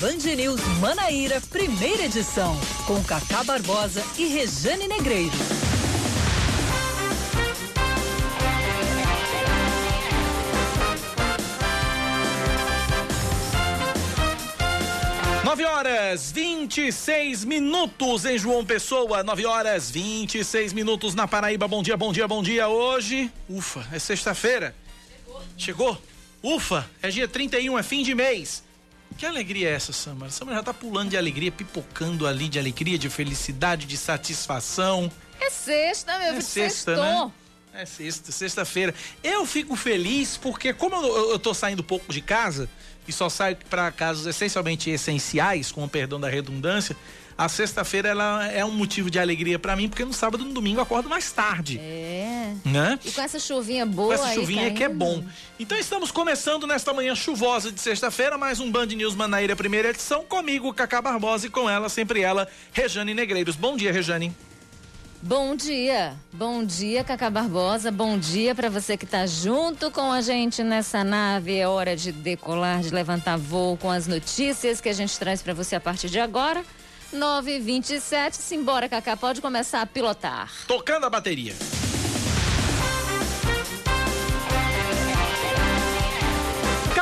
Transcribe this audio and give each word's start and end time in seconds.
Band 0.00 0.34
News 0.34 0.62
Manaíra, 0.80 1.42
primeira 1.50 2.04
edição, 2.04 2.58
com 2.86 3.04
Cacá 3.04 3.44
Barbosa 3.44 4.02
e 4.16 4.24
Rejane 4.28 4.88
Negreiro. 4.88 5.30
Nove 15.44 15.66
horas 15.66 16.32
26 16.32 17.44
minutos 17.44 18.24
em 18.24 18.38
João 18.38 18.64
Pessoa, 18.64 19.22
nove 19.22 19.44
horas 19.44 19.90
26 19.90 20.72
minutos 20.72 21.14
na 21.14 21.28
Paraíba. 21.28 21.68
Bom 21.68 21.82
dia, 21.82 21.98
bom 21.98 22.10
dia, 22.10 22.26
bom 22.26 22.42
dia. 22.42 22.68
Hoje, 22.68 23.30
ufa, 23.50 23.86
é 23.92 23.98
sexta-feira. 23.98 24.74
Chegou. 25.10 25.42
Chegou? 25.58 26.02
Ufa, 26.42 26.88
é 27.02 27.10
dia 27.10 27.28
31, 27.28 27.78
é 27.78 27.82
fim 27.82 28.02
de 28.02 28.14
mês. 28.14 28.69
Que 29.16 29.26
alegria 29.26 29.68
é 29.68 29.72
essa, 29.72 29.92
Samara? 29.92 30.30
Samara 30.30 30.58
já 30.58 30.62
tá 30.62 30.74
pulando 30.74 31.10
de 31.10 31.16
alegria, 31.16 31.52
pipocando 31.52 32.26
ali 32.26 32.48
de 32.48 32.58
alegria, 32.58 32.98
de 32.98 33.10
felicidade, 33.10 33.86
de 33.86 33.96
satisfação. 33.96 35.10
É 35.40 35.50
sexta, 35.50 36.18
meu 36.18 36.34
É 36.34 36.40
sexta, 36.40 36.96
né? 36.96 37.30
É 37.72 37.86
sexta, 37.86 38.32
sexta-feira. 38.32 38.94
Eu 39.22 39.46
fico 39.46 39.76
feliz 39.76 40.36
porque, 40.36 40.72
como 40.72 40.96
eu, 40.96 41.02
eu, 41.02 41.30
eu 41.32 41.38
tô 41.38 41.54
saindo 41.54 41.84
pouco 41.84 42.12
de 42.12 42.20
casa, 42.20 42.68
e 43.06 43.12
só 43.12 43.28
saio 43.28 43.56
para 43.68 43.90
casos 43.90 44.26
essencialmente 44.26 44.90
essenciais, 44.90 45.72
com 45.72 45.84
o 45.84 45.88
perdão 45.88 46.20
da 46.20 46.28
redundância, 46.28 46.96
a 47.40 47.48
sexta-feira 47.48 48.10
ela 48.10 48.46
é 48.48 48.62
um 48.62 48.70
motivo 48.70 49.10
de 49.10 49.18
alegria 49.18 49.58
para 49.58 49.74
mim, 49.74 49.88
porque 49.88 50.04
no 50.04 50.12
sábado 50.12 50.44
e 50.44 50.46
no 50.46 50.52
domingo 50.52 50.78
eu 50.78 50.82
acordo 50.82 51.08
mais 51.08 51.32
tarde. 51.32 51.78
É. 51.78 52.52
Né? 52.66 52.98
E 53.02 53.10
com 53.10 53.22
essa 53.22 53.38
chuvinha 53.38 53.86
boa 53.86 54.14
Com 54.14 54.22
essa 54.22 54.34
chuvinha 54.34 54.70
que 54.72 54.84
é 54.84 54.90
bom. 54.90 55.24
Então 55.58 55.78
estamos 55.78 56.10
começando 56.10 56.66
nesta 56.66 56.92
manhã 56.92 57.14
chuvosa 57.14 57.72
de 57.72 57.80
sexta-feira, 57.80 58.36
mais 58.36 58.60
um 58.60 58.70
Band 58.70 58.88
News 58.88 59.14
Manaíra, 59.14 59.56
primeira 59.56 59.88
edição, 59.88 60.22
comigo, 60.22 60.74
Cacá 60.74 61.00
Barbosa, 61.00 61.46
e 61.46 61.50
com 61.50 61.68
ela, 61.68 61.88
sempre 61.88 62.20
ela, 62.20 62.46
Rejane 62.72 63.14
Negreiros. 63.14 63.56
Bom 63.56 63.74
dia, 63.74 63.90
Rejane. 63.90 64.36
Bom 65.22 65.56
dia, 65.56 66.16
bom 66.30 66.62
dia, 66.62 67.02
Cacá 67.02 67.30
Barbosa. 67.30 67.90
Bom 67.90 68.18
dia 68.18 68.54
para 68.54 68.68
você 68.68 68.98
que 68.98 69.06
está 69.06 69.26
junto 69.26 69.90
com 69.90 70.12
a 70.12 70.20
gente 70.20 70.62
nessa 70.62 71.02
nave. 71.02 71.56
É 71.56 71.66
hora 71.66 71.96
de 71.96 72.12
decolar, 72.12 72.80
de 72.80 72.90
levantar 72.90 73.38
voo 73.38 73.78
com 73.78 73.90
as 73.90 74.06
notícias 74.06 74.78
que 74.78 74.90
a 74.90 74.94
gente 74.94 75.18
traz 75.18 75.40
para 75.40 75.54
você 75.54 75.74
a 75.74 75.80
partir 75.80 76.10
de 76.10 76.20
agora. 76.20 76.62
9h27, 77.12 78.32
simbora, 78.34 78.88
Cacá, 78.88 79.16
pode 79.16 79.40
começar 79.40 79.82
a 79.82 79.86
pilotar. 79.86 80.50
Tocando 80.66 81.06
a 81.06 81.10
bateria. 81.10 81.54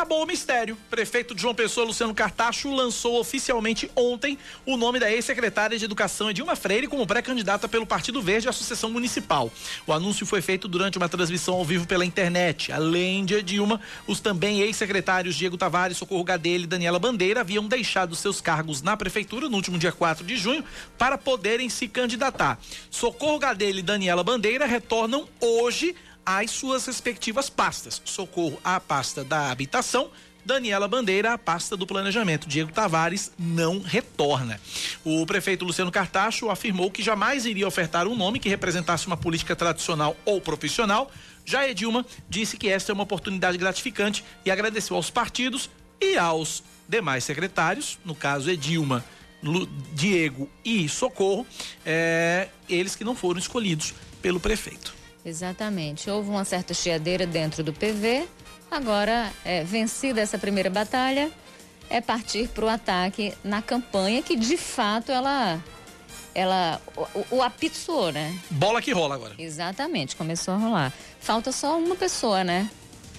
Acabou 0.08 0.24
o 0.24 0.26
mistério. 0.26 0.74
Prefeito 0.88 1.34
de 1.34 1.42
João 1.42 1.54
Pessoa, 1.54 1.84
Luciano 1.84 2.14
Cartacho, 2.14 2.74
lançou 2.74 3.20
oficialmente 3.20 3.90
ontem 3.94 4.38
o 4.64 4.74
nome 4.74 4.98
da 4.98 5.12
ex-secretária 5.12 5.78
de 5.78 5.84
Educação 5.84 6.30
Edilma 6.30 6.56
Freire 6.56 6.86
como 6.86 7.06
pré-candidata 7.06 7.68
pelo 7.68 7.84
Partido 7.84 8.22
Verde 8.22 8.48
à 8.48 8.52
sucessão 8.52 8.90
municipal. 8.90 9.52
O 9.86 9.92
anúncio 9.92 10.24
foi 10.24 10.40
feito 10.40 10.66
durante 10.66 10.96
uma 10.96 11.10
transmissão 11.10 11.56
ao 11.56 11.64
vivo 11.64 11.86
pela 11.86 12.06
internet. 12.06 12.72
Além 12.72 13.22
de 13.26 13.34
Edilma, 13.34 13.82
os 14.06 14.18
também 14.18 14.62
ex-secretários 14.62 15.36
Diego 15.36 15.58
Tavares, 15.58 15.98
Socorro 15.98 16.24
Gadelha 16.24 16.64
e 16.64 16.66
Daniela 16.66 16.98
Bandeira 16.98 17.42
haviam 17.42 17.68
deixado 17.68 18.16
seus 18.16 18.40
cargos 18.40 18.80
na 18.80 18.96
prefeitura 18.96 19.46
no 19.46 19.56
último 19.56 19.78
dia 19.78 19.92
4 19.92 20.24
de 20.24 20.38
junho 20.38 20.64
para 20.96 21.18
poderem 21.18 21.68
se 21.68 21.86
candidatar. 21.86 22.58
Socorro 22.90 23.38
Gadelha 23.38 23.80
e 23.80 23.82
Daniela 23.82 24.24
Bandeira 24.24 24.64
retornam 24.64 25.28
hoje 25.38 25.94
às 26.28 26.50
suas 26.50 26.84
respectivas 26.84 27.48
pastas. 27.48 28.02
Socorro 28.04 28.60
à 28.62 28.78
pasta 28.78 29.24
da 29.24 29.50
habitação, 29.50 30.10
Daniela 30.44 30.86
Bandeira 30.86 31.32
à 31.32 31.38
pasta 31.38 31.74
do 31.74 31.86
planejamento. 31.86 32.46
Diego 32.46 32.70
Tavares 32.70 33.32
não 33.38 33.80
retorna. 33.80 34.60
O 35.02 35.24
prefeito 35.24 35.64
Luciano 35.64 35.90
Cartacho 35.90 36.50
afirmou 36.50 36.90
que 36.90 37.02
jamais 37.02 37.46
iria 37.46 37.66
ofertar 37.66 38.06
um 38.06 38.14
nome 38.14 38.38
que 38.38 38.48
representasse 38.48 39.06
uma 39.06 39.16
política 39.16 39.56
tradicional 39.56 40.14
ou 40.26 40.38
profissional. 40.38 41.10
Já 41.46 41.66
Edilma 41.66 42.04
disse 42.28 42.58
que 42.58 42.68
esta 42.68 42.92
é 42.92 42.94
uma 42.94 43.04
oportunidade 43.04 43.56
gratificante 43.56 44.22
e 44.44 44.50
agradeceu 44.50 44.96
aos 44.96 45.08
partidos 45.08 45.70
e 45.98 46.18
aos 46.18 46.62
demais 46.86 47.24
secretários, 47.24 47.98
no 48.04 48.14
caso 48.14 48.50
Edilma, 48.50 49.02
Diego 49.94 50.46
e 50.62 50.90
Socorro, 50.90 51.46
é, 51.86 52.48
eles 52.68 52.94
que 52.94 53.02
não 53.02 53.16
foram 53.16 53.38
escolhidos 53.38 53.94
pelo 54.20 54.38
prefeito. 54.38 54.97
Exatamente. 55.28 56.08
Houve 56.08 56.30
uma 56.30 56.44
certa 56.44 56.72
chiadeira 56.72 57.26
dentro 57.26 57.62
do 57.62 57.72
PV. 57.72 58.26
Agora, 58.70 59.30
é, 59.44 59.62
vencida 59.62 60.20
essa 60.20 60.38
primeira 60.38 60.70
batalha, 60.70 61.30
é 61.90 62.00
partir 62.00 62.48
para 62.48 62.64
o 62.64 62.68
ataque 62.68 63.34
na 63.44 63.62
campanha 63.62 64.22
que 64.22 64.36
de 64.36 64.56
fato 64.56 65.12
ela. 65.12 65.62
Ela. 66.34 66.80
O, 67.30 67.36
o 67.36 67.42
apito 67.42 67.76
soou, 67.76 68.12
né? 68.12 68.38
Bola 68.50 68.80
que 68.80 68.92
rola 68.92 69.14
agora. 69.14 69.34
Exatamente, 69.38 70.16
começou 70.16 70.54
a 70.54 70.56
rolar. 70.56 70.92
Falta 71.20 71.50
só 71.52 71.78
uma 71.78 71.96
pessoa, 71.96 72.44
né? 72.44 72.70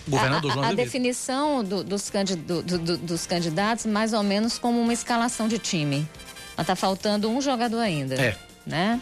Governador 0.07 0.51
a, 0.51 0.53
João 0.53 0.65
a, 0.65 0.69
a 0.69 0.73
definição 0.73 1.63
do, 1.63 1.83
dos, 1.83 2.09
candid, 2.09 2.39
do, 2.39 2.63
do, 2.63 2.97
dos 2.97 3.27
candidatos, 3.27 3.85
mais 3.85 4.13
ou 4.13 4.23
menos 4.23 4.57
como 4.57 4.79
uma 4.79 4.93
escalação 4.93 5.47
de 5.47 5.59
time. 5.59 6.07
Mas 6.55 6.65
tá 6.65 6.75
faltando 6.75 7.29
um 7.29 7.41
jogador 7.41 7.79
ainda. 7.79 8.15
É. 8.15 8.37
Né? 8.65 9.01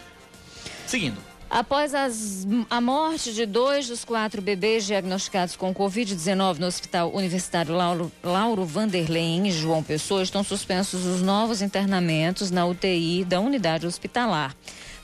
Seguindo. 0.86 1.27
Após 1.50 1.94
as, 1.94 2.46
a 2.68 2.78
morte 2.78 3.32
de 3.32 3.46
dois 3.46 3.88
dos 3.88 4.04
quatro 4.04 4.42
bebês 4.42 4.84
diagnosticados 4.84 5.56
com 5.56 5.72
Covid-19 5.72 6.58
no 6.58 6.66
Hospital 6.66 7.10
Universitário 7.14 7.74
Lauro, 7.74 8.12
Lauro 8.22 8.66
Vanderlei, 8.66 9.22
em 9.22 9.50
João 9.50 9.82
Pessoa, 9.82 10.22
estão 10.22 10.44
suspensos 10.44 11.06
os 11.06 11.22
novos 11.22 11.62
internamentos 11.62 12.50
na 12.50 12.66
UTI 12.66 13.24
da 13.24 13.40
unidade 13.40 13.86
hospitalar. 13.86 14.54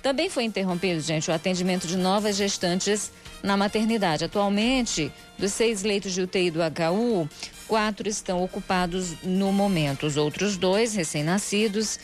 Também 0.03 0.28
foi 0.28 0.44
interrompido, 0.44 1.00
gente, 1.00 1.31
o 1.31 1.34
atendimento 1.34 1.87
de 1.87 1.97
novas 1.97 2.37
gestantes 2.37 3.11
na 3.43 3.56
maternidade. 3.56 4.26
Atualmente, 4.26 5.11
dos 5.38 5.53
seis 5.53 5.82
leitos 5.82 6.12
de 6.12 6.21
UTI 6.21 6.50
do 6.50 6.61
HU, 6.61 7.26
quatro 7.66 8.06
estão 8.06 8.44
ocupados 8.44 9.15
no 9.22 9.50
momento. 9.50 10.05
Os 10.05 10.19
outros 10.19 10.59
dois, 10.59 10.94
recém-nascidos, 10.94 11.99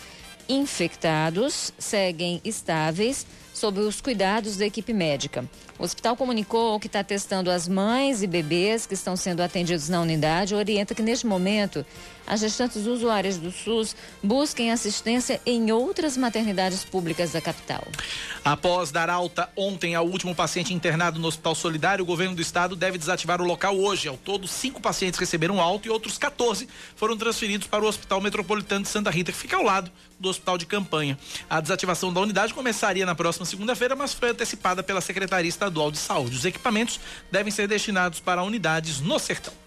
infectados, 0.48 1.74
seguem 1.78 2.40
estáveis 2.42 3.26
sob 3.60 3.78
os 3.80 4.00
cuidados 4.00 4.56
da 4.56 4.64
equipe 4.64 4.90
médica. 4.94 5.44
O 5.78 5.84
hospital 5.84 6.16
comunicou 6.16 6.80
que 6.80 6.86
está 6.86 7.04
testando 7.04 7.50
as 7.50 7.68
mães 7.68 8.22
e 8.22 8.26
bebês 8.26 8.86
que 8.86 8.94
estão 8.94 9.14
sendo 9.16 9.42
atendidos 9.42 9.90
na 9.90 10.00
unidade. 10.00 10.54
Orienta 10.54 10.94
que, 10.94 11.02
neste 11.02 11.26
momento, 11.26 11.84
as 12.30 12.38
gestantes 12.38 12.86
usuárias 12.86 13.38
do 13.38 13.50
SUS 13.50 13.96
busquem 14.22 14.70
assistência 14.70 15.40
em 15.44 15.72
outras 15.72 16.16
maternidades 16.16 16.84
públicas 16.84 17.32
da 17.32 17.40
capital. 17.40 17.84
Após 18.44 18.92
dar 18.92 19.10
alta 19.10 19.50
ontem 19.56 19.96
ao 19.96 20.06
último 20.06 20.32
paciente 20.32 20.72
internado 20.72 21.18
no 21.18 21.26
Hospital 21.26 21.56
Solidário, 21.56 22.04
o 22.04 22.06
governo 22.06 22.36
do 22.36 22.40
estado 22.40 22.76
deve 22.76 22.98
desativar 22.98 23.42
o 23.42 23.44
local 23.44 23.76
hoje. 23.76 24.06
Ao 24.06 24.16
todo, 24.16 24.46
cinco 24.46 24.80
pacientes 24.80 25.18
receberam 25.18 25.60
alta 25.60 25.88
e 25.88 25.90
outros 25.90 26.16
14 26.16 26.68
foram 26.94 27.16
transferidos 27.16 27.66
para 27.66 27.84
o 27.84 27.88
Hospital 27.88 28.20
Metropolitano 28.20 28.84
de 28.84 28.88
Santa 28.88 29.10
Rita, 29.10 29.32
que 29.32 29.38
fica 29.38 29.56
ao 29.56 29.64
lado 29.64 29.90
do 30.20 30.28
hospital 30.28 30.56
de 30.56 30.66
campanha. 30.66 31.18
A 31.48 31.60
desativação 31.60 32.12
da 32.12 32.20
unidade 32.20 32.54
começaria 32.54 33.04
na 33.04 33.14
próxima 33.16 33.44
segunda-feira, 33.44 33.96
mas 33.96 34.14
foi 34.14 34.30
antecipada 34.30 34.84
pela 34.84 35.00
Secretaria 35.00 35.48
Estadual 35.48 35.90
de 35.90 35.98
Saúde. 35.98 36.36
Os 36.36 36.44
equipamentos 36.44 37.00
devem 37.28 37.50
ser 37.50 37.66
destinados 37.66 38.20
para 38.20 38.40
unidades 38.44 39.00
no 39.00 39.18
sertão. 39.18 39.59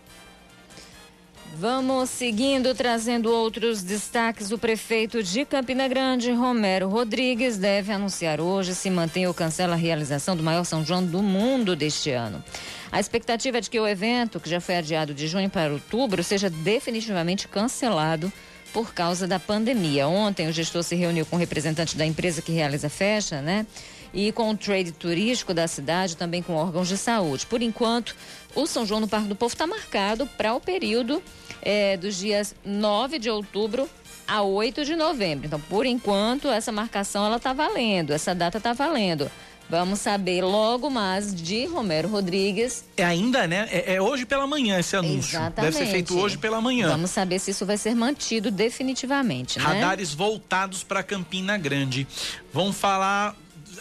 Vamos 1.55 2.09
seguindo, 2.09 2.73
trazendo 2.73 3.31
outros 3.31 3.83
destaques. 3.83 4.51
O 4.51 4.57
prefeito 4.57 5.21
de 5.21 5.45
Campina 5.45 5.87
Grande, 5.87 6.31
Romero 6.31 6.89
Rodrigues, 6.89 7.57
deve 7.57 7.91
anunciar 7.91 8.41
hoje 8.41 8.73
se 8.73 8.89
mantém 8.89 9.27
ou 9.27 9.35
cancela 9.35 9.73
a 9.73 9.77
realização 9.77 10.35
do 10.35 10.41
maior 10.41 10.63
São 10.63 10.83
João 10.83 11.05
do 11.05 11.21
mundo 11.21 11.75
deste 11.75 12.09
ano. 12.09 12.43
A 12.91 12.99
expectativa 12.99 13.59
é 13.59 13.61
de 13.61 13.69
que 13.69 13.79
o 13.79 13.87
evento, 13.87 14.39
que 14.39 14.49
já 14.49 14.59
foi 14.59 14.77
adiado 14.77 15.13
de 15.13 15.27
junho 15.27 15.47
para 15.47 15.71
outubro, 15.71 16.23
seja 16.23 16.49
definitivamente 16.49 17.47
cancelado 17.47 18.33
por 18.73 18.91
causa 18.91 19.27
da 19.27 19.39
pandemia. 19.39 20.07
Ontem 20.07 20.47
o 20.47 20.51
gestor 20.51 20.81
se 20.81 20.95
reuniu 20.95 21.23
com 21.23 21.37
representantes 21.37 21.93
da 21.93 22.05
empresa 22.05 22.41
que 22.41 22.51
realiza 22.51 22.87
a 22.87 22.89
festa, 22.89 23.41
né? 23.41 23.67
E 24.11 24.31
com 24.31 24.49
o 24.49 24.57
trade 24.57 24.91
turístico 24.91 25.53
da 25.53 25.67
cidade, 25.67 26.17
também 26.17 26.41
com 26.41 26.53
órgãos 26.53 26.87
de 26.87 26.97
saúde. 26.97 27.45
Por 27.45 27.61
enquanto, 27.61 28.15
o 28.55 28.65
São 28.65 28.85
João 28.85 28.99
no 28.99 29.07
Parque 29.07 29.27
do 29.27 29.35
Povo 29.35 29.53
está 29.53 29.65
marcado 29.67 30.27
para 30.37 30.53
o 30.53 30.59
período 30.59 31.21
é, 31.63 31.97
dos 31.97 32.15
dias 32.15 32.53
9 32.63 33.17
de 33.17 33.29
outubro 33.29 33.89
a 34.27 34.41
8 34.41 34.85
de 34.85 34.95
novembro. 34.95 35.47
Então, 35.47 35.59
por 35.59 35.85
enquanto, 35.85 36.47
essa 36.47 36.71
marcação 36.71 37.25
ela 37.25 37.37
está 37.37 37.53
valendo, 37.53 38.11
essa 38.11 38.35
data 38.35 38.57
está 38.57 38.73
valendo. 38.73 39.29
Vamos 39.69 39.99
saber 39.99 40.43
logo 40.43 40.89
mais 40.89 41.33
de 41.33 41.65
Romero 41.65 42.07
Rodrigues. 42.09 42.83
É 42.97 43.03
ainda, 43.03 43.47
né? 43.47 43.67
É, 43.71 43.95
é, 43.95 44.01
hoje 44.01 44.25
pela 44.25 44.45
manhã 44.45 44.77
esse 44.77 44.95
anúncio. 44.95 45.37
Exatamente. 45.37 45.73
Deve 45.73 45.85
ser 45.85 45.91
feito 45.91 46.19
hoje 46.19 46.37
pela 46.37 46.61
manhã. 46.61 46.89
Vamos 46.89 47.11
saber 47.11 47.39
se 47.39 47.51
isso 47.51 47.65
vai 47.65 47.77
ser 47.77 47.95
mantido 47.95 48.51
definitivamente, 48.51 49.57
né? 49.57 49.65
Radares 49.65 50.13
voltados 50.13 50.83
para 50.83 51.01
Campina 51.01 51.57
Grande. 51.57 52.05
Vamos 52.53 52.75
falar 52.75 53.35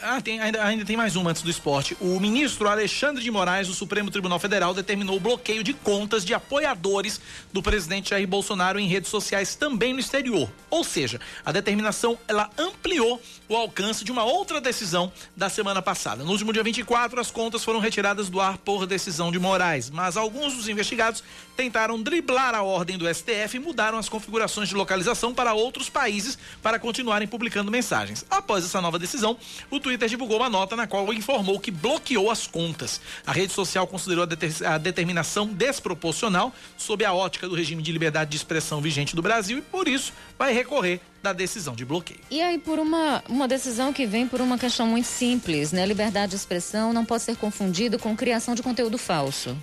Ah, 0.04 0.20
tem, 0.20 0.40
ainda, 0.40 0.64
ainda 0.64 0.84
tem 0.84 0.96
mais 0.96 1.14
uma 1.14 1.30
antes 1.30 1.42
do 1.42 1.50
esporte. 1.50 1.96
O 2.00 2.18
ministro 2.18 2.68
Alexandre 2.68 3.22
de 3.22 3.30
Moraes, 3.30 3.68
do 3.68 3.74
Supremo 3.74 4.10
Tribunal 4.10 4.40
Federal, 4.40 4.74
determinou 4.74 5.16
o 5.16 5.20
bloqueio 5.20 5.62
de 5.62 5.72
contas 5.72 6.24
de 6.24 6.34
apoiadores 6.34 7.20
do 7.52 7.62
presidente 7.62 8.10
Jair 8.10 8.26
Bolsonaro 8.26 8.80
em 8.80 8.88
redes 8.88 9.08
sociais 9.08 9.54
também 9.54 9.92
no 9.92 10.00
exterior. 10.00 10.50
Ou 10.68 10.82
seja, 10.82 11.20
a 11.44 11.52
determinação 11.52 12.18
ela 12.26 12.50
ampliou 12.58 13.22
o 13.48 13.54
alcance 13.54 14.04
de 14.04 14.10
uma 14.10 14.24
outra 14.24 14.60
decisão 14.60 15.12
da 15.36 15.48
semana 15.48 15.80
passada. 15.80 16.24
No 16.24 16.32
último 16.32 16.52
dia 16.52 16.64
24, 16.64 17.20
as 17.20 17.30
contas 17.30 17.62
foram 17.62 17.78
retiradas 17.78 18.28
do 18.28 18.40
ar 18.40 18.58
por 18.58 18.86
decisão 18.86 19.30
de 19.30 19.38
Moraes, 19.38 19.88
mas 19.88 20.16
alguns 20.16 20.54
dos 20.54 20.68
investigados 20.68 21.22
tentaram 21.56 22.02
driblar 22.02 22.54
a 22.54 22.62
ordem 22.62 22.98
do 22.98 23.12
STF 23.12 23.56
e 23.56 23.60
mudaram 23.60 23.98
as 23.98 24.08
configurações 24.08 24.68
de 24.68 24.74
localização 24.74 25.34
para 25.34 25.54
outros 25.54 25.88
países 25.88 26.38
para 26.62 26.78
continuarem 26.78 27.28
publicando 27.28 27.70
mensagens. 27.70 28.24
Após 28.30 28.64
essa 28.64 28.80
nova 28.80 28.98
decisão, 28.98 29.36
o 29.70 29.78
Twitter 29.78 30.08
divulgou 30.08 30.38
uma 30.38 30.48
nota 30.48 30.76
na 30.76 30.86
qual 30.86 31.12
informou 31.12 31.60
que 31.60 31.70
bloqueou 31.70 32.30
as 32.30 32.46
contas. 32.46 33.00
A 33.26 33.32
rede 33.32 33.52
social 33.52 33.86
considerou 33.86 34.24
a, 34.24 34.26
deter 34.26 34.66
a 34.66 34.78
determinação 34.78 35.46
desproporcional 35.46 36.52
sob 36.76 37.04
a 37.04 37.12
ótica 37.12 37.48
do 37.48 37.54
regime 37.54 37.82
de 37.82 37.92
liberdade 37.92 38.30
de 38.30 38.36
expressão 38.36 38.80
vigente 38.80 39.14
do 39.14 39.22
Brasil 39.22 39.58
e, 39.58 39.62
por 39.62 39.88
isso, 39.88 40.12
vai 40.38 40.52
recorrer 40.52 41.00
da 41.22 41.32
decisão 41.32 41.74
de 41.74 41.84
bloqueio. 41.84 42.20
E 42.30 42.42
aí, 42.42 42.58
por 42.58 42.78
uma, 42.78 43.22
uma 43.28 43.46
decisão 43.46 43.92
que 43.92 44.04
vem 44.06 44.26
por 44.26 44.40
uma 44.40 44.58
questão 44.58 44.86
muito 44.86 45.06
simples, 45.06 45.70
né? 45.70 45.86
Liberdade 45.86 46.30
de 46.30 46.36
expressão 46.36 46.92
não 46.92 47.04
pode 47.04 47.22
ser 47.22 47.36
confundido 47.36 47.98
com 47.98 48.16
criação 48.16 48.54
de 48.54 48.62
conteúdo 48.62 48.98
falso 48.98 49.56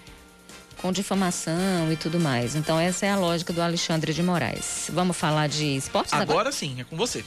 com 0.81 0.92
difamação 0.92 1.92
e 1.92 1.96
tudo 1.96 2.20
mais. 2.20 2.56
Então 2.56 2.80
essa 2.80 3.06
é 3.06 3.12
a 3.12 3.16
lógica 3.16 3.54
do 3.54 3.62
Alexandre 3.62 4.14
de 4.14 4.24
Moraes. 4.24 4.90
Vamos 4.92 5.18
falar 5.18 5.48
de 5.48 5.78
esportes 5.78 6.14
agora? 6.14 6.31
Agora 6.31 6.52
sim, 6.52 6.80
é 6.80 6.84
com 6.84 6.96
você. 6.96 7.24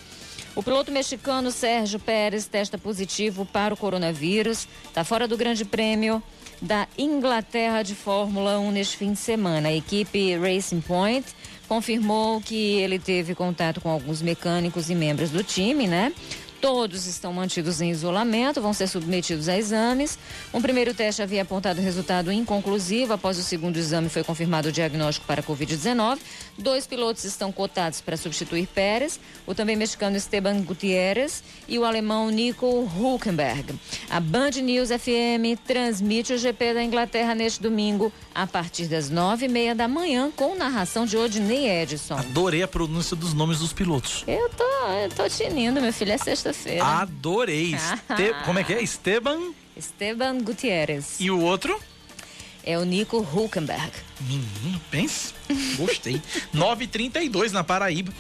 O 0.55 0.63
piloto 0.63 0.93
mexicano 0.93 1.51
Sérgio 1.51 1.99
Pérez 1.99 2.47
testa 2.47 2.77
positivo 2.77 3.47
para 3.47 3.73
o 3.73 3.77
coronavírus, 3.77 4.69
está 4.85 5.03
fora 5.03 5.27
do 5.27 5.37
Grande 5.37 5.65
Prêmio 5.65 6.23
da 6.61 6.87
Inglaterra 6.97 7.83
de 7.83 7.95
Fórmula 7.95 8.59
1 8.59 8.71
neste 8.71 8.97
fim 8.97 9.13
de 9.13 9.19
semana. 9.19 9.69
A 9.69 9.73
equipe 9.75 10.37
Racing 10.37 10.81
Point 10.81 11.27
confirmou 11.67 12.41
que 12.41 12.77
ele 12.77 12.99
teve 12.99 13.35
contato 13.35 13.81
com 13.81 13.89
alguns 13.89 14.23
mecânicos 14.23 14.89
e 14.89 14.95
membros 14.95 15.31
do 15.31 15.43
time, 15.43 15.89
né? 15.89 16.13
Todos 16.63 17.09
estão 17.09 17.33
mantidos 17.33 17.81
em 17.81 17.91
isolamento, 17.91 18.63
vão 18.63 18.73
ser 18.73 18.87
submetidos 18.87 19.49
a 19.49 19.59
exames. 19.59 20.17
Um 20.55 20.63
primeiro 20.63 20.95
teste 20.95 21.21
havia 21.21 21.43
apontado 21.43 21.81
resultado 21.81 22.31
inconclusivo. 22.31 23.13
Após 23.13 23.37
o 23.37 23.43
segundo 23.43 23.77
exame, 23.77 24.09
foi 24.09 24.23
confirmado 24.23 24.69
o 24.69 24.73
diagnóstico 24.73 25.27
para 25.27 25.43
Covid-19. 25.43 26.21
Dois 26.57 26.87
pilotos 26.87 27.25
estão 27.25 27.51
cotados 27.51 28.01
para 28.01 28.17
substituir 28.17 28.69
Pérez, 28.69 29.19
o 29.45 29.57
também 29.57 29.75
mexicano 29.75 30.17
Esteban 30.17 30.61
Gutierrez 30.63 31.43
e 31.67 31.81
o 31.81 31.85
alemão 31.85 32.31
Nico 32.31 32.89
Hulkenberg. 32.97 33.75
A 34.09 34.21
Band 34.21 34.51
News 34.63 34.91
FM 34.91 35.59
transmite 35.67 36.33
o 36.33 36.39
GP 36.39 36.75
da 36.75 36.85
Inglaterra 36.85 37.35
neste 37.35 37.61
domingo, 37.61 38.13
a 38.33 38.47
partir 38.47 38.87
das 38.87 39.11
nove 39.11 39.47
e 39.47 39.49
meia 39.49 39.75
da 39.75 39.89
manhã, 39.89 40.31
com 40.37 40.55
narração 40.55 41.07
de 41.07 41.17
Odinei 41.17 41.69
Edson. 41.69 42.15
Adorei 42.15 42.63
a 42.63 42.69
pronúncia 42.69 43.17
dos 43.17 43.35
nomes 43.35 43.59
dos 43.59 43.73
pilotos. 43.73 44.23
Eu 44.29 44.49
tô, 44.51 44.65
eu 44.65 45.09
tô 45.11 45.29
tinindo, 45.29 45.81
meu 45.81 45.93
filho, 45.93 46.13
é 46.13 46.19
sexta-feira. 46.53 46.85
Adorei. 46.85 47.75
Este... 47.75 48.45
Como 48.45 48.59
é 48.59 48.65
que 48.65 48.73
é? 48.75 48.83
Esteban? 48.83 49.53
Esteban 49.77 50.39
Gutierrez. 50.39 51.17
E 51.21 51.31
o 51.31 51.41
outro? 51.41 51.79
É 52.65 52.79
o 52.79 52.85
Nico 52.85 53.19
Hulkenberg. 53.19 53.91
Menino, 54.21 54.81
pense. 54.91 55.35
Gostei. 55.77 56.21
9h32 56.55 57.51
na 57.51 57.65
Paraíba. 57.65 58.13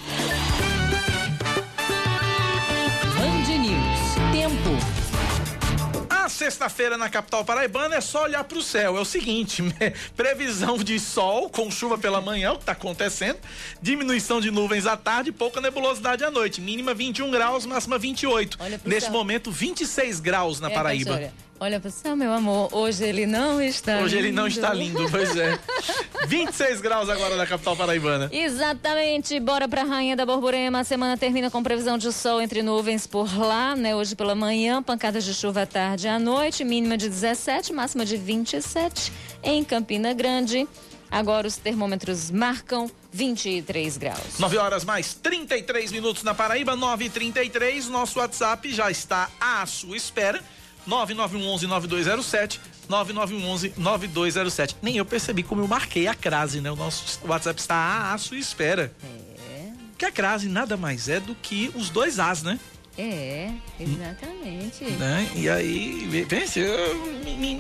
Sexta-feira 6.33 6.97
na 6.97 7.09
capital 7.09 7.45
paraibana 7.45 7.97
é 7.97 8.01
só 8.01 8.25
olhar 8.25 8.43
para 8.45 8.59
o 8.59 8.63
céu. 8.63 8.97
É 8.97 9.01
o 9.01 9.05
seguinte: 9.05 9.63
previsão 10.17 10.79
de 10.79 10.99
sol 10.99 11.49
com 11.49 11.71
chuva 11.71 11.99
pela 11.99 12.21
manhã, 12.21 12.53
o 12.53 12.57
que 12.57 12.63
está 12.63 12.73
acontecendo, 12.73 13.39
diminuição 13.81 14.41
de 14.41 14.51
nuvens 14.51 14.87
à 14.87 14.97
tarde 14.97 15.31
e 15.31 15.33
pouca 15.33 15.61
nebulosidade 15.61 16.25
à 16.25 16.31
noite. 16.31 16.61
Mínima 16.61 16.95
21 16.95 17.31
graus, 17.31 17.67
máxima 17.67 17.99
28. 17.99 18.59
Neste 18.85 19.03
céu. 19.03 19.13
momento, 19.13 19.51
26 19.51 20.21
graus 20.21 20.61
na 20.61 20.71
é, 20.71 20.75
Paraíba. 20.75 21.33
Olha 21.63 21.79
pro 21.79 21.93
céu, 21.93 22.17
meu 22.17 22.33
amor. 22.33 22.71
Hoje 22.75 23.05
ele 23.05 23.25
não 23.25 23.63
está 23.63 23.99
Hoje 24.01 24.17
lindo. 24.17 24.27
ele 24.27 24.33
não 24.33 24.49
está 24.49 24.75
lindo, 24.75 25.09
pois 25.09 25.37
é. 25.37 25.57
26 26.27 26.81
graus 26.81 27.09
agora 27.09 27.37
na 27.37 27.47
capital 27.47 27.77
paraibana. 27.77 28.29
Exatamente. 28.33 29.39
Bora 29.39 29.69
pra 29.69 29.85
Rainha 29.85 30.17
da 30.17 30.27
Borborema. 30.27 30.81
A 30.81 30.85
semana 30.85 31.17
termina 31.17 31.53
com 31.53 31.63
previsão 31.63 31.97
de 31.97 32.13
sol 32.13 32.43
entre 32.43 32.65
nuvens 32.65 33.07
por 33.07 33.33
lá, 33.39 33.77
né? 33.77 33.95
Hoje 33.95 34.17
pela 34.17 34.35
manhã, 34.35 34.83
pancadas 34.83 35.23
de 35.25 35.33
chuva 35.33 35.63
à 35.63 35.67
tarde 35.67 36.09
e 36.09 36.11
à 36.11 36.19
noite, 36.19 36.65
mínima 36.65 36.97
de 36.99 37.09
17, 37.09 37.73
máxima 37.73 38.05
de 38.05 38.17
27 38.17 39.13
em 39.45 39.63
Campina 39.63 40.13
Grande. 40.13 40.67
Agora 41.09 41.47
os 41.47 41.59
termômetros 41.59 42.29
marcam 42.33 42.91
23 43.13 43.99
graus. 43.99 44.37
9 44.41 44.59
horas 44.59 44.85
mais 44.85 45.15
33 45.15 45.93
minutos 45.93 46.25
na 46.25 46.35
Paraíba, 46.35 46.75
9 46.75 47.05
e 47.05 47.09
33 47.09 47.89
Nosso 47.89 48.19
WhatsApp 48.19 48.69
já 48.75 48.91
está 48.91 49.31
à 49.41 49.65
sua 49.65 49.97
espera. 49.97 50.43
9911-9207, 50.89 52.59
9911-9207. 52.89 54.77
Nem 54.83 54.97
eu 54.97 55.05
percebi 55.05 55.43
como 55.43 55.63
eu 55.63 55.69
marquei 55.69 56.07
a 56.07 56.15
crase, 56.15 56.61
né? 56.61 56.71
O 56.71 56.77
nosso 56.77 57.19
WhatsApp 57.27 57.61
está 57.61 58.13
à 58.13 58.19
sua 58.19 58.39
espera. 58.39 58.93
É. 59.03 59.71
Que 59.97 60.07
a 60.07 60.13
crase 60.13 60.49
nada 60.49 60.77
mais 60.77 61.09
é 61.09 61.21
do 61.21 61.35
que 61.35 61.71
os 61.75 61.91
dois 61.91 62.19
As, 62.19 62.43
né? 62.43 62.59
É, 62.99 63.51
exatamente. 63.81 64.85
Né? 64.85 65.31
E 65.35 65.49
aí, 65.49 66.27
pense, 66.29 66.61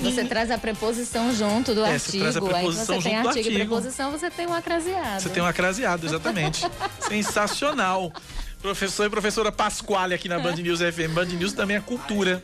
você 0.02 0.24
traz 0.24 0.50
a 0.50 0.58
preposição 0.58 1.34
junto 1.34 1.74
do 1.74 1.82
é, 1.84 1.94
artigo. 1.94 2.10
Você 2.10 2.19
traz 2.19 2.36
a 2.36 2.40
preposição 2.42 2.96
aí 2.96 3.00
você 3.00 3.08
tem 3.08 3.16
artigo, 3.16 3.28
artigo 3.28 3.48
e 3.48 3.54
preposição, 3.54 4.10
você 4.10 4.30
tem 4.30 4.46
um 4.46 4.52
acraseado. 4.52 5.22
Você 5.22 5.28
tem 5.30 5.42
um 5.42 5.46
acraseado, 5.46 6.06
exatamente. 6.06 6.69
Sensacional. 7.08 8.12
Professor 8.62 9.06
e 9.06 9.10
professora 9.10 9.50
Pasquale 9.50 10.14
aqui 10.14 10.28
na 10.28 10.38
Band 10.38 10.54
News 10.54 10.78
FM. 10.78 11.12
Band 11.12 11.24
News 11.26 11.52
também 11.52 11.76
é 11.76 11.80
cultura. 11.80 12.42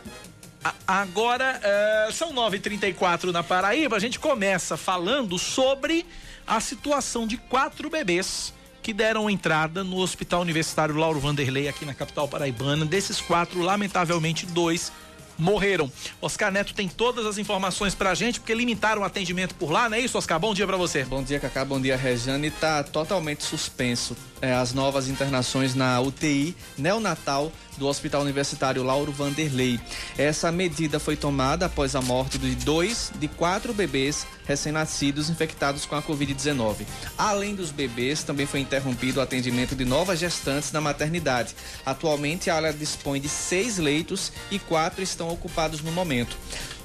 agora, 0.86 1.58
uh, 1.58 2.12
são 2.12 2.30
9h34 2.34 3.32
na 3.32 3.42
Paraíba. 3.42 3.96
A 3.96 3.98
gente 3.98 4.18
começa 4.18 4.76
falando 4.76 5.38
sobre 5.38 6.04
a 6.46 6.60
situação 6.60 7.26
de 7.26 7.38
quatro 7.38 7.88
bebês 7.88 8.52
que 8.82 8.92
deram 8.92 9.30
entrada 9.30 9.82
no 9.82 9.96
Hospital 9.96 10.42
Universitário 10.42 10.94
Lauro 10.94 11.18
Vanderlei 11.18 11.68
aqui 11.68 11.86
na 11.86 11.94
capital 11.94 12.28
paraibana. 12.28 12.84
Desses 12.84 13.18
quatro, 13.18 13.60
lamentavelmente, 13.60 14.44
dois 14.44 14.92
morreram. 15.40 15.90
Oscar 16.20 16.52
Neto 16.52 16.74
tem 16.74 16.88
todas 16.88 17.26
as 17.26 17.38
informações 17.38 17.94
pra 17.94 18.14
gente, 18.14 18.38
porque 18.40 18.54
limitaram 18.54 19.02
o 19.02 19.04
atendimento 19.04 19.54
por 19.54 19.70
lá, 19.70 19.88
não 19.88 19.96
é 19.96 20.00
isso, 20.00 20.18
Oscar? 20.18 20.38
Bom 20.38 20.54
dia 20.54 20.66
para 20.66 20.76
você. 20.76 21.04
Bom 21.04 21.22
dia, 21.22 21.40
Cacá. 21.40 21.64
Bom 21.64 21.80
dia, 21.80 21.96
Rejane. 21.96 22.50
Tá 22.50 22.82
totalmente 22.82 23.42
suspenso 23.42 24.16
é, 24.40 24.52
as 24.52 24.72
novas 24.72 25.08
internações 25.08 25.74
na 25.74 26.00
UTI 26.00 26.56
neonatal 26.76 27.52
do 27.76 27.86
Hospital 27.86 28.22
Universitário 28.22 28.82
Lauro 28.82 29.12
Vanderlei. 29.12 29.80
Essa 30.16 30.52
medida 30.52 30.98
foi 30.98 31.16
tomada 31.16 31.66
após 31.66 31.94
a 31.94 32.02
morte 32.02 32.38
de 32.38 32.54
dois 32.56 33.12
de 33.18 33.28
quatro 33.28 33.72
bebês 33.72 34.26
recém-nascidos 34.50 35.30
infectados 35.30 35.86
com 35.86 35.94
a 35.94 36.02
Covid-19. 36.02 36.84
Além 37.16 37.54
dos 37.54 37.70
bebês, 37.70 38.24
também 38.24 38.46
foi 38.46 38.58
interrompido 38.58 39.20
o 39.20 39.22
atendimento 39.22 39.76
de 39.76 39.84
novas 39.84 40.18
gestantes 40.18 40.72
na 40.72 40.80
maternidade. 40.80 41.54
Atualmente, 41.86 42.50
a 42.50 42.56
área 42.56 42.72
dispõe 42.72 43.20
de 43.20 43.28
seis 43.28 43.78
leitos 43.78 44.32
e 44.50 44.58
quatro 44.58 45.02
estão 45.02 45.30
ocupados 45.30 45.82
no 45.82 45.92
momento. 45.92 46.36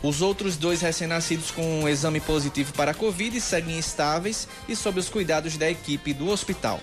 Os 0.05 0.21
outros 0.21 0.55
dois 0.55 0.81
recém-nascidos 0.81 1.50
com 1.50 1.81
um 1.81 1.89
exame 1.89 2.19
positivo 2.19 2.71
para 2.74 2.91
a 2.91 2.93
Covid 2.93 3.41
seguem 3.41 3.79
estáveis 3.79 4.47
e 4.69 4.75
sob 4.75 5.00
os 5.00 5.09
cuidados 5.09 5.57
da 5.57 5.67
equipe 5.67 6.13
do 6.13 6.29
hospital. 6.29 6.79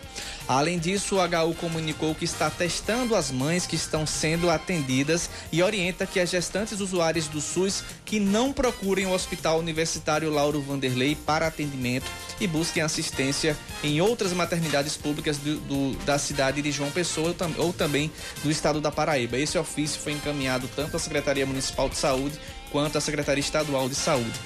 Além 0.49 0.76
disso, 0.76 1.14
o 1.14 1.21
HU 1.21 1.55
comunicou 1.55 2.17
que 2.17 2.25
está 2.25 2.50
testando 2.50 3.14
as 3.14 3.31
mães 3.31 3.64
que 3.64 3.76
estão 3.76 4.05
sendo 4.05 4.50
atendidas 4.50 5.31
e 5.52 5.62
orienta 5.62 6.05
que 6.05 6.19
as 6.19 6.31
gestantes 6.31 6.81
usuárias 6.81 7.29
do 7.29 7.41
SUS 7.41 7.85
que 8.05 8.19
não 8.19 8.52
procurem 8.52 9.07
o 9.07 9.12
Hospital 9.12 9.61
Universitário 9.61 10.29
Lauro 10.29 10.61
Vanderlei 10.61 11.14
para 11.14 11.47
atendimento 11.47 12.11
e 12.41 12.49
busquem 12.49 12.83
assistência 12.83 13.57
em 13.85 14.00
outras 14.00 14.33
maternidades 14.33 14.97
públicas 14.97 15.37
do, 15.37 15.61
do, 15.61 15.97
da 16.05 16.19
cidade 16.19 16.61
de 16.61 16.73
João 16.73 16.91
Pessoa 16.91 17.37
ou 17.57 17.73
também 17.73 18.11
do 18.43 18.50
estado 18.50 18.81
da 18.81 18.91
Paraíba. 18.91 19.38
Esse 19.38 19.57
ofício 19.57 20.00
foi 20.00 20.11
encaminhado 20.11 20.69
tanto 20.75 20.97
à 20.97 20.99
Secretaria 20.99 21.47
Municipal 21.47 21.88
de 21.88 21.97
Saúde 21.97 22.37
quanto 22.73 22.99
à 22.99 23.00
Secretaria 23.00 23.41
Estadual 23.41 23.88
de 23.88 23.95
Saúde. 23.95 24.41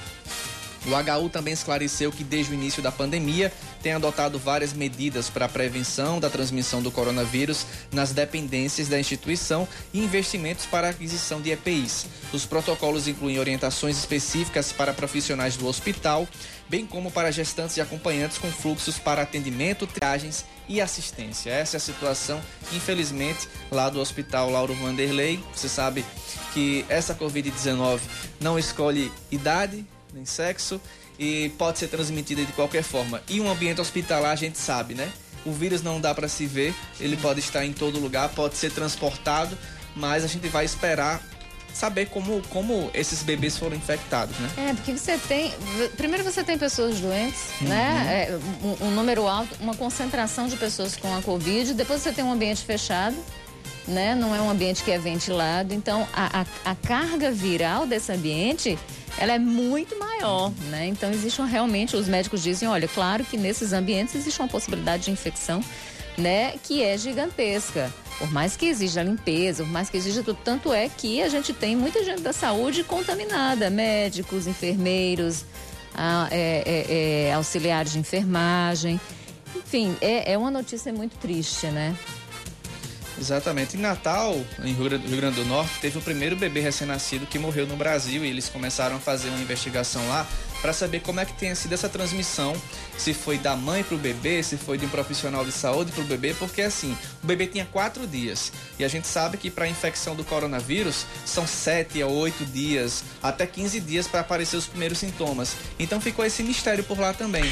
O 0.86 0.90
HU 0.90 1.28
também 1.28 1.52
esclareceu 1.52 2.12
que 2.12 2.22
desde 2.22 2.52
o 2.52 2.54
início 2.54 2.80
da 2.80 2.92
pandemia 2.92 3.52
tem 3.82 3.92
adotado 3.92 4.38
várias 4.38 4.72
medidas 4.72 5.28
para 5.28 5.46
a 5.46 5.48
prevenção 5.48 6.20
da 6.20 6.30
transmissão 6.30 6.80
do 6.80 6.92
coronavírus 6.92 7.66
nas 7.92 8.12
dependências 8.12 8.86
da 8.86 8.98
instituição 8.98 9.66
e 9.92 9.98
investimentos 9.98 10.64
para 10.64 10.86
a 10.86 10.90
aquisição 10.90 11.40
de 11.40 11.50
EPIs. 11.50 12.06
Os 12.32 12.46
protocolos 12.46 13.08
incluem 13.08 13.40
orientações 13.40 13.98
específicas 13.98 14.70
para 14.70 14.94
profissionais 14.94 15.56
do 15.56 15.66
hospital, 15.66 16.28
bem 16.68 16.86
como 16.86 17.10
para 17.10 17.30
gestantes 17.30 17.76
e 17.76 17.80
acompanhantes 17.80 18.38
com 18.38 18.50
fluxos 18.50 18.98
para 18.98 19.22
atendimento, 19.22 19.86
triagens 19.86 20.44
e 20.68 20.80
assistência. 20.80 21.50
Essa 21.50 21.76
é 21.76 21.78
a 21.78 21.80
situação, 21.80 22.40
infelizmente, 22.72 23.48
lá 23.70 23.88
do 23.88 24.00
Hospital 24.00 24.50
Lauro 24.50 24.74
Vanderlei. 24.74 25.42
Você 25.54 25.68
sabe 25.68 26.04
que 26.52 26.84
essa 26.88 27.14
Covid-19 27.14 28.00
não 28.40 28.58
escolhe 28.58 29.12
idade, 29.30 29.84
nem 30.12 30.24
sexo 30.24 30.80
e 31.18 31.50
pode 31.58 31.78
ser 31.78 31.88
transmitida 31.88 32.44
de 32.44 32.52
qualquer 32.52 32.82
forma. 32.82 33.22
E 33.28 33.40
um 33.40 33.50
ambiente 33.50 33.80
hospitalar 33.80 34.32
a 34.32 34.36
gente 34.36 34.58
sabe, 34.58 34.94
né? 34.94 35.12
O 35.44 35.52
vírus 35.52 35.82
não 35.82 36.00
dá 36.00 36.14
para 36.14 36.28
se 36.28 36.46
ver, 36.46 36.74
ele 36.98 37.16
pode 37.16 37.40
estar 37.40 37.64
em 37.64 37.72
todo 37.72 38.00
lugar, 38.00 38.28
pode 38.30 38.56
ser 38.56 38.72
transportado, 38.72 39.56
mas 39.94 40.24
a 40.24 40.26
gente 40.26 40.48
vai 40.48 40.64
esperar 40.64 41.22
saber 41.76 42.06
como, 42.06 42.42
como 42.48 42.90
esses 42.94 43.22
bebês 43.22 43.58
foram 43.58 43.76
infectados, 43.76 44.36
né? 44.38 44.50
É, 44.56 44.74
porque 44.74 44.96
você 44.96 45.18
tem. 45.18 45.52
Primeiro 45.96 46.24
você 46.24 46.42
tem 46.42 46.56
pessoas 46.56 46.98
doentes, 46.98 47.50
uhum. 47.60 47.68
né? 47.68 48.28
É, 48.30 48.38
um, 48.64 48.86
um, 48.86 48.90
número 48.92 49.28
alto, 49.28 49.54
uma 49.60 49.74
concentração 49.74 50.48
de 50.48 50.56
pessoas 50.56 50.96
com 50.96 51.14
a 51.14 51.20
Covid, 51.20 51.74
depois 51.74 52.00
você 52.00 52.12
tem 52.12 52.24
um 52.24 52.32
ambiente 52.32 52.64
fechado. 52.64 53.16
Né? 53.86 54.16
Não 54.16 54.34
é 54.34 54.40
um 54.40 54.50
ambiente 54.50 54.82
que 54.82 54.90
é 54.90 54.98
ventilado, 54.98 55.72
então 55.72 56.08
a, 56.12 56.40
a, 56.40 56.72
a 56.72 56.74
carga 56.74 57.30
viral 57.30 57.86
desse 57.86 58.10
ambiente 58.10 58.76
ela 59.16 59.32
é 59.32 59.38
muito 59.38 59.96
maior, 59.96 60.50
né? 60.70 60.88
Então 60.88 61.08
existe 61.08 61.40
realmente, 61.42 61.94
os 61.94 62.08
médicos 62.08 62.42
dizem, 62.42 62.68
olha, 62.68 62.88
claro 62.88 63.24
que 63.24 63.36
nesses 63.36 63.72
ambientes 63.72 64.16
existe 64.16 64.40
uma 64.40 64.48
possibilidade 64.48 65.04
de 65.04 65.12
infecção, 65.12 65.60
né, 66.18 66.54
que 66.64 66.82
é 66.82 66.98
gigantesca. 66.98 67.92
Por 68.18 68.32
mais 68.32 68.56
que 68.56 68.66
exija 68.66 69.02
limpeza, 69.02 69.62
por 69.62 69.72
mais 69.72 69.90
que 69.90 69.96
exija 69.96 70.22
tudo, 70.22 70.38
tanto 70.42 70.72
é 70.72 70.88
que 70.88 71.22
a 71.22 71.28
gente 71.28 71.52
tem 71.52 71.76
muita 71.76 72.02
gente 72.02 72.22
da 72.22 72.32
saúde 72.32 72.82
contaminada, 72.82 73.68
médicos, 73.68 74.46
enfermeiros, 74.46 75.44
a, 75.94 76.28
é, 76.30 76.62
é, 76.66 77.28
é, 77.28 77.32
auxiliares 77.34 77.92
de 77.92 77.98
enfermagem. 77.98 78.98
Enfim, 79.54 79.96
é, 80.00 80.32
é 80.32 80.38
uma 80.38 80.50
notícia 80.50 80.92
muito 80.92 81.16
triste, 81.18 81.66
né? 81.66 81.94
Exatamente. 83.18 83.76
Em 83.76 83.80
Natal, 83.80 84.34
em 84.62 84.72
Rio 84.72 85.16
Grande 85.16 85.36
do 85.36 85.44
Norte, 85.44 85.80
teve 85.80 85.98
o 85.98 86.02
primeiro 86.02 86.36
bebê 86.36 86.60
recém-nascido 86.60 87.26
que 87.26 87.38
morreu 87.38 87.66
no 87.66 87.76
Brasil 87.76 88.24
e 88.24 88.28
eles 88.28 88.48
começaram 88.48 88.96
a 88.96 88.98
fazer 88.98 89.28
uma 89.28 89.40
investigação 89.40 90.06
lá 90.08 90.26
para 90.60 90.72
saber 90.72 91.00
como 91.00 91.20
é 91.20 91.24
que 91.24 91.32
tenha 91.32 91.54
sido 91.54 91.72
essa 91.72 91.88
transmissão, 91.88 92.54
se 92.96 93.12
foi 93.12 93.38
da 93.38 93.54
mãe 93.56 93.82
para 93.82 93.94
o 93.94 93.98
bebê, 93.98 94.42
se 94.42 94.56
foi 94.56 94.78
de 94.78 94.86
um 94.86 94.88
profissional 94.88 95.44
de 95.44 95.52
saúde 95.52 95.92
para 95.92 96.02
o 96.02 96.06
bebê, 96.06 96.34
porque 96.34 96.62
assim, 96.62 96.96
o 97.22 97.26
bebê 97.26 97.46
tinha 97.46 97.64
quatro 97.66 98.06
dias 98.06 98.52
e 98.78 98.84
a 98.84 98.88
gente 98.88 99.06
sabe 99.06 99.36
que 99.36 99.50
para 99.50 99.64
a 99.64 99.68
infecção 99.68 100.14
do 100.14 100.24
coronavírus 100.24 101.06
são 101.24 101.46
sete 101.46 102.02
a 102.02 102.06
oito 102.06 102.44
dias, 102.44 103.04
até 103.22 103.46
15 103.46 103.80
dias 103.80 104.08
para 104.08 104.20
aparecer 104.20 104.56
os 104.56 104.66
primeiros 104.66 104.98
sintomas. 104.98 105.56
Então 105.78 106.00
ficou 106.00 106.24
esse 106.24 106.42
mistério 106.42 106.84
por 106.84 106.98
lá 106.98 107.12
também. 107.12 107.44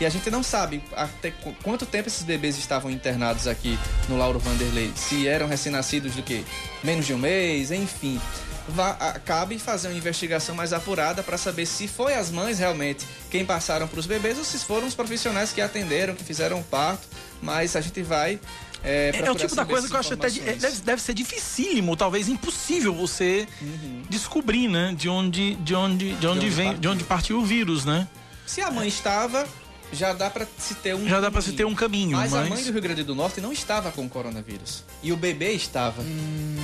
E 0.00 0.06
a 0.06 0.08
gente 0.08 0.30
não 0.30 0.42
sabe 0.42 0.82
até 0.92 1.32
quanto 1.62 1.86
tempo 1.86 2.08
esses 2.08 2.22
bebês 2.22 2.58
estavam 2.58 2.90
internados 2.90 3.46
aqui 3.46 3.78
no 4.08 4.16
Lauro 4.16 4.38
Vanderlei, 4.38 4.92
se 4.94 5.26
eram 5.26 5.46
recém-nascidos 5.46 6.14
do 6.14 6.22
que? 6.22 6.44
Menos 6.82 7.06
de 7.06 7.14
um 7.14 7.18
mês, 7.18 7.70
enfim 7.70 8.20
vá, 8.70 8.94
cabe 9.24 9.58
fazer 9.58 9.88
uma 9.88 9.96
investigação 9.96 10.54
mais 10.54 10.72
apurada 10.72 11.22
para 11.22 11.36
saber 11.36 11.66
se 11.66 11.86
foi 11.86 12.14
as 12.14 12.30
mães 12.30 12.58
realmente 12.58 13.06
quem 13.30 13.44
passaram 13.44 13.86
para 13.86 14.00
os 14.00 14.06
bebês 14.06 14.38
ou 14.38 14.44
se 14.44 14.58
foram 14.58 14.86
os 14.86 14.94
profissionais 14.94 15.52
que 15.52 15.60
atenderam, 15.60 16.14
que 16.14 16.24
fizeram 16.24 16.60
o 16.60 16.64
parto. 16.64 17.06
Mas 17.42 17.74
a 17.76 17.80
gente 17.80 18.02
vai 18.02 18.38
é, 18.82 19.12
é, 19.14 19.30
o 19.30 19.34
tipo 19.34 19.54
da 19.54 19.64
coisa 19.64 19.88
que 19.88 19.94
eu 19.94 20.00
acho 20.00 20.14
até 20.14 20.28
é, 20.28 20.54
deve, 20.54 20.80
deve 20.80 21.02
ser 21.02 21.12
dificílimo, 21.12 21.96
talvez 21.96 22.28
impossível 22.28 22.94
você 22.94 23.46
uhum. 23.60 24.02
descobrir, 24.08 24.68
né? 24.68 24.94
De 24.96 25.08
onde, 25.08 25.54
de 25.56 25.74
onde, 25.74 26.14
de 26.14 26.14
onde, 26.14 26.16
de 26.16 26.26
onde 26.26 26.48
vem, 26.48 26.66
partiu. 26.66 26.80
de 26.80 26.88
onde 26.88 27.04
partiu 27.04 27.38
o 27.38 27.44
vírus, 27.44 27.84
né? 27.84 28.08
Se 28.46 28.62
a 28.62 28.70
mãe 28.70 28.88
estava, 28.88 29.46
já 29.92 30.12
dá 30.12 30.30
para 30.30 30.46
se 30.58 30.74
ter 30.76 30.94
um 30.94 30.98
já 30.98 31.04
caminho. 31.04 31.20
dá 31.20 31.30
para 31.30 31.42
se 31.42 31.52
ter 31.52 31.64
um 31.66 31.74
caminho. 31.74 32.16
Mas, 32.16 32.32
mas, 32.32 32.46
a 32.46 32.48
mãe 32.48 32.64
do 32.64 32.72
Rio 32.72 32.82
Grande 32.82 33.02
do 33.02 33.14
Norte 33.14 33.40
não 33.40 33.52
estava 33.52 33.92
com 33.92 34.08
coronavírus 34.08 34.82
e 35.02 35.12
o 35.12 35.16
bebê 35.16 35.52
estava. 35.52 36.00
Hum, 36.00 36.56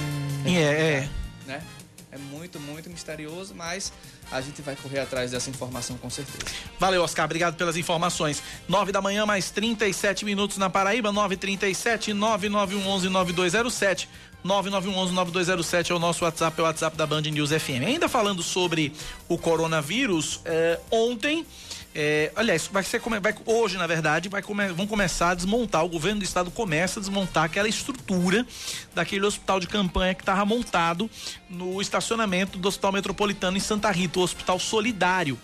é, 0.47 0.51
é. 0.53 1.09
Né? 1.47 1.63
É 2.17 2.19
muito, 2.19 2.59
muito 2.59 2.89
misterioso, 2.89 3.55
mas 3.55 3.93
a 4.33 4.41
gente 4.41 4.63
vai 4.63 4.75
correr 4.75 5.01
atrás 5.01 5.31
dessa 5.31 5.51
informação 5.51 5.99
com 5.99 6.09
certeza. 6.09 6.47
Valeu, 6.79 7.03
Oscar. 7.03 7.27
Obrigado 7.27 7.57
pelas 7.57 7.77
informações. 7.77 8.43
9 8.67 8.91
da 8.91 9.03
manhã, 9.03 9.27
mais 9.27 9.51
37 9.51 10.25
minutos 10.25 10.57
na 10.57 10.71
Paraíba, 10.71 11.13
937 11.13 12.15
9911 12.15 13.09
9207. 13.11 14.09
9911-9207 14.45 15.91
é 15.91 15.95
o 15.95 15.99
nosso 15.99 16.25
WhatsApp, 16.25 16.59
é 16.59 16.63
o 16.63 16.67
WhatsApp 16.67 16.97
da 16.97 17.05
Band 17.05 17.23
News 17.23 17.51
FM. 17.51 17.85
Ainda 17.85 18.09
falando 18.09 18.43
sobre 18.45 18.93
o 19.29 19.37
coronavírus, 19.37 20.41
é, 20.45 20.79
ontem 20.91 21.45
é, 21.99 22.31
aliás, 22.37 22.67
vai 22.71 22.83
ser 22.83 23.01
vai, 23.01 23.35
hoje, 23.47 23.79
na 23.79 23.87
verdade, 23.87 24.29
vai 24.29 24.43
vão 24.43 24.87
começar 24.87 25.31
a 25.31 25.35
desmontar. 25.35 25.83
O 25.83 25.89
governo 25.89 26.21
do 26.21 26.25
estado 26.25 26.51
começa 26.51 27.01
a 27.01 27.03
desmontar 27.03 27.45
aquela 27.45 27.67
estrutura 27.67 28.47
daquele 28.95 29.25
hospital 29.25 29.59
de 29.59 29.67
campanha 29.67 30.15
que 30.15 30.21
estava 30.21 30.45
montado 30.45 31.09
no 31.49 31.81
estacionamento 31.81 32.59
do 32.59 32.69
Hospital 32.69 32.93
Metropolitano 32.93 33.57
em 33.57 33.61
Santa 33.61 33.91
Rita, 33.91 34.21
o 34.21 34.23
Hospital 34.23 34.59
Solidário. 34.59 35.39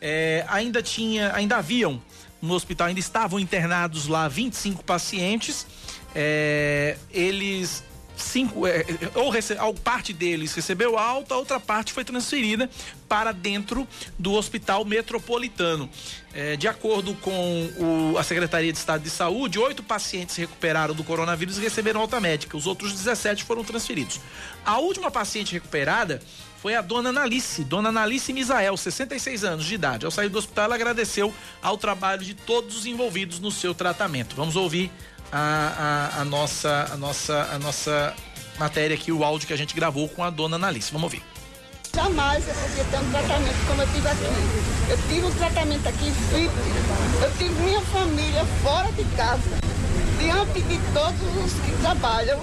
É, 0.00 0.44
ainda 0.46 0.80
tinha, 0.80 1.34
ainda 1.34 1.56
haviam 1.56 2.00
no 2.40 2.54
hospital, 2.54 2.86
ainda 2.86 3.00
estavam 3.00 3.40
internados 3.40 4.06
lá 4.06 4.28
25 4.28 4.84
pacientes. 4.84 5.66
É, 6.14 6.96
eles 7.10 7.82
cinco, 8.18 8.66
é, 8.66 8.84
ou, 9.14 9.30
rece, 9.30 9.56
parte 9.82 10.12
deles 10.12 10.54
recebeu 10.54 10.98
alta, 10.98 11.34
a 11.34 11.38
outra 11.38 11.58
parte 11.58 11.92
foi 11.92 12.04
transferida 12.04 12.68
para 13.08 13.32
dentro 13.32 13.86
do 14.18 14.34
hospital 14.34 14.84
metropolitano. 14.84 15.88
É, 16.34 16.56
de 16.56 16.68
acordo 16.68 17.14
com 17.14 18.12
o, 18.12 18.18
a 18.18 18.22
Secretaria 18.22 18.70
de 18.70 18.78
Estado 18.78 19.02
de 19.02 19.10
Saúde, 19.10 19.58
oito 19.58 19.82
pacientes 19.82 20.36
recuperaram 20.36 20.94
do 20.94 21.02
coronavírus 21.02 21.58
e 21.58 21.60
receberam 21.60 22.00
alta 22.00 22.20
médica. 22.20 22.56
Os 22.56 22.66
outros 22.66 22.92
17 22.92 23.42
foram 23.44 23.64
transferidos. 23.64 24.20
A 24.64 24.78
última 24.78 25.10
paciente 25.10 25.52
recuperada 25.54 26.20
foi 26.60 26.74
a 26.74 26.80
dona 26.80 27.08
Analice, 27.08 27.64
dona 27.64 27.88
Analice 27.88 28.32
Misael, 28.32 28.76
66 28.76 29.44
anos 29.44 29.64
de 29.64 29.74
idade. 29.74 30.04
Ao 30.04 30.10
sair 30.10 30.28
do 30.28 30.38
hospital, 30.38 30.66
ela 30.66 30.74
agradeceu 30.74 31.32
ao 31.62 31.78
trabalho 31.78 32.24
de 32.24 32.34
todos 32.34 32.76
os 32.76 32.86
envolvidos 32.86 33.38
no 33.40 33.50
seu 33.50 33.74
tratamento. 33.74 34.36
Vamos 34.36 34.56
ouvir 34.56 34.90
a, 35.32 36.12
a, 36.16 36.20
a, 36.20 36.24
nossa, 36.24 36.88
a, 36.92 36.96
nossa, 36.96 37.48
a 37.52 37.58
nossa 37.58 38.14
matéria 38.58 38.94
aqui, 38.94 39.12
o 39.12 39.24
áudio 39.24 39.46
que 39.46 39.52
a 39.52 39.56
gente 39.56 39.74
gravou 39.74 40.08
com 40.08 40.22
a 40.22 40.30
dona 40.30 40.56
Analice. 40.56 40.90
Vamos 40.92 41.04
ouvir. 41.04 41.37
Jamais 41.94 42.46
eu 42.46 42.54
podia 42.54 42.84
ter 42.84 42.98
um 42.98 43.10
tratamento 43.10 43.66
como 43.66 43.82
eu 43.82 43.88
tive 43.88 44.08
aqui. 44.08 44.90
Eu 44.90 44.98
tive 45.08 45.26
um 45.26 45.30
tratamento 45.32 45.88
aqui 45.88 46.10
VIP. 46.10 46.50
Eu 47.22 47.30
tive 47.38 47.62
minha 47.62 47.80
família 47.80 48.44
fora 48.62 48.90
de 48.92 49.04
casa, 49.16 49.42
diante 50.18 50.60
de 50.62 50.78
todos 50.92 51.44
os 51.44 51.52
que 51.64 51.72
trabalham, 51.80 52.40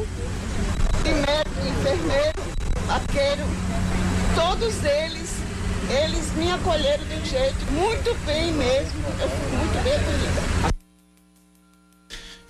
de 1.04 1.10
médico, 1.14 1.68
enfermeiro, 1.68 2.44
arqueiro, 2.90 3.44
todos 4.36 4.84
eles, 4.84 5.30
eles 5.90 6.32
me 6.36 6.52
acolheram 6.52 7.04
de 7.06 7.16
um 7.16 7.26
jeito 7.26 7.72
muito 7.72 8.16
bem 8.26 8.52
mesmo. 8.54 9.06
Eu 9.20 9.30
fui 9.30 9.58
muito 9.58 9.84
bem 9.84 9.94
acolhida. 9.94 10.75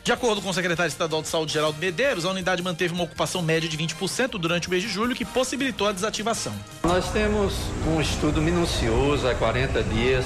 De 0.06 0.12
acordo 0.12 0.40
com 0.40 0.52
o 0.52 0.54
secretário 0.54 0.88
estadual 0.88 1.24
de 1.24 1.28
saúde, 1.28 1.54
Geraldo 1.54 1.80
Medeiros, 1.80 2.26
a 2.26 2.30
unidade 2.30 2.62
manteve 2.62 2.94
uma 2.94 3.06
ocupação 3.06 3.42
média 3.42 3.68
de 3.68 3.76
20% 3.76 4.38
durante 4.38 4.68
o 4.68 4.70
mês 4.70 4.84
de 4.84 4.88
julho, 4.88 5.16
que 5.16 5.26
possibilitou 5.26 5.88
a 5.88 5.92
desativação. 5.92 6.54
Nós 6.84 7.12
temos 7.12 7.56
um 7.88 8.00
estudo 8.00 8.40
minucioso 8.40 9.28
há 9.28 9.34
40 9.34 9.82
dias 9.82 10.24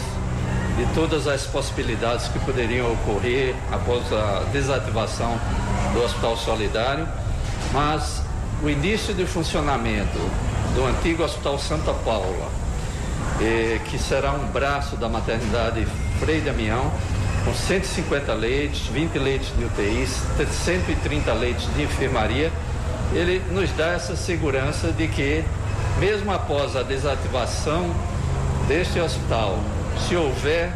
de 0.75 0.85
todas 0.93 1.27
as 1.27 1.45
possibilidades 1.45 2.27
que 2.27 2.39
poderiam 2.39 2.91
ocorrer 2.91 3.55
após 3.71 4.11
a 4.11 4.43
desativação 4.51 5.39
do 5.93 6.03
Hospital 6.03 6.35
Solidário, 6.35 7.07
mas 7.71 8.21
o 8.61 8.69
início 8.69 9.13
de 9.13 9.25
funcionamento 9.25 10.19
do 10.75 10.85
antigo 10.87 11.23
Hospital 11.23 11.57
Santa 11.57 11.93
Paula, 11.93 12.51
eh, 13.39 13.79
que 13.89 13.97
será 13.97 14.33
um 14.33 14.45
braço 14.47 14.97
da 14.97 15.07
maternidade 15.07 15.87
Frei 16.19 16.41
Damião, 16.41 16.91
com 17.45 17.53
150 17.53 18.33
leitos, 18.33 18.87
20 18.87 19.17
leitos 19.19 19.51
de 19.57 19.63
UTI, 19.63 20.07
130 20.07 21.33
leitos 21.33 21.73
de 21.75 21.83
enfermaria, 21.83 22.51
ele 23.13 23.41
nos 23.51 23.71
dá 23.71 23.93
essa 23.93 24.15
segurança 24.15 24.91
de 24.91 25.07
que, 25.07 25.43
mesmo 25.99 26.31
após 26.31 26.75
a 26.75 26.83
desativação 26.83 27.89
deste 28.67 28.99
hospital, 28.99 29.59
se 30.07 30.15
houver 30.15 30.71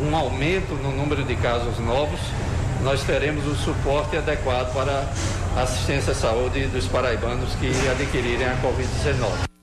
um 0.00 0.16
aumento 0.16 0.74
no 0.74 0.90
número 0.92 1.22
de 1.24 1.36
casos 1.36 1.78
novos, 1.78 2.20
nós 2.82 3.02
teremos 3.02 3.46
o 3.46 3.54
suporte 3.54 4.16
adequado 4.16 4.72
para 4.72 5.06
a 5.56 5.62
assistência 5.62 6.12
à 6.12 6.14
saúde 6.14 6.66
dos 6.66 6.86
paraibanos 6.86 7.54
que 7.54 7.68
adquirirem 7.88 8.46
a 8.46 8.56
Covid-19. 8.62 9.59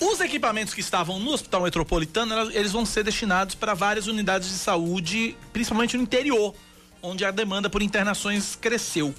Os 0.00 0.20
Os 0.20 0.26
equipamentos 0.26 0.74
que 0.74 0.80
estavam 0.80 1.18
no 1.18 1.30
Hospital 1.30 1.62
Metropolitano, 1.62 2.50
eles 2.52 2.72
vão 2.72 2.84
ser 2.84 3.02
destinados 3.02 3.54
para 3.54 3.72
várias 3.72 4.06
unidades 4.06 4.50
de 4.50 4.54
saúde, 4.54 5.34
principalmente 5.50 5.96
no 5.96 6.02
interior, 6.02 6.54
onde 7.00 7.24
a 7.24 7.30
demanda 7.30 7.70
por 7.70 7.80
internações 7.80 8.54
cresceu. 8.54 9.14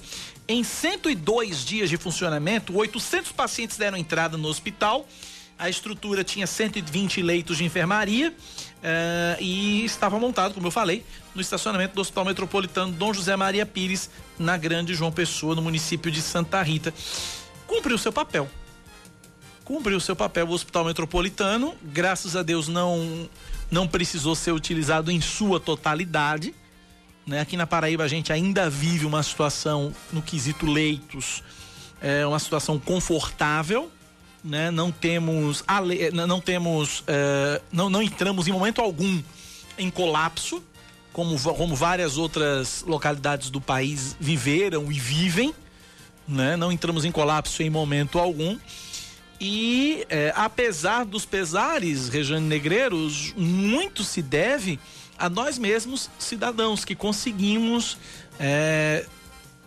Em 0.46 0.62
102 0.62 1.64
dias 1.64 1.90
de 1.90 1.96
funcionamento, 1.96 2.76
800 2.76 3.32
pacientes 3.32 3.76
deram 3.76 3.98
entrada 3.98 4.36
no 4.36 4.46
hospital. 4.46 5.08
A 5.58 5.68
estrutura 5.68 6.22
tinha 6.22 6.46
120 6.46 7.20
leitos 7.20 7.56
de 7.56 7.64
enfermaria 7.64 8.32
eh, 8.80 9.36
e 9.40 9.84
estava 9.84 10.20
montado, 10.20 10.54
como 10.54 10.68
eu 10.68 10.70
falei, 10.70 11.04
no 11.34 11.40
estacionamento 11.40 11.96
do 11.96 12.00
Hospital 12.00 12.26
Metropolitano 12.26 12.92
Dom 12.92 13.12
José 13.12 13.34
Maria 13.34 13.66
Pires, 13.66 14.08
na 14.38 14.56
Grande 14.56 14.94
João 14.94 15.10
Pessoa, 15.10 15.56
no 15.56 15.62
município 15.62 16.12
de 16.12 16.22
Santa 16.22 16.62
Rita. 16.62 16.94
Cumpriu 17.66 17.98
seu 17.98 18.12
papel 18.12 18.48
cumpriu 19.64 20.00
seu 20.00 20.16
papel 20.16 20.46
o 20.46 20.52
Hospital 20.52 20.84
Metropolitano. 20.84 21.74
Graças 21.82 22.36
a 22.36 22.42
Deus 22.42 22.68
não 22.68 23.28
não 23.70 23.88
precisou 23.88 24.34
ser 24.34 24.52
utilizado 24.52 25.10
em 25.10 25.20
sua 25.20 25.58
totalidade. 25.58 26.54
Né? 27.26 27.40
Aqui 27.40 27.56
na 27.56 27.66
Paraíba 27.66 28.04
a 28.04 28.08
gente 28.08 28.30
ainda 28.32 28.68
vive 28.68 29.06
uma 29.06 29.22
situação 29.22 29.94
no 30.12 30.20
quesito 30.20 30.66
leitos, 30.66 31.42
é 32.00 32.26
uma 32.26 32.38
situação 32.38 32.78
confortável. 32.78 33.90
Né? 34.44 34.70
Não 34.70 34.90
temos 34.90 35.62
ale- 35.66 36.10
não 36.10 36.40
temos 36.40 37.04
é, 37.06 37.62
não, 37.72 37.88
não 37.88 38.02
entramos 38.02 38.48
em 38.48 38.52
momento 38.52 38.80
algum 38.80 39.22
em 39.78 39.88
colapso, 39.88 40.62
como, 41.12 41.38
como 41.40 41.74
várias 41.76 42.18
outras 42.18 42.84
localidades 42.86 43.48
do 43.50 43.60
país 43.60 44.16
viveram 44.18 44.90
e 44.90 44.98
vivem. 44.98 45.54
Né? 46.26 46.56
Não 46.56 46.70
entramos 46.70 47.04
em 47.04 47.12
colapso 47.12 47.62
em 47.62 47.70
momento 47.70 48.18
algum. 48.18 48.58
E 49.44 50.06
é, 50.08 50.32
apesar 50.36 51.04
dos 51.04 51.26
pesares, 51.26 52.08
Rejane 52.08 52.46
Negreiros, 52.46 53.34
muito 53.36 54.04
se 54.04 54.22
deve 54.22 54.78
a 55.18 55.28
nós 55.28 55.58
mesmos, 55.58 56.08
cidadãos, 56.16 56.84
que 56.84 56.94
conseguimos 56.94 57.98
é, 58.38 59.04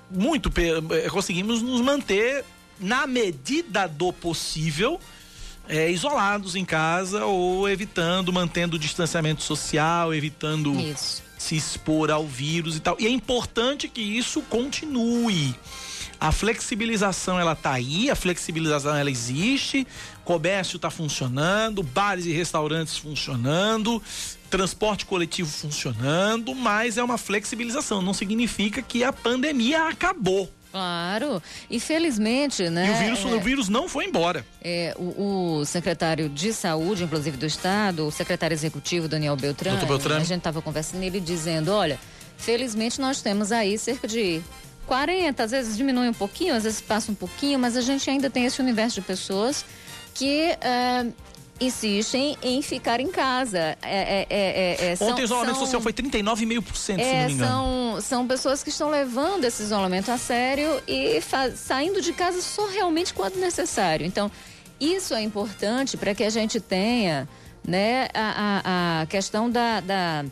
muito 0.10 0.50
eh, 0.58 1.10
conseguimos 1.10 1.62
nos 1.62 1.82
manter 1.82 2.46
na 2.80 3.06
medida 3.06 3.86
do 3.86 4.14
possível 4.14 4.98
é, 5.68 5.92
isolados 5.92 6.56
em 6.56 6.64
casa 6.64 7.26
ou 7.26 7.68
evitando, 7.68 8.32
mantendo 8.32 8.78
o 8.78 8.80
distanciamento 8.80 9.44
social, 9.44 10.14
evitando 10.14 10.74
Isso. 10.80 11.22
se 11.38 11.58
expor 11.58 12.10
ao 12.12 12.26
vírus 12.26 12.78
e 12.78 12.80
tal. 12.80 12.96
E 12.98 13.06
é 13.06 13.10
importante 13.10 13.90
que 13.90 14.02
isso 14.02 14.42
continue. 14.44 15.54
A 16.20 16.32
flexibilização 16.32 17.40
ela 17.40 17.56
tá 17.56 17.74
aí, 17.74 18.10
a 18.10 18.16
flexibilização 18.16 18.96
ela 18.96 19.12
existe, 19.12 19.86
comércio 20.24 20.78
está 20.78 20.90
funcionando, 20.90 21.84
bares 21.84 22.26
e 22.26 22.32
restaurantes 22.32 22.98
funcionando, 22.98 24.02
transporte 24.50 25.06
coletivo 25.06 25.50
funcionando, 25.50 26.56
mas 26.56 26.98
é 26.98 27.04
uma 27.04 27.18
flexibilização, 27.18 28.02
não 28.02 28.14
significa 28.14 28.82
que 28.82 29.04
a 29.04 29.12
pandemia 29.12 29.88
acabou. 29.88 30.50
Claro. 30.72 31.42
E 31.70 31.80
felizmente, 31.80 32.70
né? 32.70 32.88
E 32.88 32.92
o 32.92 32.98
vírus, 32.98 33.32
é- 33.32 33.36
o 33.36 33.40
vírus 33.40 33.70
não 33.70 33.88
foi 33.88 34.06
embora. 34.06 34.46
É, 34.62 34.94
o, 34.98 35.60
o 35.60 35.66
secretário 35.66 36.28
de 36.28 36.52
saúde, 36.52 37.06
inclusive 37.06 37.38
do 37.38 37.46
estado, 37.46 38.06
o 38.08 38.12
secretário 38.12 38.54
executivo 38.54 39.08
Daniel 39.08 39.38
Beltrame. 39.38 39.78
a 39.78 40.20
gente 40.20 40.40
estava 40.40 40.62
conversando 40.62 41.02
ele 41.04 41.22
dizendo, 41.22 41.72
olha, 41.72 41.98
felizmente 42.38 43.00
nós 43.00 43.22
temos 43.22 43.54
aí 43.54 43.78
cerca 43.78 44.06
de 44.06 44.42
40, 44.86 45.44
às 45.44 45.52
vezes 45.52 45.76
diminui 45.78 46.08
um 46.10 46.14
pouquinho, 46.14 46.54
às 46.56 46.64
vezes 46.64 46.82
passa 46.82 47.12
um 47.12 47.16
pouquinho, 47.16 47.58
mas 47.60 47.76
a 47.76 47.82
gente 47.82 48.10
ainda 48.10 48.30
tem 48.30 48.46
esse 48.46 48.62
universo 48.62 48.96
de 49.02 49.08
pessoas 49.08 49.66
que 50.14 50.42
é, 50.62 51.06
insistem 51.60 52.38
em 52.42 52.62
ficar 52.62 53.00
em 53.00 53.08
casa. 53.10 53.60
É, 53.60 53.78
é, 53.82 54.28
é, 54.30 54.38
é, 54.88 54.92
é, 54.92 54.96
são- 54.96 55.10
Ontem 55.10 55.22
o 55.22 55.26
isolamento 55.26 55.56
são- 55.56 55.66
social 55.66 55.82
foi 55.82 55.94
39,5%, 55.94 56.76
se 56.76 56.94
não 56.94 57.00
é, 57.04 57.28
me 57.28 57.34
engano. 57.34 57.50
são, 57.50 58.02
são 58.02 58.28
pessoas 58.28 58.64
que 58.64 58.70
estão 58.70 58.90
levando 58.90 59.46
esse 59.46 59.64
isolamento 59.64 60.12
a 60.12 60.18
sério 60.18 60.82
e 60.88 61.20
saindo 61.56 62.02
de 62.02 62.12
casa 62.14 62.42
só 62.42 62.68
realmente 62.68 63.14
quando 63.14 63.36
necessário. 63.38 64.06
Então, 64.06 64.30
isso 64.80 65.14
é 65.14 65.22
importante 65.22 65.96
para 65.98 66.14
que 66.14 66.24
a 66.24 66.30
gente 66.30 66.60
tenha 66.60 67.28
né, 67.68 68.10
a, 68.14 68.62
a- 68.66 69.02
a 69.02 69.06
questão 69.08 69.50
da, 69.50 69.80
da, 69.80 70.26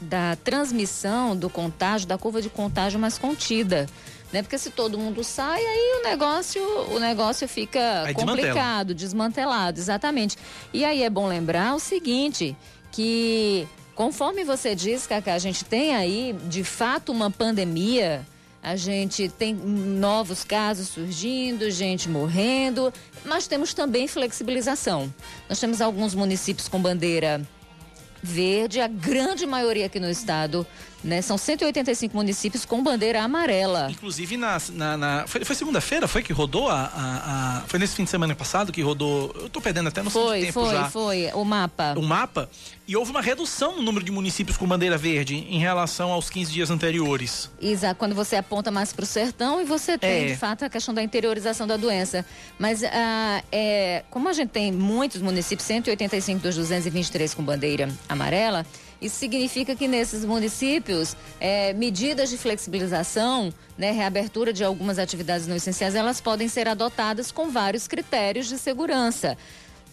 da 0.00 0.36
transmissão 0.36 1.36
do 1.36 1.50
contágio, 1.50 2.08
da 2.08 2.16
curva 2.16 2.40
de 2.40 2.48
contágio 2.48 2.98
mais 2.98 3.18
contida. 3.18 3.86
Né? 4.32 4.42
Porque 4.42 4.58
se 4.58 4.70
todo 4.70 4.96
mundo 4.96 5.24
sai, 5.24 5.60
aí 5.60 6.00
o 6.00 6.04
negócio, 6.04 6.62
o 6.92 6.98
negócio 7.00 7.48
fica 7.48 8.02
Aí 8.04 8.14
desmantela. 8.14 8.48
complicado, 8.48 8.94
desmantelado, 8.94 9.80
exatamente. 9.80 10.36
E 10.72 10.84
aí 10.84 11.02
é 11.02 11.10
bom 11.10 11.26
lembrar 11.26 11.74
o 11.74 11.80
seguinte, 11.80 12.56
que 12.92 13.66
conforme 13.94 14.44
você 14.44 14.74
diz, 14.74 15.06
Cacá, 15.06 15.34
a 15.34 15.38
gente 15.38 15.64
tem 15.64 15.96
aí, 15.96 16.34
de 16.48 16.62
fato, 16.62 17.10
uma 17.10 17.30
pandemia, 17.30 18.24
a 18.62 18.76
gente 18.76 19.28
tem 19.28 19.54
novos 19.54 20.44
casos 20.44 20.88
surgindo, 20.88 21.68
gente 21.70 22.08
morrendo, 22.08 22.92
mas 23.24 23.48
temos 23.48 23.74
também 23.74 24.06
flexibilização. 24.06 25.12
Nós 25.48 25.58
temos 25.58 25.80
alguns 25.80 26.14
municípios 26.14 26.68
com 26.68 26.80
bandeira 26.80 27.40
verde, 28.22 28.80
a 28.80 28.88
grande 28.88 29.46
maioria 29.46 29.86
aqui 29.86 29.98
no 29.98 30.10
estado, 30.10 30.66
né? 31.02 31.22
São 31.22 31.38
185 31.38 32.16
municípios 32.16 32.64
com 32.64 32.82
bandeira 32.82 33.22
amarela. 33.22 33.88
Inclusive, 33.90 34.36
na, 34.36 34.60
na, 34.72 34.96
na- 34.96 35.24
foi, 35.26 35.44
foi 35.44 35.54
segunda-feira, 35.56 36.06
foi 36.06 36.22
que 36.22 36.32
rodou 36.32 36.68
a, 36.68 36.74
a- 36.82 37.58
a- 37.58 37.62
Foi 37.66 37.78
nesse 37.78 37.94
fim 37.96 38.04
de 38.04 38.10
semana 38.10 38.34
passado 38.34 38.72
que 38.72 38.82
rodou. 38.82 39.32
Eu 39.34 39.48
tô 39.48 39.60
perdendo 39.60 39.88
até 39.88 40.02
no 40.02 40.10
Foi, 40.10 40.40
tempo 40.42 40.52
foi, 40.52 40.70
já. 40.74 40.90
foi. 40.90 41.30
O 41.34 41.44
mapa. 41.44 41.94
O 41.96 42.02
mapa. 42.02 42.48
E 42.86 42.96
houve 42.96 43.10
uma 43.12 43.22
redução 43.22 43.76
no 43.76 43.82
número 43.82 44.04
de 44.04 44.10
municípios 44.10 44.56
com 44.56 44.66
bandeira 44.66 44.98
verde 44.98 45.36
em 45.48 45.58
relação 45.60 46.10
aos 46.10 46.28
15 46.28 46.50
dias 46.52 46.70
anteriores. 46.70 47.48
Isa, 47.60 47.94
quando 47.94 48.14
você 48.14 48.36
aponta 48.36 48.70
mais 48.70 48.92
para 48.92 49.04
o 49.04 49.06
sertão 49.06 49.60
e 49.60 49.64
você 49.64 49.96
tem, 49.96 50.24
É. 50.24 50.26
de 50.26 50.36
fato, 50.36 50.64
a 50.64 50.68
questão 50.68 50.92
da 50.92 51.02
interiorização 51.02 51.66
da 51.66 51.76
doença. 51.76 52.26
Mas, 52.58 52.82
ah, 52.82 53.42
é, 53.52 54.02
como 54.10 54.28
a 54.28 54.32
gente 54.32 54.48
tem 54.50 54.72
muitos 54.72 55.22
municípios, 55.22 55.66
185 55.66 56.40
dos 56.40 56.56
223 56.56 57.32
com 57.32 57.42
bandeira 57.44 57.88
amarela, 58.08 58.66
isso 59.00 59.16
significa 59.16 59.74
que 59.74 59.88
nesses 59.88 60.24
municípios, 60.24 61.16
é, 61.40 61.72
medidas 61.72 62.28
de 62.28 62.36
flexibilização, 62.36 63.52
né, 63.78 63.92
reabertura 63.92 64.52
de 64.52 64.62
algumas 64.62 64.98
atividades 64.98 65.46
não 65.46 65.56
essenciais, 65.56 65.94
elas 65.94 66.20
podem 66.20 66.48
ser 66.48 66.68
adotadas 66.68 67.32
com 67.32 67.48
vários 67.48 67.88
critérios 67.88 68.46
de 68.46 68.58
segurança. 68.58 69.38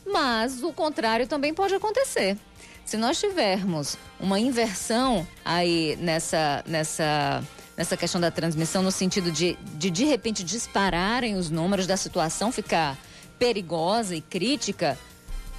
Mas 0.06 0.62
o 0.62 0.74
contrário 0.74 1.26
também 1.26 1.54
pode 1.54 1.74
acontecer. 1.74 2.38
Se 2.84 2.98
nós 2.98 3.20
tivermos 3.20 3.98
uma 4.20 4.40
inversão 4.40 5.26
aí 5.44 5.98
nessa, 6.02 6.64
nessa, 6.66 7.44
nessa 7.78 7.96
questão 7.96 8.20
da 8.20 8.32
transmissão, 8.32 8.84
no 8.84 8.92
sentido 8.92 9.32
de, 9.32 9.58
de 9.76 9.90
de 9.90 10.06
repente 10.06 10.44
dispararem 10.44 11.36
os 11.36 11.50
números 11.50 11.88
da 11.88 11.96
situação 11.96 12.52
ficar 12.52 12.98
perigosa 13.40 14.16
e 14.16 14.22
crítica, 14.22 14.98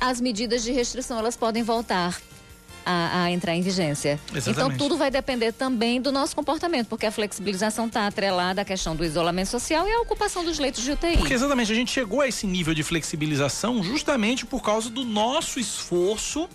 as 0.00 0.20
medidas 0.20 0.62
de 0.62 0.72
restrição 0.72 1.18
elas 1.18 1.36
podem 1.36 1.62
voltar 1.62 2.18
a, 2.88 3.24
a 3.24 3.30
entrar 3.30 3.54
em 3.54 3.60
vigência. 3.60 4.18
Então 4.28 4.38
Exatamente. 4.38 4.78
tudo 4.78 4.96
vai 4.96 5.10
depender 5.10 5.52
também 5.52 6.00
do 6.00 6.10
nosso 6.10 6.34
comportamento, 6.34 6.86
porque 6.86 7.04
a 7.04 7.12
flexibilização 7.12 7.86
está 7.86 8.06
atrelada 8.06 8.62
à 8.62 8.64
questão 8.64 8.96
do 8.96 9.04
isolamento 9.04 9.50
social 9.50 9.86
e 9.86 9.92
à 9.92 10.00
ocupação 10.00 10.42
dos 10.42 10.58
leitos 10.58 10.82
de 10.82 10.92
UTI. 10.92 11.18
Porque 11.18 11.34
exatamente, 11.34 11.70
a 11.70 11.74
gente 11.74 11.90
chegou 11.90 12.22
a 12.22 12.28
esse 12.28 12.46
nível 12.46 12.72
de 12.72 12.82
flexibilização 12.82 13.82
justamente 13.82 14.46
por 14.46 14.62
causa 14.62 14.88
do 14.88 15.04
nosso 15.04 15.60
esforço, 15.60 16.48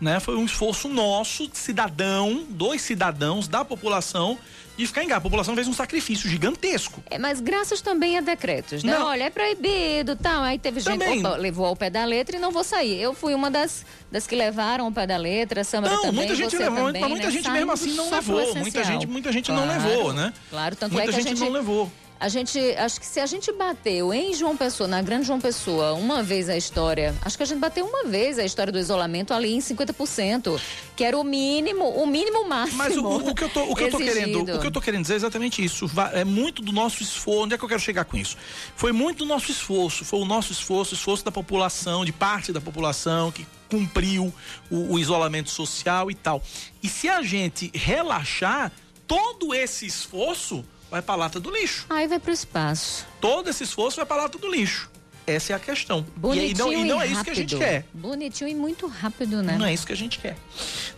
né? 0.00 0.20
Foi 0.20 0.36
um 0.36 0.44
esforço 0.44 0.88
nosso, 0.88 1.48
cidadão, 1.52 2.44
dos 2.48 2.80
cidadãos, 2.82 3.48
da 3.48 3.64
população, 3.64 4.38
de 4.76 4.86
ficar 4.86 5.02
em 5.02 5.08
casa. 5.08 5.18
A 5.18 5.20
população 5.20 5.54
fez 5.56 5.66
um 5.66 5.72
sacrifício 5.72 6.28
gigantesco. 6.30 7.02
É, 7.10 7.18
mas 7.18 7.40
graças 7.40 7.80
também 7.80 8.16
a 8.16 8.20
decretos, 8.20 8.84
né? 8.84 8.96
Não. 8.96 9.06
Olha, 9.06 9.24
é 9.24 9.30
proibido 9.30 10.14
tal. 10.14 10.42
Aí 10.42 10.58
teve 10.58 10.78
gente 10.80 10.98
Também. 10.98 11.18
opa, 11.18 11.36
levou 11.36 11.66
ao 11.66 11.74
pé 11.74 11.90
da 11.90 12.04
letra 12.04 12.36
e 12.36 12.38
não 12.38 12.52
vou 12.52 12.62
sair. 12.62 13.00
Eu 13.00 13.12
fui 13.12 13.34
uma 13.34 13.50
das, 13.50 13.84
das 14.10 14.26
que 14.26 14.36
levaram 14.36 14.84
ao 14.84 14.92
pé 14.92 15.06
da 15.06 15.16
letra, 15.16 15.64
Samara 15.64 15.94
Não, 15.94 16.02
também, 16.02 16.14
muita 16.14 16.34
gente 16.36 16.56
levou, 16.56 16.86
também, 16.86 17.00
mas 17.00 17.10
muita 17.10 17.26
né? 17.26 17.32
gente 17.32 17.50
mesmo 17.50 17.72
assim 17.72 17.94
não 17.94 18.10
levou. 18.10 18.54
Muita 18.54 18.84
gente, 18.84 19.06
muita 19.06 19.32
gente 19.32 19.50
não 19.50 19.64
Claro, 19.64 19.82
levou, 19.82 20.12
né? 20.12 20.32
Claro, 20.48 20.76
tanto 20.76 20.92
muita 20.92 21.10
é 21.10 21.12
que 21.12 21.20
gente, 21.20 21.28
gente 21.30 21.40
não 21.40 21.50
levou. 21.50 21.90
A 22.20 22.28
gente, 22.28 22.58
acho 22.76 22.98
que 22.98 23.06
se 23.06 23.20
a 23.20 23.26
gente 23.26 23.52
bateu 23.52 24.12
em 24.12 24.34
João 24.34 24.56
Pessoa, 24.56 24.88
na 24.88 25.00
grande 25.00 25.26
João 25.26 25.40
Pessoa, 25.40 25.92
uma 25.94 26.22
vez 26.22 26.48
a 26.48 26.56
história, 26.56 27.14
acho 27.22 27.36
que 27.36 27.42
a 27.44 27.46
gente 27.46 27.60
bateu 27.60 27.86
uma 27.86 28.04
vez 28.04 28.38
a 28.38 28.44
história 28.44 28.72
do 28.72 28.78
isolamento 28.78 29.32
ali 29.32 29.54
em 29.54 29.60
50%, 29.60 30.60
que 30.96 31.04
era 31.04 31.16
o 31.16 31.22
mínimo, 31.22 31.88
o 31.88 32.06
mínimo 32.06 32.48
máximo. 32.48 32.78
Mas 32.78 32.96
o, 32.96 33.06
o 33.06 33.34
que 33.34 33.44
eu 33.44 33.48
tô, 33.48 33.62
o 33.64 33.76
que 33.76 33.84
eu 33.84 33.90
tô 33.90 33.98
querendo, 33.98 34.40
o 34.42 34.60
que 34.60 34.66
eu 34.66 34.70
tô 34.70 34.80
querendo 34.80 35.02
dizer 35.02 35.14
é 35.14 35.16
exatamente 35.16 35.64
isso. 35.64 35.88
É 36.12 36.24
muito 36.24 36.60
do 36.60 36.72
nosso 36.72 37.02
esforço. 37.02 37.44
Onde 37.44 37.54
é 37.54 37.58
que 37.58 37.64
eu 37.64 37.68
quero 37.68 37.80
chegar 37.80 38.04
com 38.04 38.16
isso? 38.16 38.36
Foi 38.74 38.90
muito 38.90 39.18
do 39.18 39.26
nosso 39.26 39.50
esforço. 39.52 40.04
Foi 40.04 40.18
o 40.18 40.24
nosso 40.24 40.50
esforço, 40.50 40.94
o 40.94 40.98
esforço 40.98 41.24
da 41.24 41.30
população, 41.30 42.04
de 42.04 42.12
parte 42.12 42.52
da 42.52 42.60
população 42.60 43.30
que 43.30 43.46
cumpriu 43.70 44.34
o, 44.70 44.94
o 44.94 44.98
isolamento 44.98 45.50
social 45.50 46.10
e 46.10 46.14
tal. 46.14 46.42
E 46.82 46.88
se 46.88 47.08
a 47.08 47.22
gente 47.22 47.70
relaxar, 47.72 48.72
todo 49.06 49.54
esse 49.54 49.86
esforço 49.86 50.64
vai 50.90 51.02
para 51.02 51.14
lata 51.14 51.40
do 51.40 51.50
lixo. 51.50 51.86
Aí 51.90 52.06
vai 52.06 52.18
pro 52.18 52.32
espaço. 52.32 53.06
Todo 53.20 53.48
esse 53.48 53.64
esforço 53.64 53.96
vai 53.96 54.06
para 54.06 54.22
lata 54.22 54.38
do 54.38 54.50
lixo. 54.50 54.90
Essa 55.26 55.52
é 55.52 55.56
a 55.56 55.58
questão. 55.58 56.06
Bonitinho 56.16 56.50
e, 56.50 56.54
não, 56.54 56.72
e 56.72 56.84
não 56.84 57.02
é 57.02 57.06
isso 57.06 57.22
que 57.22 57.30
a 57.30 57.34
gente 57.34 57.54
quer. 57.56 57.84
Bonitinho 57.92 58.48
e 58.48 58.54
muito 58.54 58.86
rápido, 58.86 59.42
né? 59.42 59.58
Não 59.58 59.66
é 59.66 59.74
isso 59.74 59.86
que 59.86 59.92
a 59.92 59.96
gente 59.96 60.18
quer. 60.18 60.36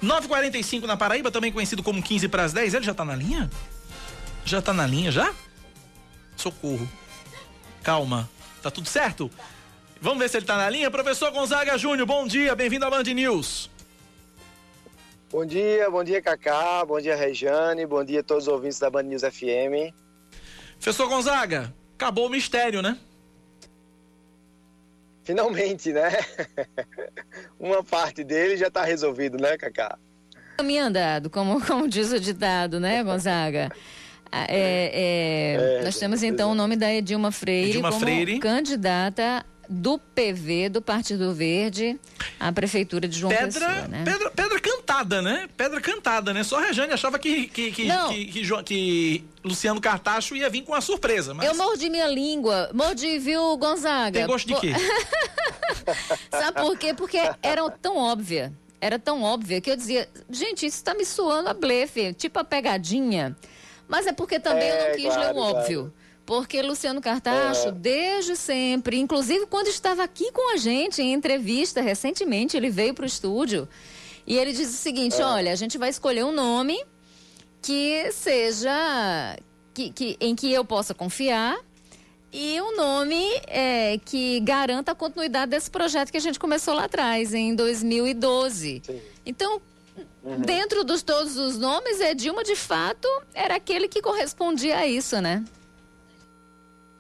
9h45 0.01 0.85
na 0.85 0.97
Paraíba, 0.97 1.33
também 1.33 1.51
conhecido 1.51 1.83
como 1.83 2.01
15 2.01 2.29
para 2.29 2.45
as 2.45 2.53
10. 2.53 2.75
Ele 2.75 2.85
já 2.85 2.95
tá 2.95 3.05
na 3.05 3.17
linha? 3.17 3.51
Já 4.45 4.63
tá 4.63 4.73
na 4.73 4.87
linha 4.87 5.11
já? 5.11 5.35
Socorro. 6.37 6.89
Calma. 7.83 8.31
Tá 8.63 8.71
tudo 8.71 8.89
certo? 8.89 9.29
Vamos 10.01 10.21
ver 10.21 10.31
se 10.31 10.37
ele 10.37 10.47
tá 10.47 10.57
na 10.57 10.71
linha. 10.71 10.91
Professor 10.93 11.33
Gonzaga 11.33 11.77
Júnior, 11.77 12.07
bom 12.07 12.25
dia, 12.25 12.55
bem-vindo 12.55 12.85
à 12.85 12.91
Band 12.91 13.03
News. 13.03 13.69
Bom 15.31 15.45
dia, 15.47 15.89
bom 15.91 16.03
dia 16.03 16.21
Cacá, 16.21 16.85
bom 16.85 17.01
dia 17.01 17.15
Rejane, 17.15 17.87
bom 17.87 18.05
dia 18.05 18.21
a 18.21 18.23
todos 18.23 18.49
os 18.49 18.53
ouvintes 18.53 18.79
da 18.79 18.91
Band 18.91 19.05
News 19.05 19.23
FM. 19.23 19.95
Professor 20.81 21.09
Gonzaga, 21.09 21.73
acabou 21.95 22.27
o 22.27 22.31
mistério, 22.31 22.83
né? 22.83 22.97
Finalmente, 25.23 25.93
né? 25.93 26.11
Uma 27.61 27.85
parte 27.85 28.25
dele 28.25 28.57
já 28.57 28.71
tá 28.71 28.85
resolvido, 28.85 29.37
né, 29.39 29.57
Cacá? 29.57 29.97
Caminho 30.57 30.85
andado, 30.87 31.31
como, 31.31 31.65
como 31.65 31.87
diz 31.87 32.11
o 32.11 32.19
ditado, 32.19 32.81
né, 32.81 33.03
Gonzaga? 33.03 33.71
Ah, 34.33 34.47
É, 34.49 34.93
é, 34.95 35.79
É, 35.81 35.83
nós 35.83 35.99
temos 35.99 36.23
então 36.23 36.53
o 36.53 36.55
nome 36.55 36.77
da 36.77 36.95
Edilma 36.95 37.33
Freire 37.33 37.71
Edilma 37.71 37.89
como 37.89 38.01
Freire. 38.01 38.39
candidata 38.39 39.45
do 39.73 39.99
PV, 39.99 40.69
do 40.69 40.83
Partido 40.83 41.33
Verde, 41.33 41.97
à 42.41 42.51
Prefeitura 42.51 43.07
de 43.07 43.17
João 43.17 43.31
Pedra, 43.33 43.47
Pessoa, 43.69 43.87
né? 43.89 44.03
pedra, 44.05 44.31
pedra 44.33 44.61
cantada, 44.61 45.23
né? 45.23 45.49
Pedra 45.57 45.81
cantada, 45.81 46.35
né? 46.35 46.43
Só 46.43 46.59
a 46.59 46.63
Rejane 46.67 46.93
achava 46.93 47.21
que, 47.21 47.47
que, 47.47 47.71
que, 47.71 47.85
Não. 47.87 48.09
que, 48.09 48.25
que 48.27 48.63
que 48.65 49.25
Luciano 49.45 49.81
Cartacho 49.81 50.35
ia 50.35 50.51
vir 50.51 50.63
com 50.63 50.73
uma 50.73 50.81
surpresa, 50.81 51.33
mas 51.33 51.47
Eu 51.47 51.55
mordi 51.55 51.89
minha 51.89 52.09
língua, 52.09 52.69
mordi, 52.75 53.17
viu, 53.21 53.57
Gonzaga? 53.57 54.19
tem 54.19 54.27
gosto 54.27 54.49
de 54.49 54.57
quê? 54.57 54.73
Sabe 56.31 56.61
por 56.61 56.77
quê? 56.77 56.93
Porque 56.93 57.19
era 57.41 57.69
tão 57.71 57.97
óbvia. 57.97 58.53
Era 58.81 58.99
tão 58.99 59.23
óbvia 59.23 59.61
que 59.61 59.71
eu 59.71 59.77
dizia, 59.77 60.09
gente, 60.29 60.67
isso 60.67 60.83
tá 60.83 60.95
me 60.95 61.05
suando 61.05 61.49
a 61.49 61.55
blefe, 61.55 62.13
tipo 62.15 62.39
a 62.41 62.45
pegadinha. 62.45 63.37
Mas 63.87 64.07
é 64.07 64.13
porque 64.13 64.41
também 64.41 64.69
eu 64.69 64.75
não 64.77 64.83
É, 64.87 64.95
quis 64.95 65.05
claro, 65.05 65.21
ler 65.21 65.31
o 65.31 65.51
claro. 65.51 65.93
Porque 66.31 66.63
Luciano 66.63 67.01
Cartacho, 67.01 67.73
desde 67.73 68.37
sempre, 68.37 68.97
inclusive 69.01 69.47
quando 69.47 69.67
estava 69.67 70.05
aqui 70.05 70.31
com 70.31 70.55
a 70.55 70.57
gente 70.57 71.03
em 71.03 71.13
entrevista 71.13 71.81
recentemente, 71.81 72.57
ele 72.57 72.71
veio 72.71 72.95
para 72.95 73.03
o 73.03 73.07
estúdio 73.07 73.69
e 74.25 74.39
ele 74.39 74.53
disse 74.53 74.75
o 74.75 74.79
seguinte: 74.79 75.21
olha, 75.21 75.51
a 75.51 75.57
gente 75.57 75.77
vai 75.77 75.89
escolher 75.91 76.25
um 76.25 76.31
nome 76.31 76.81
que 77.61 78.13
seja. 78.13 79.37
Que, 79.75 79.91
que- 79.91 80.17
em 80.21 80.37
que 80.37 80.53
eu 80.53 80.65
possa 80.65 80.95
confiar 80.95 81.59
e 82.33 82.61
um 82.61 82.77
nome 82.77 83.25
é, 83.49 83.99
que 84.05 84.39
garanta 84.39 84.93
a 84.93 84.95
continuidade 84.95 85.51
desse 85.51 85.69
projeto 85.69 86.13
que 86.13 86.17
a 86.17 86.21
gente 86.21 86.39
começou 86.39 86.75
lá 86.75 86.85
atrás, 86.85 87.35
em 87.35 87.57
2012. 87.57 88.83
Sim. 88.87 89.01
Então, 89.27 89.61
dentro 90.47 90.85
dos 90.85 91.03
todos 91.03 91.37
os 91.37 91.59
nomes, 91.59 91.99
Edilma, 92.01 92.45
de 92.45 92.55
fato, 92.55 93.09
era 93.35 93.57
aquele 93.57 93.89
que 93.89 94.01
correspondia 94.01 94.79
a 94.79 94.87
isso, 94.87 95.21
né? 95.21 95.45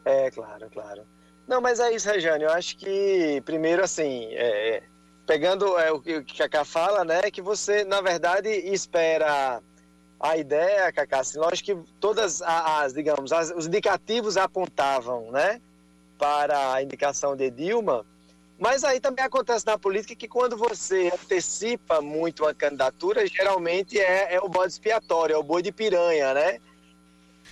É, 0.04 0.30
claro, 0.30 0.68
claro. 0.70 1.06
Não, 1.46 1.60
mas 1.60 1.80
é 1.80 1.92
isso, 1.92 2.08
Rejane. 2.08 2.44
Eu 2.44 2.50
acho 2.50 2.76
que, 2.76 3.42
primeiro, 3.44 3.82
assim, 3.82 4.26
é, 4.32 4.76
é, 4.76 4.82
pegando 5.26 5.78
é, 5.78 5.90
o 5.92 6.00
que 6.00 6.16
o 6.18 6.24
Cacá 6.36 6.64
fala, 6.64 7.04
né, 7.04 7.30
que 7.30 7.42
você, 7.42 7.84
na 7.84 8.00
verdade, 8.00 8.48
espera 8.48 9.62
a 10.18 10.36
ideia, 10.36 10.92
Cacá, 10.92 11.20
assim, 11.20 11.38
lógico 11.38 11.84
que 11.84 11.92
todas 11.98 12.40
a- 12.42 12.82
as, 12.82 12.92
digamos, 12.92 13.32
as- 13.32 13.50
os 13.56 13.66
indicativos 13.66 14.36
apontavam, 14.36 15.30
né, 15.30 15.60
para 16.18 16.74
a 16.74 16.82
indicação 16.82 17.34
de 17.34 17.50
Dilma, 17.50 18.04
mas 18.58 18.84
aí 18.84 19.00
também 19.00 19.24
acontece 19.24 19.66
na 19.66 19.78
política 19.78 20.14
que 20.14 20.28
quando 20.28 20.56
você 20.56 21.10
antecipa 21.14 22.00
muito 22.02 22.42
uma 22.44 22.54
candidatura, 22.54 23.26
geralmente 23.26 23.98
é, 23.98 24.34
é 24.34 24.40
o 24.40 24.48
bode 24.48 24.72
expiatório, 24.72 25.34
é 25.34 25.38
o 25.38 25.42
boi 25.42 25.62
de 25.62 25.72
piranha, 25.72 26.34
né? 26.34 26.58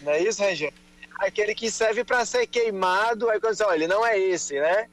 Não 0.00 0.12
é 0.12 0.20
isso, 0.20 0.42
Rejane? 0.42 0.74
Aquele 1.18 1.54
que 1.54 1.70
serve 1.70 2.04
para 2.04 2.24
ser 2.24 2.46
queimado, 2.46 3.28
aí 3.28 3.40
quando 3.40 3.54
você 3.54 3.64
olha, 3.64 3.88
não 3.88 4.07
é 4.07 4.18
esse, 4.18 4.59
né? 4.61 4.88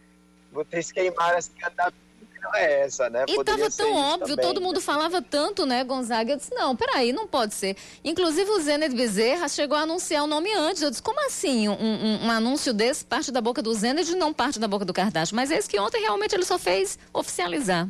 Vocês 0.52 0.92
queimaram 0.92 1.38
essa 1.38 1.52
candidatura, 1.60 1.94
não 2.42 2.56
é 2.56 2.82
essa, 2.82 3.10
né? 3.10 3.26
E 3.28 3.36
Poderia 3.36 3.64
tava 3.70 3.76
tão 3.76 3.94
óbvio, 3.94 4.36
também, 4.36 4.46
todo 4.46 4.60
né? 4.62 4.66
mundo 4.68 4.80
falava 4.82 5.22
tanto, 5.22 5.66
né, 5.66 5.84
Gonzaga? 5.84 6.32
Eu 6.34 6.38
disse, 6.38 6.54
não, 6.54 6.76
peraí, 6.76 7.12
não 7.12 7.28
pode 7.28 7.54
ser. 7.54 7.76
Inclusive 8.04 8.50
o 8.52 8.60
Zened 8.60 8.96
Bezerra 8.96 9.48
chegou 9.50 9.78
a 9.78 9.82
anunciar 9.82 10.24
o 10.24 10.28
nome 10.28 10.54
antes. 10.54 10.82
Eu 10.82 10.90
disse, 10.90 11.02
como 11.02 11.20
assim? 11.26 11.68
Um, 11.68 11.74
um- 11.74 12.26
um 12.28 12.32
anúncio 12.32 12.74
desse 12.74 13.04
parte 13.04 13.32
da 13.32 13.42
boca 13.42 13.62
do 13.62 13.74
Zened 13.74 14.10
e 14.12 14.16
não 14.16 14.34
parte 14.34 14.60
da 14.60 14.68
boca 14.68 14.86
do 14.86 14.94
Kardashian? 14.94 15.36
Mas 15.36 15.52
é 15.52 15.58
isso 15.58 15.70
que 15.70 15.80
ontem 15.80 16.02
realmente 16.02 16.34
ele 16.36 16.46
só 16.46 16.58
fez 16.60 16.98
oficializar. 17.14 17.88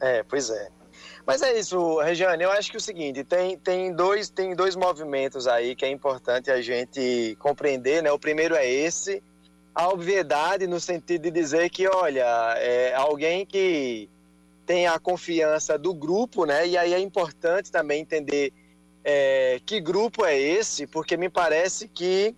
É, 0.00 0.22
pois 0.22 0.50
é. 0.50 0.68
Mas 1.24 1.40
é 1.40 1.56
isso, 1.58 2.00
Regiane, 2.00 2.42
eu 2.42 2.50
acho 2.50 2.70
que 2.70 2.76
é 2.76 2.78
o 2.78 2.82
seguinte, 2.82 3.22
tem, 3.22 3.56
tem, 3.56 3.92
dois, 3.94 4.28
tem 4.28 4.56
dois 4.56 4.74
movimentos 4.74 5.46
aí 5.46 5.76
que 5.76 5.84
é 5.84 5.88
importante 5.88 6.50
a 6.50 6.60
gente 6.60 7.36
compreender, 7.38 8.02
né? 8.02 8.10
O 8.10 8.18
primeiro 8.18 8.56
é 8.56 8.68
esse, 8.68 9.22
a 9.74 9.88
obviedade 9.88 10.66
no 10.66 10.80
sentido 10.80 11.22
de 11.22 11.30
dizer 11.30 11.70
que, 11.70 11.86
olha, 11.86 12.26
é 12.58 12.92
alguém 12.94 13.46
que 13.46 14.10
tem 14.66 14.86
a 14.86 14.98
confiança 14.98 15.78
do 15.78 15.94
grupo, 15.94 16.44
né? 16.44 16.66
E 16.66 16.76
aí 16.76 16.92
é 16.92 16.98
importante 16.98 17.70
também 17.70 18.00
entender 18.00 18.52
é, 19.04 19.60
que 19.64 19.80
grupo 19.80 20.24
é 20.24 20.36
esse, 20.38 20.88
porque 20.88 21.16
me 21.16 21.28
parece 21.28 21.86
que, 21.86 22.34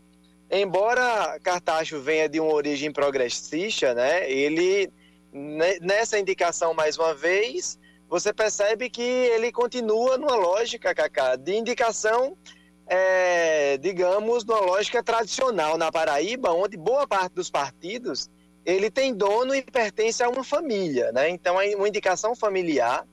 embora 0.51 1.39
Cartacho 1.43 2.01
venha 2.01 2.29
de 2.29 2.39
uma 2.39 2.53
origem 2.53 2.93
progressista, 2.93 3.95
né? 3.95 4.31
Ele, 4.31 4.91
ne- 5.33 5.79
nessa 5.81 6.19
indicação 6.19 6.75
mais 6.75 6.99
uma 6.99 7.15
vez, 7.15 7.79
você 8.15 8.33
percebe 8.33 8.89
que 8.89 9.03
ele 9.03 9.51
continua 9.51 10.17
numa 10.17 10.37
lógica, 10.37 10.95
Cacá, 10.95 11.35
de 11.35 11.57
indicação, 11.57 12.39
é, 12.87 13.77
digamos, 13.79 14.45
numa 14.45 14.61
lógica 14.61 15.03
tradicional 15.03 15.77
na 15.77 15.91
Paraíba, 15.91 16.53
onde 16.53 16.77
boa 16.77 17.09
parte 17.09 17.33
dos 17.33 17.51
partidos 17.51 18.31
ele 18.65 18.89
tem 18.89 19.13
dono 19.13 19.53
e 19.53 19.63
pertence 19.63 20.23
a 20.23 20.29
uma 20.29 20.45
família, 20.45 21.11
né? 21.11 21.29
Então, 21.29 21.61
é 21.61 21.75
uma 21.75 21.89
indicação 21.89 22.37
familiar, 22.37 23.05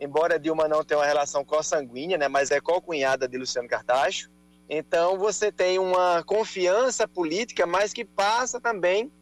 embora 0.00 0.36
Dilma 0.36 0.66
não 0.66 0.82
tenha 0.82 0.98
uma 0.98 1.06
relação 1.06 1.44
consanguínea, 1.44 2.18
né? 2.18 2.26
Mas 2.26 2.50
é 2.50 2.60
co-cunhada 2.60 3.28
de 3.28 3.38
Luciano 3.38 3.68
Cartacho. 3.68 4.28
Então, 4.68 5.16
você 5.16 5.52
tem 5.52 5.78
uma 5.78 6.24
confiança 6.24 7.06
política, 7.06 7.64
mas 7.66 7.92
que 7.92 8.04
passa 8.04 8.60
também 8.60 9.12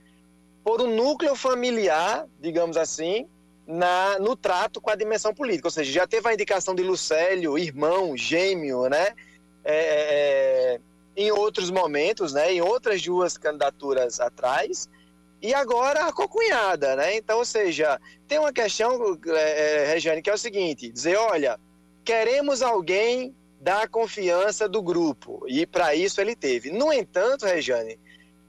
por 0.65 0.81
um 0.81 0.97
núcleo 0.97 1.37
familiar, 1.37 2.27
digamos 2.41 2.79
assim, 2.79 3.29
na, 3.67 4.19
no 4.19 4.37
trato 4.37 4.81
com 4.81 4.91
a 4.91 4.95
dimensão 4.95 5.35
política. 5.35 5.67
Ou 5.67 5.73
seja, 5.73 5.91
já 5.91 6.07
teve 6.07 6.29
a 6.29 6.35
indicação 6.35 6.75
de 6.75 6.83
Lucélio, 6.83 7.59
irmão, 7.59 8.17
gêmeo, 8.17 8.89
né? 8.89 9.09
É, 9.65 10.77
é, 10.77 10.81
em 11.17 11.31
outros 11.33 11.71
momentos, 11.71 12.33
né? 12.33 12.53
Em 12.53 12.61
outras 12.61 13.03
duas 13.03 13.37
candidaturas 13.37 14.21
atrás. 14.21 14.89
E 15.43 15.53
agora 15.53 16.07
a 16.07 16.13
cocunhada, 16.13 16.97
né? 16.97 17.17
Então, 17.17 17.39
ou 17.39 17.45
seja, 17.45 18.01
tem 18.29 18.39
uma 18.39 18.53
questão, 18.53 19.19
é, 19.27 19.83
é, 19.83 19.87
Regiane, 19.87 20.23
que 20.23 20.31
é 20.31 20.35
o 20.35 20.39
seguinte: 20.39 20.91
dizer, 20.91 21.17
olha, 21.17 21.59
queremos 22.05 22.63
alguém 22.63 23.35
da 23.61 23.89
confiança 23.89 24.69
do 24.69 24.81
grupo. 24.81 25.45
E 25.49 25.67
para 25.67 25.95
isso 25.95 26.21
ele 26.21 26.37
teve. 26.37 26.71
No 26.71 26.93
entanto, 26.93 27.47
Regiane, 27.47 27.99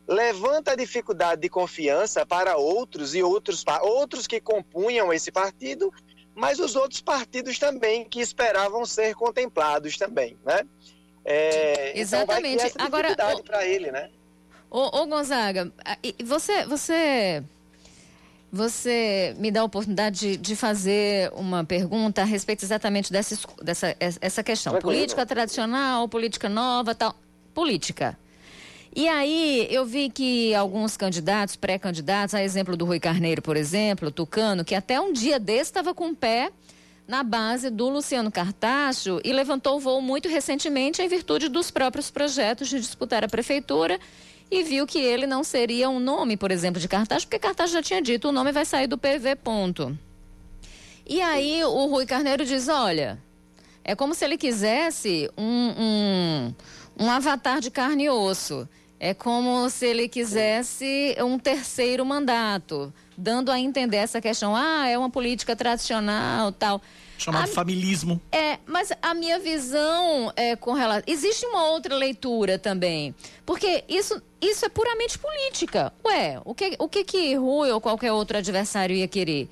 levanta 0.07 0.71
a 0.71 0.75
dificuldade 0.75 1.41
de 1.41 1.49
confiança 1.49 2.25
para 2.25 2.55
outros 2.55 3.13
e 3.13 3.21
outros, 3.21 3.63
outros 3.81 4.25
que 4.25 4.39
compunham 4.39 5.11
esse 5.11 5.31
partido, 5.31 5.93
mas 6.33 6.59
os 6.59 6.75
outros 6.75 7.01
partidos 7.01 7.59
também 7.59 8.05
que 8.05 8.21
esperavam 8.21 8.85
ser 8.85 9.13
contemplados 9.15 9.97
também, 9.97 10.37
né? 10.45 10.61
É, 11.25 11.99
Exatamente. 11.99 12.67
Então 12.67 12.87
criar 12.87 13.09
essa 13.09 13.19
Agora, 13.19 13.43
para 13.43 13.65
ele, 13.65 13.91
né? 13.91 14.09
Ô, 14.69 15.01
ô 15.01 15.05
Gonzaga, 15.07 15.71
você, 16.23 16.65
você, 16.65 17.43
você 18.51 19.35
me 19.37 19.51
dá 19.51 19.61
a 19.61 19.63
oportunidade 19.65 20.19
de, 20.19 20.37
de 20.37 20.55
fazer 20.55 21.31
uma 21.33 21.65
pergunta 21.65 22.21
a 22.21 22.25
respeito 22.25 22.63
exatamente 22.63 23.11
dessa, 23.11 23.37
dessa 23.61 23.95
essa 23.99 24.43
questão. 24.43 24.79
Política 24.79 25.25
tradicional, 25.25 26.07
política 26.07 26.47
nova, 26.47 26.95
tal. 26.95 27.13
Política. 27.53 28.17
E 28.95 29.07
aí, 29.07 29.67
eu 29.69 29.85
vi 29.85 30.09
que 30.09 30.55
alguns 30.55 30.97
candidatos, 30.97 31.55
pré-candidatos, 31.55 32.33
a 32.33 32.43
exemplo 32.43 32.75
do 32.75 32.85
Rui 32.85 32.99
Carneiro, 32.99 33.41
por 33.41 33.55
exemplo, 33.55 34.11
Tucano, 34.11 34.65
que 34.65 34.73
até 34.73 34.99
um 34.99 35.13
dia 35.13 35.39
desse 35.39 35.69
estava 35.69 35.93
com 35.93 36.09
o 36.09 36.15
pé 36.15 36.51
na 37.07 37.23
base 37.23 37.69
do 37.69 37.89
Luciano 37.89 38.31
Cartacho 38.31 39.21
e 39.23 39.31
levantou 39.31 39.77
o 39.77 39.79
voo 39.79 40.01
muito 40.01 40.27
recentemente 40.27 41.01
em 41.01 41.07
virtude 41.07 41.47
dos 41.47 41.71
próprios 41.71 42.11
projetos 42.11 42.67
de 42.67 42.79
disputar 42.79 43.23
a 43.23 43.29
prefeitura 43.29 43.99
e 44.51 44.63
viu 44.63 44.85
que 44.85 44.99
ele 44.99 45.25
não 45.25 45.43
seria 45.43 45.89
um 45.89 45.99
nome, 45.99 46.35
por 46.35 46.51
exemplo, 46.51 46.81
de 46.81 46.87
Cartacho, 46.87 47.25
porque 47.25 47.39
Cartacho 47.39 47.73
já 47.73 47.81
tinha 47.81 48.01
dito, 48.01 48.29
o 48.29 48.31
nome 48.31 48.51
vai 48.51 48.65
sair 48.65 48.87
do 48.87 48.97
PV, 48.97 49.35
ponto. 49.37 49.97
E 51.05 51.21
aí 51.21 51.63
o 51.63 51.85
Rui 51.85 52.05
Carneiro 52.05 52.45
diz, 52.45 52.67
olha, 52.67 53.17
é 53.83 53.95
como 53.95 54.13
se 54.13 54.25
ele 54.25 54.37
quisesse 54.37 55.29
um, 55.37 55.73
um, 55.77 56.53
um 56.99 57.09
avatar 57.09 57.59
de 57.59 57.69
carne 57.69 58.05
e 58.05 58.09
osso. 58.09 58.67
É 58.99 59.13
como 59.13 59.69
se 59.69 59.85
ele 59.85 60.07
quisesse 60.07 61.15
um 61.19 61.37
terceiro 61.37 62.03
mandato, 62.03 62.91
dando 63.15 63.51
a 63.51 63.59
entender 63.59 63.97
essa 63.97 64.19
questão, 64.19 64.55
ah, 64.55 64.87
é 64.87 64.97
uma 64.97 65.09
política 65.09 65.55
tradicional, 65.55 66.51
tal. 66.51 66.81
Chamado 67.17 67.49
a, 67.49 67.53
familismo. 67.53 68.19
É, 68.31 68.59
mas 68.65 68.91
a 69.01 69.13
minha 69.13 69.39
visão 69.39 70.31
é 70.35 70.55
com 70.55 70.73
relação. 70.73 71.03
Existe 71.05 71.45
uma 71.45 71.69
outra 71.69 71.95
leitura 71.95 72.57
também. 72.57 73.13
Porque 73.45 73.83
isso, 73.87 74.21
isso 74.41 74.65
é 74.65 74.69
puramente 74.69 75.17
política. 75.17 75.91
Ué, 76.05 76.39
o 76.43 76.53
que, 76.53 76.75
o 76.79 76.87
que 76.87 77.03
que 77.03 77.35
Rui 77.35 77.71
ou 77.71 77.81
qualquer 77.81 78.11
outro 78.11 78.37
adversário 78.37 78.95
ia 78.95 79.07
querer? 79.07 79.49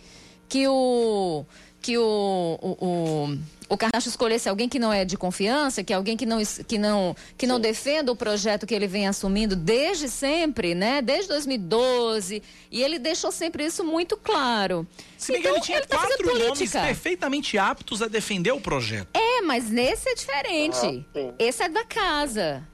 Que 0.47 0.67
o. 0.67 1.45
Que 1.81 1.97
o, 1.99 2.59
o, 2.61 2.85
o 2.85 3.37
o 3.67 3.77
Carnacho 3.77 4.09
escolhesse 4.09 4.47
alguém 4.47 4.69
que 4.69 4.77
não 4.77 4.93
é 4.93 5.03
de 5.03 5.17
confiança, 5.17 5.83
que 5.83 5.91
é 5.91 5.95
alguém 5.95 6.15
que 6.15 6.25
não, 6.25 6.39
que 6.67 6.77
não, 6.77 7.15
que 7.37 7.47
não 7.47 7.59
defenda 7.59 8.11
o 8.11 8.15
projeto 8.15 8.65
que 8.65 8.73
ele 8.73 8.87
vem 8.87 9.07
assumindo 9.07 9.55
desde 9.55 10.07
sempre, 10.07 10.75
né? 10.75 11.01
Desde 11.01 11.29
2012. 11.29 12.43
E 12.71 12.83
ele 12.83 12.99
deixou 12.99 13.31
sempre 13.31 13.65
isso 13.65 13.83
muito 13.83 14.17
claro. 14.17 14.87
Se 15.17 15.31
bem 15.31 15.41
então, 15.41 15.53
que 15.53 15.57
ele 15.57 15.65
tinha 15.65 15.77
ele 15.79 15.87
tá 15.87 15.97
quatro 15.97 16.39
nomes 16.39 16.71
perfeitamente 16.71 17.57
aptos 17.57 18.01
a 18.01 18.07
defender 18.07 18.51
o 18.51 18.61
projeto. 18.61 19.09
É, 19.13 19.41
mas 19.41 19.69
nesse 19.69 20.09
é 20.09 20.15
diferente. 20.15 21.05
Ah, 21.15 21.33
esse 21.39 21.63
é 21.63 21.69
da 21.69 21.83
casa. 21.83 22.67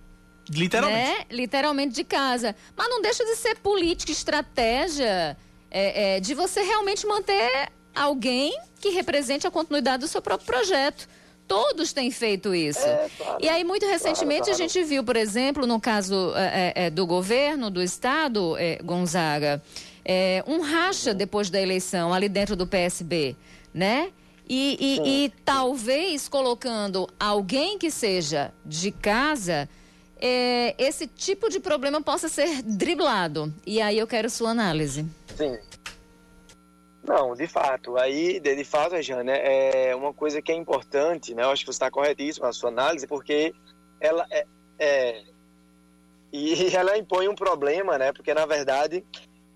Literalmente. 0.49 1.09
Né? 1.09 1.25
Literalmente 1.29 1.95
de 1.95 2.03
casa. 2.03 2.55
Mas 2.75 2.89
não 2.89 3.01
deixa 3.01 3.23
de 3.23 3.35
ser 3.35 3.57
política, 3.57 4.11
estratégia, 4.11 5.37
é, 5.69 6.15
é, 6.15 6.19
de 6.19 6.33
você 6.33 6.61
realmente 6.61 7.05
manter 7.07 7.71
alguém 7.95 8.57
que 8.79 8.89
represente 8.89 9.45
a 9.45 9.51
continuidade 9.51 10.01
do 10.01 10.07
seu 10.07 10.21
próprio 10.21 10.47
projeto. 10.47 11.07
Todos 11.47 11.91
têm 11.91 12.09
feito 12.11 12.55
isso. 12.55 12.85
É, 12.85 13.09
claro, 13.17 13.37
e 13.41 13.49
aí, 13.49 13.63
muito 13.63 13.85
recentemente, 13.85 14.43
claro, 14.43 14.57
claro. 14.57 14.63
a 14.63 14.67
gente 14.67 14.83
viu, 14.87 15.03
por 15.03 15.17
exemplo, 15.17 15.67
no 15.67 15.81
caso 15.81 16.33
é, 16.35 16.73
é, 16.75 16.85
é 16.85 16.89
do 16.89 17.05
governo, 17.05 17.69
do 17.69 17.83
Estado, 17.83 18.55
é, 18.57 18.77
Gonzaga, 18.81 19.61
é, 20.05 20.43
um 20.47 20.61
racha 20.61 21.13
depois 21.13 21.49
da 21.49 21.61
eleição 21.61 22.13
ali 22.13 22.29
dentro 22.29 22.55
do 22.55 22.65
PSB, 22.65 23.35
né? 23.73 24.11
E, 24.47 24.77
e, 24.79 25.25
e 25.25 25.29
talvez 25.45 26.27
colocando 26.27 27.07
alguém 27.19 27.77
que 27.77 27.91
seja 27.91 28.53
de 28.65 28.91
casa, 28.91 29.69
esse 30.77 31.07
tipo 31.07 31.49
de 31.49 31.59
problema 31.59 32.01
possa 32.01 32.27
ser 32.27 32.61
driblado. 32.61 33.53
E 33.65 33.81
aí 33.81 33.97
eu 33.97 34.05
quero 34.05 34.29
sua 34.29 34.49
análise. 34.49 35.05
Sim. 35.37 35.57
Não, 37.03 37.33
de 37.35 37.47
fato. 37.47 37.97
Aí, 37.97 38.39
de, 38.39 38.55
de 38.55 38.63
fato, 38.63 39.01
Jane, 39.01 39.31
é 39.31 39.95
uma 39.95 40.13
coisa 40.13 40.41
que 40.41 40.51
é 40.51 40.55
importante, 40.55 41.33
né? 41.33 41.43
Eu 41.43 41.49
acho 41.49 41.63
que 41.63 41.71
você 41.71 41.75
está 41.75 41.89
corretíssimo 41.89 42.45
na 42.45 42.53
sua 42.53 42.69
análise, 42.69 43.07
porque 43.07 43.53
ela 43.99 44.25
é, 44.29 44.45
é, 44.77 45.23
e 46.31 46.75
ela 46.75 46.97
impõe 46.97 47.27
um 47.27 47.35
problema, 47.35 47.97
né? 47.97 48.13
Porque 48.13 48.33
na 48.33 48.45
verdade, 48.45 49.03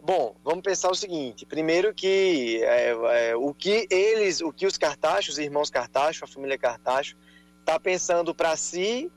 bom, 0.01 0.35
vamos 0.43 0.63
pensar 0.63 0.89
o 0.89 0.95
seguinte: 0.95 1.45
primeiro 1.45 1.93
que 1.93 2.61
é, 2.63 3.29
é, 3.29 3.35
o 3.35 3.53
que 3.53 3.87
eles, 3.89 4.41
o 4.41 4.51
que 4.51 4.65
os 4.65 4.77
Cartachos, 4.77 5.35
os 5.35 5.39
irmãos 5.39 5.69
Cartacho, 5.69 6.25
a 6.25 6.27
família 6.27 6.57
Cartacho, 6.57 7.15
está 7.59 7.79
pensando 7.79 8.33
para 8.33 8.55
si 8.55 9.11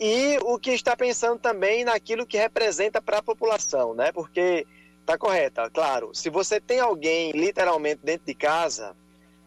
e 0.00 0.38
o 0.42 0.58
que 0.58 0.70
está 0.70 0.96
pensando 0.96 1.38
também 1.38 1.84
naquilo 1.84 2.26
que 2.26 2.38
representa 2.38 3.02
para 3.02 3.18
a 3.18 3.22
população, 3.22 3.94
né? 3.94 4.12
Porque 4.12 4.66
Tá 5.08 5.16
correta, 5.16 5.70
claro. 5.70 6.10
Se 6.12 6.28
você 6.28 6.60
tem 6.60 6.80
alguém 6.80 7.30
literalmente 7.30 8.02
dentro 8.04 8.26
de 8.26 8.34
casa, 8.34 8.94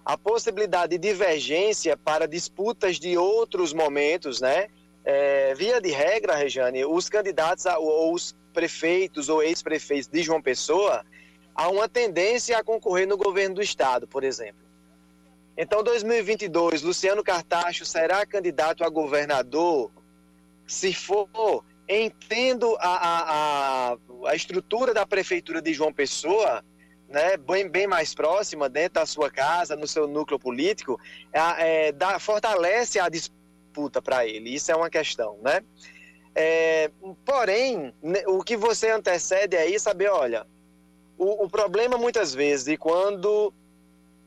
a 0.04 0.18
possibilidade 0.18 0.98
de 0.98 0.98
divergência 0.98 1.96
para 1.96 2.28
disputas 2.28 3.00
de 3.00 3.16
outros 3.16 3.72
momentos, 3.72 4.42
né? 4.42 4.70
É, 5.06 5.54
via 5.54 5.80
de 5.80 5.92
regra, 5.92 6.36
Rejane, 6.36 6.84
os 6.84 7.08
candidatos 7.08 7.68
a, 7.68 7.78
ou 7.78 8.12
os 8.12 8.36
prefeitos 8.52 9.30
ou 9.30 9.44
ex-prefeitos 9.44 10.08
de 10.08 10.24
João 10.24 10.42
Pessoa 10.42 11.06
há 11.54 11.70
uma 11.70 11.88
tendência 11.88 12.58
a 12.58 12.64
concorrer 12.64 13.08
no 13.08 13.16
governo 13.16 13.54
do 13.54 13.62
estado, 13.62 14.08
por 14.08 14.24
exemplo. 14.24 14.66
Então, 15.56 15.84
2022, 15.84 16.82
Luciano 16.82 17.24
Cartacho 17.24 17.86
será 17.86 18.26
candidato 18.26 18.84
a 18.84 18.90
governador 18.90 19.92
se 20.66 20.92
for 20.92 21.30
entendo 21.88 22.76
a, 22.80 23.92
a, 23.92 23.98
a, 24.28 24.36
estrutura 24.36 24.94
da 24.94 25.06
prefeitura 25.06 25.62
de 25.62 25.74
João 25.74 25.92
Pessoa, 25.92 26.64
né, 27.10 27.38
bem, 27.38 27.68
bem 27.68 27.88
mais 27.88 28.14
próxima, 28.14 28.70
dentro 28.70 28.94
da 28.94 29.06
sua 29.06 29.30
casa, 29.30 29.76
no 29.76 29.88
seu 29.88 30.08
núcleo 30.08 30.40
político, 30.40 31.00
é, 31.34 31.88
é, 31.88 31.92
dá, 31.92 32.20
fortalece 32.20 33.00
a 33.00 33.10
disputa 33.10 34.02
para 34.02 34.26
ele. 34.26 34.54
Isso 34.54 34.72
é 34.72 34.76
uma 34.76 34.90
questão, 34.90 35.38
né? 35.42 35.62
É, 36.34 36.90
porém, 37.26 37.94
o 38.28 38.42
que 38.42 38.56
você 38.56 38.90
antecede 38.90 39.58
aí 39.58 39.78
saber, 39.78 40.10
olha, 40.10 40.48
o, 41.18 41.46
o 41.46 41.50
problema 41.50 41.98
muitas 41.98 42.34
vezes 42.34 42.66
de 42.66 42.78
quando 42.78 43.54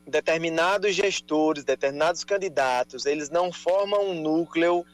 determinados 0.07 0.93
gestores, 0.93 1.63
determinados 1.63 2.23
candidatos, 2.23 3.05
eles 3.05 3.29
não 3.29 3.51
formam 3.51 4.09
um 4.09 4.13
núcleo 4.13 4.85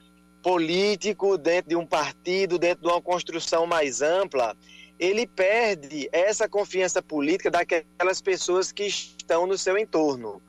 político, 0.41 1.37
dentro 1.37 1.69
de 1.69 1.75
um 1.75 1.85
partido, 1.85 2.57
dentro 2.57 2.83
de 2.83 2.89
uma 2.91 3.01
construção 3.01 3.65
mais 3.65 4.01
ampla, 4.01 4.55
ele 4.99 5.25
perde 5.25 6.09
essa 6.11 6.47
confiança 6.47 7.01
política 7.01 7.49
daquelas 7.49 8.21
pessoas 8.21 8.71
que 8.71 8.85
estão 8.85 9.47
no 9.47 9.57
seu 9.57 9.77
entorno. 9.77 10.41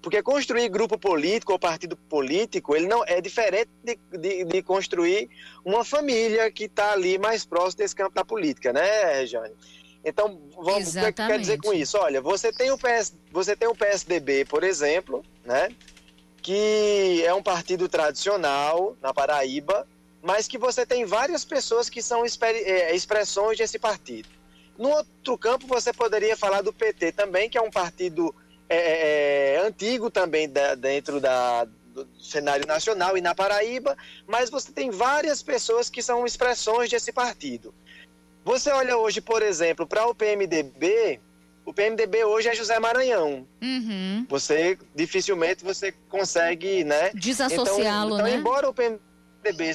Porque 0.00 0.22
construir 0.22 0.68
grupo 0.68 0.98
político 0.98 1.52
ou 1.52 1.58
partido 1.58 1.96
político, 1.96 2.76
ele 2.76 2.86
não 2.86 3.04
é 3.04 3.20
diferente 3.20 3.68
de, 3.82 3.98
de, 4.12 4.44
de 4.44 4.62
construir 4.62 5.28
uma 5.64 5.84
família 5.84 6.50
que 6.50 6.64
está 6.64 6.92
ali 6.92 7.18
mais 7.18 7.44
próximo 7.44 7.78
desse 7.78 7.94
campo 7.94 8.14
da 8.14 8.24
política, 8.24 8.72
né, 8.72 9.14
Regiane? 9.18 9.54
Então, 10.04 10.40
vamos, 10.56 10.94
o 10.94 11.00
que 11.00 11.12
quer 11.12 11.40
dizer 11.40 11.60
com 11.60 11.74
isso? 11.74 11.98
Olha, 11.98 12.20
você 12.20 12.52
tem 12.52 12.70
o 12.70 12.78
PS, 12.78 13.12
você 13.32 13.56
tem 13.56 13.66
o 13.66 13.74
PSDB, 13.74 14.44
por 14.44 14.62
exemplo, 14.62 15.24
né? 15.44 15.68
Que 16.46 17.24
é 17.26 17.34
um 17.34 17.42
partido 17.42 17.88
tradicional 17.88 18.96
na 19.02 19.12
Paraíba, 19.12 19.84
mas 20.22 20.46
que 20.46 20.56
você 20.56 20.86
tem 20.86 21.04
várias 21.04 21.44
pessoas 21.44 21.90
que 21.90 22.00
são 22.00 22.24
é, 22.24 22.94
expressões 22.94 23.58
desse 23.58 23.80
partido. 23.80 24.28
No 24.78 24.90
outro 24.90 25.36
campo, 25.36 25.66
você 25.66 25.92
poderia 25.92 26.36
falar 26.36 26.62
do 26.62 26.72
PT 26.72 27.10
também, 27.10 27.50
que 27.50 27.58
é 27.58 27.60
um 27.60 27.70
partido 27.70 28.32
é, 28.68 28.76
é, 28.76 29.54
é, 29.54 29.58
antigo 29.58 30.08
também 30.08 30.48
da, 30.48 30.76
dentro 30.76 31.20
da, 31.20 31.64
do 31.64 32.06
cenário 32.16 32.64
nacional 32.64 33.18
e 33.18 33.20
na 33.20 33.34
Paraíba, 33.34 33.98
mas 34.24 34.48
você 34.48 34.70
tem 34.70 34.88
várias 34.88 35.42
pessoas 35.42 35.90
que 35.90 36.00
são 36.00 36.24
expressões 36.24 36.88
desse 36.88 37.12
partido. 37.12 37.74
Você 38.44 38.70
olha 38.70 38.96
hoje, 38.96 39.20
por 39.20 39.42
exemplo, 39.42 39.84
para 39.84 40.06
o 40.06 40.14
PMDB, 40.14 41.20
o 41.66 41.74
PMDB 41.74 42.24
hoje 42.24 42.48
é 42.48 42.54
José 42.54 42.78
Maranhão. 42.78 43.46
Uhum. 43.60 44.24
Você 44.28 44.78
dificilmente 44.94 45.64
você 45.64 45.92
consegue, 46.08 46.84
né? 46.84 47.10
Desassociá-lo, 47.12 48.14
então, 48.14 48.18
então, 48.20 48.32
né? 48.32 48.34
embora 48.36 48.68
o 48.68 48.72
PMDB 48.72 49.72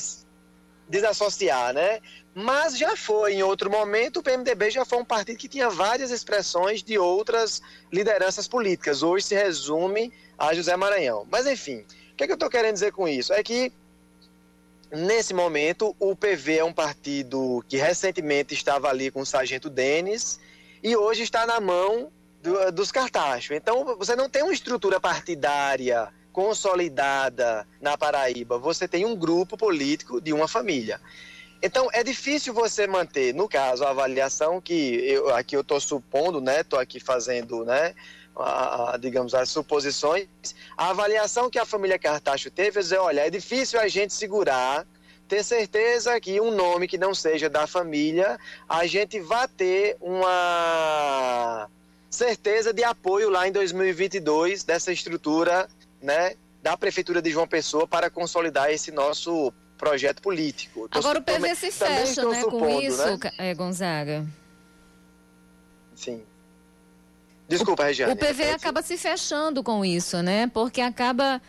desassociar, 0.87 1.73
né? 1.73 1.99
Mas 2.33 2.77
já 2.77 2.95
foi 2.95 3.33
em 3.35 3.43
outro 3.43 3.69
momento 3.69 4.17
o 4.17 4.23
PMDB 4.23 4.71
já 4.71 4.85
foi 4.85 4.99
um 4.99 5.05
partido 5.05 5.37
que 5.37 5.49
tinha 5.49 5.69
várias 5.69 6.11
expressões 6.11 6.81
de 6.81 6.97
outras 6.97 7.61
lideranças 7.91 8.47
políticas. 8.47 9.03
Hoje 9.03 9.25
se 9.25 9.35
resume 9.35 10.13
a 10.37 10.53
José 10.53 10.75
Maranhão. 10.77 11.27
Mas 11.29 11.45
enfim, 11.45 11.85
o 12.13 12.15
que, 12.15 12.23
é 12.23 12.25
que 12.25 12.31
eu 12.31 12.35
estou 12.35 12.49
querendo 12.49 12.73
dizer 12.73 12.93
com 12.93 13.07
isso? 13.07 13.33
É 13.33 13.43
que 13.43 13.71
Nesse 14.93 15.33
momento, 15.33 15.95
o 15.97 16.13
PV 16.13 16.57
é 16.57 16.63
um 16.65 16.73
partido 16.73 17.63
que 17.69 17.77
recentemente 17.77 18.53
estava 18.53 18.89
ali 18.89 19.09
com 19.09 19.21
o 19.21 19.25
Sargento 19.25 19.69
Denis, 19.69 20.37
e 20.83 20.95
hoje 20.95 21.23
está 21.23 21.45
na 21.45 21.59
mão 21.59 22.11
do, 22.41 22.71
dos 22.71 22.91
cartachos. 22.91 23.51
Então, 23.55 23.95
você 23.97 24.15
não 24.15 24.29
tem 24.29 24.43
uma 24.43 24.53
estrutura 24.53 24.99
partidária 24.99 26.09
consolidada 26.31 27.67
na 27.81 27.97
Paraíba, 27.97 28.57
você 28.57 28.87
tem 28.87 29.05
um 29.05 29.15
grupo 29.15 29.57
político 29.57 30.21
de 30.21 30.31
uma 30.31 30.47
família. 30.47 30.99
Então, 31.61 31.89
é 31.93 32.03
difícil 32.03 32.53
você 32.53 32.87
manter, 32.87 33.35
no 33.35 33.47
caso, 33.47 33.83
a 33.83 33.89
avaliação 33.89 34.59
que 34.59 34.73
eu, 35.05 35.33
aqui 35.35 35.55
eu 35.55 35.61
estou 35.61 35.79
supondo, 35.79 36.41
né, 36.41 36.61
estou 36.61 36.79
aqui 36.79 36.99
fazendo, 36.99 37.63
né, 37.63 37.93
a, 38.35 38.93
a, 38.93 38.97
digamos, 38.97 39.35
as 39.35 39.49
suposições, 39.49 40.27
a 40.75 40.89
avaliação 40.89 41.49
que 41.49 41.59
a 41.59 41.65
família 41.65 41.99
Cartacho 41.99 42.49
teve 42.49 42.79
é 42.79 42.81
dizer, 42.81 42.97
olha, 42.97 43.27
é 43.27 43.29
difícil 43.29 43.79
a 43.79 43.87
gente 43.87 44.13
segurar 44.13 44.87
ter 45.31 45.45
certeza 45.45 46.19
que 46.19 46.41
um 46.41 46.53
nome 46.53 46.89
que 46.89 46.97
não 46.97 47.15
seja 47.15 47.49
da 47.49 47.65
família, 47.65 48.37
a 48.67 48.85
gente 48.85 49.17
vai 49.21 49.47
ter 49.47 49.95
uma 50.01 51.69
certeza 52.09 52.73
de 52.73 52.83
apoio 52.83 53.29
lá 53.29 53.47
em 53.47 53.51
2022 53.53 54.65
dessa 54.65 54.91
estrutura, 54.91 55.69
né, 56.01 56.35
da 56.61 56.75
prefeitura 56.75 57.21
de 57.21 57.31
João 57.31 57.47
Pessoa 57.47 57.87
para 57.87 58.09
consolidar 58.09 58.71
esse 58.71 58.91
nosso 58.91 59.53
projeto 59.77 60.21
político. 60.21 60.89
Agora 60.91 61.19
o 61.19 61.23
PV 61.23 61.55
se 61.55 61.71
fecha, 61.71 62.25
né, 62.27 62.41
supondo, 62.41 62.59
com 62.59 62.81
isso, 62.81 63.17
né? 63.37 63.53
Gonzaga. 63.55 64.27
Sim. 65.95 66.25
Desculpa, 67.47 67.85
Regiane. 67.85 68.11
O 68.11 68.17
PV 68.17 68.49
acaba 68.49 68.81
se 68.81 68.97
fechando 68.97 69.63
com 69.63 69.85
isso, 69.85 70.21
né? 70.21 70.51
Porque 70.53 70.81
acaba 70.81 71.41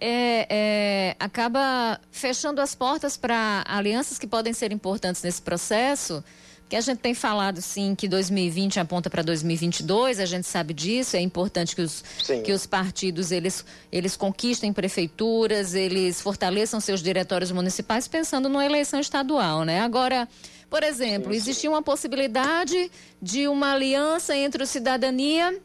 é, 0.00 0.46
é, 0.48 1.16
acaba 1.18 2.00
fechando 2.10 2.60
as 2.60 2.74
portas 2.74 3.16
para 3.16 3.64
alianças 3.66 4.18
que 4.18 4.26
podem 4.26 4.52
ser 4.52 4.72
importantes 4.72 5.22
nesse 5.22 5.42
processo 5.42 6.24
que 6.70 6.76
a 6.76 6.80
gente 6.80 6.98
tem 6.98 7.12
falado 7.14 7.60
sim 7.60 7.96
que 7.96 8.06
2020 8.06 8.78
aponta 8.78 9.10
para 9.10 9.24
2022, 9.24 10.20
a 10.20 10.24
gente 10.24 10.46
sabe 10.46 10.72
disso, 10.72 11.16
é 11.16 11.20
importante 11.20 11.74
que 11.74 11.82
os, 11.82 12.04
que 12.44 12.52
os 12.52 12.64
partidos 12.64 13.32
eles, 13.32 13.64
eles 13.90 14.16
conquistem 14.16 14.72
prefeituras, 14.72 15.74
eles 15.74 16.20
fortaleçam 16.20 16.78
seus 16.78 17.02
diretórios 17.02 17.50
municipais 17.50 18.06
pensando 18.06 18.48
numa 18.48 18.64
eleição 18.64 19.00
estadual, 19.00 19.64
né? 19.64 19.80
Agora, 19.80 20.28
por 20.70 20.84
exemplo, 20.84 21.32
sim, 21.32 21.40
sim. 21.40 21.50
existia 21.50 21.70
uma 21.70 21.82
possibilidade 21.82 22.88
de 23.20 23.48
uma 23.48 23.72
aliança 23.72 24.36
entre 24.36 24.62
o 24.62 24.66
Cidadania 24.66 25.60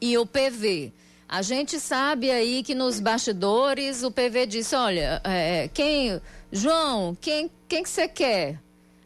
e 0.00 0.18
o 0.18 0.26
PV. 0.26 0.92
A 1.34 1.42
gente 1.42 1.80
sabe 1.80 2.30
aí 2.30 2.62
que 2.62 2.76
nos 2.76 3.00
bastidores 3.00 4.04
o 4.04 4.10
PV 4.12 4.46
disse, 4.46 4.76
olha, 4.76 5.20
é, 5.24 5.68
quem, 5.74 6.20
João, 6.52 7.16
quem, 7.20 7.50
quem 7.66 7.82
que 7.82 7.90
você 7.90 8.06
quer? 8.06 8.60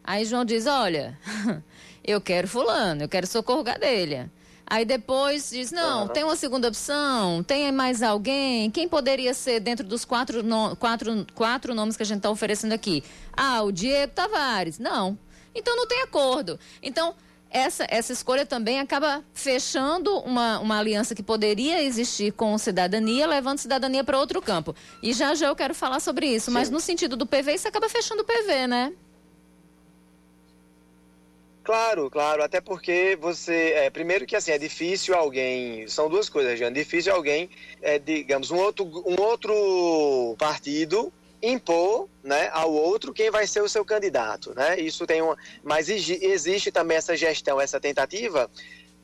Aí 0.05 0.27
João 0.27 0.45
diz: 0.45 0.67
Olha, 0.67 1.19
eu 2.05 2.21
quero 2.21 2.47
Fulano, 2.47 3.03
eu 3.03 3.09
quero 3.09 3.27
Socorro 3.27 3.63
Gadelha. 3.63 4.31
Aí 4.67 4.85
depois 4.85 5.49
diz: 5.49 5.73
Não, 5.73 6.03
uhum. 6.03 6.09
tem 6.09 6.23
uma 6.23 6.37
segunda 6.37 6.69
opção, 6.69 7.43
tem 7.43 7.73
mais 7.73 8.03
alguém. 8.03 8.71
Quem 8.71 8.87
poderia 8.87 9.33
ser 9.33 9.59
dentro 9.59 9.87
dos 9.87 10.05
quatro, 10.05 10.43
no, 10.43 10.77
quatro, 10.77 11.27
quatro 11.35 11.75
nomes 11.75 11.97
que 11.97 12.03
a 12.03 12.07
gente 12.07 12.19
está 12.19 12.31
oferecendo 12.31 12.73
aqui? 12.73 13.03
Ah, 13.35 13.63
o 13.63 13.73
Diego 13.73 14.13
Tavares. 14.13 14.79
Não. 14.79 15.19
Então 15.55 15.75
não 15.75 15.87
tem 15.87 16.03
acordo. 16.03 16.61
Então. 16.83 17.15
Essa, 17.51 17.87
essa 17.89 18.13
escolha 18.13 18.45
também 18.45 18.79
acaba 18.79 19.25
fechando 19.33 20.19
uma, 20.19 20.61
uma 20.61 20.79
aliança 20.79 21.15
que 21.15 21.23
poderia 21.23 21.83
existir 21.83 22.33
com 22.33 22.57
cidadania, 22.59 23.27
levando 23.27 23.59
cidadania 23.59 24.05
para 24.05 24.19
outro 24.19 24.43
campo. 24.43 24.75
E 25.03 25.15
já 25.15 25.35
já 25.35 25.47
eu 25.47 25.57
quero 25.57 25.75
falar 25.75 26.01
sobre 26.01 26.27
isso, 26.27 26.47
Sim. 26.47 26.53
mas 26.53 26.69
no 26.69 26.79
sentido 26.79 27.17
do 27.17 27.27
PV, 27.27 27.55
isso 27.55 27.69
acaba 27.69 27.89
fechando 27.89 28.23
o 28.23 28.25
PV, 28.25 28.67
né? 28.67 28.93
Claro, 31.69 32.11
claro, 32.11 32.43
até 32.43 32.63
porque 32.63 33.17
você, 33.21 33.75
é, 33.77 33.91
primeiro 33.91 34.27
que 34.27 34.35
assim, 34.35 34.53
é 34.53 34.59
difícil 34.59 35.15
alguém, 35.15 35.87
são 35.87 36.09
duas 36.09 36.27
coisas, 36.27 36.59
Jean, 36.59 36.73
difícil 36.73 37.15
alguém, 37.15 37.51
é, 37.83 37.99
digamos, 37.99 38.51
um 38.51 38.57
outro, 38.57 38.87
um 38.87 39.21
outro 39.21 40.35
partido 40.39 41.13
impor 41.43 42.09
né, 42.23 42.49
ao 42.53 42.73
outro 42.73 43.13
quem 43.13 43.31
vai 43.31 43.47
ser 43.47 43.63
o 43.63 43.69
seu 43.69 43.85
candidato, 43.85 44.55
né? 44.55 44.79
Isso 44.79 45.07
tem 45.07 45.23
uma, 45.23 45.37
mas 45.63 45.89
existe 45.89 46.71
também 46.71 46.97
essa 46.97 47.17
gestão, 47.17 47.61
essa 47.61 47.81
tentativa 47.81 48.51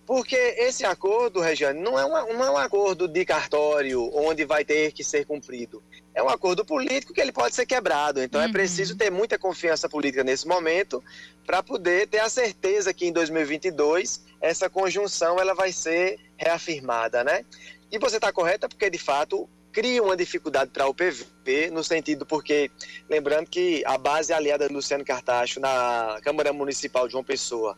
porque 0.07 0.37
esse 0.37 0.85
acordo, 0.85 1.41
Regiane, 1.41 1.81
não 1.81 1.99
é, 1.99 2.05
uma, 2.05 2.27
não 2.27 2.45
é 2.45 2.51
um 2.51 2.57
acordo 2.59 3.09
de 3.09 3.25
cartório 3.25 4.11
onde 4.15 4.45
vai 4.45 4.65
ter 4.65 4.93
que 4.93 5.03
ser 5.03 5.25
cumprido. 5.25 5.83
É 6.15 6.23
um 6.23 6.29
acordo 6.29 6.65
político 6.65 7.15
que 7.15 7.21
ele 7.21 7.33
pode 7.33 7.55
ser 7.55 7.65
quebrado. 7.65 8.23
Então 8.23 8.41
é 8.41 8.45
uhum. 8.45 8.51
é 8.51 8.53
preciso 8.53 8.97
ter 8.97 9.11
muita 9.11 9.39
confiança 9.39 9.89
política 9.89 10.23
nesse 10.23 10.47
momento 10.47 11.03
para 11.47 11.63
poder 11.63 12.07
ter 12.07 12.19
a 12.19 12.29
certeza 12.29 12.93
que 12.93 13.07
em 13.07 13.13
2022 13.13 14.23
essa 14.41 14.69
conjunção 14.69 15.41
ela 15.41 15.55
vai 15.55 15.73
ser 15.73 16.21
reafirmada, 16.37 17.25
né? 17.25 17.45
E 17.91 17.99
você 17.99 18.17
está 18.17 18.31
correta 18.31 18.69
porque 18.69 18.91
de 18.91 18.99
fato 18.99 19.49
cria 19.75 20.01
uma 20.01 20.17
dificuldade 20.17 20.71
para 20.71 20.87
o 20.87 20.95
PV, 20.95 21.71
no 21.73 21.83
sentido 21.83 22.25
porque, 22.25 22.71
lembrando 23.11 23.49
que 23.49 23.83
a 23.85 23.99
base 23.99 24.33
aliada 24.33 24.69
do 24.69 24.75
Luciano 24.75 25.05
Cartacho 25.05 25.59
na 25.59 26.17
Câmara 26.23 26.53
Municipal 26.53 27.07
de 27.07 27.13
João 27.13 27.25
Pessoa 27.25 27.77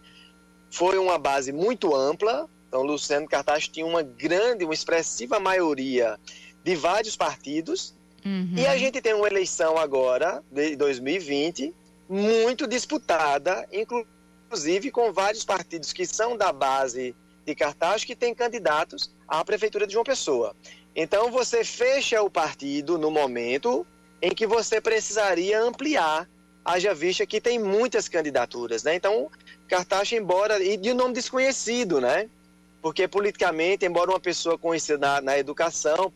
foi 0.70 0.98
uma 0.98 1.16
base 1.16 1.52
muito 1.52 1.96
ampla. 1.96 2.46
Então, 2.68 2.82
Luciano 2.82 3.26
Cartacho 3.26 3.70
tinha 3.70 3.86
uma 3.86 4.02
grande, 4.02 4.62
uma 4.62 4.74
expressiva 4.74 5.40
maioria 5.40 6.20
de 6.62 6.76
vários 6.76 7.16
partidos. 7.16 7.94
Uhum. 8.22 8.52
E 8.54 8.66
a 8.66 8.76
gente 8.76 9.00
tem 9.00 9.14
uma 9.14 9.26
eleição 9.26 9.78
agora, 9.78 10.44
de 10.50 10.76
2020, 10.76 11.74
muito 12.06 12.66
disputada, 12.66 13.66
inclusive 13.72 14.90
com 14.90 15.12
vários 15.14 15.44
partidos 15.44 15.94
que 15.94 16.04
são 16.04 16.36
da 16.36 16.52
base 16.52 17.16
de 17.46 17.54
Cartacho 17.54 18.06
que 18.06 18.14
têm 18.14 18.34
candidatos 18.34 19.10
à 19.26 19.42
Prefeitura 19.42 19.86
de 19.86 19.94
João 19.94 20.04
Pessoa. 20.04 20.54
Então, 20.96 21.30
você 21.30 21.62
fecha 21.62 22.22
o 22.22 22.30
partido 22.30 22.96
no 22.96 23.10
momento 23.10 23.86
em 24.22 24.30
que 24.30 24.46
você 24.46 24.80
precisaria 24.80 25.60
ampliar, 25.60 26.26
haja 26.64 26.94
vista 26.94 27.26
que 27.26 27.38
tem 27.38 27.58
muitas 27.58 28.08
candidaturas. 28.08 28.82
Né? 28.82 28.94
Então, 28.94 29.30
Cartacho, 29.68 30.14
embora. 30.14 30.62
e 30.62 30.78
de 30.78 30.92
um 30.92 30.94
nome 30.94 31.12
desconhecido, 31.12 32.00
né? 32.00 32.30
Porque 32.80 33.06
politicamente, 33.06 33.84
embora 33.84 34.10
uma 34.10 34.20
pessoa 34.20 34.56
conhecida 34.56 34.96
na, 34.96 35.20
na 35.20 35.38
educação, 35.38 36.10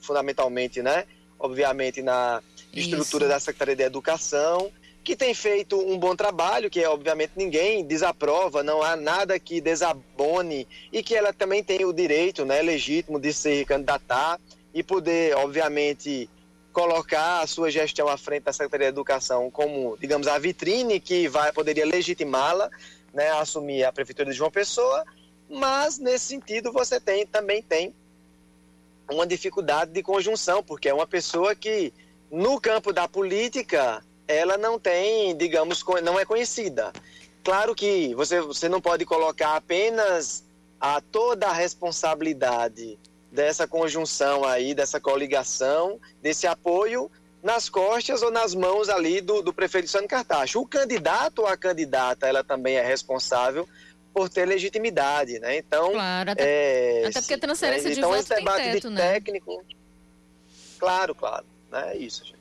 fundamentalmente, 0.00 0.82
né? 0.82 1.06
Obviamente 1.38 2.02
na 2.02 2.42
estrutura 2.74 3.24
Isso. 3.24 3.32
da 3.32 3.40
Secretaria 3.40 3.76
de 3.76 3.82
Educação, 3.84 4.70
que 5.02 5.16
tem 5.16 5.32
feito 5.32 5.78
um 5.78 5.98
bom 5.98 6.14
trabalho, 6.14 6.70
que 6.70 6.84
obviamente 6.84 7.32
ninguém 7.34 7.84
desaprova, 7.84 8.62
não 8.62 8.82
há 8.82 8.96
nada 8.96 9.38
que 9.38 9.60
desabone, 9.60 10.68
e 10.92 11.02
que 11.02 11.14
ela 11.14 11.32
também 11.32 11.64
tem 11.64 11.84
o 11.84 11.92
direito, 11.92 12.44
né, 12.44 12.60
legítimo 12.60 13.18
de 13.18 13.32
se 13.32 13.64
candidatar 13.64 14.38
e 14.74 14.82
poder, 14.82 15.34
obviamente, 15.36 16.28
colocar 16.72 17.40
a 17.40 17.46
sua 17.46 17.70
gestão 17.70 18.08
à 18.08 18.16
frente 18.16 18.44
da 18.44 18.52
Secretaria 18.52 18.86
de 18.86 18.92
Educação 18.92 19.50
como, 19.50 19.96
digamos, 19.98 20.26
a 20.26 20.38
vitrine 20.38 21.00
que 21.00 21.28
vai 21.28 21.52
poderia 21.52 21.86
legitimá-la, 21.86 22.70
né, 23.12 23.30
a 23.30 23.40
assumir 23.40 23.84
a 23.84 23.92
prefeitura 23.92 24.30
de 24.30 24.36
João 24.36 24.50
Pessoa, 24.50 25.04
mas 25.48 25.98
nesse 25.98 26.26
sentido 26.26 26.70
você 26.70 27.00
tem 27.00 27.26
também 27.26 27.62
tem 27.62 27.92
uma 29.10 29.26
dificuldade 29.26 29.90
de 29.90 30.02
conjunção, 30.02 30.62
porque 30.62 30.88
é 30.88 30.94
uma 30.94 31.06
pessoa 31.06 31.56
que 31.56 31.92
no 32.30 32.60
campo 32.60 32.92
da 32.92 33.08
política 33.08 34.04
ela 34.30 34.56
não 34.56 34.78
tem, 34.78 35.36
digamos, 35.36 35.84
não 36.02 36.18
é 36.18 36.24
conhecida. 36.24 36.92
Claro 37.42 37.74
que 37.74 38.14
você, 38.14 38.40
você 38.40 38.68
não 38.68 38.80
pode 38.80 39.04
colocar 39.04 39.56
apenas 39.56 40.44
a 40.80 41.00
toda 41.00 41.48
a 41.48 41.52
responsabilidade 41.52 42.98
dessa 43.30 43.66
conjunção 43.66 44.44
aí, 44.44 44.74
dessa 44.74 45.00
coligação, 45.00 45.98
desse 46.22 46.46
apoio 46.46 47.10
nas 47.42 47.68
costas 47.68 48.22
ou 48.22 48.30
nas 48.30 48.54
mãos 48.54 48.88
ali 48.88 49.20
do, 49.20 49.42
do 49.42 49.52
prefeito 49.52 49.88
Sano 49.88 50.06
Cartacho. 50.06 50.60
O 50.60 50.66
candidato 50.66 51.40
ou 51.40 51.46
a 51.46 51.56
candidata, 51.56 52.26
ela 52.26 52.44
também 52.44 52.76
é 52.76 52.84
responsável 52.84 53.66
por 54.12 54.28
ter 54.28 54.44
legitimidade, 54.44 55.38
né? 55.38 55.56
Então, 55.56 55.92
claro, 55.92 56.30
até, 56.32 56.42
é, 56.42 57.06
até 57.06 57.20
porque 57.20 57.34
a 57.34 57.38
transferência 57.38 57.88
né? 57.88 57.94
de 57.94 58.00
então, 58.00 58.10
voto 58.10 58.20
esse 58.20 58.34
debate 58.34 58.72
teto, 58.72 58.88
de 58.88 58.94
né? 58.94 59.12
técnico, 59.12 59.64
claro, 60.78 61.14
claro, 61.14 61.46
né? 61.70 61.92
É 61.94 61.96
isso, 61.96 62.24
gente. 62.24 62.39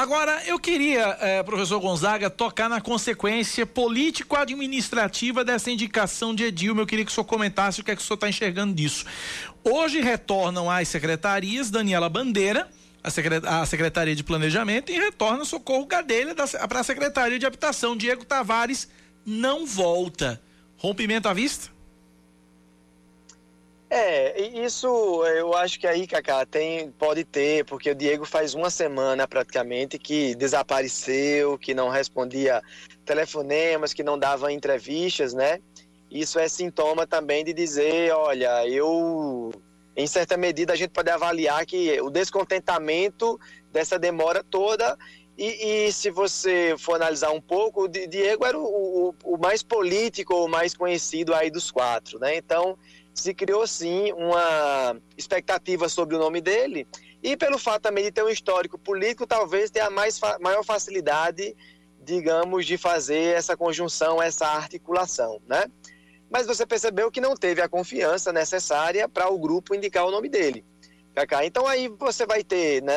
Agora, 0.00 0.42
eu 0.46 0.58
queria, 0.58 1.14
eh, 1.20 1.42
professor 1.42 1.78
Gonzaga, 1.78 2.30
tocar 2.30 2.70
na 2.70 2.80
consequência 2.80 3.66
político-administrativa 3.66 5.44
dessa 5.44 5.70
indicação 5.70 6.34
de 6.34 6.44
Edilma. 6.44 6.80
Eu 6.80 6.86
queria 6.86 7.04
que 7.04 7.10
o 7.10 7.14
senhor 7.14 7.26
comentasse 7.26 7.82
o 7.82 7.84
que 7.84 7.90
é 7.90 7.94
que 7.94 8.00
o 8.00 8.04
senhor 8.06 8.14
está 8.14 8.26
enxergando 8.26 8.72
disso. 8.72 9.04
Hoje 9.62 10.00
retornam 10.00 10.70
às 10.70 10.88
secretarias 10.88 11.70
Daniela 11.70 12.08
Bandeira, 12.08 12.66
a, 13.04 13.66
Secretaria 13.66 14.16
de 14.16 14.24
Planejamento, 14.24 14.90
e 14.90 14.98
retorna 14.98 15.44
Socorro 15.44 15.84
Gadelha 15.84 16.34
para 16.34 16.80
a 16.80 16.82
Secretaria 16.82 17.38
de 17.38 17.44
Habitação. 17.44 17.94
Diego 17.94 18.24
Tavares 18.24 18.88
não 19.26 19.66
volta. 19.66 20.40
Rompimento 20.78 21.28
à 21.28 21.34
vista? 21.34 21.68
É, 23.92 24.40
isso 24.40 24.86
eu 25.26 25.52
acho 25.56 25.80
que 25.80 25.84
aí, 25.84 26.06
Cacá, 26.06 26.46
tem, 26.46 26.92
pode 26.92 27.24
ter, 27.24 27.64
porque 27.64 27.90
o 27.90 27.94
Diego 27.94 28.24
faz 28.24 28.54
uma 28.54 28.70
semana 28.70 29.26
praticamente 29.26 29.98
que 29.98 30.36
desapareceu, 30.36 31.58
que 31.58 31.74
não 31.74 31.88
respondia 31.88 32.62
telefonemas, 33.04 33.92
que 33.92 34.04
não 34.04 34.16
dava 34.16 34.52
entrevistas, 34.52 35.34
né? 35.34 35.58
Isso 36.08 36.38
é 36.38 36.46
sintoma 36.46 37.04
também 37.04 37.44
de 37.44 37.52
dizer, 37.52 38.12
olha, 38.12 38.64
eu, 38.68 39.50
em 39.96 40.06
certa 40.06 40.36
medida, 40.36 40.72
a 40.72 40.76
gente 40.76 40.90
pode 40.90 41.10
avaliar 41.10 41.66
que 41.66 42.00
o 42.00 42.10
descontentamento 42.10 43.40
dessa 43.72 43.98
demora 43.98 44.44
toda 44.44 44.96
e, 45.40 45.86
e, 45.86 45.92
se 45.92 46.10
você 46.10 46.74
for 46.78 46.96
analisar 46.96 47.30
um 47.30 47.40
pouco, 47.40 47.84
o 47.84 47.88
Diego 47.88 48.44
era 48.44 48.58
o, 48.58 48.62
o, 49.08 49.14
o, 49.24 49.38
mais 49.38 49.62
político, 49.62 50.34
o 50.34 50.46
mais 50.46 50.74
conhecido 50.74 51.34
aí 51.34 51.50
dos 51.50 51.70
quatro, 51.70 52.18
né? 52.18 52.36
Então, 52.36 52.76
se 53.20 53.34
criou 53.34 53.66
sim 53.66 54.12
uma 54.12 54.96
expectativa 55.16 55.88
sobre 55.88 56.16
o 56.16 56.18
nome 56.18 56.40
dele 56.40 56.86
e 57.22 57.36
pelo 57.36 57.58
fato 57.58 57.82
também 57.82 58.04
de 58.04 58.10
ter 58.10 58.24
um 58.24 58.28
histórico 58.28 58.78
político, 58.78 59.26
talvez 59.26 59.70
tenha 59.70 59.90
mais 59.90 60.18
maior 60.40 60.64
facilidade, 60.64 61.54
digamos, 62.02 62.64
de 62.64 62.78
fazer 62.78 63.36
essa 63.36 63.56
conjunção, 63.56 64.22
essa 64.22 64.46
articulação, 64.46 65.40
né? 65.46 65.66
Mas 66.30 66.46
você 66.46 66.64
percebeu 66.64 67.10
que 67.10 67.20
não 67.20 67.34
teve 67.34 67.60
a 67.60 67.68
confiança 67.68 68.32
necessária 68.32 69.08
para 69.08 69.28
o 69.28 69.38
grupo 69.38 69.74
indicar 69.74 70.06
o 70.06 70.10
nome 70.10 70.28
dele. 70.28 70.64
Cacá. 71.14 71.44
Então 71.44 71.66
aí 71.66 71.88
você 71.88 72.24
vai 72.24 72.42
ter, 72.42 72.82
né, 72.82 72.94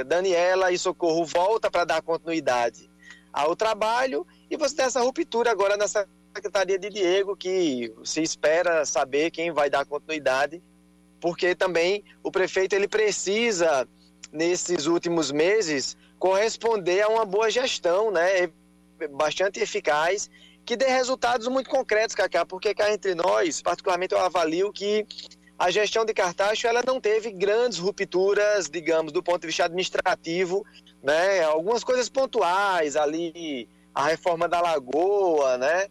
é, 0.00 0.04
Daniela 0.04 0.72
e 0.72 0.78
Socorro 0.78 1.24
volta 1.24 1.70
para 1.70 1.84
dar 1.84 2.02
continuidade 2.02 2.90
ao 3.32 3.54
trabalho 3.54 4.26
e 4.50 4.56
você 4.56 4.74
tem 4.74 4.84
essa 4.86 5.00
ruptura 5.00 5.50
agora 5.50 5.76
nessa 5.76 6.06
secretaria 6.38 6.78
de 6.78 6.88
Diego, 6.88 7.36
que 7.36 7.92
se 8.04 8.22
espera 8.22 8.84
saber 8.84 9.30
quem 9.30 9.52
vai 9.52 9.68
dar 9.68 9.84
continuidade 9.84 10.62
porque 11.20 11.54
também 11.54 12.04
o 12.22 12.30
prefeito 12.30 12.74
ele 12.74 12.88
precisa 12.88 13.88
nesses 14.32 14.86
últimos 14.86 15.30
meses 15.30 15.96
corresponder 16.18 17.02
a 17.02 17.08
uma 17.08 17.24
boa 17.24 17.50
gestão, 17.50 18.10
né, 18.10 18.50
bastante 19.12 19.60
eficaz, 19.60 20.28
que 20.64 20.76
dê 20.76 20.86
resultados 20.86 21.48
muito 21.48 21.70
concretos, 21.70 22.14
Cacá, 22.14 22.44
porque 22.44 22.74
cá 22.74 22.92
entre 22.92 23.14
nós, 23.14 23.62
particularmente 23.62 24.14
eu 24.14 24.20
avalio 24.20 24.72
que 24.72 25.06
a 25.58 25.70
gestão 25.70 26.04
de 26.04 26.12
Cartaxo 26.12 26.66
ela 26.66 26.82
não 26.86 27.00
teve 27.00 27.30
grandes 27.32 27.78
rupturas, 27.78 28.68
digamos, 28.68 29.12
do 29.12 29.22
ponto 29.22 29.40
de 29.40 29.46
vista 29.48 29.64
administrativo, 29.64 30.64
né? 31.02 31.42
Algumas 31.42 31.82
coisas 31.82 32.08
pontuais 32.08 32.94
ali, 32.96 33.68
a 33.94 34.06
reforma 34.06 34.46
da 34.46 34.60
lagoa, 34.60 35.58
né? 35.58 35.88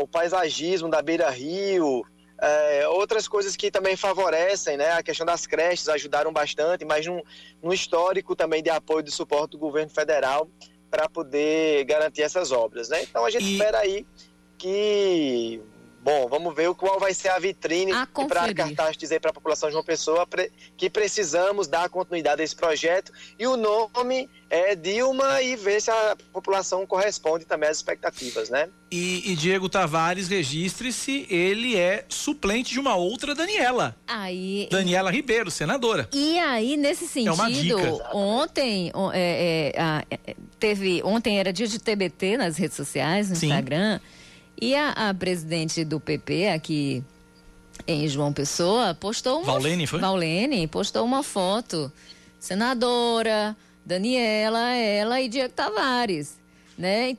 O 0.00 0.06
paisagismo 0.06 0.88
da 0.88 1.00
beira 1.00 1.30
rio, 1.30 2.04
é, 2.40 2.86
outras 2.88 3.26
coisas 3.26 3.56
que 3.56 3.70
também 3.70 3.96
favorecem, 3.96 4.76
né? 4.76 4.92
A 4.92 5.02
questão 5.02 5.26
das 5.26 5.46
creches 5.46 5.88
ajudaram 5.88 6.32
bastante, 6.32 6.84
mas 6.84 7.06
num, 7.06 7.20
num 7.62 7.72
histórico 7.72 8.36
também 8.36 8.62
de 8.62 8.70
apoio 8.70 9.00
e 9.00 9.04
de 9.04 9.10
suporte 9.10 9.52
do 9.52 9.58
governo 9.58 9.90
federal 9.90 10.48
para 10.90 11.08
poder 11.08 11.84
garantir 11.84 12.22
essas 12.22 12.52
obras, 12.52 12.88
né? 12.88 13.02
Então 13.02 13.24
a 13.24 13.30
gente 13.30 13.44
e... 13.44 13.52
espera 13.52 13.78
aí 13.78 14.06
que 14.56 15.60
Bom, 16.02 16.28
vamos 16.28 16.54
ver 16.54 16.72
qual 16.74 16.98
vai 17.00 17.12
ser 17.12 17.28
a 17.28 17.38
vitrine 17.38 17.92
para 18.28 18.54
cartaz 18.54 18.96
dizer 18.96 19.20
para 19.20 19.30
a 19.30 19.34
população 19.34 19.68
de 19.68 19.76
uma 19.76 19.84
pessoa 19.84 20.26
que 20.76 20.88
precisamos 20.88 21.66
dar 21.66 21.88
continuidade 21.88 22.40
a 22.40 22.44
esse 22.44 22.54
projeto 22.54 23.12
e 23.38 23.46
o 23.46 23.56
nome 23.56 24.28
é 24.48 24.74
Dilma 24.74 25.42
e 25.42 25.56
ver 25.56 25.80
se 25.80 25.90
a 25.90 26.16
população 26.32 26.86
corresponde 26.86 27.44
também 27.44 27.68
às 27.68 27.78
expectativas, 27.78 28.48
né? 28.48 28.68
E, 28.90 29.32
e 29.32 29.36
Diego 29.36 29.68
Tavares, 29.68 30.28
registre-se, 30.28 31.26
ele 31.28 31.76
é 31.76 32.06
suplente 32.08 32.72
de 32.72 32.80
uma 32.80 32.96
outra 32.96 33.34
Daniela. 33.34 33.94
Aí. 34.06 34.66
Daniela 34.70 35.10
Ribeiro, 35.10 35.50
senadora. 35.50 36.08
E 36.14 36.38
aí, 36.38 36.76
nesse 36.76 37.06
sentido, 37.06 37.30
é 37.30 37.34
uma 37.34 37.50
dica. 37.50 38.16
ontem 38.16 38.90
é, 39.12 39.72
é, 39.76 40.04
é, 40.10 40.36
teve, 40.58 41.02
ontem 41.04 41.38
era 41.38 41.52
dia 41.52 41.66
de 41.66 41.78
TBT 41.78 42.38
nas 42.38 42.56
redes 42.56 42.76
sociais, 42.76 43.28
no 43.28 43.36
Sim. 43.36 43.48
Instagram. 43.48 44.00
E 44.60 44.74
a, 44.74 44.90
a 44.90 45.14
presidente 45.14 45.84
do 45.84 46.00
PP 46.00 46.48
aqui 46.48 47.04
em 47.86 48.08
João 48.08 48.32
Pessoa 48.32 48.94
postou 48.94 49.42
uma. 49.42 49.52
Valene, 49.52 49.86
foi? 49.86 50.00
Valene 50.00 50.66
postou 50.66 51.04
uma 51.04 51.22
foto. 51.22 51.92
Senadora, 52.40 53.56
Daniela, 53.84 54.74
ela 54.74 55.20
e 55.20 55.28
Diego 55.28 55.52
Tavares. 55.52 56.36
Né? 56.76 57.16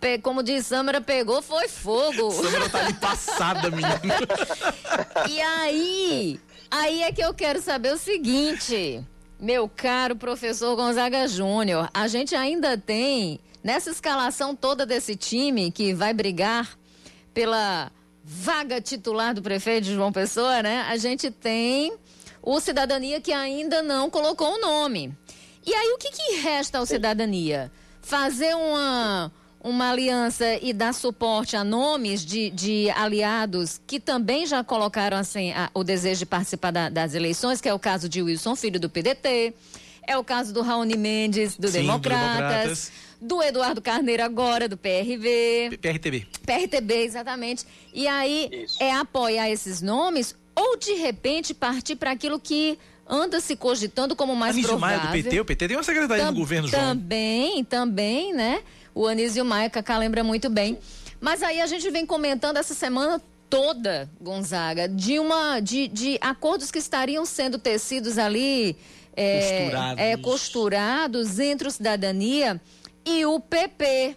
Então, 0.00 0.18
como 0.22 0.44
diz 0.44 0.64
Samara, 0.64 1.00
pegou, 1.00 1.42
foi 1.42 1.66
fogo. 1.66 2.30
Samara 2.42 2.68
tá 2.68 2.78
ali 2.84 2.94
passada, 2.94 3.68
menina. 3.68 4.00
e 5.28 5.40
aí, 5.40 6.40
aí 6.70 7.02
é 7.02 7.10
que 7.10 7.20
eu 7.20 7.34
quero 7.34 7.60
saber 7.60 7.92
o 7.92 7.98
seguinte, 7.98 9.04
meu 9.40 9.68
caro 9.68 10.14
professor 10.14 10.76
Gonzaga 10.76 11.26
Júnior, 11.26 11.90
a 11.92 12.06
gente 12.06 12.36
ainda 12.36 12.78
tem 12.78 13.40
Nessa 13.62 13.90
escalação 13.90 14.54
toda 14.54 14.86
desse 14.86 15.16
time 15.16 15.70
que 15.70 15.92
vai 15.92 16.14
brigar 16.14 16.78
pela 17.34 17.90
vaga 18.24 18.80
titular 18.80 19.34
do 19.34 19.42
prefeito 19.42 19.84
de 19.84 19.94
João 19.94 20.12
Pessoa, 20.12 20.62
né? 20.62 20.82
A 20.88 20.96
gente 20.96 21.30
tem 21.30 21.92
o 22.42 22.60
Cidadania 22.60 23.20
que 23.20 23.32
ainda 23.32 23.82
não 23.82 24.10
colocou 24.10 24.54
o 24.54 24.60
nome. 24.60 25.16
E 25.64 25.74
aí 25.74 25.92
o 25.92 25.98
que, 25.98 26.10
que 26.10 26.36
resta 26.40 26.78
ao 26.78 26.86
Cidadania? 26.86 27.70
Fazer 28.00 28.54
uma, 28.54 29.32
uma 29.60 29.90
aliança 29.90 30.44
e 30.62 30.72
dar 30.72 30.94
suporte 30.94 31.56
a 31.56 31.64
nomes 31.64 32.24
de, 32.24 32.50
de 32.50 32.90
aliados 32.90 33.80
que 33.86 33.98
também 33.98 34.46
já 34.46 34.62
colocaram 34.62 35.16
assim, 35.16 35.52
a, 35.52 35.70
o 35.74 35.82
desejo 35.82 36.20
de 36.20 36.26
participar 36.26 36.70
da, 36.70 36.88
das 36.88 37.14
eleições, 37.14 37.60
que 37.60 37.68
é 37.68 37.74
o 37.74 37.78
caso 37.78 38.08
de 38.08 38.22
Wilson 38.22 38.56
Filho 38.56 38.78
do 38.78 38.88
PDT, 38.88 39.54
é 40.06 40.16
o 40.16 40.24
caso 40.24 40.54
do 40.54 40.62
Raoni 40.62 40.96
Mendes 40.96 41.56
do, 41.56 41.68
Sim, 41.68 41.80
Democratas, 41.82 42.32
do 42.32 42.38
Democratas 42.38 42.92
do 43.20 43.42
Eduardo 43.42 43.80
Carneiro 43.80 44.22
agora, 44.22 44.68
do 44.68 44.76
PRV. 44.76 45.78
PRTB. 45.80 46.26
PRTB, 46.44 46.94
exatamente. 47.04 47.66
E 47.92 48.06
aí 48.06 48.48
Isso. 48.52 48.82
é 48.82 48.92
apoiar 48.92 49.50
esses 49.50 49.82
nomes 49.82 50.34
ou 50.54 50.76
de 50.76 50.94
repente 50.94 51.54
partir 51.54 51.96
para 51.96 52.10
aquilo 52.10 52.38
que 52.38 52.78
anda 53.08 53.40
se 53.40 53.56
cogitando 53.56 54.14
como 54.14 54.36
mais 54.36 54.54
Anísio 54.54 54.70
provável. 54.70 54.98
Maia 54.98 55.08
do 55.08 55.12
PT, 55.12 55.40
o 55.40 55.44
PT 55.44 55.68
tem 55.68 55.76
uma 55.76 55.82
secretaria 55.82 56.24
Tam, 56.24 56.32
do 56.32 56.38
governo, 56.38 56.68
João. 56.68 56.82
Também, 56.82 57.64
também, 57.64 58.34
né? 58.34 58.62
O 58.94 59.06
Anísio 59.06 59.44
Maia, 59.44 59.70
Cacá 59.70 59.96
lembra 59.96 60.22
muito 60.22 60.50
bem. 60.50 60.78
Mas 61.20 61.42
aí 61.42 61.60
a 61.60 61.66
gente 61.66 61.88
vem 61.90 62.04
comentando 62.04 62.58
essa 62.58 62.74
semana 62.74 63.20
toda, 63.48 64.10
Gonzaga, 64.20 64.88
de 64.88 65.18
uma 65.18 65.60
de, 65.60 65.88
de 65.88 66.18
acordos 66.20 66.70
que 66.70 66.78
estariam 66.78 67.24
sendo 67.24 67.58
tecidos 67.58 68.18
ali 68.18 68.76
é, 69.16 69.40
costurados. 69.40 70.04
É, 70.04 70.16
costurados 70.16 71.38
entre 71.38 71.68
o 71.68 71.70
cidadania 71.70 72.60
e 73.08 73.24
o 73.24 73.40
PP. 73.40 74.16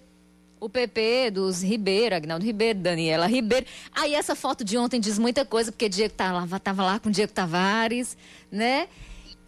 O 0.59 0.69
PP 0.69 1.31
dos 1.31 1.63
Ribeiro, 1.63 2.15
Agnaldo 2.15 2.45
Ribeiro, 2.45 2.77
Daniela 2.79 3.25
Ribeiro. 3.25 3.65
Aí 3.91 4.13
essa 4.13 4.35
foto 4.35 4.63
de 4.63 4.77
ontem 4.77 4.99
diz 4.99 5.17
muita 5.17 5.43
coisa, 5.43 5.71
porque 5.71 5.89
Diego 5.89 6.13
tava, 6.13 6.47
tá 6.47 6.59
tava 6.59 6.83
lá 6.83 6.99
com 6.99 7.09
Diego 7.09 7.31
Tavares, 7.31 8.15
né? 8.51 8.87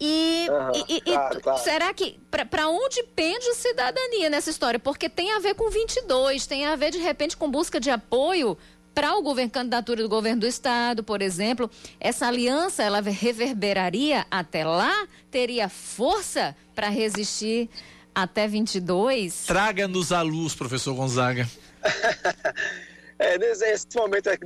E, 0.00 0.48
uhum, 0.50 0.84
e, 0.88 1.00
claro, 1.02 1.38
e 1.38 1.40
claro. 1.40 1.62
será 1.62 1.94
que 1.94 2.18
para 2.28 2.68
onde 2.68 3.00
pende 3.14 3.46
o 3.48 3.54
cidadania 3.54 4.28
nessa 4.28 4.50
história? 4.50 4.80
Porque 4.80 5.08
tem 5.08 5.30
a 5.30 5.38
ver 5.38 5.54
com 5.54 5.70
22, 5.70 6.48
tem 6.48 6.66
a 6.66 6.74
ver 6.74 6.90
de 6.90 6.98
repente 6.98 7.36
com 7.36 7.48
busca 7.48 7.78
de 7.78 7.90
apoio 7.90 8.58
para 8.92 9.16
o 9.16 9.22
governo 9.22 9.52
candidatura 9.52 10.02
do 10.02 10.08
governo 10.08 10.40
do 10.40 10.46
estado, 10.48 11.04
por 11.04 11.22
exemplo. 11.22 11.70
Essa 12.00 12.26
aliança 12.26 12.82
ela 12.82 13.00
reverberaria 13.00 14.26
até 14.28 14.64
lá, 14.64 15.06
teria 15.30 15.68
força 15.68 16.56
para 16.74 16.88
resistir 16.88 17.70
até 18.14 18.46
22? 18.46 19.46
Traga-nos 19.46 20.12
à 20.12 20.22
luz, 20.22 20.54
professor 20.54 20.94
Gonzaga. 20.94 21.48
é, 23.18 23.38
nesse 23.38 23.96
momento 23.96 24.28
é 24.28 24.38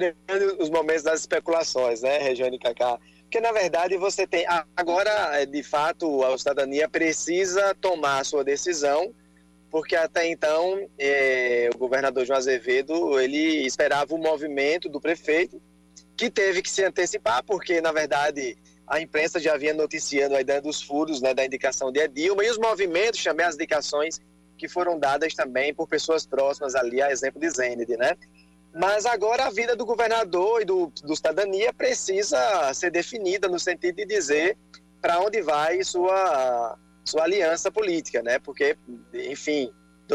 os 0.58 0.70
momentos 0.70 1.02
das 1.02 1.20
especulações, 1.20 2.00
né, 2.00 2.18
Regiane 2.18 2.58
Cacá? 2.58 2.98
Porque, 3.22 3.40
na 3.40 3.52
verdade, 3.52 3.96
você 3.98 4.26
tem. 4.26 4.46
Agora, 4.74 5.10
é, 5.38 5.44
de 5.44 5.62
fato, 5.62 6.24
a 6.24 6.38
cidadania 6.38 6.88
precisa 6.88 7.74
tomar 7.74 8.20
a 8.20 8.24
sua 8.24 8.42
decisão, 8.42 9.14
porque 9.70 9.94
até 9.94 10.26
então 10.26 10.88
é, 10.98 11.68
o 11.74 11.78
governador 11.78 12.24
João 12.24 12.38
Azevedo 12.38 13.20
ele 13.20 13.66
esperava 13.66 14.14
o 14.14 14.18
movimento 14.18 14.88
do 14.88 14.98
prefeito, 14.98 15.60
que 16.16 16.30
teve 16.30 16.62
que 16.62 16.70
se 16.70 16.82
antecipar, 16.82 17.44
porque, 17.44 17.82
na 17.82 17.92
verdade, 17.92 18.56
a 18.88 19.00
imprensa 19.00 19.38
já 19.38 19.56
vinha 19.56 19.74
noticiando 19.74 20.34
a 20.34 20.40
ideia 20.40 20.62
dos 20.62 20.82
furos, 20.82 21.20
né, 21.20 21.34
da 21.34 21.44
indicação 21.44 21.92
de 21.92 22.00
Edilma 22.00 22.44
e 22.44 22.50
os 22.50 22.58
movimentos, 22.58 23.22
também 23.22 23.44
as 23.44 23.54
indicações 23.54 24.20
que 24.56 24.68
foram 24.68 24.98
dadas 24.98 25.34
também 25.34 25.72
por 25.72 25.86
pessoas 25.86 26.26
próximas 26.26 26.74
ali, 26.74 27.00
a 27.00 27.10
exemplo 27.10 27.40
de 27.40 27.48
Zênide, 27.48 27.96
né? 27.96 28.16
Mas 28.74 29.06
agora 29.06 29.46
a 29.46 29.50
vida 29.50 29.76
do 29.76 29.86
governador 29.86 30.62
e 30.62 30.64
do, 30.64 30.92
do 31.02 31.14
cidadania 31.14 31.72
precisa 31.72 32.38
ser 32.74 32.90
definida 32.90 33.48
no 33.48 33.58
sentido 33.58 33.96
de 33.96 34.04
dizer 34.04 34.56
para 35.00 35.20
onde 35.20 35.40
vai 35.40 35.82
sua, 35.84 36.76
sua 37.04 37.22
aliança 37.22 37.70
política, 37.70 38.22
né? 38.22 38.38
Porque, 38.38 38.76
enfim, 39.14 39.72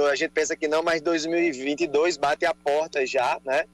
a 0.10 0.16
gente 0.16 0.32
pensa 0.32 0.56
que 0.56 0.68
não, 0.68 0.84
mas 0.84 1.02
2022 1.02 2.18
bate 2.18 2.46
a 2.46 2.54
porta 2.54 3.06
já, 3.06 3.40
né? 3.46 3.66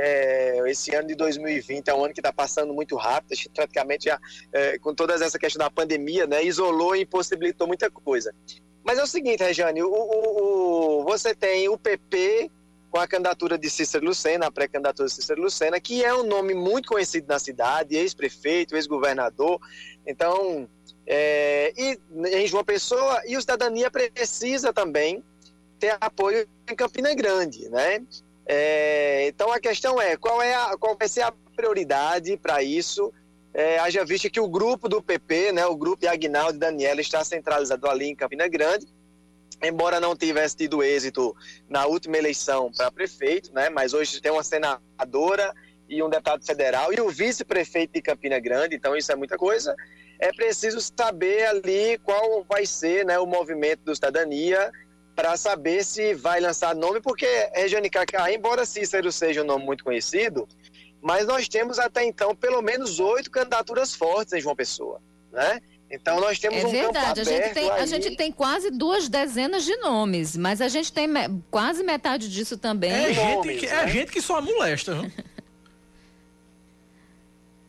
É, 0.00 0.62
esse 0.70 0.94
ano 0.94 1.08
de 1.08 1.16
2020 1.16 1.88
é 1.88 1.94
um 1.94 2.04
ano 2.04 2.14
que 2.14 2.20
está 2.20 2.32
passando 2.32 2.72
muito 2.72 2.94
rápido, 2.94 3.36
praticamente 3.52 4.04
já, 4.04 4.20
é, 4.52 4.78
com 4.78 4.94
toda 4.94 5.12
essa 5.12 5.36
questão 5.36 5.58
da 5.58 5.68
pandemia, 5.68 6.24
né, 6.24 6.44
isolou 6.44 6.94
e 6.94 7.02
impossibilitou 7.02 7.66
muita 7.66 7.90
coisa. 7.90 8.32
Mas 8.84 8.96
é 8.96 9.02
o 9.02 9.08
seguinte, 9.08 9.42
Regiane, 9.42 9.82
o, 9.82 9.90
o, 9.90 11.00
o, 11.00 11.04
você 11.04 11.34
tem 11.34 11.68
o 11.68 11.76
PP 11.76 12.48
com 12.92 13.00
a 13.00 13.08
candidatura 13.08 13.58
de 13.58 13.68
Cícero 13.68 14.06
Lucena, 14.06 14.46
a 14.46 14.52
pré-candidatura 14.52 15.08
de 15.08 15.14
Cícero 15.14 15.42
Lucena, 15.42 15.80
que 15.80 16.04
é 16.04 16.14
um 16.14 16.22
nome 16.22 16.54
muito 16.54 16.88
conhecido 16.88 17.26
na 17.26 17.40
cidade, 17.40 17.96
ex-prefeito, 17.96 18.76
ex-governador, 18.76 19.60
então, 20.06 20.68
é, 21.08 21.72
e 21.76 21.98
em 22.38 22.46
João 22.46 22.64
Pessoa, 22.64 23.20
e 23.26 23.36
o 23.36 23.40
Cidadania 23.40 23.90
precisa 23.90 24.72
também 24.72 25.24
ter 25.80 25.96
apoio 26.00 26.48
em 26.70 26.76
Campina 26.76 27.12
Grande, 27.14 27.68
né? 27.68 28.00
É, 28.50 29.28
então 29.28 29.52
a 29.52 29.60
questão 29.60 30.00
é 30.00 30.16
qual, 30.16 30.40
é 30.40 30.54
a, 30.54 30.74
qual 30.78 30.96
vai 30.98 31.06
ser 31.06 31.20
a 31.20 31.32
prioridade 31.54 32.34
para 32.38 32.62
isso? 32.62 33.12
É, 33.52 33.78
haja 33.78 34.02
visto 34.06 34.30
que 34.30 34.40
o 34.40 34.48
grupo 34.48 34.88
do 34.88 35.02
PP, 35.02 35.52
né, 35.52 35.66
o 35.66 35.76
grupo 35.76 36.00
de 36.00 36.08
Agnaldo 36.08 36.56
e 36.56 36.58
Daniela, 36.58 37.00
está 37.02 37.22
centralizado 37.22 37.86
ali 37.86 38.06
em 38.06 38.16
Campina 38.16 38.48
Grande, 38.48 38.86
embora 39.62 40.00
não 40.00 40.16
tivesse 40.16 40.56
tido 40.56 40.82
êxito 40.82 41.36
na 41.68 41.84
última 41.84 42.16
eleição 42.16 42.72
para 42.74 42.90
prefeito, 42.90 43.52
né, 43.52 43.68
mas 43.68 43.92
hoje 43.92 44.18
tem 44.18 44.32
uma 44.32 44.44
senadora 44.44 45.52
e 45.86 46.02
um 46.02 46.08
deputado 46.08 46.44
federal 46.44 46.92
e 46.92 47.00
o 47.00 47.10
vice-prefeito 47.10 47.94
de 47.94 48.02
Campina 48.02 48.38
Grande, 48.38 48.76
então 48.76 48.96
isso 48.96 49.12
é 49.12 49.16
muita 49.16 49.36
coisa. 49.36 49.74
É 50.18 50.32
preciso 50.32 50.80
saber 50.80 51.46
ali 51.46 51.98
qual 51.98 52.44
vai 52.44 52.64
ser 52.64 53.04
né, 53.04 53.18
o 53.18 53.26
movimento 53.26 53.80
do 53.84 53.94
cidadania 53.94 54.72
para 55.18 55.36
saber 55.36 55.84
se 55.84 56.14
vai 56.14 56.38
lançar 56.38 56.76
nome, 56.76 57.00
porque 57.00 57.26
Regiane 57.52 57.90
Cacá, 57.90 58.32
embora 58.32 58.64
Cícero 58.64 59.10
seja 59.10 59.42
um 59.42 59.44
nome 59.44 59.64
muito 59.64 59.82
conhecido, 59.82 60.46
mas 61.02 61.26
nós 61.26 61.48
temos 61.48 61.80
até 61.80 62.04
então 62.04 62.36
pelo 62.36 62.62
menos 62.62 63.00
oito 63.00 63.28
candidaturas 63.28 63.92
fortes 63.96 64.32
em 64.32 64.40
João 64.40 64.54
Pessoa, 64.54 65.00
né? 65.32 65.58
Então 65.90 66.20
nós 66.20 66.38
temos 66.38 66.62
é 66.62 66.66
um 66.66 66.70
verdade, 66.70 66.92
campo 67.06 67.20
a 67.20 67.24
gente, 67.24 67.34
aberto 67.36 67.54
tem, 67.54 67.70
aí. 67.72 67.80
a 67.80 67.86
gente 67.86 68.16
tem 68.16 68.30
quase 68.30 68.70
duas 68.70 69.08
dezenas 69.08 69.64
de 69.64 69.76
nomes, 69.78 70.36
mas 70.36 70.60
a 70.60 70.68
gente 70.68 70.92
tem 70.92 71.08
me- 71.08 71.42
quase 71.50 71.82
metade 71.82 72.28
disso 72.30 72.56
também. 72.56 72.92
É 72.92 73.12
gente, 73.12 73.34
nomes, 73.34 73.58
que, 73.58 73.66
né? 73.66 73.82
é 73.84 73.88
gente 73.88 74.12
que 74.12 74.22
só 74.22 74.40
molesta, 74.40 74.94
viu? 74.94 75.10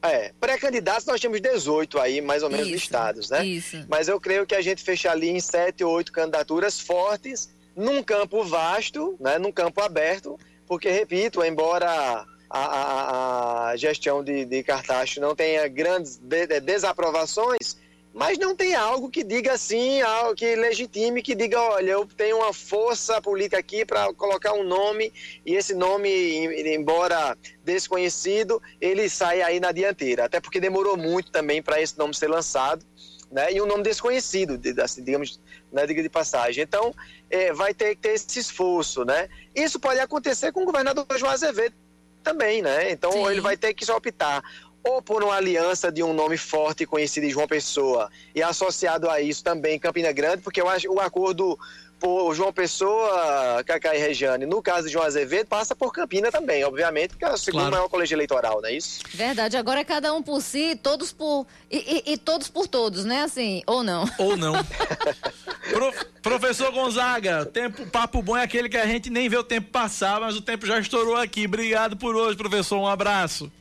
É, 0.01 0.31
pré-candidatos 0.39 1.05
nós 1.05 1.19
temos 1.19 1.41
18 1.41 1.99
aí, 1.99 2.21
mais 2.21 2.41
ou 2.41 2.49
menos, 2.49 2.67
Isso, 2.67 2.75
listados, 2.75 3.29
né? 3.29 3.45
Isso. 3.45 3.85
Mas 3.89 4.07
eu 4.07 4.19
creio 4.19 4.45
que 4.45 4.55
a 4.55 4.61
gente 4.61 4.81
fecha 4.83 5.11
ali 5.11 5.29
em 5.29 5.39
sete 5.41 5.83
ou 5.83 5.91
oito 5.93 6.11
candidaturas 6.11 6.79
fortes, 6.79 7.49
num 7.75 8.01
campo 8.01 8.43
vasto, 8.43 9.15
né? 9.19 9.37
num 9.37 9.51
campo 9.51 9.81
aberto, 9.81 10.39
porque, 10.67 10.89
repito, 10.89 11.43
embora 11.43 12.25
a, 12.49 12.59
a- 12.59 13.69
a 13.69 13.75
gestão 13.75 14.23
de, 14.23 14.45
de 14.45 14.63
Cartacho 14.63 15.19
não 15.19 15.35
tenha 15.35 15.67
grandes 15.67 16.17
de- 16.17 16.47
de- 16.47 16.59
desaprovações, 16.61 17.77
mas 18.14 18.38
não 18.38 18.55
tem 18.55 18.74
algo 18.76 19.10
que 19.10 19.24
diga 19.24 19.53
assim, 19.53 20.01
algo 20.01 20.36
que 20.36 20.55
legitime, 20.55 21.22
que 21.22 21.36
diga, 21.36 21.62
olha, 21.62 21.91
eu 21.91 22.05
tenho 22.05 22.38
uma 22.38 22.51
força 22.51 23.22
política 23.22 23.57
aqui 23.60 23.86
para 23.86 24.12
colocar 24.14 24.53
um 24.53 24.64
nome 24.64 25.14
e 25.45 25.53
esse 25.55 25.74
nome, 25.76 26.10
em- 26.10 26.74
embora 26.74 27.38
desconhecido, 27.64 28.62
ele 28.82 29.10
sai 29.10 29.41
aí 29.41 29.60
na 29.60 29.72
dianteira. 29.72 30.26
Até 30.26 30.39
porque 30.39 30.60
demorou 30.60 30.97
muito 30.97 31.32
também 31.32 31.62
para 31.62 31.82
esse 31.82 31.97
nome 31.97 32.14
ser 32.14 32.28
lançado, 32.28 32.86
né? 33.32 33.53
E 33.53 33.62
um 33.62 33.66
nome 33.66 33.84
desconhecido, 33.84 34.57
de- 34.57 34.80
assim, 34.82 35.03
digamos, 35.03 35.39
na 35.72 35.86
diga 35.86 36.01
de 36.01 36.10
passagem. 36.10 36.64
Então, 36.64 36.93
eh, 37.30 37.53
vai 37.53 37.74
ter 37.74 37.95
que 37.95 38.01
ter 38.01 38.14
esse 38.16 38.39
esforço, 38.39 39.05
né? 39.05 39.30
Isso 39.55 39.80
pode 39.80 39.99
acontecer 39.99 40.51
com 40.51 40.64
o 40.64 40.66
governador 40.66 41.05
João 41.16 41.32
Azevedo 41.32 41.76
também, 42.24 42.62
né? 42.62 42.91
Então, 42.91 43.12
Sim. 43.12 43.28
ele 43.28 43.39
vai 43.39 43.55
ter 43.55 43.74
que 43.74 43.86
só 43.86 43.95
optar 43.97 44.43
ou 44.84 45.01
por 45.01 45.23
uma 45.23 45.36
aliança 45.36 45.91
de 45.91 46.01
um 46.03 46.13
nome 46.13 46.38
forte 46.38 46.84
e 46.84 46.86
conhecido 46.86 47.25
em 47.25 47.30
João 47.30 47.47
Pessoa 47.47 48.09
e 48.34 48.41
associado 48.41 49.09
a 49.09 49.19
isso 49.21 49.43
também 49.43 49.77
Campina 49.80 50.11
Grande, 50.11 50.41
porque 50.41 50.61
eu 50.61 50.69
acho 50.69 50.89
o 50.91 50.99
acordo 50.99 51.57
por 51.99 52.34
João 52.34 52.53
Pessoa, 52.53 53.61
Cacá 53.65 53.93
e 53.93 53.99
Regiane, 53.99 54.45
no 54.45 54.61
caso 54.61 54.88
de 54.88 54.93
João 54.93 55.03
Azevedo, 55.05 55.47
passa 55.47 55.75
por 55.75 55.91
Campina 55.91 56.32
também, 56.32 56.63
obviamente, 56.63 57.09
porque 57.09 57.25
é 57.25 57.30
o 57.34 57.38
segundo 57.38 57.59
Claro. 57.59 57.75
maior 57.75 57.89
colégio 57.89 58.15
eleitoral, 58.15 58.61
não 58.61 58.69
é 58.69 58.73
isso? 58.73 59.01
Verdade, 59.13 59.57
agora 59.57 59.82
é 59.82 59.84
cada 59.84 60.13
um 60.13 60.23
por 60.23 60.41
si, 60.41 60.77
todos 60.82 61.11
por. 61.11 61.45
E, 61.69 61.77
e- 62.07 62.13
e 62.13 62.17
todos 62.17 62.47
por 62.47 62.69
todos, 62.69 63.03
né? 63.03 63.23
Assim, 63.23 63.61
ou 63.67 63.84
não. 63.84 64.09
Ou 64.17 64.38
não. 64.38 64.53
Pro- 65.69 65.93
professor 66.21 66.71
Gonzaga, 66.71 67.45
tempo, 67.45 67.86
papo 67.88 68.21
bom 68.21 68.38
é 68.38 68.43
aquele 68.43 68.69
que 68.69 68.77
a 68.77 68.86
gente 68.86 69.09
nem 69.09 69.27
vê 69.27 69.38
o 69.38 69.43
tempo 69.43 69.69
passar, 69.69 70.19
mas 70.21 70.38
o 70.38 70.41
tempo 70.41 70.65
já 70.65 70.80
estourou 70.80 71.17
aqui. 71.17 71.45
Obrigado 71.45 71.97
por 71.97 72.15
hoje, 72.15 72.38
professor. 72.38 72.80
Um 72.80 72.88
abraço. 72.88 73.51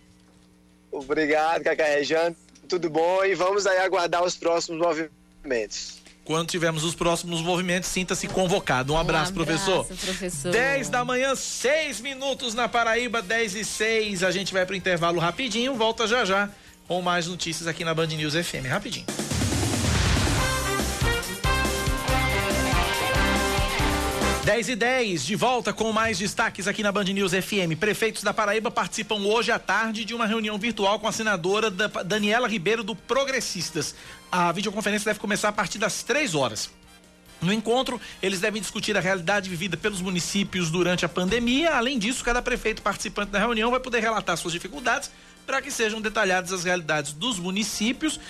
Obrigado, 0.98 1.62
Cacá 1.62 1.84
tudo 2.68 2.90
bom 2.90 3.24
e 3.24 3.34
vamos 3.34 3.66
aí 3.66 3.78
aguardar 3.78 4.22
os 4.22 4.36
próximos 4.36 4.78
movimentos. 4.78 5.98
Quando 6.24 6.50
tivermos 6.50 6.84
os 6.84 6.94
próximos 6.94 7.40
movimentos, 7.40 7.88
sinta-se 7.88 8.28
convocado. 8.28 8.92
Um 8.92 8.98
abraço, 8.98 9.32
professor. 9.32 9.86
professor. 9.86 10.52
10 10.52 10.90
da 10.90 11.02
manhã, 11.02 11.34
6 11.34 12.02
minutos 12.02 12.52
na 12.52 12.68
Paraíba, 12.68 13.22
10 13.22 13.54
e 13.54 13.64
6. 13.64 14.22
A 14.22 14.30
gente 14.30 14.52
vai 14.52 14.66
pro 14.66 14.76
intervalo 14.76 15.18
rapidinho, 15.18 15.74
volta 15.74 16.06
já 16.06 16.26
já 16.26 16.50
com 16.86 17.00
mais 17.00 17.26
notícias 17.26 17.66
aqui 17.66 17.84
na 17.84 17.94
Band 17.94 18.08
News 18.08 18.34
FM. 18.34 18.66
Rapidinho. 18.68 19.06
Dez 24.48 24.66
e 24.66 24.74
10, 24.74 25.26
de 25.26 25.36
volta 25.36 25.74
com 25.74 25.92
mais 25.92 26.16
destaques 26.16 26.66
aqui 26.66 26.82
na 26.82 26.90
Band 26.90 27.04
News 27.04 27.32
FM. 27.32 27.76
Prefeitos 27.78 28.22
da 28.22 28.32
Paraíba 28.32 28.70
participam 28.70 29.16
hoje 29.16 29.52
à 29.52 29.58
tarde 29.58 30.06
de 30.06 30.14
uma 30.14 30.24
reunião 30.24 30.56
virtual 30.56 30.98
com 30.98 31.06
a 31.06 31.12
senadora 31.12 31.70
da- 31.70 31.88
Daniela 32.02 32.48
Ribeiro 32.48 32.82
do 32.82 32.96
Progressistas. 32.96 33.94
A 34.32 34.50
videoconferência 34.50 35.04
deve 35.10 35.20
começar 35.20 35.50
a 35.50 35.52
partir 35.52 35.76
das 35.76 36.02
3 36.02 36.34
horas. 36.34 36.70
No 37.42 37.52
encontro, 37.52 38.00
eles 38.22 38.40
devem 38.40 38.62
discutir 38.62 38.96
a 38.96 39.00
realidade 39.00 39.50
vivida 39.50 39.76
pelos 39.76 40.00
municípios 40.00 40.70
durante 40.70 41.04
a 41.04 41.10
pandemia. 41.10 41.76
Além 41.76 41.98
disso, 41.98 42.24
cada 42.24 42.40
prefeito 42.40 42.80
participante 42.80 43.30
da 43.30 43.38
reunião 43.38 43.70
vai 43.70 43.80
poder 43.80 44.00
relatar 44.00 44.34
suas 44.38 44.54
dificuldades 44.54 45.10
para 45.48 45.62
que 45.62 45.70
sejam 45.70 45.98
detalhadas 45.98 46.52
as 46.52 46.62
realidades 46.62 47.14
dos 47.14 47.38
municípios, 47.38 48.20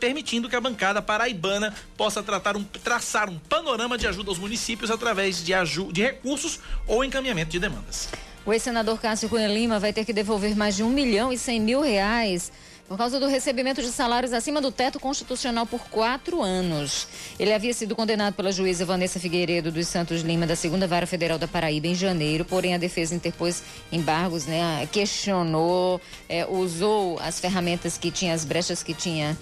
permitindo 0.00 0.48
que 0.48 0.56
a 0.56 0.60
bancada 0.60 1.02
paraibana 1.02 1.74
possa 1.98 2.22
tratar 2.22 2.56
um- 2.56 2.64
traçar 2.64 3.28
um 3.28 3.38
panorama 3.38 3.98
de 3.98 4.06
ajuda 4.06 4.30
aos 4.30 4.38
municípios 4.38 4.90
através 4.90 5.44
de, 5.44 5.52
de 5.92 6.02
recursos 6.02 6.60
ou 6.86 7.04
encaminhamento 7.04 7.50
de 7.50 7.58
demandas. 7.58 8.08
O 8.46 8.54
ex-senador 8.54 8.98
Cássio 8.98 9.28
Cunha 9.28 9.48
Lima 9.48 9.78
vai 9.78 9.92
ter 9.92 10.06
que 10.06 10.14
devolver 10.14 10.56
mais 10.56 10.74
de 10.74 10.82
um 10.82 10.88
milhão 10.88 11.30
e 11.30 11.36
cem 11.36 11.60
mil 11.60 11.82
reais 11.82 12.50
por 12.92 12.98
causa 12.98 13.18
do 13.18 13.26
recebimento 13.26 13.80
de 13.80 13.88
salários 13.88 14.34
acima 14.34 14.60
do 14.60 14.70
teto 14.70 15.00
constitucional 15.00 15.64
por 15.64 15.80
quatro 15.88 16.42
anos. 16.42 17.08
Ele 17.38 17.50
havia 17.50 17.72
sido 17.72 17.96
condenado 17.96 18.34
pela 18.34 18.52
juíza 18.52 18.84
Vanessa 18.84 19.18
Figueiredo 19.18 19.72
dos 19.72 19.88
Santos 19.88 20.20
Lima, 20.20 20.46
da 20.46 20.54
segunda 20.54 20.86
vara 20.86 21.06
federal 21.06 21.38
da 21.38 21.48
Paraíba, 21.48 21.86
em 21.86 21.94
janeiro, 21.94 22.44
porém 22.44 22.74
a 22.74 22.76
defesa 22.76 23.14
interpôs 23.14 23.62
embargos, 23.90 24.44
né? 24.44 24.86
Questionou, 24.92 26.02
eh, 26.28 26.44
usou 26.44 27.18
as 27.20 27.40
ferramentas 27.40 27.96
que 27.96 28.10
tinha, 28.10 28.34
as 28.34 28.44
brechas 28.44 28.82
que 28.82 28.92
tinha 28.92 29.38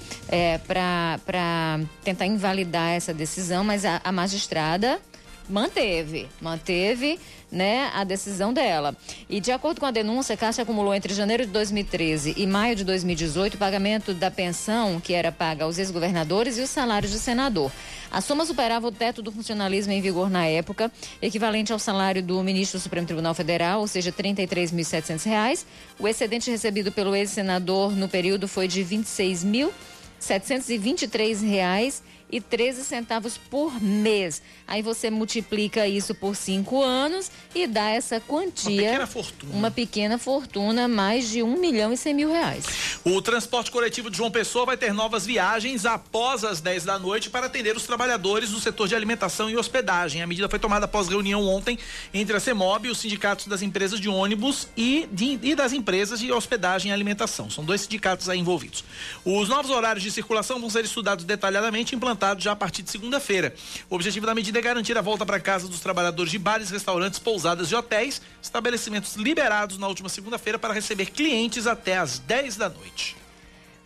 para 0.69 1.81
tentar 2.05 2.27
invalidar 2.27 2.93
essa 2.93 3.13
decisão, 3.13 3.65
mas 3.65 3.85
a, 3.85 4.01
a 4.05 4.13
magistrada 4.13 5.01
manteve, 5.49 6.29
manteve, 6.41 7.19
né, 7.51 7.91
a 7.95 8.05
decisão 8.05 8.53
dela. 8.53 8.97
E 9.29 9.41
de 9.41 9.51
acordo 9.51 9.81
com 9.81 9.87
a 9.87 9.91
denúncia, 9.91 10.35
a 10.35 10.37
Caixa 10.37 10.63
acumulou 10.63 10.95
entre 10.95 11.13
janeiro 11.15 11.45
de 11.45 11.53
2013 11.53 12.35
e 12.37 12.47
maio 12.47 12.77
de 12.77 12.85
2018 12.85 13.55
o 13.55 13.59
pagamento 13.59 14.15
da 14.15 14.31
pensão 14.31 15.01
que 15.01 15.15
era 15.15 15.33
paga 15.33 15.65
aos 15.65 15.79
ex-governadores 15.79 16.59
e 16.59 16.63
os 16.63 16.71
salários 16.71 17.13
de 17.13 17.19
senador. 17.19 17.71
A 18.11 18.21
soma 18.21 18.45
superava 18.45 18.89
o 18.89 18.93
teto 18.93 19.23
do 19.23 19.31
funcionalismo 19.31 19.93
em 19.93 20.01
vigor 20.01 20.29
na 20.29 20.45
época, 20.45 20.91
equivalente 21.23 21.73
ao 21.73 21.79
salário 21.79 22.23
do 22.23 22.43
ministro 22.43 22.79
do 22.79 22.83
Supremo 22.83 23.07
Tribunal 23.07 23.35
Federal, 23.35 23.81
ou 23.81 23.87
seja, 23.87 24.11
33.700 24.11 25.25
reais. 25.25 25.67
O 25.99 26.09
excedente 26.09 26.51
recebido 26.51 26.91
pelo 26.91 27.15
ex-senador 27.15 27.93
no 27.93 28.09
período 28.09 28.49
foi 28.49 28.67
de 28.67 28.81
R$ 28.81 28.85
26 28.85 29.45
mil 29.45 29.73
723 30.19 31.41
reais 31.41 32.03
e 32.33 32.41
13 32.41 32.85
centavos 32.85 33.37
por 33.39 33.81
mês. 33.83 34.43
Aí 34.67 34.83
você 34.83 35.11
multiplica 35.11 35.87
isso 35.89 36.15
por 36.15 36.37
cinco 36.37 36.83
anos 36.83 37.31
e 37.55 37.67
dá 37.67 37.89
essa 37.91 38.21
quantia. 38.21 38.71
Uma 38.71 38.83
pequena 38.83 39.07
fortuna. 39.07 39.53
Uma 39.55 39.71
pequena 39.71 40.19
fortuna, 40.19 40.89
mais 40.89 41.29
de 41.29 41.43
um 41.43 41.59
milhão 41.59 41.93
e 41.93 41.97
cem 41.97 42.15
mil 42.15 42.31
reais. 42.31 42.65
O 43.05 43.21
transporte 43.21 43.71
coletivo 43.71 44.09
de 44.11 44.17
João 44.17 44.31
Pessoa 44.31 44.65
vai 44.67 44.77
ter 44.77 44.93
novas 44.95 45.27
viagens 45.27 45.85
após 45.85 46.45
as 46.45 46.61
10 46.61 46.85
da 46.85 46.99
noite 46.99 47.29
para 47.31 47.47
atender 47.47 47.77
os 47.77 47.85
trabalhadores 47.85 48.51
do 48.51 48.61
setor 48.61 48.87
de 48.87 48.95
alimentação 48.95 49.51
e 49.51 49.57
hospedagem. 49.57 50.23
A 50.23 50.27
medida 50.27 50.49
foi 50.49 50.59
tomada 50.59 50.85
após 50.85 51.09
reunião 51.09 51.43
ontem 51.49 51.79
entre 52.15 52.37
a 52.37 52.41
CEMOB 52.41 52.87
e 52.87 52.91
os 52.91 52.99
sindicatos 52.99 53.47
das 53.47 53.63
empresas 53.63 53.99
de 53.99 54.09
ônibus 54.09 54.69
e, 54.77 55.09
de- 55.11 55.39
e 55.43 55.55
das 55.55 55.73
empresas 55.73 56.21
de 56.21 56.31
hospedagem 56.31 56.91
e 56.91 56.95
alimentação. 56.95 57.51
São 57.51 57.65
dois 57.65 57.81
sindicatos 57.81 58.29
aí 58.29 58.39
envolvidos. 58.39 58.85
Os 59.25 59.49
novos 59.49 59.71
horários 59.71 60.03
de 60.05 60.11
circulação 60.13 60.61
vão 60.61 60.71
ser 60.71 60.85
estudados 60.85 61.25
detalhadamente 61.25 61.93
e 61.93 61.97
implantados 61.97 62.20
já 62.39 62.53
a 62.53 62.57
partir 62.57 62.83
de 62.83 62.91
segunda-feira. 62.91 63.55
O 63.89 63.95
objetivo 63.95 64.27
da 64.27 64.35
medida 64.35 64.59
é 64.59 64.63
garantir 64.63 64.97
a 64.97 65.01
volta 65.01 65.25
para 65.25 65.41
casa 65.41 65.69
dos 65.69 65.81
trabalhadores 65.81 66.31
de 66.31 66.39
bares, 66.39 66.71
restaurantes, 66.71 67.19
pousadas 67.19 67.71
e 67.71 67.75
hotéis, 67.75 68.21
estabelecimentos 68.43 69.17
liberados 69.17 69.79
na 69.79 69.89
última 69.89 70.09
segunda-feira 70.09 70.59
para 70.59 70.75
receber 70.75 71.07
clientes 71.07 71.67
até 71.67 71.99
às 71.99 72.19
10 72.19 72.57
da 72.57 72.69
noite. 72.69 73.17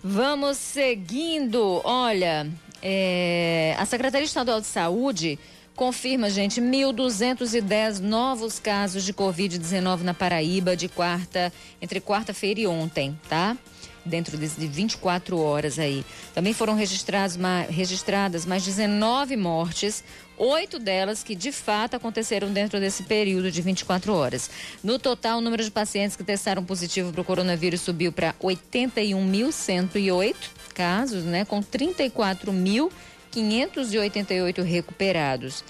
Vamos 0.02 0.58
seguindo. 0.58 1.80
Olha, 1.84 2.46
é, 2.82 3.74
a 3.78 3.86
Secretaria 3.86 4.26
Estadual 4.26 4.60
de 4.60 4.66
Saúde 4.66 5.38
confirma, 5.74 6.30
gente, 6.30 6.60
1.210 6.60 8.00
novos 8.00 8.58
casos 8.58 9.04
de 9.04 9.12
Covid-19 9.12 10.02
na 10.02 10.14
Paraíba 10.14 10.76
de 10.76 10.88
quarta, 10.88 11.52
entre 11.80 12.00
quarta-feira 12.00 12.60
e 12.60 12.66
ontem, 12.66 13.18
tá? 13.28 13.56
Dentro 14.04 14.36
de 14.36 14.46
24 14.46 15.38
horas 15.38 15.78
aí. 15.78 16.04
Também 16.34 16.52
foram 16.52 16.74
registrados, 16.74 17.38
registradas 17.70 18.44
mais 18.44 18.62
19 18.62 19.34
mortes, 19.36 20.04
oito 20.36 20.78
delas 20.78 21.22
que 21.22 21.34
de 21.34 21.50
fato 21.50 21.96
aconteceram 21.96 22.52
dentro 22.52 22.78
desse 22.78 23.04
período 23.04 23.50
de 23.50 23.62
24 23.62 24.12
horas. 24.12 24.50
No 24.82 24.98
total, 24.98 25.38
o 25.38 25.40
número 25.40 25.64
de 25.64 25.70
pacientes 25.70 26.14
que 26.16 26.24
testaram 26.24 26.62
positivo 26.64 27.10
para 27.12 27.22
o 27.22 27.24
coronavírus 27.24 27.80
subiu 27.80 28.12
para 28.12 28.34
81.108 28.34 30.34
casos, 30.74 31.24
né? 31.24 31.46
Com 31.46 31.62
34.588 31.62 34.62
recuperados. 34.62 35.64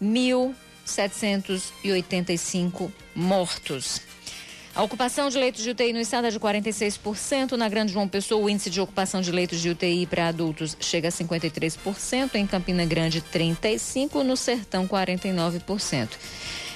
1.785 0.00 2.92
mortos. 3.14 4.00
A 4.74 4.82
ocupação 4.84 5.28
de 5.28 5.36
leitos 5.36 5.62
de 5.64 5.70
UTI 5.70 5.92
no 5.92 5.98
estado 5.98 6.28
é 6.28 6.30
de 6.30 6.38
46%. 6.38 7.52
Na 7.52 7.68
Grande 7.68 7.92
João 7.92 8.06
Pessoa, 8.06 8.44
o 8.44 8.48
índice 8.48 8.70
de 8.70 8.80
ocupação 8.80 9.20
de 9.20 9.32
leitos 9.32 9.60
de 9.60 9.68
UTI 9.68 10.06
para 10.06 10.28
adultos 10.28 10.76
chega 10.80 11.08
a 11.08 11.12
53%. 11.12 12.36
Em 12.36 12.46
Campina 12.46 12.84
Grande, 12.84 13.20
35%. 13.20 14.22
No 14.22 14.36
Sertão, 14.36 14.86
49%. 14.86 16.08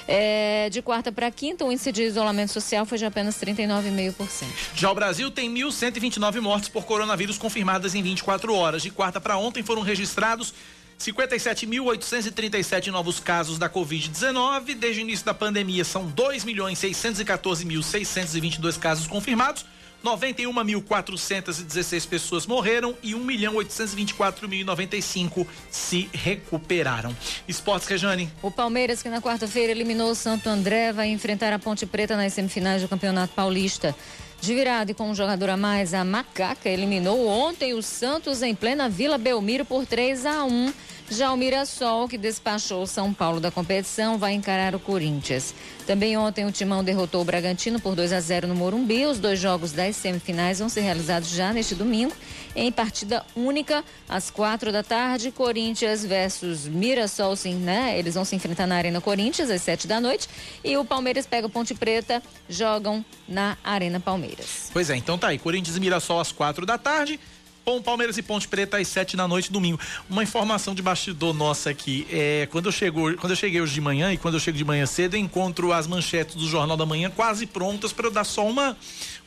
É, 0.07 0.69
de 0.69 0.81
quarta 0.81 1.11
para 1.11 1.31
quinta, 1.31 1.65
o 1.65 1.71
índice 1.71 1.91
de 1.91 2.03
isolamento 2.03 2.51
social 2.51 2.85
foi 2.85 2.97
de 2.97 3.05
apenas 3.05 3.35
39,5%. 3.37 4.45
Já 4.75 4.91
o 4.91 4.95
Brasil 4.95 5.31
tem 5.31 5.51
1.129 5.51 6.41
mortes 6.41 6.69
por 6.69 6.85
coronavírus 6.85 7.37
confirmadas 7.37 7.95
em 7.95 8.03
24 8.03 8.53
horas. 8.53 8.83
De 8.83 8.91
quarta 8.91 9.19
para 9.21 9.37
ontem 9.37 9.63
foram 9.63 9.81
registrados 9.81 10.53
57.837 10.99 12.87
novos 12.87 13.19
casos 13.19 13.57
da 13.57 13.67
Covid-19. 13.69 14.75
Desde 14.75 15.01
o 15.01 15.03
início 15.03 15.25
da 15.25 15.33
pandemia, 15.33 15.83
são 15.83 16.09
2.614.622 16.11 18.79
casos 18.79 19.07
confirmados. 19.07 19.65
91.416 20.03 22.07
pessoas 22.07 22.45
morreram 22.45 22.95
e 23.01 23.13
1.824.095 23.13 25.47
se 25.71 26.07
recuperaram. 26.13 27.15
Esportes, 27.47 27.87
Rejane. 27.87 28.29
O 28.43 28.51
Palmeiras, 28.51 29.01
que 29.01 29.09
na 29.09 29.19
quarta-feira 29.19 29.71
eliminou 29.71 30.11
o 30.11 30.15
Santo 30.15 30.47
André, 30.47 30.93
vai 30.93 31.07
enfrentar 31.07 31.51
a 31.53 31.59
Ponte 31.59 31.87
Preta 31.87 32.15
nas 32.15 32.33
semifinais 32.33 32.83
do 32.83 32.87
Campeonato 32.87 33.33
Paulista. 33.33 33.95
De 34.39 34.53
virada 34.53 34.91
e 34.91 34.93
com 34.93 35.09
um 35.09 35.15
jogador 35.15 35.49
a 35.49 35.57
mais, 35.57 35.91
a 35.93 36.03
Macaca 36.03 36.69
eliminou 36.69 37.27
ontem 37.27 37.73
o 37.73 37.81
Santos 37.81 38.43
em 38.43 38.53
plena 38.53 38.87
Vila 38.87 39.17
Belmiro 39.17 39.65
por 39.65 39.87
3 39.87 40.23
a 40.25 40.43
1. 40.43 40.73
Já 41.09 41.31
o 41.31 41.37
Mirassol, 41.37 42.07
que 42.07 42.17
despachou 42.17 42.87
São 42.87 43.13
Paulo 43.13 43.39
da 43.39 43.51
competição, 43.51 44.17
vai 44.17 44.33
encarar 44.33 44.73
o 44.73 44.79
Corinthians. 44.79 45.53
Também 45.85 46.17
ontem 46.17 46.45
o 46.45 46.51
Timão 46.51 46.83
derrotou 46.83 47.21
o 47.21 47.23
Bragantino 47.23 47.79
por 47.79 47.95
2 47.95 48.11
a 48.11 48.19
0 48.19 48.47
no 48.47 48.55
Morumbi. 48.55 49.05
Os 49.05 49.19
dois 49.19 49.39
jogos 49.39 49.71
das 49.71 49.95
semifinais 49.95 50.57
vão 50.57 50.67
ser 50.67 50.81
realizados 50.81 51.29
já 51.29 51.53
neste 51.53 51.75
domingo, 51.75 52.11
em 52.55 52.71
partida 52.71 53.23
única, 53.35 53.83
às 54.09 54.31
quatro 54.31 54.71
da 54.71 54.81
tarde. 54.81 55.29
Corinthians 55.29 56.03
versus 56.03 56.67
Mirassol, 56.67 57.35
sim, 57.35 57.53
né? 57.53 57.97
Eles 57.99 58.15
vão 58.15 58.25
se 58.25 58.35
enfrentar 58.35 58.65
na 58.65 58.75
Arena 58.75 58.99
Corinthians 58.99 59.51
às 59.51 59.61
sete 59.61 59.85
da 59.85 60.01
noite. 60.01 60.27
E 60.63 60.75
o 60.75 60.83
Palmeiras 60.83 61.27
pega 61.27 61.45
o 61.45 61.49
Ponte 61.51 61.75
Preta, 61.75 62.21
jogam 62.49 63.05
na 63.29 63.59
Arena 63.63 63.99
Palmeiras. 63.99 64.71
Pois 64.73 64.89
é, 64.89 64.95
então 64.95 65.19
tá 65.19 65.27
aí. 65.27 65.37
Corinthians 65.37 65.77
e 65.77 65.79
Mirassol 65.79 66.19
às 66.19 66.31
quatro 66.31 66.65
da 66.65 66.79
tarde. 66.79 67.19
Bom, 67.65 67.81
Palmeiras 67.81 68.15
e 68.15 68.21
Ponte 68.21 68.47
Preta 68.47 68.77
às 68.77 68.87
sete 68.87 69.17
da 69.17 69.27
noite, 69.27 69.51
domingo. 69.51 69.79
Uma 70.07 70.21
informação 70.21 70.75
de 70.75 70.83
bastidor 70.83 71.33
nossa 71.33 71.71
aqui. 71.71 72.05
É, 72.11 72.47
quando, 72.51 72.67
eu 72.67 72.71
chego, 72.71 73.17
quando 73.17 73.31
eu 73.31 73.35
cheguei 73.35 73.59
hoje 73.59 73.73
de 73.73 73.81
manhã 73.81 74.13
e 74.13 74.17
quando 74.17 74.35
eu 74.35 74.39
chego 74.39 74.55
de 74.55 74.63
manhã 74.63 74.85
cedo, 74.85 75.15
eu 75.15 75.19
encontro 75.19 75.73
as 75.73 75.87
manchetes 75.87 76.35
do 76.35 76.47
Jornal 76.47 76.77
da 76.77 76.85
Manhã 76.85 77.09
quase 77.09 77.47
prontas 77.47 77.91
para 77.91 78.05
eu 78.05 78.11
dar 78.11 78.23
só 78.23 78.47
uma, 78.47 78.77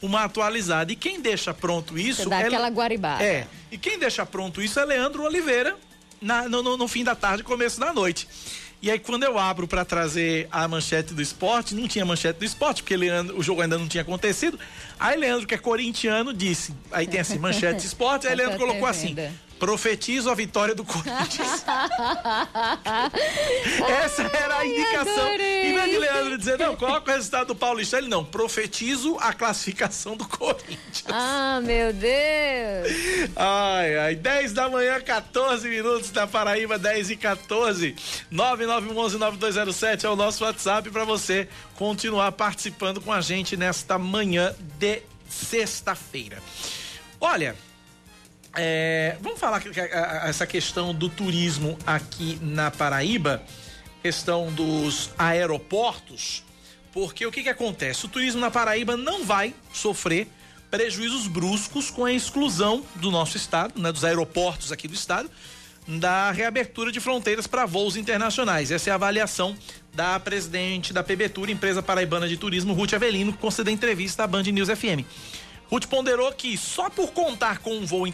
uma 0.00 0.22
atualizada. 0.22 0.92
E 0.92 0.94
quem 0.94 1.20
deixa 1.20 1.52
pronto 1.52 1.98
isso. 1.98 2.22
Você 2.22 2.28
dá 2.28 2.42
é, 2.42 2.46
aquela 2.46 2.68
guaribada. 2.68 3.24
É. 3.24 3.48
E 3.72 3.76
quem 3.76 3.98
deixa 3.98 4.24
pronto 4.24 4.62
isso 4.62 4.78
é 4.78 4.84
Leandro 4.84 5.24
Oliveira, 5.24 5.76
na, 6.22 6.48
no, 6.48 6.62
no, 6.62 6.76
no 6.76 6.86
fim 6.86 7.02
da 7.02 7.16
tarde, 7.16 7.42
começo 7.42 7.80
da 7.80 7.92
noite. 7.92 8.28
E 8.80 8.90
aí, 8.90 8.98
quando 8.98 9.24
eu 9.24 9.36
abro 9.36 9.66
para 9.66 9.84
trazer 9.84 10.46
a 10.52 10.68
manchete 10.68 11.12
do 11.12 11.20
esporte, 11.20 11.74
não 11.74 11.88
tinha 11.88 12.04
manchete 12.04 12.38
do 12.38 12.44
esporte, 12.44 12.82
porque 12.82 12.96
Leandro, 12.96 13.36
o 13.36 13.42
jogo 13.42 13.60
ainda 13.60 13.76
não 13.76 13.88
tinha 13.88 14.02
acontecido. 14.02 14.58
Aí, 15.00 15.18
Leandro, 15.18 15.48
que 15.48 15.54
é 15.54 15.58
corintiano, 15.58 16.32
disse. 16.32 16.72
Aí 16.92 17.06
tem 17.06 17.18
assim, 17.18 17.38
manchete 17.40 17.80
de 17.80 17.86
esporte. 17.86 18.28
Aí, 18.28 18.36
Leandro 18.36 18.56
colocou 18.56 18.86
assim: 18.86 19.16
profetizo 19.58 20.30
a 20.30 20.34
vitória 20.34 20.74
do 20.74 20.84
Corinthians. 20.84 21.64
Essa 24.02 24.22
era 24.22 24.58
a 24.58 24.66
indicação. 24.66 25.34
E 25.34 25.72
vez 25.72 25.90
de 25.90 25.98
Leandro 25.98 26.38
dizer, 26.38 26.58
não, 26.58 26.76
coloca 26.76 27.10
o 27.10 27.14
resultado 27.14 27.48
do 27.48 27.54
Paulista. 27.54 27.98
Ele 27.98 28.08
não, 28.08 28.24
profetizo 28.24 29.16
a 29.20 29.32
classificação 29.32 30.16
do 30.16 30.26
Corinthians. 30.26 31.04
Ah, 31.08 31.60
meu 31.62 31.92
Deus. 31.92 32.88
Ai, 33.36 33.96
ai, 33.98 34.14
10 34.14 34.52
da 34.52 34.68
manhã, 34.68 35.00
14 35.00 35.68
minutos 35.68 36.10
da 36.10 36.26
Paraíba, 36.26 36.78
10 36.78 37.10
e 37.10 37.16
14. 37.16 37.94
9911-9207 38.32 40.04
é 40.04 40.08
o 40.08 40.16
nosso 40.16 40.44
WhatsApp 40.44 40.90
para 40.90 41.04
você 41.04 41.48
continuar 41.76 42.32
participando 42.32 43.00
com 43.00 43.12
a 43.12 43.20
gente 43.20 43.56
nesta 43.56 43.98
manhã 43.98 44.54
de 44.78 45.02
sexta-feira. 45.28 46.38
Olha, 47.20 47.56
é, 48.54 49.16
vamos 49.20 49.38
falar 49.38 49.60
que, 49.60 49.70
que, 49.70 49.80
essa 49.80 50.46
questão 50.46 50.94
do 50.94 51.08
turismo 51.08 51.78
aqui 51.86 52.38
na 52.42 52.70
Paraíba, 52.70 53.42
questão 54.02 54.52
dos 54.52 55.10
aeroportos, 55.18 56.42
porque 56.92 57.26
o 57.26 57.30
que, 57.30 57.42
que 57.42 57.48
acontece? 57.48 58.06
O 58.06 58.08
turismo 58.08 58.40
na 58.40 58.50
Paraíba 58.50 58.96
não 58.96 59.24
vai 59.24 59.54
sofrer 59.72 60.28
prejuízos 60.70 61.26
bruscos 61.26 61.90
com 61.90 62.04
a 62.04 62.12
exclusão 62.12 62.84
do 62.96 63.10
nosso 63.10 63.36
estado, 63.36 63.80
né, 63.80 63.90
dos 63.92 64.04
aeroportos 64.04 64.72
aqui 64.72 64.86
do 64.86 64.94
estado, 64.94 65.30
da 65.86 66.30
reabertura 66.30 66.92
de 66.92 67.00
fronteiras 67.00 67.46
para 67.46 67.64
voos 67.64 67.96
internacionais. 67.96 68.70
Essa 68.70 68.90
é 68.90 68.92
a 68.92 68.96
avaliação 68.96 69.56
da 69.94 70.20
presidente 70.20 70.92
da 70.92 71.02
PBTUR, 71.02 71.48
empresa 71.48 71.82
paraibana 71.82 72.28
de 72.28 72.36
turismo, 72.36 72.74
Ruth 72.74 72.92
Avelino, 72.92 73.32
que 73.32 73.38
concedeu 73.38 73.72
entrevista 73.72 74.24
à 74.24 74.26
Band 74.26 74.42
News 74.42 74.68
FM. 74.68 75.06
Ruth 75.70 75.86
ponderou 75.86 76.32
que 76.32 76.56
só 76.56 76.88
por 76.88 77.12
contar 77.12 77.58
com 77.58 77.76
um 77.76 77.84
voo 77.84 78.04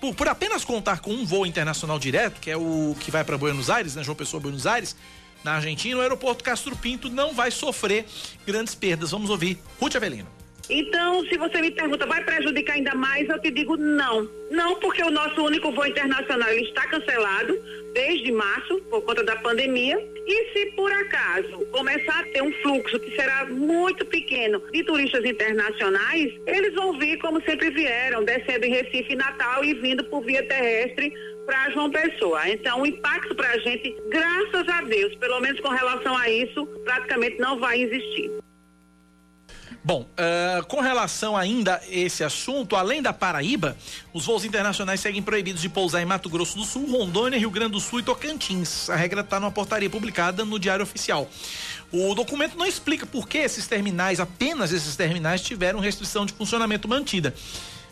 por, 0.00 0.14
por, 0.14 0.28
apenas 0.28 0.64
contar 0.64 1.00
com 1.00 1.10
um 1.10 1.24
voo 1.24 1.46
internacional 1.46 1.98
direto, 1.98 2.40
que 2.40 2.50
é 2.50 2.56
o 2.56 2.94
que 3.00 3.10
vai 3.10 3.24
para 3.24 3.38
Buenos 3.38 3.70
Aires, 3.70 3.96
né, 3.96 4.02
João 4.02 4.14
Pessoa 4.14 4.40
Buenos 4.40 4.66
Aires, 4.66 4.94
na 5.42 5.54
Argentina, 5.54 5.96
o 5.96 6.00
aeroporto 6.00 6.44
Castro 6.44 6.76
Pinto 6.76 7.08
não 7.08 7.32
vai 7.32 7.50
sofrer 7.50 8.04
grandes 8.46 8.74
perdas. 8.74 9.12
Vamos 9.12 9.30
ouvir 9.30 9.58
Ruth 9.80 9.96
Avelino. 9.96 10.28
Então, 10.70 11.24
se 11.26 11.38
você 11.38 11.62
me 11.62 11.70
pergunta, 11.70 12.04
vai 12.06 12.22
prejudicar 12.22 12.74
ainda 12.74 12.94
mais? 12.94 13.26
Eu 13.28 13.40
te 13.40 13.50
digo 13.50 13.76
não. 13.76 14.28
Não, 14.50 14.78
porque 14.78 15.02
o 15.02 15.10
nosso 15.10 15.42
único 15.42 15.72
voo 15.72 15.86
internacional 15.86 16.50
está 16.50 16.86
cancelado 16.88 17.58
desde 17.94 18.30
março, 18.30 18.78
por 18.90 19.02
conta 19.02 19.24
da 19.24 19.36
pandemia. 19.36 19.98
E 20.28 20.52
se 20.52 20.66
por 20.72 20.92
acaso 20.92 21.64
começar 21.72 22.20
a 22.20 22.24
ter 22.24 22.42
um 22.42 22.52
fluxo 22.60 23.00
que 23.00 23.16
será 23.16 23.46
muito 23.46 24.04
pequeno 24.04 24.60
de 24.70 24.84
turistas 24.84 25.24
internacionais, 25.24 26.38
eles 26.46 26.74
vão 26.74 26.98
vir 26.98 27.18
como 27.18 27.42
sempre 27.44 27.70
vieram, 27.70 28.22
descendo 28.22 28.66
em 28.66 28.70
Recife 28.70 29.16
Natal 29.16 29.64
e 29.64 29.72
vindo 29.72 30.04
por 30.04 30.22
via 30.22 30.46
terrestre 30.46 31.10
para 31.46 31.70
João 31.70 31.90
Pessoa. 31.90 32.46
Então, 32.46 32.82
o 32.82 32.86
impacto 32.86 33.34
para 33.34 33.48
a 33.52 33.58
gente, 33.58 33.96
graças 34.10 34.68
a 34.68 34.82
Deus, 34.82 35.14
pelo 35.14 35.40
menos 35.40 35.58
com 35.60 35.68
relação 35.68 36.14
a 36.14 36.28
isso, 36.28 36.66
praticamente 36.84 37.38
não 37.38 37.58
vai 37.58 37.80
existir. 37.80 38.30
Bom, 39.88 40.02
uh, 40.02 40.62
com 40.66 40.82
relação 40.82 41.34
ainda 41.34 41.76
a 41.76 41.80
esse 41.88 42.22
assunto, 42.22 42.76
além 42.76 43.00
da 43.00 43.10
Paraíba, 43.10 43.74
os 44.12 44.26
voos 44.26 44.44
internacionais 44.44 45.00
seguem 45.00 45.22
proibidos 45.22 45.62
de 45.62 45.68
pousar 45.70 46.02
em 46.02 46.04
Mato 46.04 46.28
Grosso 46.28 46.58
do 46.58 46.64
Sul, 46.66 46.92
Rondônia, 46.92 47.38
Rio 47.38 47.50
Grande 47.50 47.72
do 47.72 47.80
Sul 47.80 48.00
e 48.00 48.02
Tocantins. 48.02 48.90
A 48.90 48.96
regra 48.96 49.22
está 49.22 49.40
numa 49.40 49.50
portaria 49.50 49.88
publicada 49.88 50.44
no 50.44 50.58
Diário 50.58 50.82
Oficial. 50.82 51.26
O 51.90 52.14
documento 52.14 52.58
não 52.58 52.66
explica 52.66 53.06
por 53.06 53.26
que 53.26 53.38
esses 53.38 53.66
terminais, 53.66 54.20
apenas 54.20 54.74
esses 54.74 54.94
terminais, 54.94 55.40
tiveram 55.40 55.80
restrição 55.80 56.26
de 56.26 56.34
funcionamento 56.34 56.86
mantida. 56.86 57.34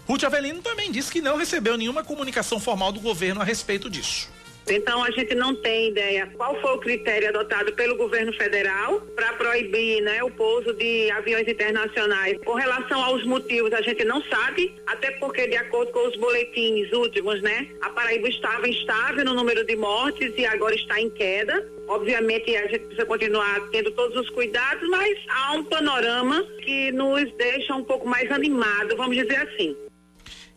Ruth 0.07 0.24
Avelino 0.24 0.61
também 0.61 0.92
disse 0.92 1.11
que 1.11 1.22
não 1.22 1.38
recebeu 1.38 1.78
nenhuma 1.78 2.05
comunicação 2.05 2.61
formal 2.61 2.92
do 2.92 3.01
governo 3.01 3.40
a 3.40 3.44
respeito 3.44 3.88
disso. 3.88 4.28
Então 4.68 5.04
a 5.04 5.10
gente 5.12 5.32
não 5.34 5.54
tem 5.54 5.90
ideia 5.90 6.28
qual 6.36 6.60
foi 6.60 6.74
o 6.74 6.78
critério 6.78 7.28
adotado 7.28 7.72
pelo 7.74 7.96
governo 7.96 8.32
federal 8.32 9.00
para 9.14 9.32
proibir 9.34 10.02
né, 10.02 10.22
o 10.24 10.30
pouso 10.30 10.72
de 10.72 11.08
aviões 11.12 11.46
internacionais. 11.46 12.36
Com 12.44 12.54
relação 12.54 13.02
aos 13.02 13.24
motivos, 13.24 13.72
a 13.72 13.80
gente 13.80 14.04
não 14.04 14.20
sabe, 14.24 14.74
até 14.86 15.12
porque 15.12 15.46
de 15.46 15.56
acordo 15.56 15.92
com 15.92 16.08
os 16.08 16.16
boletins 16.16 16.92
últimos, 16.92 17.40
né, 17.42 17.68
a 17.80 17.90
Paraíba 17.90 18.28
estava 18.28 18.68
instável 18.68 19.24
no 19.24 19.34
número 19.34 19.64
de 19.64 19.76
mortes 19.76 20.32
e 20.36 20.44
agora 20.44 20.74
está 20.74 21.00
em 21.00 21.10
queda. 21.10 21.64
Obviamente 21.86 22.56
a 22.56 22.66
gente 22.66 22.80
precisa 22.80 23.06
continuar 23.06 23.60
tendo 23.70 23.92
todos 23.92 24.16
os 24.16 24.28
cuidados, 24.30 24.88
mas 24.88 25.16
há 25.28 25.52
um 25.52 25.62
panorama 25.62 26.42
que 26.64 26.90
nos 26.90 27.32
deixa 27.36 27.72
um 27.72 27.84
pouco 27.84 28.08
mais 28.08 28.28
animado, 28.32 28.96
vamos 28.96 29.16
dizer 29.16 29.36
assim. 29.36 29.76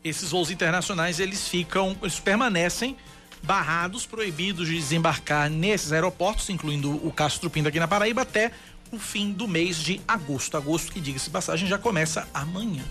Esses 0.03 0.31
voos 0.31 0.49
internacionais 0.49 1.19
eles 1.19 1.47
ficam, 1.47 1.95
eles 2.01 2.19
permanecem 2.19 2.97
barrados, 3.43 4.05
proibidos 4.05 4.67
de 4.67 4.75
desembarcar 4.75 5.49
nesses 5.49 5.91
aeroportos, 5.91 6.49
incluindo 6.49 6.91
o 7.05 7.11
Castro 7.11 7.49
Pinto 7.49 7.69
aqui 7.69 7.79
na 7.79 7.87
Paraíba, 7.87 8.21
até 8.21 8.51
o 8.91 8.99
fim 8.99 9.31
do 9.31 9.47
mês 9.47 9.77
de 9.77 10.01
agosto. 10.07 10.57
Agosto, 10.57 10.91
que 10.91 10.99
diga-se 10.99 11.29
passagem, 11.29 11.67
já 11.67 11.77
começa 11.77 12.27
amanhã. 12.33 12.83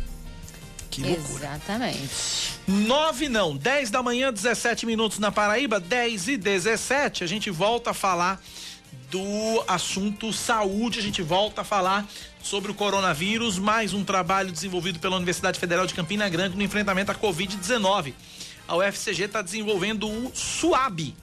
Que 0.91 1.03
loucura. 1.03 1.47
Exatamente. 1.47 2.59
Nove 2.67 3.29
não, 3.29 3.57
dez 3.57 3.91
da 3.91 4.03
manhã, 4.03 4.33
17 4.33 4.87
minutos 4.87 5.19
na 5.19 5.31
Paraíba, 5.31 5.79
10 5.79 6.29
e 6.29 6.37
17. 6.37 7.25
A 7.25 7.27
gente 7.27 7.51
volta 7.51 7.91
a 7.91 7.95
falar 7.95 8.43
do 9.11 9.65
assunto 9.67 10.33
saúde, 10.33 10.99
a 10.99 11.03
gente 11.03 11.23
volta 11.23 11.63
a 11.63 11.65
falar 11.65 12.07
sobre 12.43 12.71
o 12.71 12.75
coronavírus, 12.75 13.59
mais 13.59 13.95
um 13.95 14.05
trabalho 14.05 14.51
desenvolvido 14.51 14.99
pela 14.99 15.17
Universidade 15.17 15.59
Federal 15.59 15.87
de 15.87 15.95
Campina 15.95 16.29
Grande 16.29 16.57
no 16.57 16.63
enfrentamento 16.63 17.11
à 17.11 17.15
Covid-19 17.15 18.15
a 18.69 18.77
UFCG 18.77 19.23
está 19.23 19.41
desenvolvendo 19.41 20.07
o 20.07 20.31
SUAB, 20.35 21.15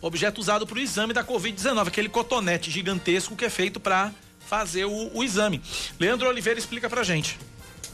objeto 0.00 0.40
usado 0.40 0.66
para 0.66 0.78
o 0.78 0.80
exame 0.80 1.12
da 1.12 1.22
Covid-19, 1.22 1.86
aquele 1.86 2.08
cotonete 2.08 2.70
gigantesco 2.70 3.36
que 3.36 3.44
é 3.44 3.50
feito 3.50 3.78
para 3.78 4.10
fazer 4.40 4.86
o, 4.86 5.10
o, 5.14 5.22
exame. 5.22 5.60
Leandro 6.00 6.28
Oliveira 6.28 6.58
explica 6.58 6.88
para 6.88 7.02
gente. 7.02 7.38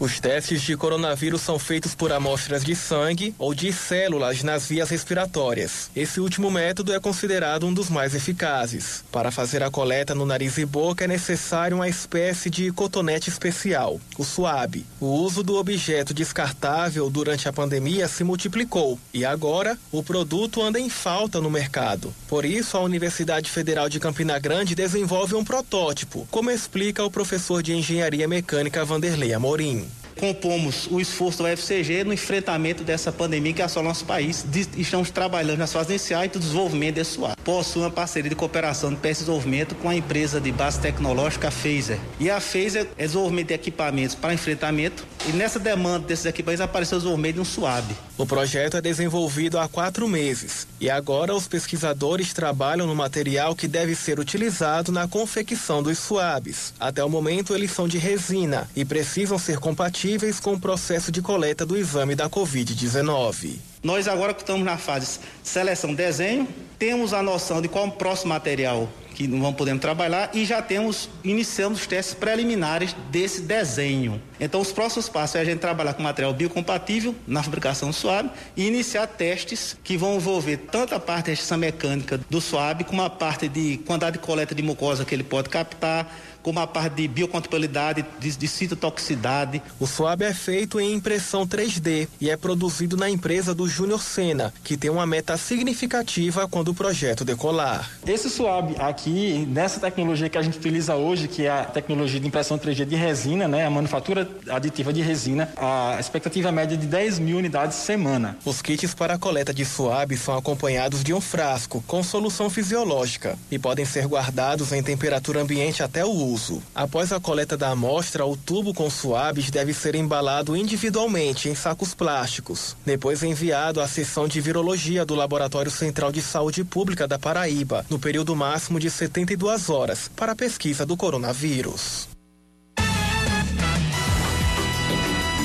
Os 0.01 0.19
testes 0.19 0.63
de 0.63 0.79
coronavírus 0.79 1.43
são 1.43 1.59
feitos 1.59 1.95
por 1.95 2.11
amostras 2.11 2.65
de 2.65 2.75
sangue 2.75 3.35
ou 3.39 3.53
de 3.53 3.71
células 3.71 4.43
nas 4.43 4.67
vias 4.67 4.89
respiratórias. 4.89 5.91
Esse 5.95 6.21
último 6.21 6.51
método 6.51 6.95
é 6.95 6.99
considerado 6.99 7.67
um 7.67 7.75
dos 7.75 7.91
mais 7.91 8.15
eficazes. 8.15 9.05
Para 9.13 9.31
fazer 9.31 9.63
a 9.63 9.71
coleta 9.71 10.15
no 10.15 10.25
nariz 10.25 10.57
e 10.57 10.65
boca 10.65 11.05
é 11.05 11.07
necessário 11.07 11.77
uma 11.77 11.87
espécie 11.87 12.49
de 12.49 12.73
cotonete 12.73 13.29
especial, 13.29 14.01
o 14.17 14.25
suave. 14.25 14.87
O 14.99 15.05
uso 15.05 15.43
do 15.43 15.57
objeto 15.57 16.15
descartável 16.15 17.11
durante 17.11 17.47
a 17.47 17.53
pandemia 17.53 18.09
se 18.09 18.25
multiplicou 18.25 18.99
e 19.13 19.23
agora 19.23 19.79
o 19.93 20.03
produto 20.03 20.63
anda 20.63 20.81
em 20.81 20.89
falta 20.89 21.43
no 21.43 21.51
mercado. 21.51 22.15
Por 22.27 22.47
isso, 22.47 22.75
a 22.79 22.81
Universidade 22.81 23.51
Federal 23.51 23.91
de 23.91 24.01
Campina 24.01 24.39
Grande 24.39 24.75
desenvolve 24.75 25.35
um 25.35 25.45
protótipo, 25.45 26.27
como 26.31 26.51
explica 26.51 27.05
o 27.05 27.11
professor 27.11 27.63
de 27.63 27.75
Engenharia 27.75 28.27
Mecânica 28.27 28.83
Vanderlei 28.83 29.35
Amorim 29.35 29.90
compomos 30.21 30.87
o 30.91 31.01
esforço 31.01 31.39
do 31.39 31.45
UFCG 31.45 32.05
no 32.05 32.13
enfrentamento 32.13 32.85
dessa 32.85 33.11
pandemia 33.11 33.55
que 33.55 33.63
assola 33.63 33.89
nosso 33.89 34.05
país. 34.05 34.45
Estamos 34.77 35.11
trabalhando 35.11 35.59
nas 35.59 35.73
fases 35.73 35.89
iniciais 35.89 36.31
do 36.31 36.39
desenvolvimento 36.39 36.97
desse 36.97 37.13
suave. 37.13 37.37
Possui 37.43 37.83
uma 37.83 37.91
parceria 37.91 38.29
de 38.29 38.37
cooperação 38.37 38.93
de 38.93 39.01
e 39.01 39.13
desenvolvimento 39.13 39.75
com 39.77 39.89
a 39.89 39.97
empresa 39.97 40.39
de 40.39 40.53
base 40.53 40.79
tecnológica 40.79 41.49
a 41.49 41.51
Phaser. 41.51 41.99
E 42.21 42.31
a 42.31 42.39
Phaser 42.39 42.87
é 42.99 43.07
desenvolvimento 43.07 43.49
de 43.49 43.55
equipamentos 43.55 44.15
para 44.15 44.35
enfrentamento 44.35 45.07
e 45.27 45.33
nessa 45.33 45.59
demanda 45.59 46.07
desses 46.07 46.27
equipamentos 46.27 46.61
apareceu 46.61 46.99
o 46.99 47.01
desenvolvimento 47.01 47.35
de 47.37 47.41
um 47.41 47.45
suave. 47.45 47.95
O 48.19 48.27
projeto 48.27 48.77
é 48.77 48.83
desenvolvido 48.83 49.59
há 49.59 49.67
quatro 49.67 50.07
meses 50.07 50.67
e 50.79 50.91
agora 50.91 51.35
os 51.35 51.49
pesquisadores 51.49 52.35
trabalham 52.35 52.87
no 52.87 52.95
material 52.95 53.57
que 53.57 53.67
deve 53.67 53.95
ser 53.95 54.21
utilizado 54.21 54.93
na 54.93 55.09
confecção 55.09 55.83
dos 55.83 55.99
suaves. 55.99 56.75
Até 56.79 57.03
o 57.03 57.09
momento 57.09 57.55
eles 57.55 57.71
são 57.71 57.89
de 57.89 57.97
resina 57.97 58.69
e 58.77 58.85
precisam 58.85 59.39
ser 59.39 59.59
compatíveis 59.59 60.10
compatíveis 60.11 60.41
com 60.41 60.55
o 60.55 60.61
processo 60.61 61.13
de 61.13 61.23
coleta 61.23 61.65
do 61.65 61.77
exame 61.77 62.17
da 62.17 62.29
Covid-19. 62.29 63.59
Nós 63.83 64.09
agora 64.09 64.35
estamos 64.37 64.65
na 64.65 64.77
fase 64.77 65.21
seleção 65.43 65.95
desenho, 65.95 66.49
temos 66.79 67.13
a 67.13 67.23
noção 67.23 67.63
de 67.63 67.69
qual 67.69 67.87
o 67.87 67.93
próximo 67.93 68.31
material 68.31 68.89
que 69.21 69.29
não 69.29 69.39
vamos 69.39 69.57
podendo 69.57 69.79
trabalhar 69.79 70.31
e 70.33 70.47
já 70.47 70.63
temos, 70.63 71.11
iniciamos 71.23 71.81
os 71.81 71.87
testes 71.87 72.15
preliminares 72.15 72.97
desse 73.11 73.43
desenho. 73.43 74.19
Então, 74.41 74.63
os 74.63 74.73
próximos 74.73 75.11
passos 75.11 75.37
é 75.37 75.41
a 75.41 75.45
gente 75.45 75.59
trabalhar 75.59 75.93
com 75.93 76.03
material 76.03 76.33
biocompatível 76.33 77.15
na 77.27 77.43
fabricação 77.43 77.91
do 77.91 77.95
suave 77.95 78.31
e 78.57 78.67
iniciar 78.67 79.07
testes 79.07 79.77
que 79.85 79.99
vão 79.99 80.17
envolver 80.17 80.57
tanto 80.57 80.95
a 80.95 81.01
parte 81.01 81.35
de 81.35 81.57
mecânica 81.59 82.19
do 82.31 82.41
suave, 82.41 82.83
como 82.85 83.03
a 83.03 83.11
parte 83.11 83.47
de 83.47 83.77
quantidade 83.85 84.17
de 84.17 84.25
coleta 84.25 84.55
de 84.55 84.63
mucosa 84.63 85.05
que 85.05 85.15
ele 85.15 85.23
pode 85.23 85.51
captar, 85.51 86.11
como 86.43 86.61
a 86.61 86.67
parte 86.67 86.95
de 86.95 87.09
biocompatibilidade, 87.09 88.05
de, 88.19 88.37
de 88.37 88.49
citotoxicidade. 88.49 89.63
O 89.79 89.87
suave 89.87 90.25
é 90.25 90.33
feito 90.33 90.81
em 90.81 90.95
impressão 90.95 91.47
3D 91.47 92.09
e 92.21 92.31
é 92.31 92.37
produzido 92.37 92.97
na 92.97 93.11
empresa 93.11 93.55
do 93.55 93.69
Júnior 93.69 94.03
Sena, 94.03 94.53
que 94.65 94.77
tem 94.77 94.91
uma 94.91 95.07
meta 95.07 95.37
significativa 95.37 96.49
quando 96.49 96.69
o 96.69 96.75
projeto 96.75 97.25
decolar. 97.25 97.91
Esse 98.07 98.31
suave 98.31 98.75
aqui, 98.79 99.10
nessa 99.47 99.81
tecnologia 99.81 100.29
que 100.29 100.39
a 100.39 100.43
gente 100.43 100.59
utiliza 100.59 100.95
hoje, 100.95 101.29
que 101.29 101.47
é 101.47 101.51
a 101.51 101.65
tecnologia 101.65 102.21
de 102.21 102.27
impressão 102.27 102.59
3D 102.59 102.85
de 102.85 102.97
resina, 102.97 103.47
né, 103.47 103.65
a 103.65 103.71
manufatura 103.71 104.29
aditiva 104.49 104.93
de 104.93 105.01
resina, 105.01 105.49
a 105.57 105.97
expectativa 105.99 106.49
é 106.49 106.53
média 106.53 106.77
de 106.77 106.87
10 106.87 107.19
mil 107.19 107.39
unidades 107.39 107.77
semana. 107.77 108.37
Os 108.45 108.61
kits 108.61 108.95
para 108.95 109.15
a 109.15 109.19
coleta 109.19 109.53
de 109.55 109.65
suave 109.65 110.17
são 110.17 110.37
acompanhados 110.37 111.03
de 111.03 111.13
um 111.15 111.21
frasco 111.21 111.83
com 111.87 112.03
solução 112.03 112.51
fisiológica 112.51 113.39
e 113.51 113.59
podem 113.59 113.85
ser 113.85 114.07
guardados 114.07 114.73
em 114.73 114.83
temperatura 114.83 115.41
ambiente 115.41 115.83
até 115.83 116.05
o 116.05 116.11
uso. 116.11 116.63
Após 116.75 117.13
a 117.13 117.21
coleta 117.21 117.57
da 117.57 117.71
amostra, 117.71 118.27
o 118.27 118.37
tubo 118.37 118.75
com 118.75 118.91
suaves 118.91 119.51
deve 119.51 119.73
ser 119.73 119.95
embalado 119.95 120.57
individualmente 120.57 121.49
em 121.49 121.55
sacos 121.55 121.95
plásticos, 121.95 122.77
depois 122.85 123.23
enviado 123.23 123.81
à 123.81 123.89
seção 123.89 124.27
de 124.27 124.41
virologia 124.41 125.05
do 125.05 125.15
Laboratório 125.15 125.71
Central 125.71 126.13
de 126.13 126.21
Saúde 126.21 126.65
Pública 126.65 127.07
da 127.07 127.19
Paraíba, 127.19 127.87
no 127.89 127.99
período 127.99 128.35
máximo 128.35 128.81
de 128.81 128.90
72 128.91 129.71
horas, 129.71 130.09
para 130.09 130.33
a 130.33 130.37
pesquisa 130.37 130.85
do 130.85 130.97
coronavírus. 130.97 132.09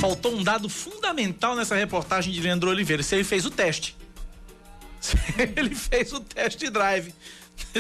Faltou 0.02 0.36
um 0.36 0.44
dado 0.44 0.70
fundamental 0.70 1.56
nessa 1.56 1.76
reportagem 1.76 2.34
de 2.34 2.42
Leandro 2.42 2.70
Oliveira, 2.70 3.02
se 3.02 3.16
ele 3.16 3.24
fez 3.24 3.46
o 3.46 3.52
teste. 3.52 3.96
Se 5.02 5.16
ele 5.56 5.76
fez 5.76 6.12
o 6.14 6.20
test 6.20 6.64
drive. 6.72 7.14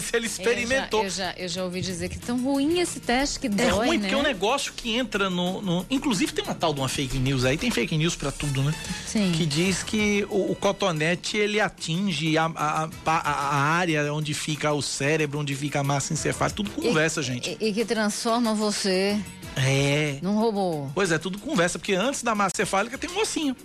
Se 0.01 0.15
ele 0.15 0.27
experimentou. 0.27 1.03
Eu 1.03 1.09
já, 1.09 1.31
eu 1.31 1.33
já, 1.33 1.43
eu 1.43 1.47
já, 1.47 1.63
ouvi 1.63 1.81
dizer 1.81 2.09
que 2.09 2.19
tão 2.19 2.41
ruim 2.41 2.79
esse 2.79 2.99
teste 2.99 3.39
que 3.39 3.49
dói, 3.49 3.65
É 3.65 3.69
ruim 3.69 3.97
né? 3.97 3.99
porque 3.99 4.13
é 4.13 4.17
um 4.17 4.23
negócio 4.23 4.73
que 4.73 4.95
entra 4.95 5.29
no, 5.29 5.61
no, 5.61 5.85
Inclusive 5.89 6.33
tem 6.33 6.43
uma 6.43 6.55
tal 6.55 6.73
de 6.73 6.79
uma 6.79 6.89
fake 6.89 7.17
news 7.17 7.45
aí, 7.45 7.57
tem 7.57 7.71
fake 7.71 7.97
news 7.97 8.15
para 8.15 8.31
tudo, 8.31 8.63
né? 8.63 8.73
Sim. 9.05 9.31
Que 9.31 9.45
diz 9.45 9.83
que 9.83 10.25
o, 10.29 10.51
o 10.51 10.55
cotonete 10.55 11.37
ele 11.37 11.59
atinge 11.59 12.37
a, 12.37 12.45
a, 12.45 12.89
a, 13.05 13.31
a, 13.31 13.55
área 13.55 14.13
onde 14.13 14.33
fica 14.33 14.71
o 14.73 14.81
cérebro, 14.81 15.39
onde 15.39 15.55
fica 15.55 15.79
a 15.79 15.83
massa 15.83 16.13
encefálica, 16.13 16.55
tudo 16.55 16.71
conversa, 16.71 17.21
e, 17.21 17.23
gente. 17.23 17.57
E, 17.59 17.69
e 17.69 17.73
que 17.73 17.85
transforma 17.85 18.53
você 18.53 19.19
é. 19.55 20.19
num 20.21 20.35
robô. 20.35 20.87
Pois 20.93 21.11
é, 21.11 21.17
tudo 21.17 21.39
conversa, 21.39 21.79
porque 21.79 21.93
antes 21.93 22.21
da 22.21 22.35
massa 22.35 22.53
cefálica 22.55 22.97
tem 22.97 23.09
um 23.09 23.19
ossinho. 23.19 23.55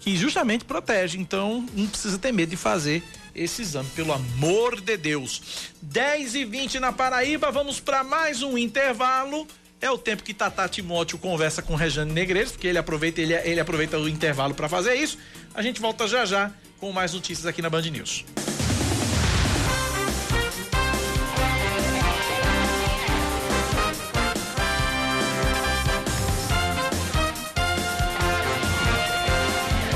Que 0.00 0.16
justamente 0.16 0.64
protege. 0.64 1.18
Então, 1.18 1.66
não 1.74 1.86
precisa 1.86 2.18
ter 2.18 2.32
medo 2.32 2.50
de 2.50 2.56
fazer 2.56 3.02
esse 3.34 3.62
exame, 3.62 3.88
pelo 3.96 4.12
amor 4.12 4.80
de 4.80 4.96
Deus. 4.96 5.70
10 5.82 6.34
e 6.34 6.44
20 6.44 6.80
na 6.80 6.92
Paraíba, 6.92 7.50
vamos 7.50 7.80
para 7.80 8.04
mais 8.04 8.42
um 8.42 8.56
intervalo. 8.56 9.46
É 9.80 9.90
o 9.90 9.98
tempo 9.98 10.22
que 10.22 10.32
Tata 10.32 10.66
Timóteo 10.68 11.18
conversa 11.18 11.60
com 11.60 11.74
Rejane 11.74 12.12
Negreiros, 12.12 12.52
porque 12.52 12.66
ele 12.66 12.78
aproveita, 12.78 13.20
ele, 13.20 13.34
ele 13.34 13.60
aproveita 13.60 13.98
o 13.98 14.08
intervalo 14.08 14.54
para 14.54 14.68
fazer 14.68 14.94
isso. 14.94 15.18
A 15.54 15.62
gente 15.62 15.80
volta 15.80 16.08
já 16.08 16.24
já 16.24 16.50
com 16.78 16.92
mais 16.92 17.12
notícias 17.12 17.46
aqui 17.46 17.60
na 17.60 17.68
Band 17.68 17.82
News. 17.82 18.24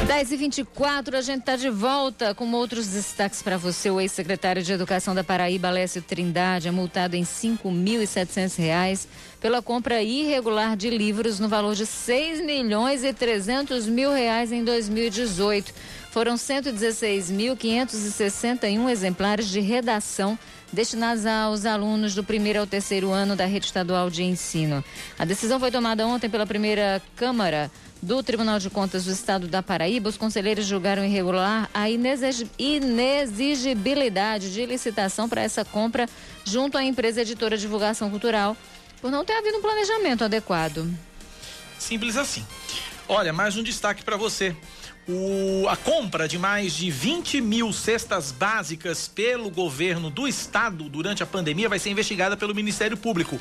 10 0.09 0.33
e 0.33 0.37
24 0.39 1.19
a 1.19 1.21
gente 1.21 1.41
está 1.41 1.55
de 1.55 1.69
volta 1.69 2.35
com 2.35 2.51
outros 2.53 2.87
destaques 2.87 3.43
para 3.43 3.59
você. 3.59 3.91
O 3.91 4.01
ex-secretário 4.01 4.63
de 4.63 4.73
Educação 4.73 5.15
da 5.15 5.23
Paraíba, 5.23 5.69
Alessio 5.69 6.01
Trindade, 6.01 6.67
é 6.67 6.71
multado 6.71 7.15
em 7.15 7.21
R$ 7.21 7.27
5.700 7.27 9.07
pela 9.39 9.61
compra 9.61 10.03
irregular 10.03 10.79
de 10.79 10.89
livros 10.89 11.39
no 11.39 11.47
valor 11.47 11.75
de 11.75 11.85
6 11.85 12.41
milhões 12.41 13.05
e 13.05 13.13
300 13.13 13.87
mil 13.87 14.11
reais 14.11 14.51
em 14.51 14.65
2018. 14.65 15.75
Foram 16.11 16.37
116.561 16.37 18.89
exemplares 18.89 19.47
de 19.47 19.61
redação 19.61 20.39
destinados 20.73 21.27
aos 21.27 21.65
alunos 21.65 22.15
do 22.15 22.23
primeiro 22.23 22.61
ao 22.61 22.67
terceiro 22.67 23.11
ano 23.11 23.35
da 23.35 23.47
rede 23.47 23.67
estadual 23.67 24.11
de 24.11 24.23
ensino. 24.23 24.85
A 25.19 25.25
decisão 25.25 25.59
foi 25.59 25.71
tomada 25.71 26.07
ontem 26.07 26.29
pela 26.29 26.47
primeira 26.47 27.01
Câmara 27.17 27.71
do 28.01 28.23
Tribunal 28.23 28.59
de 28.59 28.69
Contas 28.71 29.05
do 29.05 29.13
Estado 29.13 29.47
da 29.49 29.63
Paraíba, 29.63 30.09
os 30.09 30.17
conselheiros 30.17 30.65
julgaram 30.67 31.05
irregular 31.05 31.69
a 31.75 31.91
inexigibilidade 31.91 34.53
de 34.53 34.65
licitação 34.65 35.29
para 35.29 35.43
essa 35.43 35.65
compra 35.65 36.09
junto 36.45 36.79
à 36.79 36.85
empresa 36.85 37.23
editora 37.23 37.57
de 37.57 37.63
divulgação 37.63 38.09
cultural, 38.09 38.57
por 39.01 39.11
não 39.11 39.25
ter 39.25 39.33
havido 39.33 39.59
um 39.59 39.63
planejamento 39.63 40.23
adequado. 40.25 40.89
Simples 41.79 42.17
assim. 42.17 42.45
Olha, 43.09 43.33
mais 43.33 43.57
um 43.57 43.63
destaque 43.63 44.05
para 44.05 44.17
você. 44.17 44.55
O, 45.11 45.67
a 45.67 45.75
compra 45.75 46.29
de 46.29 46.39
mais 46.39 46.75
de 46.75 46.91
20 46.91 47.41
mil 47.41 47.73
cestas 47.73 48.31
básicas 48.31 49.09
pelo 49.09 49.49
governo 49.49 50.11
do 50.11 50.29
estado 50.29 50.87
durante 50.87 51.23
a 51.23 51.27
pandemia 51.27 51.67
vai 51.67 51.79
ser 51.79 51.89
investigada 51.89 52.37
pelo 52.37 52.55
Ministério 52.55 52.95
Público. 52.95 53.41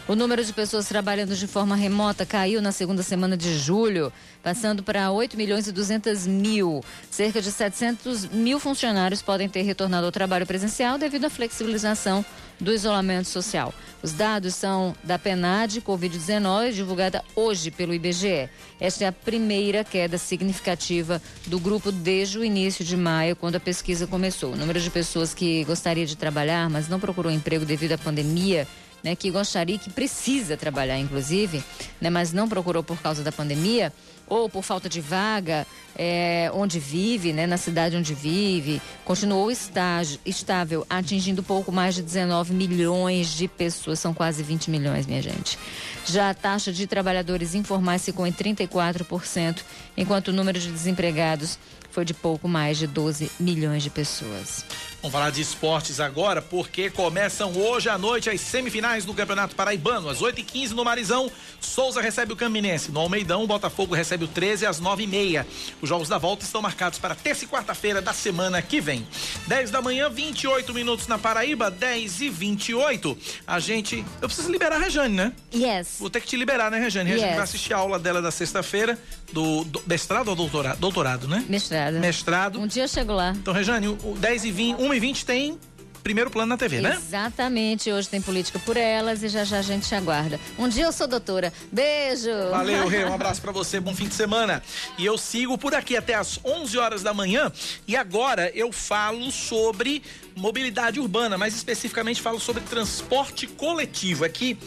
O 0.10 0.16
número 0.16 0.44
de 0.44 0.52
pessoas 0.52 0.88
trabalhando 0.88 1.36
de 1.36 1.46
forma 1.46 1.76
remota 1.76 2.26
caiu 2.26 2.64
na 2.64 2.72
segunda 2.72 3.04
semana 3.04 3.38
de 3.38 3.56
julho, 3.56 4.12
passando 4.42 4.82
para 4.82 5.12
8 5.12 5.38
milhões 5.38 5.68
e 5.68 5.72
200 5.72 6.26
mil. 6.26 6.84
Cerca 7.12 7.40
de 7.40 7.52
700 7.52 8.26
mil 8.26 8.60
funcionários 8.60 9.22
podem 9.22 9.48
ter 9.48 9.62
retornado 9.62 10.08
ao 10.08 10.12
trabalho 10.12 10.48
presencial 10.48 10.98
devido 10.98 11.26
à 11.26 11.30
flexibilização 11.30 12.26
do 12.60 12.74
isolamento 12.74 13.28
social. 13.28 13.72
Os 14.02 14.12
dados 14.12 14.56
são 14.56 14.96
da 15.04 15.20
PNAD 15.20 15.80
Covid-19, 15.82 16.72
divulgada 16.72 17.24
hoje 17.36 17.70
pelo 17.70 17.94
IBGE. 17.94 18.50
Esta 18.80 19.06
é 19.06 19.08
a 19.08 19.12
primeira 19.12 19.84
queda 19.84 20.18
significativa 20.18 21.22
do 21.46 21.60
grupo 21.60 21.92
desde 21.92 22.40
o 22.40 22.44
início 22.44 22.84
de 22.84 22.98
maio, 22.98 23.36
quando 23.36 23.58
a 23.58 23.60
pesquisa 23.60 24.08
começou. 24.08 24.54
O 24.54 24.56
número 24.56 24.82
de 24.82 24.90
pessoas 24.90 25.36
que 25.36 25.64
gostaria 25.66 26.08
de 26.08 26.18
trabalhar, 26.18 26.68
mas 26.68 26.90
não 26.90 27.00
procurou 27.00 27.32
emprego 27.32 27.64
devido 27.64 27.92
à 27.92 27.98
pandemia 28.00 28.68
né, 29.04 29.16
que 29.16 29.32
gostaria, 29.32 29.78
que 29.78 29.90
precisa 29.90 30.58
trabalhar, 30.58 30.98
inclusive, 31.00 31.64
né, 32.00 32.10
mas 32.10 32.34
não 32.34 32.48
procurou 32.48 32.84
por 32.84 33.02
causa 33.02 33.24
da 33.24 33.32
pandemia 33.32 33.94
ou 34.28 34.48
por 34.48 34.64
falta 34.64 34.88
de 34.88 35.02
vaga 35.02 35.66
é, 35.96 36.52
onde 36.54 36.80
vive, 36.80 37.34
né, 37.34 37.48
na 37.48 37.58
cidade 37.58 37.98
onde 37.98 38.14
vive, 38.14 38.82
continuou 39.04 39.50
estágio, 39.52 40.20
estável, 40.26 40.86
atingindo 40.90 41.42
pouco 41.42 41.72
mais 41.72 41.96
de 41.96 42.02
19 42.02 42.54
milhões 42.54 43.30
de 43.30 43.48
pessoas, 43.48 44.00
são 44.00 44.14
quase 44.14 44.44
20 44.44 44.70
milhões, 44.70 45.08
minha 45.08 45.22
gente. 45.22 45.58
Já 46.06 46.30
a 46.30 46.34
taxa 46.34 46.72
de 46.72 46.86
trabalhadores 46.88 47.56
informais 47.56 48.06
ficou 48.06 48.26
em 48.26 48.32
34%, 48.32 49.62
enquanto 49.98 50.30
o 50.30 50.34
número 50.34 50.60
de 50.60 50.72
desempregados 50.72 51.58
foi 51.92 52.06
de 52.06 52.14
pouco 52.14 52.48
mais 52.48 52.78
de 52.78 52.88
12 52.88 53.32
milhões 53.40 53.84
de 53.84 53.90
pessoas. 53.90 54.64
Vamos 55.02 55.14
falar 55.14 55.30
de 55.30 55.40
esportes 55.42 56.02
agora, 56.02 56.42
porque 56.42 56.90
começam 56.90 57.54
hoje 57.54 57.88
à 57.88 57.98
noite 57.98 58.30
as 58.30 58.42
semifinais 58.42 59.06
do 59.06 59.14
Campeonato 59.14 59.56
Paraibano. 59.56 60.10
Às 60.10 60.20
8h15 60.20 60.72
no 60.72 60.84
Marizão, 60.84 61.32
Souza 61.62 62.02
recebe 62.02 62.34
o 62.34 62.36
Caminense. 62.36 62.92
No 62.92 63.00
Almeidão, 63.00 63.48
Botafogo 63.48 63.96
recebe 63.96 64.26
o 64.26 64.28
13 64.28 64.66
às 64.66 64.82
9h30. 64.82 65.46
Os 65.82 65.88
jogos 65.88 66.10
da 66.10 66.18
volta 66.18 66.44
estão 66.44 66.62
marcados 66.62 67.00
para 67.00 67.16
terça 67.16 67.46
e 67.46 67.48
quarta-feira 67.48 68.02
da 68.02 68.12
semana 68.12 68.62
que 68.62 68.82
vem. 68.82 69.08
10 69.48 69.72
da 69.72 69.82
manhã, 69.82 70.10
28 70.10 70.74
minutos 70.74 71.08
na 71.08 71.18
Paraíba, 71.18 71.72
10 71.72 72.20
e 72.20 72.30
28. 72.30 73.18
A 73.48 73.58
gente. 73.58 74.04
Eu 74.22 74.28
preciso 74.28 74.52
liberar 74.52 74.76
a 74.76 74.80
Rejane, 74.80 75.16
né? 75.16 75.32
Yes. 75.56 75.96
Vou 75.98 76.10
ter 76.10 76.20
que 76.20 76.28
te 76.28 76.36
liberar, 76.36 76.70
né, 76.70 76.78
Rejane? 76.78 77.10
Rejane 77.10 77.36
vai 77.36 77.44
assistir 77.44 77.74
a 77.74 77.78
aula 77.78 77.98
dela 77.98 78.22
da 78.22 78.32
sexta-feira, 78.32 79.00
do, 79.32 79.64
do 79.64 79.82
mestrado 79.88 80.28
ou 80.28 80.36
doutorado? 80.36 80.78
Doutorado, 80.78 81.26
né? 81.26 81.46
Mestrado. 81.48 82.00
Mestrado. 82.00 82.60
Um 82.60 82.68
dia 82.68 82.84
eu 82.84 82.88
chego 82.90 83.14
lá. 83.14 83.32
Então, 83.32 83.54
Rejane, 83.54 83.88
o 83.88 84.18
10 84.20 84.44
e 84.44 84.52
20, 84.52 84.89
1 84.90 84.94
e 84.96 85.00
20 85.00 85.26
tem 85.26 85.60
primeiro 86.02 86.32
plano 86.32 86.50
na 86.50 86.58
TV, 86.58 86.82
né? 86.82 86.96
Exatamente. 86.98 87.92
Hoje 87.92 88.10
tem 88.10 88.20
política 88.20 88.58
por 88.60 88.76
elas 88.76 89.22
e 89.22 89.28
já 89.28 89.44
já 89.44 89.60
a 89.60 89.62
gente 89.62 89.88
te 89.88 89.94
aguarda. 89.94 90.40
Um 90.58 90.68
dia 90.68 90.86
eu 90.86 90.92
sou 90.92 91.08
doutora. 91.08 91.54
Beijo. 91.72 92.30
Valeu, 92.50 92.88
Rê. 92.88 93.06
Um 93.06 93.14
abraço 93.14 93.40
para 93.42 93.52
você. 93.52 93.80
Bom 93.80 93.94
fim 93.94 94.08
de 94.08 94.16
semana. 94.16 94.64
E 94.98 95.06
eu 95.06 95.18
sigo 95.18 95.58
por 95.58 95.76
aqui 95.76 95.96
até 95.96 96.16
as 96.16 96.40
11 96.44 96.78
horas 96.78 97.04
da 97.04 97.14
manhã. 97.14 97.52
E 97.88 97.96
agora 97.96 98.50
eu 98.56 98.72
falo 98.72 99.32
sobre 99.32 100.02
mobilidade 100.36 101.00
urbana, 101.00 101.38
mais 101.38 101.56
especificamente 101.56 102.22
falo 102.22 102.40
sobre 102.40 102.64
transporte 102.64 103.46
coletivo. 103.46 104.26
Aqui, 104.26 104.58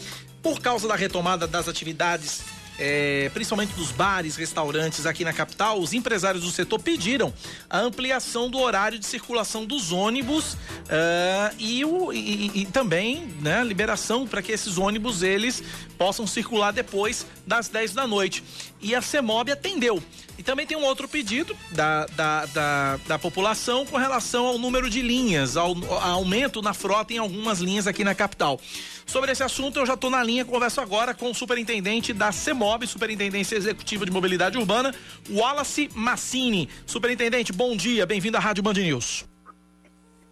por 0.41 0.61
causa 0.61 0.87
da 0.87 0.95
retomada 0.95 1.45
das 1.45 1.67
atividades 1.67 2.41
é, 2.85 3.31
principalmente 3.33 3.73
dos 3.75 3.93
bares, 3.93 4.35
restaurantes 4.35 5.05
aqui 5.05 5.23
na 5.23 5.31
capital, 5.31 5.79
os 5.79 5.93
empresários 5.93 6.43
do 6.43 6.51
setor 6.51 6.79
pediram 6.79 7.33
a 7.69 7.79
ampliação 7.79 8.49
do 8.49 8.59
horário 8.59 8.99
de 8.99 9.05
circulação 9.05 9.65
dos 9.65 9.93
ônibus 9.93 10.55
uh, 10.55 11.55
e, 11.57 11.85
o, 11.85 12.11
e, 12.11 12.51
e, 12.53 12.65
também 12.65 13.25
né, 13.39 13.63
liberação 13.63 14.27
para 14.27 14.41
que 14.41 14.51
esses 14.51 14.77
ônibus 14.77 15.23
eles 15.23 15.63
possam 15.97 16.27
circular 16.27 16.73
depois 16.73 17.25
das 17.47 17.69
10 17.69 17.93
da 17.93 18.05
noite. 18.05 18.43
E 18.83 18.93
a 18.93 19.01
CEMOB 19.01 19.49
atendeu. 19.49 20.03
E 20.37 20.43
também 20.43 20.67
tem 20.67 20.75
um 20.75 20.83
outro 20.83 21.07
pedido 21.07 21.55
da, 21.71 22.05
da, 22.07 22.45
da, 22.47 22.97
da 23.07 23.19
população 23.19 23.85
com 23.85 23.95
relação 23.97 24.45
ao 24.45 24.57
número 24.57 24.89
de 24.89 25.01
linhas, 25.01 25.55
ao, 25.55 25.73
ao, 25.89 25.99
aumento 26.01 26.61
na 26.61 26.73
frota 26.73 27.13
em 27.13 27.17
algumas 27.17 27.59
linhas 27.59 27.87
aqui 27.87 28.03
na 28.03 28.13
capital. 28.13 28.59
Sobre 29.05 29.31
esse 29.31 29.41
assunto, 29.41 29.79
eu 29.79 29.85
já 29.85 29.93
estou 29.93 30.09
na 30.09 30.21
linha, 30.21 30.43
converso 30.43 30.81
agora 30.81 31.13
com 31.13 31.31
o 31.31 31.33
superintendente 31.33 32.11
da 32.11 32.31
CEMOB, 32.31 32.85
Superintendência 32.85 33.55
Executiva 33.55 34.05
de 34.05 34.11
Mobilidade 34.11 34.57
Urbana, 34.57 34.93
Wallace 35.29 35.89
Massini. 35.93 36.67
Superintendente, 36.85 37.53
bom 37.53 37.77
dia, 37.77 38.05
bem-vindo 38.05 38.35
à 38.35 38.39
Rádio 38.39 38.63
Band 38.63 38.73
News. 38.73 39.25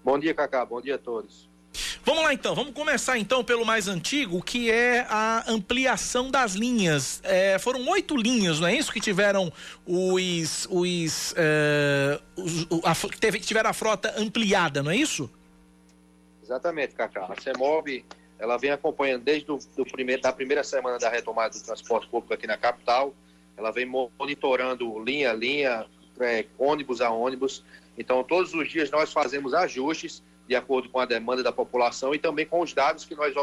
Bom 0.04 0.20
dia, 0.20 0.34
Cacá, 0.34 0.66
bom 0.66 0.82
dia 0.82 0.96
a 0.96 0.98
todos. 0.98 1.51
Vamos 2.04 2.24
lá 2.24 2.34
então, 2.34 2.54
vamos 2.54 2.74
começar 2.74 3.18
então 3.18 3.44
pelo 3.44 3.66
mais 3.66 3.88
antigo, 3.88 4.42
que 4.42 4.70
é 4.70 5.06
a 5.10 5.46
ampliação 5.48 6.30
das 6.30 6.54
linhas. 6.54 7.22
É, 7.24 7.58
foram 7.60 7.88
oito 7.90 8.16
linhas, 8.18 8.60
não 8.60 8.68
é 8.68 8.76
isso? 8.76 8.92
Que 8.92 9.00
tiveram 9.00 9.52
os. 9.86 10.68
os, 10.70 11.34
é, 11.38 12.20
os 12.36 12.68
a, 12.84 12.94
teve, 13.20 13.40
tiveram 13.40 13.70
a 13.70 13.74
frota 13.74 14.14
ampliada, 14.18 14.84
não 14.84 14.92
é 14.92 14.96
isso? 14.96 15.30
Exatamente, 16.44 16.94
Cacá. 16.94 17.28
A 17.30 17.42
CEMOB 17.42 18.04
ela 18.42 18.58
vem 18.58 18.72
acompanhando 18.72 19.24
desde 19.24 19.46
do, 19.46 19.60
do 19.78 19.86
primeiro, 19.86 20.22
da 20.22 20.34
primeira 20.34 20.64
semana 20.64 20.98
da 20.98 21.10
retomada 21.10 21.58
do 21.58 21.64
transporte 21.64 22.08
público 22.10 22.34
aqui 22.34 22.48
na 22.48 22.58
capital. 22.58 23.14
Ela 23.56 23.72
vem 23.72 23.86
monitorando 23.86 24.98
linha 25.04 25.30
a 25.30 25.34
linha, 25.34 25.86
é, 26.20 26.46
ônibus 26.58 27.02
a 27.02 27.12
ônibus. 27.12 27.64
Então, 27.96 28.24
todos 28.24 28.54
os 28.56 28.68
dias 28.68 28.90
nós 28.90 29.14
fazemos 29.14 29.54
ajustes 29.54 30.24
de 30.52 30.56
acordo 30.58 30.90
com 30.90 31.00
a 31.00 31.06
demanda 31.06 31.42
da 31.42 31.52
população 31.54 32.14
e 32.14 32.20
também 32.20 32.46
com 32.46 32.60
os 32.60 32.74
dados 32.74 33.06
que 33.06 33.16
nós 33.16 33.34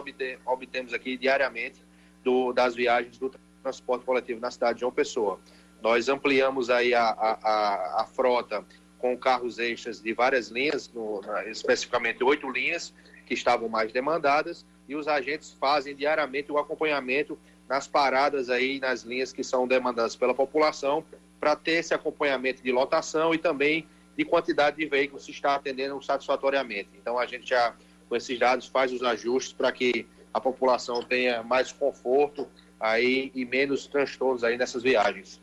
obtemos 0.44 0.92
aqui 0.92 1.16
diariamente 1.16 1.82
do, 2.22 2.52
das 2.52 2.74
viagens 2.74 3.16
do 3.16 3.32
transporte 3.62 4.04
coletivo 4.04 4.38
na 4.38 4.50
cidade 4.50 4.74
de 4.74 4.80
João 4.80 4.92
Pessoa. 4.92 5.40
Nós 5.80 6.10
ampliamos 6.10 6.68
aí 6.68 6.92
a, 6.92 7.04
a, 7.04 8.02
a 8.02 8.04
frota 8.04 8.62
com 8.98 9.16
carros 9.16 9.58
extras 9.58 10.02
de 10.02 10.12
várias 10.12 10.48
linhas, 10.48 10.92
no, 10.92 11.22
na, 11.22 11.46
especificamente 11.46 12.22
oito 12.22 12.46
linhas 12.50 12.92
que 13.24 13.32
estavam 13.32 13.70
mais 13.70 13.90
demandadas, 13.90 14.66
e 14.86 14.94
os 14.94 15.08
agentes 15.08 15.56
fazem 15.58 15.96
diariamente 15.96 16.52
o 16.52 16.58
acompanhamento 16.58 17.38
nas 17.66 17.88
paradas 17.88 18.50
aí, 18.50 18.78
nas 18.80 19.00
linhas 19.00 19.32
que 19.32 19.42
são 19.42 19.66
demandadas 19.66 20.14
pela 20.14 20.34
população, 20.34 21.02
para 21.40 21.56
ter 21.56 21.78
esse 21.78 21.94
acompanhamento 21.94 22.62
de 22.62 22.70
lotação 22.70 23.32
e 23.32 23.38
também 23.38 23.88
de 24.18 24.24
quantidade 24.24 24.76
de 24.76 24.84
veículos 24.84 25.24
se 25.24 25.30
está 25.30 25.54
atendendo 25.54 26.02
satisfatoriamente. 26.02 26.90
Então 27.00 27.16
a 27.16 27.24
gente 27.24 27.48
já, 27.48 27.72
com 28.08 28.16
esses 28.16 28.36
dados, 28.36 28.66
faz 28.66 28.92
os 28.92 29.00
ajustes 29.00 29.52
para 29.52 29.70
que 29.70 30.08
a 30.34 30.40
população 30.40 31.04
tenha 31.04 31.40
mais 31.44 31.70
conforto 31.70 32.48
aí 32.80 33.30
e 33.32 33.44
menos 33.44 33.86
transtornos 33.86 34.42
aí 34.42 34.58
nessas 34.58 34.82
viagens. 34.82 35.40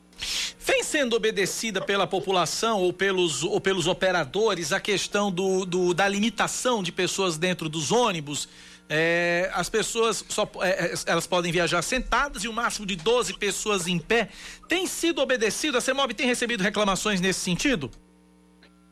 Vem 0.60 0.84
sendo 0.84 1.16
obedecida 1.16 1.80
pela 1.80 2.06
população 2.06 2.82
ou 2.82 2.92
pelos, 2.92 3.44
ou 3.44 3.62
pelos 3.62 3.88
operadores 3.88 4.74
a 4.74 4.80
questão 4.80 5.32
do, 5.32 5.66
do 5.66 5.94
da 5.94 6.08
limitação 6.08 6.84
de 6.84 6.92
pessoas 6.92 7.38
dentro 7.38 7.70
dos 7.70 7.94
ônibus? 7.94 8.50
É, 8.90 9.50
as 9.54 9.70
pessoas 9.70 10.24
só 10.28 10.50
é, 10.62 10.88
é 10.88 10.94
elas 11.06 11.26
podem 11.26 11.52
viajar 11.52 11.82
sentadas 11.82 12.44
e 12.44 12.48
o 12.48 12.52
um 12.52 12.54
máximo 12.54 12.86
de 12.86 12.98
12 12.98 13.36
pessoas 13.36 13.88
em 13.88 13.98
pé. 13.98 14.30
Tem 14.68 14.86
sido 14.86 15.22
obedecido? 15.22 15.78
A 15.78 15.82
CEMOB 15.82 16.14
tem 16.14 16.28
recebido 16.28 16.62
reclamações 16.62 17.22
nesse 17.22 17.40
sentido? 17.40 17.90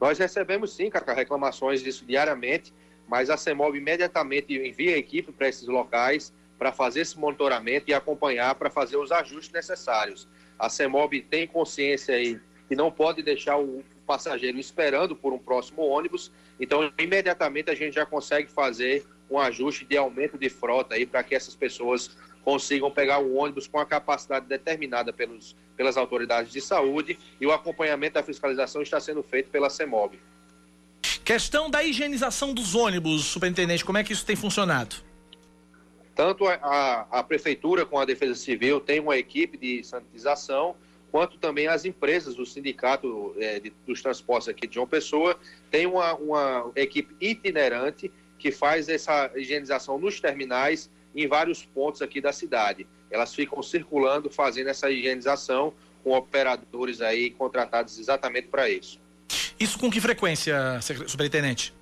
Nós 0.04 0.20
recebemos 0.20 0.76
sim, 0.76 0.90
Cacá, 0.90 1.14
reclamações 1.14 1.82
disso 1.82 2.04
diariamente, 2.06 2.74
mas 3.08 3.30
a 3.30 3.38
CEMOB 3.38 3.78
imediatamente 3.78 4.54
envia 4.54 4.96
a 4.96 4.98
equipe 4.98 5.32
para 5.32 5.48
esses 5.48 5.66
locais 5.66 6.34
para 6.60 6.74
fazer 6.74 7.00
esse 7.00 7.18
monitoramento 7.18 7.90
e 7.90 7.94
acompanhar 7.94 8.54
para 8.56 8.70
fazer 8.70 8.98
os 8.98 9.14
ajustes 9.14 9.54
necessários. 9.54 10.28
A 10.60 10.68
CEMOB 10.68 11.22
tem 11.22 11.48
consciência 11.48 12.16
aí 12.16 12.38
que 12.68 12.76
não 12.76 12.92
pode 12.92 13.24
deixar 13.24 13.58
o 13.58 13.82
passageiro 14.06 14.60
esperando 14.60 15.16
por 15.16 15.32
um 15.32 15.40
próximo 15.40 15.84
ônibus. 15.84 16.34
Então, 16.60 16.92
imediatamente 17.00 17.72
a 17.72 17.76
gente 17.76 17.96
já 17.96 18.06
consegue 18.06 18.52
fazer 18.52 19.06
um 19.32 19.40
ajuste 19.40 19.86
de 19.86 19.96
aumento 19.96 20.38
de 20.38 20.50
frota 20.50 20.96
aí 20.96 21.06
para 21.06 21.24
que 21.24 21.34
essas 21.34 21.56
pessoas 21.56 22.18
consigam 22.44 22.92
pegar 22.92 23.20
o 23.20 23.36
ônibus 23.36 23.68
com 23.68 23.80
a 23.80 23.86
capacidade 23.86 24.46
determinada 24.48 25.14
pelos, 25.14 25.56
pelas 25.76 25.98
autoridades 25.98 26.52
de 26.52 26.62
saúde 26.62 27.18
e 27.40 27.46
o 27.46 27.52
acompanhamento 27.52 28.16
da 28.16 28.24
fiscalização 28.24 28.82
está 28.82 29.00
sendo 29.00 29.24
feito 29.24 29.50
pela 29.50 29.70
CEMOB. 29.70 30.20
Questão 31.24 31.70
da 31.70 31.84
higienização 31.84 32.54
dos 32.54 32.76
ônibus, 32.76 33.26
superintendente, 33.26 33.86
como 33.86 33.98
é 33.98 34.04
que 34.04 34.12
isso 34.12 34.26
tem 34.26 34.36
funcionado? 34.36 34.98
Tanto 36.16 36.46
a, 36.46 36.56
a, 36.62 37.20
a 37.20 37.24
prefeitura 37.24 37.86
com 37.86 37.98
a 37.98 38.06
Defesa 38.06 38.36
Civil 38.36 38.80
tem 38.80 39.00
uma 39.00 39.18
equipe 39.18 39.58
de 39.58 39.84
sanitização, 39.84 40.76
quanto 41.12 41.38
também 41.38 41.68
as 41.68 41.86
empresas, 41.86 42.38
o 42.38 42.46
sindicato 42.46 43.34
é, 43.38 43.60
de, 43.60 43.74
dos 43.86 44.02
transportes 44.02 44.50
aqui 44.50 44.68
de 44.68 44.76
João 44.76 44.88
Pessoa, 44.88 45.40
tem 45.72 45.86
uma, 45.86 46.14
uma 46.16 46.72
equipe 46.76 47.16
itinerante 47.20 48.12
que 48.38 48.52
faz 48.52 48.90
essa 48.90 49.32
higienização 49.36 49.98
nos 49.98 50.20
terminais 50.20 50.90
em 51.16 51.28
vários 51.28 51.64
pontos 51.64 52.02
aqui 52.02 52.20
da 52.20 52.32
cidade. 52.32 52.88
Elas 53.10 53.34
ficam 53.34 53.62
circulando, 53.62 54.30
fazendo 54.30 54.70
essa 54.70 54.90
higienização 54.90 55.74
com 56.04 56.12
operadores 56.12 57.02
aí 57.02 57.30
contratados 57.30 57.98
exatamente 57.98 58.48
para 58.48 58.70
isso. 58.70 59.00
Isso 59.60 59.80
com 59.80 59.90
que 59.90 60.02
frequência, 60.02 60.80
superintendente? 61.08 61.74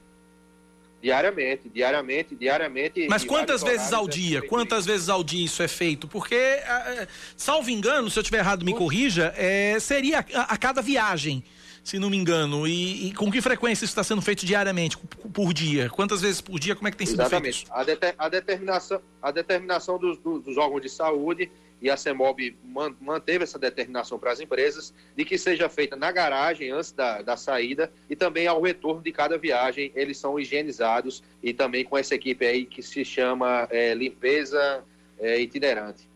Diariamente, 1.02 1.68
diariamente, 1.68 2.36
diariamente. 2.36 3.08
Mas 3.10 3.24
quantas 3.24 3.64
vezes 3.64 3.92
ao 3.92 4.08
dia? 4.08 4.38
É 4.38 4.42
quantas 4.42 4.86
vezes 4.86 5.10
ao 5.10 5.24
dia 5.24 5.46
isso 5.46 5.64
é 5.64 5.68
feito? 5.68 6.08
Porque, 6.08 6.36
é, 6.36 7.08
salvo 7.36 7.72
engano, 7.72 8.08
se 8.10 8.20
eu 8.20 8.22
estiver 8.22 8.38
errado, 8.38 8.64
me 8.64 8.74
corrija, 8.74 9.34
é, 9.36 9.80
seria 9.80 10.20
a, 10.20 10.54
a, 10.54 10.58
cada 10.58 10.80
viagem, 10.80 11.44
se 11.84 11.98
não 11.98 12.10
me 12.10 12.18
engano. 12.18 12.68
E, 12.68 13.08
e, 13.08 13.14
com 13.14 13.32
que 13.32 13.42
frequência 13.42 13.86
isso 13.86 13.92
está 13.92 14.04
sendo 14.04 14.22
feito 14.22 14.46
diariamente, 14.46 14.98
por 14.98 15.54
dia? 15.54 15.90
Quantas 15.90 16.22
vezes 16.22 16.42
por 16.42 16.60
dia? 16.60 16.76
Como 16.76 16.88
é 16.88 16.92
que 16.92 16.98
tem 16.98 17.08
sido 17.08 17.22
Exatamente. 17.22 17.66
feito? 17.66 17.72
Exatamente. 17.72 18.16
A, 18.18 18.30
determinação, 18.30 19.02
a 19.22 19.32
determinação 19.32 19.98
dos, 19.98 20.18
dos 20.18 20.58
órgãos 20.58 20.82
de 20.82 20.90
saúde 20.90 21.52
e 21.82 21.90
a 21.90 21.98
CEMOB 21.98 22.56
manteve 23.02 23.44
essa 23.44 23.58
determinação 23.58 24.20
para 24.20 24.32
as 24.32 24.40
empresas 24.40 24.94
de 25.18 25.26
que 25.26 25.38
seja 25.38 25.68
feita 25.68 25.96
na 25.96 26.12
garagem 26.12 26.70
antes 26.70 26.92
da, 26.92 27.24
da 27.24 27.36
saída 27.36 27.92
e 28.08 28.16
também 28.16 28.46
ao 28.46 28.62
retorno 28.62 29.02
de 29.02 29.12
cada 29.12 29.36
viagem 29.38 29.92
eles 29.96 30.18
são 30.18 30.40
higienizados 30.40 31.24
e 31.42 31.54
também 31.54 31.84
com 31.84 31.98
essa 31.98 32.14
equipe 32.14 32.46
aí 32.46 32.66
que 32.66 32.84
se 32.84 33.04
chama 33.04 33.68
é, 33.72 33.96
limpeza 33.96 34.84
é, 35.20 35.42
itinerante. 35.42 36.08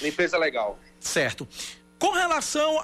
Limpeza 0.00 0.38
legal. 0.38 0.78
Certo. 1.00 1.48
Com 2.04 2.10
relação 2.10 2.82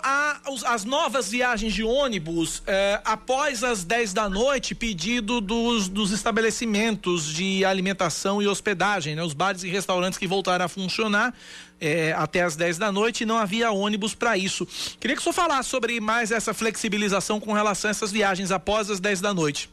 às 0.64 0.82
novas 0.82 1.30
viagens 1.30 1.74
de 1.74 1.84
ônibus, 1.84 2.62
eh, 2.66 2.98
após 3.04 3.62
as 3.62 3.84
10 3.84 4.14
da 4.14 4.30
noite, 4.30 4.74
pedido 4.74 5.42
dos, 5.42 5.90
dos 5.90 6.10
estabelecimentos 6.10 7.26
de 7.26 7.62
alimentação 7.62 8.40
e 8.40 8.48
hospedagem, 8.48 9.14
né, 9.14 9.22
os 9.22 9.34
bares 9.34 9.62
e 9.62 9.68
restaurantes 9.68 10.18
que 10.18 10.26
voltaram 10.26 10.64
a 10.64 10.68
funcionar 10.68 11.34
eh, 11.78 12.14
até 12.16 12.40
as 12.40 12.56
10 12.56 12.78
da 12.78 12.90
noite, 12.90 13.26
não 13.26 13.36
havia 13.36 13.70
ônibus 13.70 14.14
para 14.14 14.38
isso. 14.38 14.66
Queria 14.98 15.14
que 15.14 15.20
o 15.20 15.22
senhor 15.22 15.34
falasse 15.34 15.68
sobre 15.68 16.00
mais 16.00 16.30
essa 16.30 16.54
flexibilização 16.54 17.38
com 17.38 17.52
relação 17.52 17.90
a 17.90 17.92
essas 17.92 18.10
viagens 18.10 18.50
após 18.50 18.88
as 18.88 19.00
10 19.00 19.20
da 19.20 19.34
noite. 19.34 19.68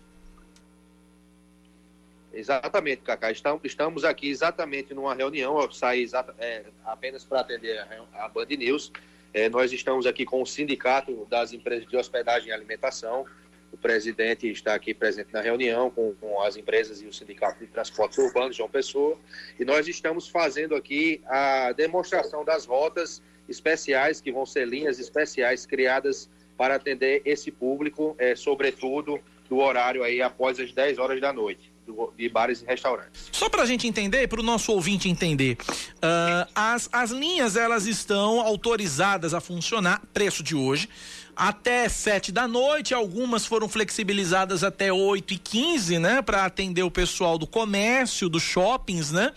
Exatamente, 2.34 3.02
Cacá. 3.02 3.32
Estamos 3.32 4.04
aqui 4.04 4.28
exatamente 4.28 4.94
numa 4.94 5.16
reunião. 5.16 5.58
Eu 5.62 5.72
saí 5.72 6.06
é, 6.38 6.66
apenas 6.86 7.24
para 7.24 7.40
atender 7.40 7.80
a, 7.80 8.26
a 8.26 8.28
Band 8.28 8.48
News 8.50 8.92
é, 9.38 9.50
nós 9.50 9.72
estamos 9.72 10.08
aqui 10.08 10.26
com 10.26 10.42
o 10.42 10.48
Sindicato 10.48 11.28
das 11.30 11.54
Empresas 11.54 11.88
de 11.88 11.96
Hospedagem 11.96 12.50
e 12.50 12.52
Alimentação. 12.52 13.24
O 13.72 13.78
presidente 13.78 14.50
está 14.50 14.74
aqui 14.74 14.96
presente 14.96 15.32
na 15.32 15.42
reunião 15.42 15.92
com, 15.92 16.16
com 16.16 16.42
as 16.42 16.58
empresas 16.58 17.04
e 17.04 17.06
o 17.06 17.14
Sindicato 17.14 17.60
de 17.60 17.68
Transportes 17.68 18.18
Urbanos, 18.18 18.56
João 18.56 18.68
Pessoa. 18.68 19.16
E 19.60 19.64
nós 19.64 19.88
estamos 19.88 20.28
fazendo 20.28 20.74
aqui 20.74 21.22
a 21.28 21.72
demonstração 21.72 22.44
das 22.44 22.66
rotas 22.66 23.22
especiais, 23.48 24.20
que 24.20 24.32
vão 24.32 24.44
ser 24.44 24.68
linhas 24.68 24.98
especiais 24.98 25.68
criadas 25.68 26.28
para 26.58 26.74
atender 26.74 27.22
esse 27.24 27.52
público, 27.52 28.16
é, 28.18 28.36
sobretudo 28.36 29.20
do 29.48 29.58
horário 29.58 30.04
aí 30.04 30.20
após 30.20 30.60
as 30.60 30.72
10 30.72 30.98
horas 30.98 31.22
da 31.22 31.32
noite 31.32 31.77
de 32.18 32.30
bares 32.30 32.62
e 32.62 32.66
restaurantes. 32.66 33.30
Só 33.32 33.50
para 33.50 33.64
a 33.64 33.66
gente 33.66 33.88
entender, 33.88 34.28
para 34.28 34.40
o 34.40 34.44
nosso 34.44 34.72
ouvinte 34.72 35.10
entender, 35.10 35.58
uh, 35.62 36.50
as, 36.54 36.90
as 36.92 37.12
linhas 37.12 37.56
elas 37.56 37.86
estão 37.86 38.42
autorizadas 38.42 39.34
a 39.34 39.40
funcionar, 39.40 40.02
preço 40.14 40.44
de 40.44 40.56
hoje, 40.56 40.90
até 41.38 41.88
sete 41.88 42.32
da 42.32 42.48
noite, 42.48 42.94
algumas 42.94 43.46
foram 43.46 43.70
flexibilizadas 43.70 44.64
até 44.64 44.92
oito 44.92 45.34
e 45.34 45.38
quinze, 45.38 46.00
né, 46.00 46.22
para 46.22 46.46
atender 46.46 46.84
o 46.84 46.90
pessoal 46.90 47.38
do 47.38 47.46
comércio, 47.46 48.28
dos 48.28 48.42
shoppings, 48.42 49.12
né? 49.12 49.32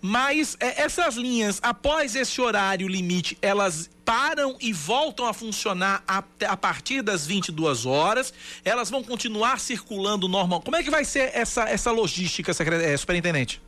Mas 0.00 0.56
é, 0.60 0.82
essas 0.82 1.16
linhas, 1.16 1.58
após 1.62 2.14
esse 2.14 2.40
horário 2.40 2.86
limite, 2.86 3.36
elas 3.42 3.90
param 4.04 4.56
e 4.60 4.72
voltam 4.72 5.26
a 5.26 5.32
funcionar 5.32 6.02
a, 6.06 6.22
a 6.48 6.56
partir 6.56 7.02
das 7.02 7.26
22 7.26 7.86
horas. 7.86 8.32
Elas 8.64 8.90
vão 8.90 9.02
continuar 9.02 9.58
circulando 9.60 10.28
normal. 10.28 10.60
Como 10.62 10.76
é 10.76 10.82
que 10.82 10.90
vai 10.90 11.04
ser 11.04 11.30
essa 11.34 11.68
essa 11.68 11.90
logística, 11.90 12.52
é, 12.52 12.96
superintendente? 12.96 13.60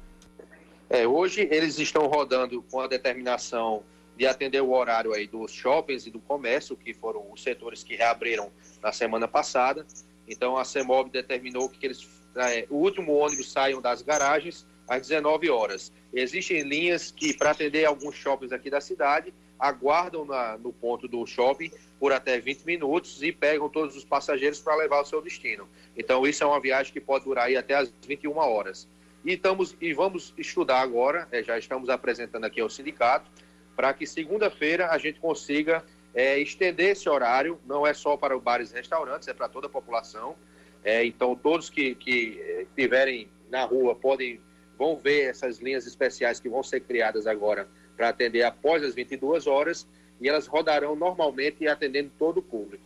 É, 0.89 1.07
hoje 1.07 1.49
eles 1.51 1.78
estão 1.78 2.07
rodando 2.07 2.62
com 2.70 2.80
a 2.80 2.87
determinação 2.87 3.83
de 4.23 4.27
atender 4.29 4.61
o 4.62 4.70
horário 4.70 5.12
aí 5.12 5.27
dos 5.27 5.51
shoppings 5.51 6.07
e 6.07 6.11
do 6.11 6.20
comércio, 6.20 6.77
que 6.77 6.95
foram 6.95 7.33
os 7.33 7.43
setores 7.43 7.83
que 7.83 7.97
reabriram 7.97 8.53
na 8.81 8.93
semana 8.93 9.27
passada. 9.27 9.85
Então 10.29 10.57
a 10.57 10.64
CEMOB 10.64 11.11
determinou 11.11 11.68
que 11.68 11.85
eles, 11.85 12.09
é, 12.37 12.64
o 12.70 12.77
último 12.77 13.14
ônibus 13.14 13.51
saiam 13.51 13.83
das 13.83 14.01
garagens 14.01 14.64
às 14.87 15.09
19 15.09 15.51
horas. 15.51 15.91
Existem 16.14 16.62
linhas 16.62 17.11
que, 17.11 17.35
para 17.35 17.51
atender 17.51 17.85
alguns 17.85 18.14
shoppings 18.14 18.53
aqui 18.53 18.70
da 18.70 18.81
cidade, 18.81 19.35
aguardam 19.59 20.25
na, 20.25 20.57
no 20.57 20.73
ponto 20.73 21.09
do 21.09 21.27
shopping 21.27 21.73
por 21.99 22.12
até 22.12 22.39
20 22.39 22.62
minutos 22.62 23.20
e 23.25 23.33
pegam 23.33 23.68
todos 23.68 23.97
os 23.97 24.05
passageiros 24.05 24.61
para 24.61 24.77
levar 24.77 24.99
ao 24.99 25.05
seu 25.05 25.20
destino. 25.20 25.68
Então 25.97 26.25
isso 26.25 26.45
é 26.45 26.47
uma 26.47 26.61
viagem 26.61 26.93
que 26.93 27.01
pode 27.01 27.25
durar 27.25 27.47
aí 27.47 27.57
até 27.57 27.75
as 27.75 27.93
21 28.07 28.37
horas. 28.37 28.87
E, 29.25 29.33
estamos, 29.33 29.77
e 29.81 29.93
vamos 29.93 30.33
estudar 30.37 30.81
agora, 30.81 31.27
é, 31.33 31.43
já 31.43 31.59
estamos 31.59 31.89
apresentando 31.89 32.45
aqui 32.45 32.61
ao 32.61 32.70
sindicato, 32.70 33.31
para 33.77 33.93
que 33.93 34.07
segunda-feira 34.07 34.89
a 34.91 34.99
gente 34.99 35.20
consiga 35.20 35.85
é, 36.14 36.39
estender 36.39 36.91
esse 36.91 37.09
horário, 37.09 37.59
não 37.66 37.87
é 37.87 37.95
só 37.95 38.16
para 38.16 38.39
bares 38.39 38.70
e 38.70 38.75
restaurantes, 38.75 39.29
é 39.29 39.35
para 39.35 39.49
toda 39.49 39.66
a 39.66 39.70
população. 39.70 40.37
É, 40.85 41.05
então, 41.05 41.35
todos 41.35 41.70
que, 41.70 41.95
que 41.95 42.41
é, 42.41 42.62
estiverem 42.62 43.29
na 43.51 43.64
rua 43.64 43.95
podem 43.95 44.41
vão 44.79 44.97
ver 44.97 45.31
essas 45.31 45.59
linhas 45.59 45.87
especiais 45.87 46.41
que 46.41 46.49
vão 46.49 46.62
ser 46.62 46.81
criadas 46.81 47.27
agora 47.27 47.68
para 47.97 48.09
atender 48.09 48.43
após 48.43 48.83
as 48.83 48.95
22 48.95 49.47
horas 49.47 49.87
e 50.20 50.29
elas 50.29 50.47
rodarão 50.47 50.97
normalmente 50.97 51.68
atendendo 51.68 52.11
todo 52.18 52.39
o 52.39 52.43
público. 52.43 52.83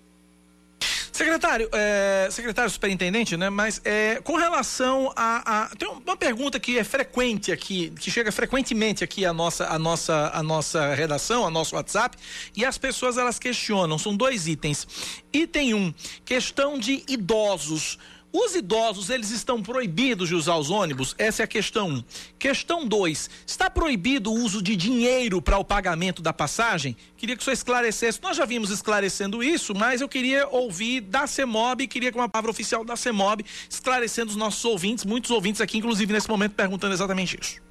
Secretário, 1.16 1.66
é, 1.72 2.28
secretário 2.30 2.70
superintendente, 2.70 3.38
né? 3.38 3.48
Mas 3.48 3.80
é, 3.86 4.20
com 4.22 4.36
relação 4.36 5.10
a, 5.16 5.62
a, 5.62 5.68
Tem 5.74 5.88
uma 5.88 6.14
pergunta 6.14 6.60
que 6.60 6.78
é 6.78 6.84
frequente 6.84 7.50
aqui, 7.50 7.90
que 7.98 8.10
chega 8.10 8.30
frequentemente 8.30 9.02
aqui 9.02 9.24
a 9.24 9.32
nossa, 9.32 9.66
a 9.66 9.78
nossa, 9.78 10.30
a 10.34 10.42
nossa 10.42 10.94
redação, 10.94 11.46
a 11.46 11.50
nosso 11.50 11.74
WhatsApp, 11.74 12.18
e 12.54 12.66
as 12.66 12.76
pessoas 12.76 13.16
elas 13.16 13.38
questionam. 13.38 13.96
São 13.96 14.14
dois 14.14 14.46
itens. 14.46 14.86
Item 15.32 15.72
um, 15.72 15.94
questão 16.22 16.78
de 16.78 17.02
idosos. 17.08 17.98
Os 18.38 18.54
idosos, 18.54 19.08
eles 19.08 19.30
estão 19.30 19.62
proibidos 19.62 20.28
de 20.28 20.34
usar 20.34 20.56
os 20.56 20.68
ônibus? 20.68 21.14
Essa 21.16 21.42
é 21.42 21.44
a 21.44 21.46
questão 21.46 21.88
1. 21.88 21.92
Um. 21.94 22.04
Questão 22.38 22.86
2. 22.86 23.30
Está 23.46 23.70
proibido 23.70 24.30
o 24.30 24.34
uso 24.34 24.60
de 24.60 24.76
dinheiro 24.76 25.40
para 25.40 25.56
o 25.56 25.64
pagamento 25.64 26.20
da 26.20 26.34
passagem? 26.34 26.94
Queria 27.16 27.34
que 27.34 27.40
o 27.40 27.44
senhor 27.44 27.54
esclarecesse. 27.54 28.22
Nós 28.22 28.36
já 28.36 28.44
vimos 28.44 28.68
esclarecendo 28.68 29.42
isso, 29.42 29.74
mas 29.74 30.02
eu 30.02 30.08
queria 30.08 30.46
ouvir 30.48 31.00
da 31.00 31.26
CEMOB, 31.26 31.86
queria 31.86 32.12
que 32.12 32.18
uma 32.18 32.28
palavra 32.28 32.50
oficial 32.50 32.84
da 32.84 32.94
CEMOB 32.94 33.42
esclarecendo 33.70 34.28
os 34.32 34.36
nossos 34.36 34.62
ouvintes, 34.66 35.06
muitos 35.06 35.30
ouvintes 35.30 35.62
aqui, 35.62 35.78
inclusive 35.78 36.12
nesse 36.12 36.28
momento, 36.28 36.52
perguntando 36.52 36.92
exatamente 36.92 37.38
isso. 37.40 37.62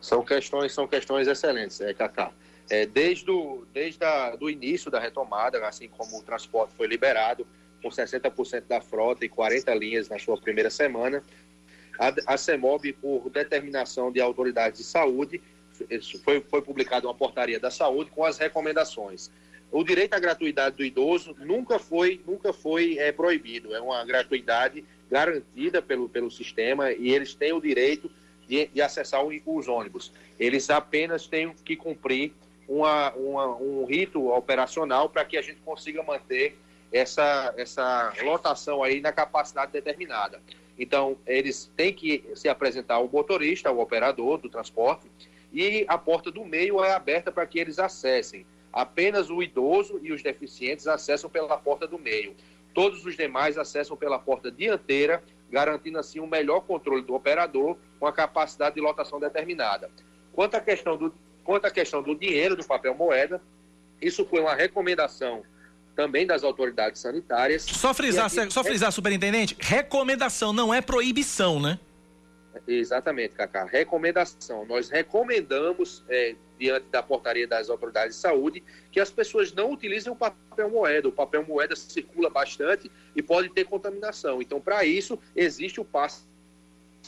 São 0.00 0.22
questões, 0.22 0.72
são 0.72 0.86
questões 0.86 1.26
excelentes, 1.26 1.80
é, 1.80 1.92
Cacá. 1.92 2.30
É, 2.70 2.86
desde 2.86 3.28
o 3.28 3.66
desde 3.74 4.04
a, 4.04 4.36
do 4.36 4.48
início 4.48 4.92
da 4.92 5.00
retomada, 5.00 5.66
assim 5.66 5.88
como 5.88 6.20
o 6.20 6.22
transporte 6.22 6.72
foi 6.76 6.86
liberado, 6.86 7.44
com 7.82 7.88
60% 7.88 8.64
da 8.68 8.80
frota 8.80 9.24
e 9.24 9.28
40 9.28 9.74
linhas 9.74 10.08
na 10.08 10.18
sua 10.18 10.36
primeira 10.36 10.70
semana. 10.70 11.22
A, 11.98 12.34
a 12.34 12.36
CEMOB, 12.36 12.92
por 12.94 13.28
determinação 13.30 14.10
de 14.10 14.20
autoridades 14.20 14.78
de 14.78 14.84
saúde, 14.84 15.40
foi, 16.24 16.40
foi 16.40 16.62
publicada 16.62 17.06
uma 17.06 17.14
portaria 17.14 17.58
da 17.58 17.70
saúde 17.70 18.10
com 18.10 18.24
as 18.24 18.38
recomendações. 18.38 19.30
O 19.72 19.84
direito 19.84 20.14
à 20.14 20.18
gratuidade 20.18 20.76
do 20.76 20.84
idoso 20.84 21.36
nunca 21.38 21.78
foi, 21.78 22.20
nunca 22.26 22.52
foi 22.52 22.98
é, 22.98 23.12
proibido. 23.12 23.74
É 23.74 23.80
uma 23.80 24.04
gratuidade 24.04 24.84
garantida 25.10 25.80
pelo, 25.80 26.08
pelo 26.08 26.30
sistema 26.30 26.92
e 26.92 27.10
eles 27.10 27.34
têm 27.34 27.52
o 27.52 27.60
direito 27.60 28.10
de, 28.48 28.66
de 28.66 28.82
acessar 28.82 29.24
os 29.24 29.68
ônibus. 29.68 30.12
Eles 30.38 30.70
apenas 30.70 31.28
têm 31.28 31.54
que 31.64 31.76
cumprir 31.76 32.32
uma, 32.66 33.12
uma, 33.12 33.56
um 33.56 33.84
rito 33.84 34.28
operacional 34.32 35.08
para 35.08 35.24
que 35.24 35.36
a 35.36 35.42
gente 35.42 35.60
consiga 35.60 36.02
manter 36.02 36.56
essa, 36.92 37.54
essa 37.56 38.12
lotação 38.22 38.82
aí 38.82 39.00
na 39.00 39.12
capacidade 39.12 39.72
determinada. 39.72 40.40
Então, 40.78 41.18
eles 41.26 41.70
têm 41.76 41.92
que 41.92 42.24
se 42.34 42.48
apresentar 42.48 42.94
ao 42.94 43.08
motorista, 43.08 43.68
ao 43.68 43.78
operador 43.78 44.38
do 44.38 44.48
transporte, 44.48 45.10
e 45.52 45.84
a 45.88 45.98
porta 45.98 46.30
do 46.30 46.44
meio 46.44 46.82
é 46.82 46.92
aberta 46.92 47.30
para 47.30 47.46
que 47.46 47.58
eles 47.58 47.78
acessem. 47.78 48.46
Apenas 48.72 49.30
o 49.30 49.42
idoso 49.42 50.00
e 50.02 50.12
os 50.12 50.22
deficientes 50.22 50.86
acessam 50.86 51.28
pela 51.28 51.56
porta 51.58 51.86
do 51.86 51.98
meio. 51.98 52.34
Todos 52.72 53.04
os 53.04 53.16
demais 53.16 53.58
acessam 53.58 53.96
pela 53.96 54.18
porta 54.18 54.50
dianteira, 54.50 55.22
garantindo 55.50 55.98
assim 55.98 56.20
um 56.20 56.26
melhor 56.26 56.60
controle 56.60 57.02
do 57.02 57.14
operador 57.14 57.76
com 57.98 58.06
a 58.06 58.12
capacidade 58.12 58.76
de 58.76 58.80
lotação 58.80 59.18
determinada. 59.18 59.90
Quanto 60.32 60.54
à 60.54 60.60
questão 60.60 60.96
do, 60.96 61.12
quanto 61.42 61.66
à 61.66 61.70
questão 61.70 62.00
do 62.00 62.14
dinheiro, 62.14 62.54
do 62.54 62.64
papel 62.64 62.94
moeda, 62.94 63.42
isso 64.00 64.24
foi 64.24 64.40
uma 64.40 64.54
recomendação 64.54 65.42
também 66.00 66.26
das 66.26 66.42
autoridades 66.42 67.02
sanitárias. 67.02 67.62
Só 67.62 67.92
frisar, 67.92 68.24
aqui, 68.24 68.50
só 68.50 68.64
frisar, 68.64 68.90
superintendente, 68.90 69.54
recomendação, 69.60 70.50
não 70.50 70.72
é 70.72 70.80
proibição, 70.80 71.60
né? 71.60 71.78
Exatamente, 72.66 73.34
Cacá. 73.34 73.66
Recomendação. 73.66 74.64
Nós 74.64 74.88
recomendamos, 74.88 76.02
é, 76.08 76.34
diante 76.58 76.86
da 76.86 77.02
portaria 77.02 77.46
das 77.46 77.68
autoridades 77.68 78.16
de 78.16 78.22
saúde, 78.22 78.64
que 78.90 78.98
as 78.98 79.10
pessoas 79.10 79.52
não 79.52 79.72
utilizem 79.72 80.10
o 80.10 80.16
papel 80.16 80.70
moeda. 80.70 81.06
O 81.06 81.12
papel 81.12 81.44
moeda 81.44 81.76
circula 81.76 82.30
bastante 82.30 82.90
e 83.14 83.22
pode 83.22 83.50
ter 83.50 83.66
contaminação. 83.66 84.40
Então, 84.40 84.58
para 84.58 84.82
isso, 84.86 85.18
existe 85.36 85.82
o 85.82 85.84
passe 85.84 86.22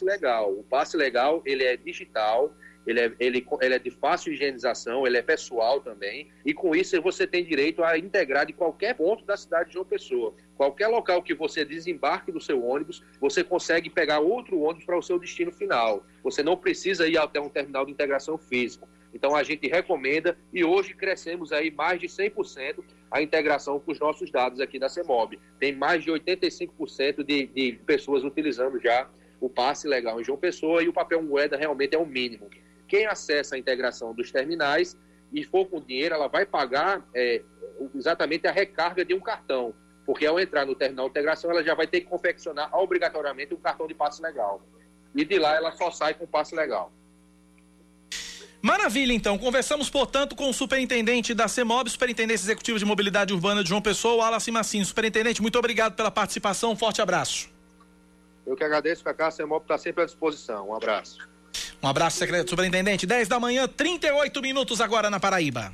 legal. 0.02 0.52
O 0.52 0.62
passe 0.62 0.98
legal, 0.98 1.40
ele 1.46 1.64
é 1.64 1.78
digital, 1.78 2.54
ele 2.86 3.00
é, 3.00 3.12
ele, 3.18 3.46
ele 3.60 3.74
é 3.74 3.78
de 3.78 3.90
fácil 3.90 4.32
higienização, 4.32 5.06
ele 5.06 5.16
é 5.16 5.22
pessoal 5.22 5.80
também, 5.80 6.28
e 6.44 6.52
com 6.52 6.74
isso 6.74 7.00
você 7.00 7.26
tem 7.26 7.44
direito 7.44 7.82
a 7.82 7.98
integrar 7.98 8.46
de 8.46 8.52
qualquer 8.52 8.94
ponto 8.94 9.24
da 9.24 9.36
cidade 9.36 9.70
de 9.70 9.78
uma 9.78 9.84
pessoa. 9.84 10.34
Qualquer 10.56 10.88
local 10.88 11.22
que 11.22 11.34
você 11.34 11.64
desembarque 11.64 12.30
do 12.30 12.40
seu 12.40 12.64
ônibus, 12.64 13.02
você 13.20 13.42
consegue 13.42 13.88
pegar 13.88 14.20
outro 14.20 14.60
ônibus 14.60 14.84
para 14.84 14.98
o 14.98 15.02
seu 15.02 15.18
destino 15.18 15.52
final. 15.52 16.04
Você 16.22 16.42
não 16.42 16.56
precisa 16.56 17.08
ir 17.08 17.18
até 17.18 17.40
um 17.40 17.48
terminal 17.48 17.84
de 17.84 17.92
integração 17.92 18.36
físico. 18.38 18.88
Então 19.14 19.36
a 19.36 19.42
gente 19.42 19.68
recomenda 19.68 20.36
e 20.52 20.64
hoje 20.64 20.94
crescemos 20.94 21.52
aí 21.52 21.70
mais 21.70 22.00
de 22.00 22.06
100% 22.06 22.82
a 23.10 23.20
integração 23.20 23.78
com 23.78 23.92
os 23.92 24.00
nossos 24.00 24.30
dados 24.30 24.60
aqui 24.60 24.78
da 24.78 24.88
CEMOB. 24.88 25.38
Tem 25.58 25.74
mais 25.74 26.02
de 26.02 26.10
85% 26.10 27.22
de, 27.22 27.46
de 27.46 27.72
pessoas 27.84 28.24
utilizando 28.24 28.80
já 28.80 29.08
o 29.40 29.50
passe 29.50 29.88
legal 29.88 30.20
em 30.20 30.24
João 30.24 30.38
Pessoa 30.38 30.82
e 30.82 30.88
o 30.88 30.92
papel 30.92 31.20
moeda 31.22 31.56
realmente 31.56 31.94
é 31.94 31.98
o 31.98 32.06
mínimo. 32.06 32.48
Quem 32.92 33.06
acessa 33.06 33.54
a 33.54 33.58
integração 33.58 34.12
dos 34.12 34.30
terminais 34.30 34.98
e 35.32 35.42
for 35.42 35.64
com 35.64 35.80
dinheiro, 35.80 36.14
ela 36.14 36.28
vai 36.28 36.44
pagar 36.44 37.02
é, 37.14 37.40
exatamente 37.94 38.46
a 38.46 38.52
recarga 38.52 39.02
de 39.02 39.14
um 39.14 39.18
cartão. 39.18 39.72
Porque 40.04 40.26
ao 40.26 40.38
entrar 40.38 40.66
no 40.66 40.74
terminal 40.74 41.06
de 41.06 41.12
integração, 41.12 41.50
ela 41.50 41.64
já 41.64 41.74
vai 41.74 41.86
ter 41.86 42.02
que 42.02 42.06
confeccionar 42.06 42.68
obrigatoriamente 42.76 43.54
um 43.54 43.56
cartão 43.56 43.86
de 43.86 43.94
passe 43.94 44.20
legal. 44.20 44.60
E 45.14 45.24
de 45.24 45.38
lá 45.38 45.56
ela 45.56 45.72
só 45.72 45.90
sai 45.90 46.12
com 46.12 46.26
passe 46.26 46.54
legal. 46.54 46.92
Maravilha, 48.60 49.14
então. 49.14 49.38
Conversamos, 49.38 49.88
portanto, 49.88 50.36
com 50.36 50.50
o 50.50 50.52
superintendente 50.52 51.32
da 51.32 51.48
CEMOB, 51.48 51.88
Superintendência 51.88 52.44
Executiva 52.44 52.78
de 52.78 52.84
Mobilidade 52.84 53.32
Urbana 53.32 53.62
de 53.62 53.70
João 53.70 53.80
Pessoa, 53.80 54.16
Wallace 54.16 54.50
Massim. 54.50 54.84
Superintendente, 54.84 55.40
muito 55.40 55.58
obrigado 55.58 55.94
pela 55.94 56.10
participação. 56.10 56.72
Um 56.72 56.76
forte 56.76 57.00
abraço. 57.00 57.48
Eu 58.46 58.54
que 58.54 58.62
agradeço, 58.62 59.02
Cacá. 59.02 59.28
A 59.28 59.30
CEMOB 59.30 59.62
está 59.62 59.78
sempre 59.78 60.02
à 60.02 60.04
disposição. 60.04 60.68
Um 60.68 60.74
abraço. 60.74 61.31
Um 61.82 61.88
abraço, 61.88 62.18
secretário 62.18 62.48
superintendente. 62.48 63.06
10 63.06 63.28
da 63.28 63.40
manhã, 63.40 63.66
38 63.66 64.40
minutos 64.40 64.80
agora 64.80 65.10
na 65.10 65.18
Paraíba. 65.18 65.72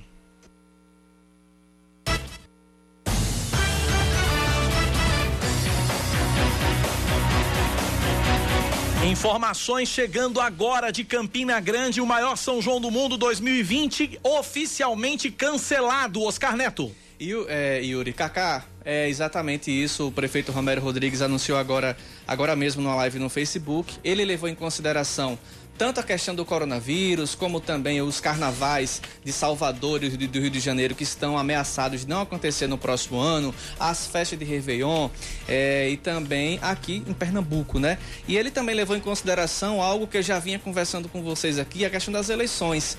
Informações 9.04 9.88
chegando 9.88 10.40
agora 10.40 10.90
de 10.90 11.02
Campina 11.02 11.58
Grande, 11.60 12.00
o 12.00 12.06
maior 12.06 12.36
São 12.36 12.60
João 12.60 12.80
do 12.80 12.90
mundo 12.90 13.16
2020, 13.16 14.20
oficialmente 14.22 15.30
cancelado. 15.30 16.22
Oscar 16.22 16.56
Neto. 16.56 16.94
E, 17.18 17.32
é, 17.48 17.80
Yuri, 17.82 18.12
Kaká, 18.12 18.64
é 18.84 19.08
exatamente 19.08 19.70
isso. 19.70 20.08
O 20.08 20.12
prefeito 20.12 20.52
Romero 20.52 20.80
Rodrigues 20.80 21.22
anunciou 21.22 21.58
agora, 21.58 21.96
agora 22.26 22.54
mesmo 22.54 22.82
numa 22.82 22.94
live 22.96 23.18
no 23.18 23.28
Facebook. 23.28 23.94
Ele 24.04 24.24
levou 24.24 24.48
em 24.48 24.54
consideração 24.54 25.38
tanto 25.78 26.00
a 26.00 26.02
questão 26.02 26.34
do 26.34 26.44
coronavírus, 26.44 27.36
como 27.36 27.60
também 27.60 28.02
os 28.02 28.20
carnavais 28.20 29.00
de 29.24 29.32
Salvador 29.32 30.02
e 30.02 30.08
do 30.08 30.40
Rio 30.40 30.50
de 30.50 30.58
Janeiro 30.58 30.92
que 30.92 31.04
estão 31.04 31.38
ameaçados 31.38 32.00
de 32.00 32.08
não 32.08 32.20
acontecer 32.20 32.66
no 32.66 32.76
próximo 32.76 33.20
ano, 33.20 33.54
as 33.78 34.08
festas 34.08 34.36
de 34.36 34.44
Réveillon 34.44 35.08
é, 35.48 35.88
e 35.88 35.96
também 35.96 36.58
aqui 36.60 37.04
em 37.06 37.12
Pernambuco, 37.12 37.78
né? 37.78 37.96
E 38.26 38.36
ele 38.36 38.50
também 38.50 38.74
levou 38.74 38.96
em 38.96 39.00
consideração 39.00 39.80
algo 39.80 40.08
que 40.08 40.18
eu 40.18 40.22
já 40.22 40.40
vinha 40.40 40.58
conversando 40.58 41.08
com 41.08 41.22
vocês 41.22 41.60
aqui, 41.60 41.84
a 41.84 41.90
questão 41.90 42.12
das 42.12 42.28
eleições. 42.28 42.98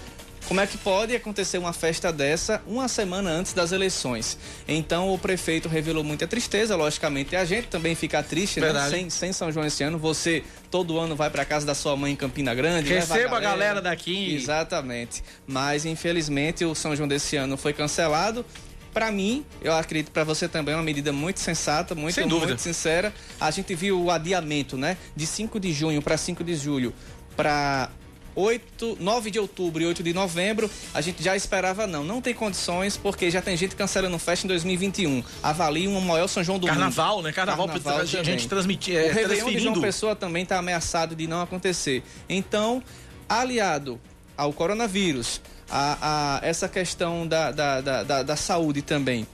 Como 0.50 0.60
é 0.60 0.66
que 0.66 0.80
pode 0.80 1.16
acontecer 1.16 1.60
uma 1.60 1.72
festa 1.72 2.12
dessa 2.12 2.60
uma 2.66 2.88
semana 2.88 3.30
antes 3.30 3.54
das 3.54 3.72
eleições? 3.72 4.36
Então 4.68 5.14
o 5.14 5.18
prefeito 5.20 5.70
revelou 5.70 6.04
muita 6.04 6.26
tristeza, 6.26 6.76
logicamente. 6.76 7.36
A 7.36 7.46
gente 7.46 7.68
também 7.68 7.94
fica 7.94 8.24
triste, 8.24 8.60
né? 8.60 8.74
Sem, 8.90 9.12
sem 9.12 9.32
São 9.32 9.52
João 9.52 9.64
esse 9.68 9.84
ano. 9.84 10.00
Você 10.00 10.44
todo 10.72 10.98
ano 10.98 11.16
vai 11.16 11.30
para 11.30 11.46
casa 11.46 11.68
da 11.68 11.76
sua 11.76 11.96
mãe 11.96 12.14
em 12.14 12.16
Campina 12.16 12.56
Grande. 12.56 12.92
Receba 12.92 13.14
a 13.14 13.18
galera, 13.20 13.38
a 13.38 13.42
galera 13.42 13.82
daqui. 13.84 14.34
Exatamente. 14.34 15.24
Mas 15.46 15.86
infelizmente 15.86 16.66
o 16.66 16.74
São 16.74 16.96
João 16.96 17.08
desse 17.08 17.36
ano 17.36 17.56
foi 17.56 17.72
cancelado 17.72 18.44
para 18.92 19.12
mim, 19.12 19.46
eu 19.62 19.72
acredito 19.72 20.12
para 20.12 20.24
você 20.24 20.48
também 20.48 20.74
é 20.74 20.78
uma 20.78 20.84
medida 20.84 21.14
muito 21.14 21.40
sensata, 21.40 21.94
muito, 21.94 22.28
muito 22.28 22.58
sincera. 22.58 23.14
A 23.40 23.52
gente 23.52 23.76
viu 23.76 24.02
o 24.02 24.10
adiamento, 24.10 24.76
né, 24.76 24.98
de 25.16 25.28
5 25.28 25.60
de 25.60 25.72
junho 25.72 26.02
para 26.02 26.18
5 26.18 26.44
de 26.44 26.56
julho 26.56 26.92
para 27.36 27.92
8, 28.40 28.98
9 29.00 29.32
de 29.32 29.40
outubro 29.40 29.84
e 29.84 29.86
8 29.86 30.02
de 30.02 30.14
novembro, 30.14 30.70
a 30.94 31.02
gente 31.02 31.22
já 31.22 31.36
esperava 31.36 31.86
não. 31.86 32.04
Não 32.04 32.22
tem 32.22 32.34
condições, 32.34 32.96
porque 32.96 33.30
já 33.30 33.42
tem 33.42 33.58
gente 33.58 33.76
cancelando 33.76 34.18
festa 34.18 34.46
em 34.46 34.48
2021. 34.48 35.24
Avalie 35.44 35.88
um 35.88 36.00
maior 36.00 36.28
São 36.28 36.44
João 36.44 36.58
do 36.58 36.68
Carnaval, 36.68 37.18
mundo. 37.18 37.26
né? 37.26 37.32
Carnaval, 37.34 37.68
Carnaval 37.68 38.00
a 38.00 38.06
gente 38.06 38.48
transmitir. 38.48 38.96
É, 38.96 39.10
o 39.10 39.14
Réveillon 39.14 39.52
de 39.52 39.60
João 39.60 39.82
Pessoa 39.82 40.16
também 40.16 40.44
está 40.44 40.58
ameaçado 40.58 41.16
de 41.16 41.28
não 41.28 41.42
acontecer. 41.42 42.02
Então, 42.30 42.82
aliado 43.28 44.00
ao 44.38 44.54
coronavírus, 44.54 45.42
a, 45.70 46.38
a 46.40 46.48
essa 46.48 46.70
questão 46.70 47.28
da, 47.28 47.52
da, 47.52 47.82
da, 47.82 48.24
da 48.24 48.36
saúde 48.36 48.82
também 48.82 49.28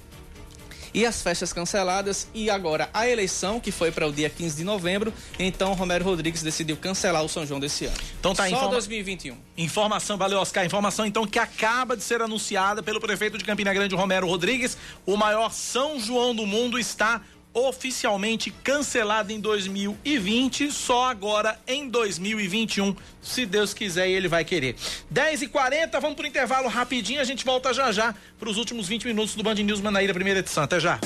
e 0.95 1.05
as 1.05 1.21
festas 1.21 1.51
canceladas 1.51 2.29
e 2.33 2.49
agora 2.49 2.89
a 2.93 3.05
eleição 3.05 3.59
que 3.59 3.69
foi 3.69 3.91
para 3.91 4.07
o 4.07 4.13
dia 4.13 4.29
15 4.29 4.55
de 4.55 4.63
novembro. 4.63 5.13
Então 5.37 5.73
Romero 5.73 6.05
Rodrigues 6.05 6.41
decidiu 6.41 6.77
cancelar 6.77 7.21
o 7.21 7.27
São 7.27 7.45
João 7.45 7.59
desse 7.59 7.85
ano. 7.85 7.97
Então 8.17 8.33
tá 8.33 8.43
Só 8.43 8.49
informa... 8.49 8.71
2021. 8.71 9.35
Informação, 9.57 10.17
valeu 10.17 10.39
Oscar. 10.39 10.65
Informação 10.65 11.05
então 11.05 11.27
que 11.27 11.37
acaba 11.37 11.97
de 11.97 12.03
ser 12.03 12.21
anunciada 12.21 12.81
pelo 12.81 13.01
prefeito 13.01 13.37
de 13.37 13.43
Campina 13.43 13.73
Grande, 13.73 13.93
Romero 13.93 14.25
Rodrigues. 14.25 14.77
O 15.05 15.17
maior 15.17 15.51
São 15.51 15.99
João 15.99 16.33
do 16.33 16.47
mundo 16.47 16.79
está 16.79 17.21
oficialmente 17.55 18.51
cancelado 18.51 19.31
em 19.31 19.39
2020, 19.39 20.71
só 20.71 21.09
agora 21.09 21.57
em 21.65 21.89
2021, 21.89 22.95
se 23.21 23.45
Deus 23.45 23.73
quiser 23.73 24.09
e 24.09 24.11
ele 24.11 24.27
vai 24.27 24.43
querer. 24.43 24.75
10 25.09 25.43
e 25.43 25.47
40 25.47 25.99
vamos 26.01 26.17
pro 26.17 26.27
intervalo 26.27 26.67
rapidinho, 26.67 27.21
a 27.21 27.23
gente 27.23 27.45
volta 27.45 27.73
já 27.73 27.91
já 27.91 28.13
para 28.37 28.49
os 28.49 28.57
últimos 28.57 28.87
20 28.87 29.07
minutos 29.07 29.35
do 29.35 29.41
Band 29.41 29.55
News 29.55 29.79
Manaíra, 29.79 30.13
primeira 30.13 30.41
edição. 30.41 30.63
Até 30.63 30.79
já. 30.79 30.99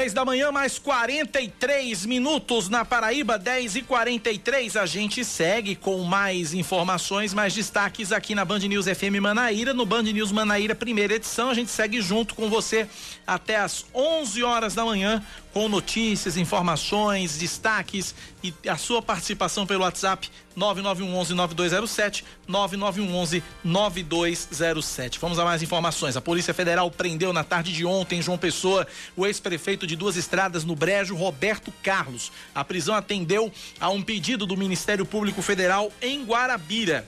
10 0.00 0.14
da 0.14 0.24
manhã, 0.24 0.50
mais 0.50 0.78
43 0.78 2.06
minutos 2.06 2.70
na 2.70 2.86
Paraíba, 2.86 3.38
10 3.38 3.76
e 3.76 3.82
43 3.82 4.74
A 4.78 4.86
gente 4.86 5.22
segue 5.22 5.76
com 5.76 5.98
mais 6.04 6.54
informações, 6.54 7.34
mais 7.34 7.52
destaques 7.52 8.10
aqui 8.10 8.34
na 8.34 8.42
Band 8.42 8.60
News 8.60 8.86
FM 8.86 9.20
Manaíra. 9.20 9.74
No 9.74 9.84
Band 9.84 10.04
News 10.04 10.32
Manaíra, 10.32 10.74
primeira 10.74 11.16
edição. 11.16 11.50
A 11.50 11.54
gente 11.54 11.70
segue 11.70 12.00
junto 12.00 12.34
com 12.34 12.48
você 12.48 12.88
até 13.26 13.56
as 13.56 13.84
11 13.94 14.42
horas 14.42 14.74
da 14.74 14.86
manhã 14.86 15.22
com 15.52 15.68
notícias, 15.68 16.36
informações, 16.36 17.38
destaques 17.38 18.14
e 18.42 18.52
a 18.68 18.76
sua 18.76 19.00
participação 19.02 19.64
pelo 19.66 19.82
WhatsApp 19.82 20.30
9911-9207, 20.56 22.24
9911-9207. 22.48 25.18
Vamos 25.20 25.38
a 25.38 25.44
mais 25.44 25.62
informações. 25.62 26.16
A 26.16 26.20
Polícia 26.20 26.52
Federal 26.54 26.90
prendeu 26.90 27.32
na 27.32 27.44
tarde 27.44 27.72
de 27.72 27.84
ontem 27.84 28.18
em 28.18 28.22
João 28.22 28.38
Pessoa 28.38 28.86
o 29.16 29.26
ex-prefeito 29.26 29.86
de 29.86 29.96
duas 29.96 30.16
estradas 30.16 30.64
no 30.64 30.76
Brejo, 30.76 31.16
Roberto 31.16 31.72
Carlos. 31.82 32.30
A 32.54 32.64
prisão 32.64 32.94
atendeu 32.94 33.52
a 33.80 33.88
um 33.88 34.02
pedido 34.02 34.46
do 34.46 34.56
Ministério 34.56 35.04
Público 35.04 35.42
Federal 35.42 35.92
em 36.00 36.24
Guarabira. 36.24 37.04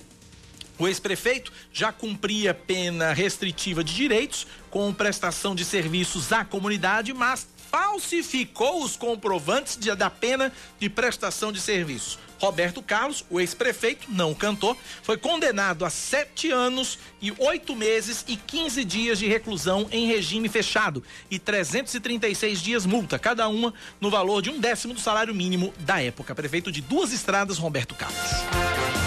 O 0.78 0.88
ex-prefeito 0.88 1.52
já 1.72 1.92
cumpria 1.92 2.52
pena 2.52 3.12
restritiva 3.12 3.84
de 3.84 3.94
direitos 3.94 4.46
com 4.70 4.92
prestação 4.92 5.54
de 5.54 5.64
serviços 5.64 6.32
à 6.32 6.44
comunidade, 6.44 7.12
mas 7.12 7.46
falsificou 7.72 8.84
os 8.84 8.96
comprovantes 8.96 9.78
de, 9.78 9.92
da 9.94 10.10
pena 10.10 10.52
de 10.78 10.90
prestação 10.90 11.50
de 11.50 11.58
serviço. 11.58 12.18
Roberto 12.38 12.82
Carlos, 12.82 13.24
o 13.30 13.40
ex-prefeito, 13.40 14.08
não 14.10 14.34
cantor, 14.34 14.76
foi 15.02 15.16
condenado 15.16 15.84
a 15.84 15.90
sete 15.90 16.50
anos 16.50 16.98
e 17.20 17.32
oito 17.38 17.74
meses 17.74 18.24
e 18.28 18.36
15 18.36 18.84
dias 18.84 19.18
de 19.18 19.28
reclusão 19.28 19.88
em 19.92 20.06
regime 20.06 20.48
fechado 20.48 21.02
e 21.30 21.38
336 21.38 22.60
dias 22.60 22.84
multa, 22.84 23.18
cada 23.18 23.48
uma 23.48 23.72
no 24.00 24.10
valor 24.10 24.42
de 24.42 24.50
um 24.50 24.58
décimo 24.58 24.92
do 24.92 25.00
salário 25.00 25.34
mínimo 25.34 25.72
da 25.78 26.02
época. 26.02 26.34
Prefeito 26.34 26.70
de 26.70 26.82
Duas 26.82 27.12
Estradas, 27.12 27.58
Roberto 27.58 27.94
Carlos. 27.94 29.01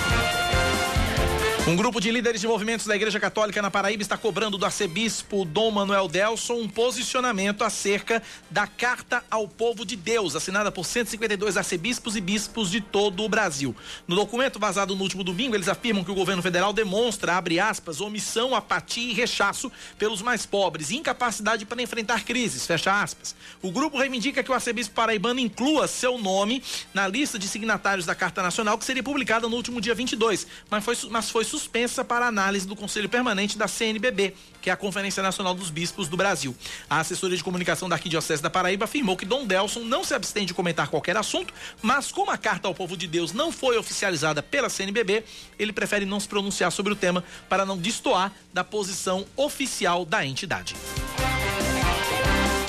Um 1.68 1.76
grupo 1.76 2.00
de 2.00 2.12
líderes 2.12 2.40
de 2.40 2.48
movimentos 2.48 2.86
da 2.86 2.96
Igreja 2.96 3.20
Católica 3.20 3.60
na 3.60 3.72
Paraíba 3.72 4.04
está 4.04 4.16
cobrando 4.16 4.56
do 4.56 4.68
arcebispo 4.68 5.44
Dom 5.44 5.72
Manuel 5.72 6.08
Delson 6.08 6.60
um 6.60 6.70
posicionamento 6.70 7.64
acerca 7.64 8.22
da 8.52 8.68
Carta 8.68 9.24
ao 9.32 9.48
Povo 9.48 9.84
de 9.84 9.96
Deus, 9.96 10.36
assinada 10.36 10.72
por 10.72 10.86
152 10.86 11.58
arcebispos 11.58 12.16
e 12.16 12.22
bispos 12.22 12.70
de 12.70 12.82
todo 12.82 13.24
o 13.24 13.28
Brasil. 13.28 13.76
No 14.08 14.16
documento 14.16 14.60
vazado 14.60 14.96
no 14.96 15.02
último 15.02 15.24
domingo, 15.24 15.56
eles 15.56 15.68
afirmam 15.68 16.04
que 16.04 16.12
o 16.12 16.14
governo 16.14 16.44
federal 16.44 16.72
demonstra, 16.72 17.34
abre 17.34 17.60
aspas, 17.60 18.00
omissão, 18.00 18.54
apatia 18.54 19.10
e 19.10 19.16
rechaço 19.16 19.72
pelos 19.98 20.22
mais 20.22 20.46
pobres 20.46 20.92
e 20.92 20.98
incapacidade 20.98 21.66
para 21.66 21.82
enfrentar 21.82 22.26
crises, 22.26 22.68
fecha 22.68 23.02
aspas. 23.02 23.36
O 23.60 23.72
grupo 23.72 23.98
reivindica 23.98 24.44
que 24.44 24.52
o 24.52 24.54
arcebispo 24.54 24.94
paraibano 24.94 25.40
inclua 25.40 25.88
seu 25.88 26.20
nome 26.20 26.62
na 26.94 27.08
lista 27.08 27.40
de 27.40 27.48
signatários 27.48 28.06
da 28.06 28.14
Carta 28.14 28.44
Nacional, 28.44 28.78
que 28.78 28.86
seria 28.86 29.02
publicada 29.02 29.50
no 29.50 29.56
último 29.56 29.82
dia 29.82 29.96
22, 29.96 30.46
mas 30.70 30.86
foi, 30.86 30.96
mas 31.10 31.32
foi 31.32 31.44
suspensa 31.56 32.04
para 32.04 32.28
análise 32.28 32.68
do 32.68 32.76
Conselho 32.76 33.08
Permanente 33.08 33.58
da 33.58 33.66
CNBB, 33.66 34.34
que 34.62 34.70
é 34.70 34.74
a 34.74 34.76
Conferência 34.76 35.24
Nacional 35.24 35.56
dos 35.56 35.70
Bispos 35.70 36.10
do 36.10 36.18
Brasil. 36.18 36.54
A 36.90 37.00
assessoria 37.00 37.38
de 37.38 37.44
comunicação 37.44 37.88
da 37.88 37.96
Arquidiocese 37.96 38.44
da 38.44 38.50
Paraíba 38.50 38.84
afirmou 38.84 39.16
que 39.16 39.26
Dom 39.26 39.46
Delson 39.46 39.80
não 39.80 40.04
se 40.04 40.14
abstém 40.14 40.46
de 40.46 40.54
comentar 40.54 40.90
qualquer 40.90 41.16
assunto, 41.16 41.54
mas 41.82 42.12
como 42.12 42.30
a 42.30 42.38
carta 42.38 42.68
ao 42.68 42.76
povo 42.76 42.98
de 42.98 43.08
Deus 43.08 43.32
não 43.32 43.54
foi 43.54 43.78
oficializada 43.78 44.44
pela 44.44 44.70
CNBB, 44.70 45.24
ele 45.58 45.72
prefere 45.72 46.06
não 46.06 46.20
se 46.20 46.28
pronunciar 46.28 46.74
sobre 46.74 46.92
o 46.92 46.96
tema 46.96 47.24
para 47.48 47.66
não 47.66 47.78
destoar 47.78 48.34
da 48.54 48.64
posição 48.64 49.26
oficial 49.38 50.04
da 50.04 50.26
entidade. 50.26 50.76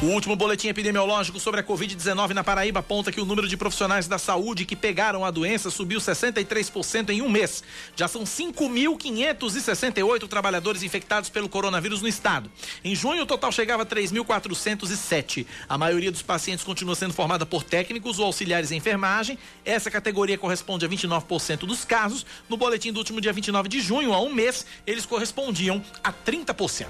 O 0.02 0.08
último 0.08 0.36
boletim 0.36 0.68
epidemiológico 0.68 1.40
sobre 1.40 1.60
a 1.60 1.64
Covid-19 1.64 2.34
na 2.34 2.44
Paraíba 2.44 2.80
aponta 2.80 3.10
que 3.10 3.18
o 3.18 3.24
número 3.24 3.48
de 3.48 3.56
profissionais 3.56 4.06
da 4.06 4.18
saúde 4.18 4.66
que 4.66 4.76
pegaram 4.76 5.24
a 5.24 5.30
doença 5.30 5.70
subiu 5.70 5.98
63% 5.98 7.08
em 7.08 7.22
um 7.22 7.30
mês. 7.30 7.64
Já 7.96 8.06
são 8.06 8.24
5.568 8.24 10.28
trabalhadores 10.28 10.82
infectados 10.82 11.30
pelo 11.30 11.48
coronavírus 11.48 12.02
no 12.02 12.08
estado. 12.08 12.50
Em 12.84 12.94
junho, 12.94 13.22
o 13.22 13.26
total 13.26 13.50
chegava 13.50 13.84
a 13.84 13.86
3.407. 13.86 15.46
A 15.66 15.78
maioria 15.78 16.12
dos 16.12 16.20
pacientes 16.20 16.62
continua 16.62 16.94
sendo 16.94 17.14
formada 17.14 17.46
por 17.46 17.62
técnicos 17.62 18.18
ou 18.18 18.26
auxiliares 18.26 18.72
em 18.72 18.76
enfermagem. 18.76 19.38
Essa 19.64 19.90
categoria 19.90 20.36
corresponde 20.36 20.84
a 20.84 20.88
29% 20.90 21.60
dos 21.60 21.86
casos. 21.86 22.26
No 22.50 22.58
boletim 22.58 22.92
do 22.92 22.98
último 22.98 23.18
dia 23.18 23.32
29 23.32 23.66
de 23.66 23.80
junho, 23.80 24.12
há 24.12 24.20
um 24.20 24.34
mês, 24.34 24.66
eles 24.86 25.06
correspondiam 25.06 25.82
a 26.04 26.12
30%. 26.12 26.84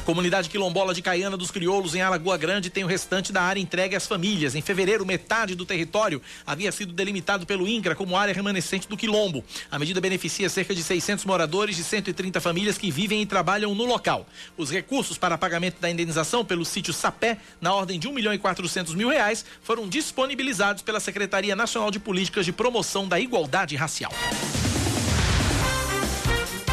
A 0.00 0.02
comunidade 0.02 0.48
quilombola 0.48 0.94
de 0.94 1.02
Caiana 1.02 1.36
dos 1.36 1.50
Crioulos, 1.50 1.94
em 1.94 2.00
Alagoa 2.00 2.38
Grande, 2.38 2.70
tem 2.70 2.82
o 2.82 2.86
restante 2.86 3.34
da 3.34 3.42
área 3.42 3.60
entregue 3.60 3.94
às 3.94 4.06
famílias. 4.06 4.54
Em 4.54 4.62
fevereiro, 4.62 5.04
metade 5.04 5.54
do 5.54 5.66
território 5.66 6.22
havia 6.46 6.72
sido 6.72 6.94
delimitado 6.94 7.44
pelo 7.44 7.68
INCRA 7.68 7.94
como 7.94 8.16
área 8.16 8.32
remanescente 8.32 8.88
do 8.88 8.96
quilombo. 8.96 9.44
A 9.70 9.78
medida 9.78 10.00
beneficia 10.00 10.48
cerca 10.48 10.74
de 10.74 10.82
600 10.82 11.26
moradores 11.26 11.76
de 11.76 11.84
130 11.84 12.40
famílias 12.40 12.78
que 12.78 12.90
vivem 12.90 13.20
e 13.20 13.26
trabalham 13.26 13.74
no 13.74 13.84
local. 13.84 14.26
Os 14.56 14.70
recursos 14.70 15.18
para 15.18 15.36
pagamento 15.36 15.78
da 15.82 15.90
indenização 15.90 16.46
pelo 16.46 16.64
sítio 16.64 16.94
Sapé, 16.94 17.36
na 17.60 17.74
ordem 17.74 18.00
de 18.00 18.08
1 18.08 18.12
milhão 18.14 18.32
e 18.32 18.38
400 18.38 18.94
mil 18.94 19.10
reais, 19.10 19.44
foram 19.62 19.86
disponibilizados 19.86 20.82
pela 20.82 20.98
Secretaria 20.98 21.54
Nacional 21.54 21.90
de 21.90 22.00
Políticas 22.00 22.46
de 22.46 22.54
Promoção 22.54 23.06
da 23.06 23.20
Igualdade 23.20 23.76
Racial. 23.76 24.14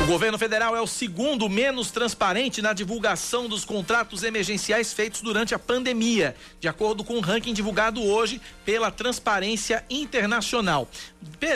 O 0.08 0.10
governo 0.10 0.38
federal 0.38 0.74
é 0.74 0.80
o 0.80 0.88
segundo 0.88 1.50
menos 1.50 1.92
transparente 1.92 2.62
na 2.62 2.72
divulgação 2.72 3.50
dos 3.50 3.66
contratos 3.66 4.24
emergenciais 4.24 4.94
feitos 4.94 5.20
durante 5.20 5.54
a 5.54 5.60
pandemia, 5.60 6.34
de 6.62 6.68
acordo 6.70 7.04
com 7.04 7.16
o 7.16 7.18
um 7.18 7.20
ranking 7.20 7.54
divulgado 7.54 8.02
hoje 8.02 8.40
pela 8.64 8.90
Transparência 8.90 9.84
Internacional. 9.90 10.88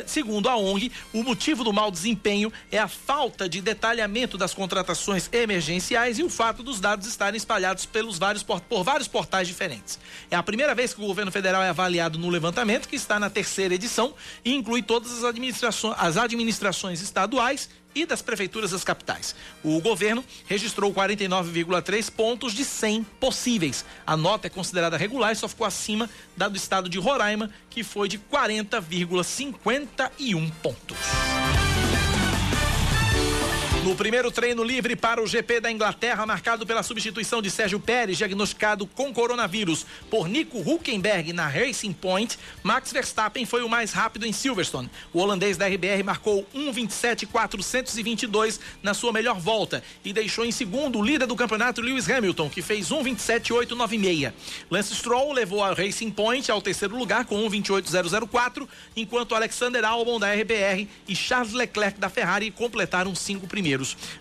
Segundo 0.06 0.50
a 0.50 0.58
ONG, 0.58 0.92
o 1.14 1.24
motivo 1.24 1.64
do 1.64 1.72
mau 1.72 1.90
desempenho 1.90 2.52
é 2.70 2.78
a 2.78 2.90
falta 2.90 3.48
de 3.48 3.62
detalhamento 3.62 4.38
das 4.38 4.54
contratações 4.54 5.30
emergenciais 5.32 6.20
e 6.20 6.24
o 6.24 6.30
fato 6.30 6.62
dos 6.62 6.82
dados 6.82 7.08
estarem 7.08 7.38
espalhados 7.38 7.86
pelos 7.86 8.20
vários, 8.20 8.44
por 8.44 8.84
vários 8.84 9.08
portais 9.08 9.48
diferentes. 9.48 9.98
É 10.30 10.36
a 10.36 10.44
primeira 10.44 10.76
vez 10.76 10.94
que 10.94 11.02
o 11.02 11.08
governo 11.08 11.32
federal 11.32 11.64
é 11.64 11.70
avaliado 11.70 12.20
no 12.20 12.30
levantamento, 12.30 12.90
que 12.90 12.98
está 12.98 13.18
na 13.18 13.30
terceira 13.30 13.74
edição 13.74 14.14
e 14.44 14.54
inclui 14.54 14.84
todas 14.84 15.20
as 15.20 15.24
administrações, 15.24 15.96
as 15.98 16.18
administrações 16.18 17.02
estaduais 17.02 17.70
e 17.94 18.06
das 18.06 18.22
prefeituras 18.22 18.72
das 18.72 18.84
capitais. 18.84 19.36
O 19.64 19.80
governo 19.82 20.24
registrou 20.48 20.94
49,3 20.94 22.12
pontos 22.12 22.54
de 22.54 22.66
100 22.66 23.04
possíveis. 23.20 23.86
A 24.06 24.18
nota 24.18 24.48
é 24.48 24.50
considerada 24.50 24.98
regular 24.98 25.32
e 25.32 25.36
só 25.36 25.48
ficou 25.48 25.66
acima 25.66 26.10
da 26.36 26.48
do 26.48 26.58
estado 26.58 26.90
de 26.90 27.00
Roraima, 27.00 27.50
que 27.70 27.84
foi 27.84 28.08
de 28.08 28.18
40,51 28.20 30.52
pontos. 30.62 30.98
No 33.84 33.96
primeiro 33.96 34.30
treino 34.30 34.64
livre 34.64 34.96
para 34.96 35.24
o 35.24 35.26
GP 35.26 35.60
da 35.60 35.72
Inglaterra, 35.72 36.24
marcado 36.24 36.68
pela 36.68 36.84
substituição 36.84 37.42
de 37.42 37.50
Sérgio 37.50 37.80
Pérez, 37.80 38.16
diagnosticado 38.16 38.86
com 38.86 39.12
coronavírus 39.12 39.88
por 40.08 40.30
Nico 40.30 40.60
Huckenberg 40.60 41.34
na 41.34 41.48
Racing 41.48 41.92
Point, 41.92 42.38
Max 42.62 42.92
Verstappen 42.92 43.44
foi 43.44 43.64
o 43.64 43.70
mais 43.70 43.92
rápido 43.92 44.28
em 44.28 44.32
Silverstone. 44.32 44.88
O 45.12 45.20
holandês 45.20 45.58
da 45.58 45.66
RBR 45.66 46.04
marcou 46.04 46.48
1:27.422 46.54 48.60
na 48.84 48.94
sua 48.94 49.12
melhor 49.12 49.40
volta 49.40 49.84
e 50.06 50.14
deixou 50.14 50.46
em 50.46 50.52
segundo 50.52 51.00
o 51.00 51.04
líder 51.04 51.26
do 51.26 51.36
campeonato 51.36 51.82
Lewis 51.82 52.08
Hamilton, 52.08 52.52
que 52.52 52.62
fez 52.62 52.92
1:27.896. 52.92 54.32
Lance 54.70 54.94
Stroll 54.94 55.34
levou 55.34 55.64
a 55.64 55.74
Racing 55.74 56.12
Point 56.12 56.52
ao 56.52 56.62
terceiro 56.62 56.96
lugar 56.96 57.26
com 57.26 57.50
1:28.004, 57.50 58.70
enquanto 58.96 59.34
Alexander 59.34 59.84
Albon 59.84 60.20
da 60.20 60.32
RBR 60.32 60.88
e 61.08 61.16
Charles 61.16 61.54
Leclerc 61.54 62.00
da 62.00 62.10
Ferrari 62.10 62.52
completaram 62.52 63.16
cinco 63.16 63.48
primeiros 63.48 63.71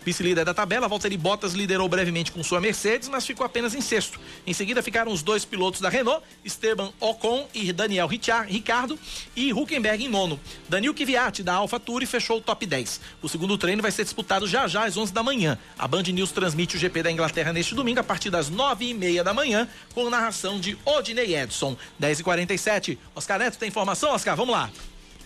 Vice-líder 0.05 0.45
da 0.45 0.55
tabela, 0.55 0.89
Valtteri 0.89 1.17
Bottas 1.17 1.53
liderou 1.53 1.89
brevemente 1.89 2.31
com 2.33 2.43
sua 2.43 2.61
Mercedes, 2.61 3.09
mas 3.09 3.27
ficou 3.27 3.45
apenas 3.45 3.75
em 3.75 3.81
sexto. 3.81 4.21
Em 4.47 4.53
seguida 4.53 4.83
ficaram 4.83 5.13
os 5.13 5.23
dois 5.23 5.45
pilotos 5.45 5.81
da 5.81 5.89
Renault, 5.89 6.23
Esteban 6.45 6.93
Ocon 7.01 7.49
e 7.53 7.73
Daniel 7.73 8.07
Ricardo, 8.07 8.99
e 9.35 9.53
Huckenberg 9.53 10.05
em 10.05 10.09
nono. 10.09 10.39
Daniel 10.69 10.95
Kvyat 10.95 11.43
da 11.43 11.55
AlphaTauri 11.55 12.07
fechou 12.07 12.39
o 12.39 12.41
top 12.41 12.65
10. 12.67 13.01
O 13.23 13.29
segundo 13.29 13.59
treino 13.59 13.83
vai 13.83 13.91
ser 13.91 14.05
disputado 14.05 14.47
já 14.47 14.69
já 14.69 14.85
às 14.85 14.97
11 14.97 15.13
da 15.13 15.23
manhã. 15.23 15.59
A 15.79 15.89
Band 15.89 16.03
News 16.05 16.33
transmite 16.33 16.77
o 16.77 16.79
GP 16.79 17.03
da 17.03 17.11
Inglaterra 17.11 17.53
neste 17.53 17.75
domingo 17.75 18.01
a 18.01 18.05
partir 18.05 18.31
das 18.31 18.49
9 18.49 18.85
e 18.85 18.95
meia 18.95 19.25
da 19.25 19.35
manhã, 19.35 19.69
com 19.95 20.09
narração 20.09 20.61
de 20.61 20.79
Odinei 20.85 21.37
Edson. 21.37 21.77
10 21.99 22.21
e 22.21 22.23
47 22.23 22.99
Oscar 23.15 23.39
Neto 23.39 23.59
tem 23.59 23.69
informação, 23.69 24.13
Oscar? 24.13 24.37
Vamos 24.37 24.55
lá. 24.55 24.71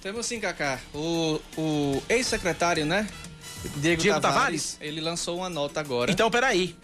Temos 0.03 0.27
sim, 0.27 0.39
Cacá. 0.39 0.79
O, 0.93 1.41
o 1.57 2.03
ex-secretário, 2.09 2.85
né? 2.85 3.09
Diego, 3.77 4.03
Diego 4.03 4.21
Tavares, 4.21 4.73
Tavares, 4.73 4.79
ele 4.81 5.01
lançou 5.01 5.39
uma 5.39 5.49
nota 5.49 5.81
agora. 5.81 6.11
Então, 6.11 6.31
peraí. 6.31 6.77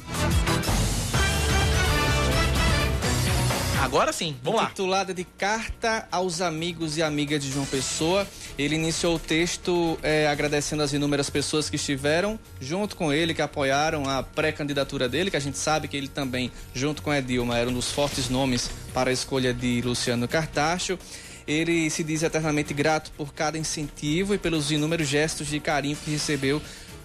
Agora 3.81 4.13
sim, 4.13 4.37
vamos 4.43 4.61
lá. 4.61 4.69
Titulada 4.69 5.13
de 5.13 5.25
Carta 5.25 6.07
aos 6.13 6.41
Amigos 6.41 6.99
e 6.99 7.03
Amigas 7.03 7.43
de 7.43 7.51
João 7.51 7.65
Pessoa. 7.65 8.27
Ele 8.59 8.75
iniciou 8.75 9.17
o 9.17 9.19
texto 9.19 9.99
é, 10.03 10.29
agradecendo 10.29 10.83
as 10.83 10.93
inúmeras 10.93 11.31
pessoas 11.31 11.71
que 11.71 11.77
estiveram 11.77 12.39
junto 12.61 12.95
com 12.95 13.13
ele, 13.13 13.33
que 13.33 13.41
apoiaram 13.41 14.09
a 14.09 14.23
pré-candidatura 14.23 15.09
dele, 15.09 15.31
que 15.31 15.37
a 15.37 15.41
gente 15.41 15.57
sabe 15.57 15.89
que 15.89 15.97
ele 15.97 16.09
também, 16.09 16.53
junto 16.75 17.03
com 17.03 17.11
a 17.11 17.19
Edilma, 17.19 17.57
era 17.57 17.71
um 17.71 17.73
dos 17.73 17.91
fortes 17.91 18.29
nomes 18.29 18.71
para 18.93 19.11
a 19.11 19.13
escolha 19.13 19.53
de 19.53 19.81
Luciano 19.81 20.29
Cartacho. 20.29 20.99
Ele 21.47 21.89
se 21.91 22.05
diz 22.05 22.23
eternamente 22.23 22.75
grato 22.75 23.11
por 23.17 23.33
cada 23.33 23.59
incentivo 23.59 24.35
e 24.35 24.39
pelos 24.39 24.71
inúmeros 24.71 25.09
gestos 25.09 25.49
de 25.49 25.61
carinho 25.61 25.97
que 25.97 26.11
recebeu 26.11 26.61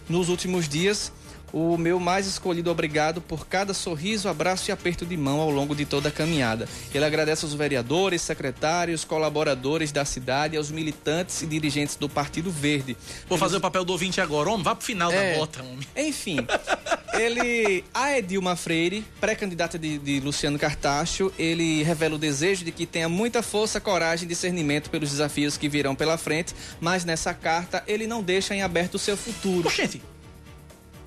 nos 0.07 0.29
últimos 0.29 0.67
dias. 0.67 1.11
O 1.55 1.77
meu 1.77 2.01
mais 2.01 2.27
escolhido 2.27 2.69
obrigado 2.69 3.21
por 3.21 3.47
cada 3.47 3.73
sorriso, 3.73 4.27
abraço 4.27 4.69
e 4.69 4.73
aperto 4.73 5.05
de 5.05 5.15
mão 5.15 5.39
ao 5.39 5.49
longo 5.49 5.73
de 5.73 5.85
toda 5.85 6.09
a 6.09 6.11
caminhada. 6.11 6.67
Ele 6.93 7.05
agradece 7.05 7.45
aos 7.45 7.53
vereadores, 7.53 8.21
secretários, 8.23 9.05
colaboradores 9.05 9.89
da 9.89 10.03
cidade, 10.03 10.57
aos 10.57 10.69
militantes 10.69 11.41
e 11.43 11.45
dirigentes 11.45 11.95
do 11.95 12.09
Partido 12.09 12.51
Verde. 12.51 12.97
Vou 13.29 13.37
fazer 13.37 13.55
o 13.55 13.61
papel 13.61 13.85
do 13.85 13.93
ouvinte 13.93 14.19
agora. 14.19 14.49
Homem, 14.49 14.63
vá 14.63 14.75
pro 14.75 14.85
final 14.85 15.09
é, 15.09 15.31
da 15.31 15.39
bota, 15.39 15.63
homem. 15.63 15.87
Enfim, 15.95 16.39
ele, 17.17 17.85
a 17.93 18.17
Edilma 18.17 18.57
Freire, 18.57 19.05
pré-candidata 19.21 19.79
de, 19.79 19.97
de, 19.97 20.19
Luciano 20.19 20.59
Cartacho, 20.59 21.31
ele 21.39 21.83
revela 21.83 22.15
o 22.15 22.17
desejo 22.17 22.65
de 22.65 22.71
que 22.73 22.85
tenha 22.85 23.07
muita 23.07 23.41
força, 23.41 23.79
coragem 23.79 24.25
e 24.25 24.27
discernimento 24.27 24.89
pelos 24.89 25.09
desafios 25.09 25.55
que 25.55 25.69
virão 25.69 25.95
pela 25.95 26.17
frente, 26.17 26.53
mas 26.81 27.05
nessa 27.05 27.33
carta 27.33 27.81
ele 27.87 28.07
não 28.07 28.21
deixa 28.21 28.53
em 28.53 28.61
aberto 28.61 28.95
o 28.95 28.99
seu 28.99 29.15
futuro. 29.15 29.69
Oxente! 29.69 30.01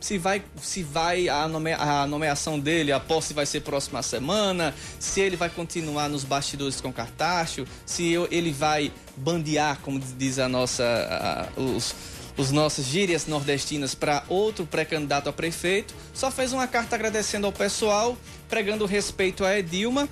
Se 0.00 0.18
vai, 0.18 0.42
se 0.60 0.82
vai 0.82 1.28
a, 1.28 1.46
nome, 1.48 1.72
a 1.72 2.06
nomeação 2.06 2.58
dele, 2.58 2.92
a 2.92 3.00
posse 3.00 3.34
vai 3.34 3.46
ser 3.46 3.60
próxima 3.60 4.02
semana, 4.02 4.74
se 4.98 5.20
ele 5.20 5.36
vai 5.36 5.50
continuar 5.50 6.08
nos 6.08 6.24
bastidores 6.24 6.80
com 6.80 6.92
Cartacho, 6.92 7.64
se 7.84 8.14
ele 8.30 8.52
vai 8.52 8.92
bandear, 9.16 9.78
como 9.82 9.98
diz 9.98 10.38
a 10.38 10.48
nossa, 10.48 11.48
a, 11.56 11.60
os, 11.60 11.94
os 12.36 12.52
nossos 12.52 12.86
gírias 12.86 13.26
nordestinas 13.26 13.94
para 13.94 14.22
outro 14.28 14.64
pré-candidato 14.64 15.28
a 15.28 15.32
prefeito. 15.32 15.94
Só 16.14 16.30
fez 16.30 16.52
uma 16.52 16.66
carta 16.66 16.94
agradecendo 16.94 17.46
ao 17.46 17.52
pessoal, 17.52 18.16
pregando 18.48 18.86
respeito 18.86 19.44
a 19.44 19.58
Edilma. 19.58 20.08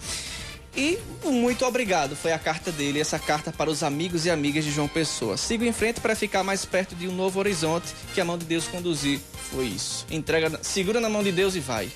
E 0.77 0.99
muito 1.25 1.65
obrigado, 1.65 2.15
foi 2.15 2.33
a 2.33 2.39
carta 2.39 2.71
dele, 2.71 3.01
essa 3.01 3.19
carta 3.19 3.51
para 3.51 3.71
os 3.71 3.83
amigos 3.83 4.27
e 4.27 4.31
amigas 4.31 4.63
de 4.63 4.71
João 4.71 4.87
Pessoa. 4.87 5.39
Sigo 5.39 5.65
em 5.65 5.73
frente 5.73 6.01
para 6.01 6.15
ficar 6.15 6.45
mais 6.45 6.67
perto 6.67 6.95
de 6.95 7.09
um 7.09 7.13
novo 7.13 7.39
horizonte 7.39 7.95
que 8.13 8.21
a 8.21 8.25
mão 8.25 8.37
de 8.37 8.45
Deus 8.45 8.69
conduzir. 8.69 9.19
Foi 9.51 9.65
isso. 9.65 10.07
Entrega, 10.11 10.59
segura 10.63 11.01
na 11.01 11.09
mão 11.09 11.23
de 11.23 11.33
Deus 11.33 11.55
e 11.55 11.61
vai. 11.61 11.91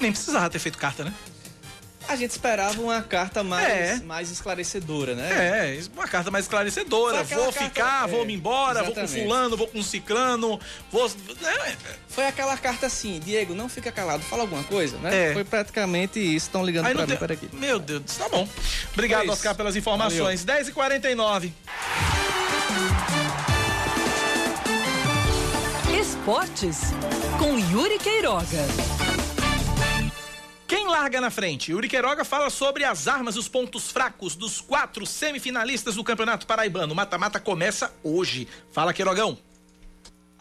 Nem 0.00 0.12
precisava 0.12 0.48
ter 0.48 0.60
feito 0.60 0.78
carta, 0.78 1.02
né? 1.04 1.12
A 2.12 2.16
gente 2.16 2.32
esperava 2.32 2.78
uma 2.78 3.00
carta 3.00 3.42
mais, 3.42 3.66
é. 3.66 4.00
mais 4.04 4.30
esclarecedora, 4.30 5.14
né? 5.14 5.30
É, 5.74 5.80
uma 5.96 6.06
carta 6.06 6.30
mais 6.30 6.44
esclarecedora. 6.44 7.24
Vou 7.24 7.44
carta... 7.44 7.64
ficar, 7.64 8.06
é, 8.06 8.10
vou 8.10 8.26
me 8.26 8.34
embora, 8.34 8.82
exatamente. 8.82 8.94
vou 8.94 9.22
com 9.22 9.22
fulano, 9.22 9.56
vou 9.56 9.66
com 9.66 9.82
ciclano, 9.82 10.60
vou. 10.90 11.06
É. 11.06 11.74
Foi 12.08 12.26
aquela 12.26 12.54
carta 12.58 12.84
assim, 12.84 13.18
Diego, 13.18 13.54
não 13.54 13.66
fica 13.66 13.90
calado, 13.90 14.22
fala 14.24 14.42
alguma 14.42 14.62
coisa, 14.64 14.98
né? 14.98 15.30
É. 15.30 15.32
Foi 15.32 15.42
praticamente 15.42 16.20
isso. 16.20 16.48
Estão 16.48 16.62
ligando 16.62 16.84
Aí 16.84 16.94
pra 16.94 17.06
mim 17.06 17.16
por 17.16 17.32
aqui. 17.32 17.48
Meu 17.50 17.78
Deus, 17.78 18.02
tá 18.18 18.28
bom. 18.28 18.46
Obrigado, 18.92 19.30
Oscar, 19.30 19.54
pelas 19.54 19.74
informações. 19.74 20.44
10h49. 20.44 21.50
Esportes 25.98 26.78
com 27.38 27.58
Yuri 27.58 27.98
Queiroga. 27.98 29.11
Quem 30.72 30.88
larga 30.88 31.20
na 31.20 31.30
frente? 31.30 31.70
Yuri 31.70 31.86
Queiroga 31.86 32.24
fala 32.24 32.48
sobre 32.48 32.82
as 32.82 33.06
armas 33.06 33.36
e 33.36 33.38
os 33.38 33.46
pontos 33.46 33.90
fracos 33.90 34.34
dos 34.34 34.58
quatro 34.58 35.04
semifinalistas 35.04 35.96
do 35.96 36.02
Campeonato 36.02 36.46
Paraibano. 36.46 36.94
Mata-mata 36.94 37.38
começa 37.38 37.94
hoje. 38.02 38.48
Fala, 38.70 38.94
Queirogão. 38.94 39.36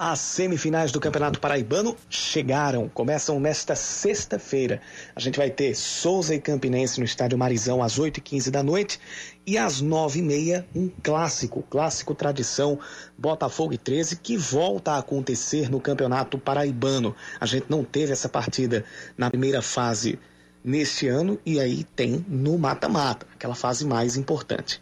As 0.04 0.20
semifinais 0.20 0.92
do 0.92 1.00
Campeonato 1.00 1.40
Paraibano 1.40 1.96
chegaram, 2.10 2.90
começam 2.90 3.40
nesta 3.40 3.76
sexta-feira. 3.76 4.82
A 5.16 5.20
gente 5.20 5.38
vai 5.38 5.52
ter 5.52 5.76
Souza 5.76 6.34
e 6.34 6.42
Campinense 6.42 7.00
no 7.00 7.06
Estádio 7.06 7.38
Marizão 7.38 7.84
às 7.84 8.00
8h15 8.00 8.50
da 8.50 8.64
noite 8.64 9.00
e 9.46 9.60
às 9.60 9.80
9h30 9.80 10.66
um 10.76 10.90
clássico, 11.04 11.62
clássico 11.70 12.16
tradição 12.16 12.80
Botafogo 13.16 13.74
e 13.74 13.78
13, 13.78 14.16
que 14.16 14.36
volta 14.36 14.94
a 14.94 14.98
acontecer 14.98 15.70
no 15.70 15.80
Campeonato 15.80 16.40
Paraibano. 16.40 17.16
A 17.40 17.46
gente 17.46 17.68
não 17.70 17.84
teve 17.84 18.12
essa 18.12 18.28
partida 18.28 18.84
na 19.16 19.30
primeira 19.30 19.62
fase 19.62 20.18
neste 20.64 21.08
ano 21.08 21.40
e 21.46 21.60
aí 21.60 21.84
tem 21.84 22.26
no 22.28 22.58
mata-mata, 22.58 23.28
aquela 23.36 23.54
fase 23.54 23.86
mais 23.86 24.18
importante. 24.18 24.82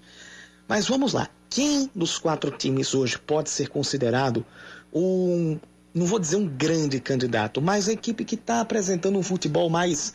Mas 0.66 0.88
vamos 0.88 1.12
lá, 1.12 1.28
quem 1.50 1.90
dos 1.94 2.18
quatro 2.18 2.52
times 2.52 2.94
hoje 2.94 3.18
pode 3.18 3.50
ser 3.50 3.68
considerado 3.68 4.46
um, 4.94 5.60
não 5.94 6.06
vou 6.06 6.20
dizer 6.20 6.36
um 6.36 6.48
grande 6.48 7.00
candidato, 7.00 7.62
mas 7.62 7.88
a 7.88 7.94
equipe 7.94 8.26
que 8.26 8.36
está 8.36 8.62
apresentando 8.62 9.18
um 9.18 9.24
futebol 9.24 9.70
mais 9.70 10.14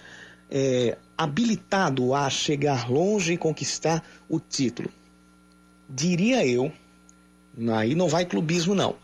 é, 0.50 0.96
habilitado 1.16 2.14
a 2.14 2.28
chegar 2.30 2.90
longe 2.90 3.32
e 3.32 3.36
conquistar 3.36 4.02
o 4.28 4.38
título? 4.38 4.90
Diria 5.88 6.46
eu, 6.46 6.72
aí 7.74 7.94
não 7.94 8.08
vai 8.08 8.24
clubismo 8.24 8.74
não, 8.74 8.96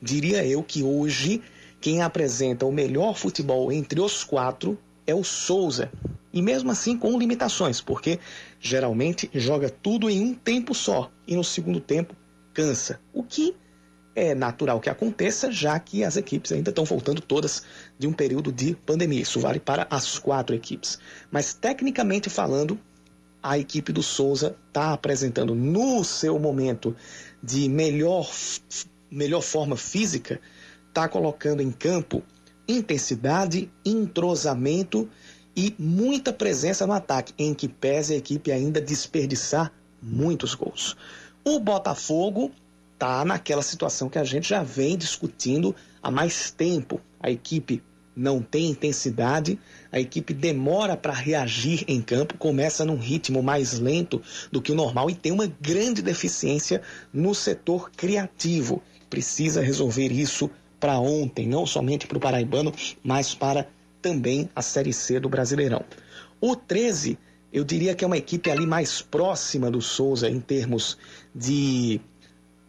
diria 0.00 0.44
eu 0.44 0.62
que 0.62 0.82
hoje 0.82 1.40
quem 1.80 2.02
apresenta 2.02 2.66
o 2.66 2.72
melhor 2.72 3.14
futebol 3.14 3.70
entre 3.70 4.00
os 4.00 4.24
quatro 4.24 4.78
é 5.06 5.14
o 5.14 5.22
Souza. 5.22 5.92
E 6.32 6.42
mesmo 6.42 6.70
assim 6.70 6.96
com 6.96 7.18
limitações, 7.18 7.80
porque 7.80 8.18
geralmente 8.58 9.30
joga 9.34 9.68
tudo 9.70 10.10
em 10.10 10.20
um 10.20 10.34
tempo 10.34 10.74
só 10.74 11.10
e 11.28 11.36
no 11.36 11.44
segundo 11.44 11.78
tempo 11.78 12.16
cansa. 12.52 12.98
O 13.12 13.22
que 13.22 13.54
é 14.14 14.34
natural 14.34 14.80
que 14.80 14.88
aconteça, 14.88 15.50
já 15.50 15.78
que 15.78 16.04
as 16.04 16.16
equipes 16.16 16.52
ainda 16.52 16.70
estão 16.70 16.84
voltando 16.84 17.20
todas 17.20 17.64
de 17.98 18.06
um 18.06 18.12
período 18.12 18.52
de 18.52 18.74
pandemia. 18.74 19.22
Isso 19.22 19.40
vale 19.40 19.58
para 19.58 19.86
as 19.90 20.18
quatro 20.18 20.54
equipes. 20.54 20.98
Mas 21.30 21.54
tecnicamente 21.54 22.30
falando, 22.30 22.78
a 23.42 23.58
equipe 23.58 23.92
do 23.92 24.02
Souza 24.02 24.56
está 24.68 24.92
apresentando 24.92 25.54
no 25.54 26.02
seu 26.04 26.38
momento 26.38 26.96
de 27.42 27.68
melhor, 27.68 28.30
melhor 29.10 29.42
forma 29.42 29.76
física, 29.76 30.40
está 30.88 31.08
colocando 31.08 31.60
em 31.60 31.70
campo 31.70 32.22
intensidade, 32.66 33.70
entrosamento 33.84 35.08
e 35.56 35.74
muita 35.78 36.32
presença 36.32 36.86
no 36.86 36.92
ataque, 36.92 37.32
em 37.38 37.54
que 37.54 37.68
pese 37.68 38.14
a 38.14 38.16
equipe 38.16 38.50
ainda 38.50 38.80
desperdiçar 38.80 39.72
muitos 40.02 40.54
gols. 40.54 40.96
O 41.44 41.60
Botafogo 41.60 42.50
está 42.94 43.24
naquela 43.24 43.62
situação 43.62 44.08
que 44.08 44.18
a 44.18 44.24
gente 44.24 44.48
já 44.48 44.62
vem 44.62 44.96
discutindo 44.96 45.74
há 46.02 46.10
mais 46.10 46.50
tempo. 46.50 47.00
A 47.20 47.30
equipe 47.30 47.82
não 48.16 48.40
tem 48.40 48.70
intensidade, 48.70 49.58
a 49.90 49.98
equipe 49.98 50.32
demora 50.32 50.96
para 50.96 51.12
reagir 51.12 51.84
em 51.88 52.00
campo, 52.00 52.38
começa 52.38 52.84
num 52.84 52.96
ritmo 52.96 53.42
mais 53.42 53.78
lento 53.78 54.22
do 54.52 54.62
que 54.62 54.72
o 54.72 54.74
normal 54.74 55.10
e 55.10 55.14
tem 55.14 55.32
uma 55.32 55.46
grande 55.60 56.00
deficiência 56.00 56.80
no 57.12 57.34
setor 57.34 57.90
criativo. 57.90 58.82
Precisa 59.10 59.60
resolver 59.60 60.12
isso 60.12 60.48
para 60.78 60.98
ontem, 60.98 61.48
não 61.48 61.66
somente 61.66 62.06
para 62.06 62.18
o 62.18 62.20
Paraibano, 62.20 62.72
mas 63.02 63.34
para 63.34 63.66
também 64.00 64.48
a 64.54 64.62
Série 64.62 64.92
C 64.92 65.18
do 65.18 65.28
Brasileirão. 65.28 65.84
O 66.40 66.54
13, 66.54 67.18
eu 67.52 67.64
diria 67.64 67.94
que 67.94 68.04
é 68.04 68.06
uma 68.06 68.18
equipe 68.18 68.50
ali 68.50 68.66
mais 68.66 69.00
próxima 69.00 69.70
do 69.70 69.80
Souza 69.80 70.28
em 70.28 70.40
termos 70.40 70.98
de 71.34 72.00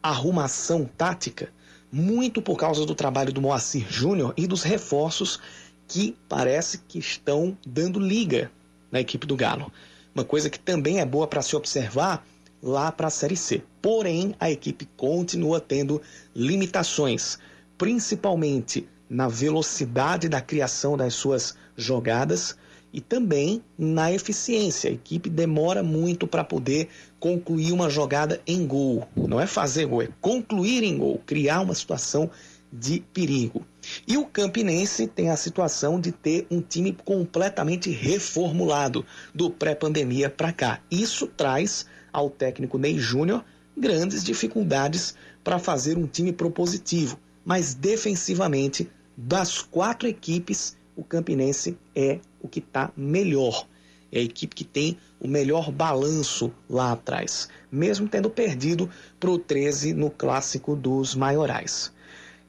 arrumação 0.09 0.87
tática, 0.97 1.49
muito 1.91 2.41
por 2.41 2.57
causa 2.57 2.85
do 2.85 2.93
trabalho 2.93 3.33
do 3.33 3.41
Moacir 3.41 3.87
Júnior 3.89 4.33
e 4.37 4.45
dos 4.45 4.61
reforços 4.61 5.39
que 5.87 6.15
parece 6.29 6.77
que 6.87 6.99
estão 6.99 7.57
dando 7.65 7.99
liga 7.99 8.51
na 8.91 8.99
equipe 8.99 9.25
do 9.25 9.35
Galo. 9.35 9.71
Uma 10.13 10.23
coisa 10.23 10.49
que 10.49 10.59
também 10.59 10.99
é 10.99 11.05
boa 11.05 11.27
para 11.27 11.41
se 11.41 11.55
observar 11.55 12.25
lá 12.61 12.91
para 12.91 13.07
a 13.07 13.11
Série 13.11 13.35
C. 13.35 13.63
Porém, 13.81 14.35
a 14.39 14.49
equipe 14.51 14.87
continua 14.95 15.59
tendo 15.59 16.01
limitações 16.35 17.39
principalmente 17.77 18.87
na 19.09 19.27
velocidade 19.27 20.29
da 20.29 20.39
criação 20.39 20.95
das 20.95 21.13
suas 21.15 21.55
jogadas 21.75 22.55
e 22.95 23.01
também 23.01 23.61
na 23.77 24.11
eficiência. 24.11 24.89
A 24.89 24.93
equipe 24.93 25.29
demora 25.29 25.83
muito 25.83 26.25
para 26.25 26.43
poder 26.43 26.87
concluir 27.19 27.73
uma 27.73 27.89
jogada 27.89 28.41
em 28.47 28.65
gol. 28.65 29.05
Não 29.15 29.39
é 29.39 29.45
fazer 29.45 29.85
gol, 29.85 30.01
é 30.01 30.09
concluir 30.21 30.81
em 30.83 30.97
gol, 30.97 31.21
criar 31.25 31.59
uma 31.59 31.75
situação 31.75 32.31
de 32.71 33.01
perigo. 33.13 33.65
E 34.07 34.17
o 34.17 34.25
Campinense 34.25 35.07
tem 35.07 35.29
a 35.29 35.35
situação 35.35 35.99
de 35.99 36.11
ter 36.13 36.47
um 36.49 36.61
time 36.61 36.93
completamente 37.05 37.91
reformulado 37.91 39.05
do 39.33 39.49
pré-pandemia 39.49 40.29
para 40.29 40.53
cá. 40.53 40.81
Isso 40.89 41.27
traz 41.27 41.85
ao 42.13 42.29
técnico 42.29 42.77
Ney 42.77 42.97
Júnior 42.97 43.43
grandes 43.77 44.23
dificuldades 44.23 45.15
para 45.43 45.59
fazer 45.59 45.97
um 45.97 46.07
time 46.07 46.31
propositivo 46.31 47.19
mas 47.45 47.75
defensivamente, 47.75 48.89
das 49.15 49.61
quatro 49.61 50.07
equipes, 50.07 50.75
o 50.95 51.03
Campinense 51.03 51.77
é 51.95 52.19
o 52.41 52.47
que 52.47 52.59
está 52.59 52.91
melhor. 52.95 53.67
É 54.11 54.19
a 54.19 54.23
equipe 54.23 54.55
que 54.55 54.63
tem 54.63 54.97
o 55.19 55.27
melhor 55.27 55.71
balanço 55.71 56.51
lá 56.69 56.91
atrás, 56.91 57.49
mesmo 57.71 58.07
tendo 58.07 58.29
perdido 58.29 58.89
para 59.19 59.29
o 59.29 59.37
13 59.37 59.93
no 59.93 60.09
clássico 60.09 60.75
dos 60.75 61.15
maiorais. 61.15 61.91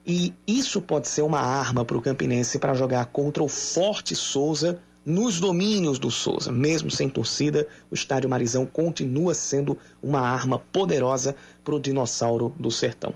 E 0.06 0.32
isso 0.46 0.80
pode 0.80 1.08
ser 1.08 1.22
uma 1.22 1.40
arma 1.40 1.84
para 1.84 1.96
o 1.96 2.02
Campinense 2.02 2.58
para 2.58 2.74
jogar 2.74 3.06
contra 3.06 3.42
o 3.42 3.48
forte 3.48 4.14
Souza 4.14 4.80
nos 5.04 5.40
domínios 5.40 5.98
do 5.98 6.10
Souza. 6.10 6.52
Mesmo 6.52 6.90
sem 6.90 7.08
torcida, 7.08 7.66
o 7.90 7.94
Estádio 7.94 8.30
Marizão 8.30 8.66
continua 8.66 9.34
sendo 9.34 9.76
uma 10.02 10.20
arma 10.20 10.58
poderosa 10.58 11.34
para 11.64 11.74
o 11.74 11.80
dinossauro 11.80 12.54
do 12.58 12.70
sertão. 12.70 13.14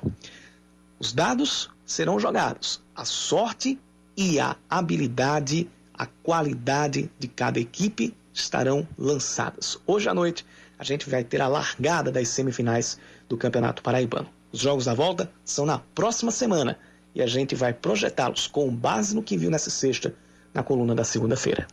Os 0.98 1.12
dados 1.12 1.70
serão 1.84 2.18
jogados. 2.18 2.82
A 2.94 3.04
sorte 3.04 3.78
e 4.20 4.38
a 4.38 4.54
habilidade, 4.68 5.66
a 5.94 6.04
qualidade 6.04 7.10
de 7.18 7.26
cada 7.26 7.58
equipe 7.58 8.14
estarão 8.34 8.86
lançadas. 8.98 9.78
Hoje 9.86 10.10
à 10.10 10.14
noite, 10.14 10.44
a 10.78 10.84
gente 10.84 11.08
vai 11.08 11.24
ter 11.24 11.40
a 11.40 11.48
largada 11.48 12.12
das 12.12 12.28
semifinais 12.28 12.98
do 13.30 13.38
Campeonato 13.38 13.82
Paraibano. 13.82 14.28
Os 14.52 14.60
jogos 14.60 14.84
da 14.84 14.92
volta 14.92 15.32
são 15.42 15.64
na 15.64 15.78
próxima 15.94 16.30
semana 16.30 16.78
e 17.14 17.22
a 17.22 17.26
gente 17.26 17.54
vai 17.54 17.72
projetá-los 17.72 18.46
com 18.46 18.68
base 18.68 19.14
no 19.14 19.22
que 19.22 19.38
viu 19.38 19.50
nessa 19.50 19.70
sexta 19.70 20.14
na 20.52 20.62
coluna 20.62 20.94
da 20.94 21.02
segunda-feira. 21.02 21.66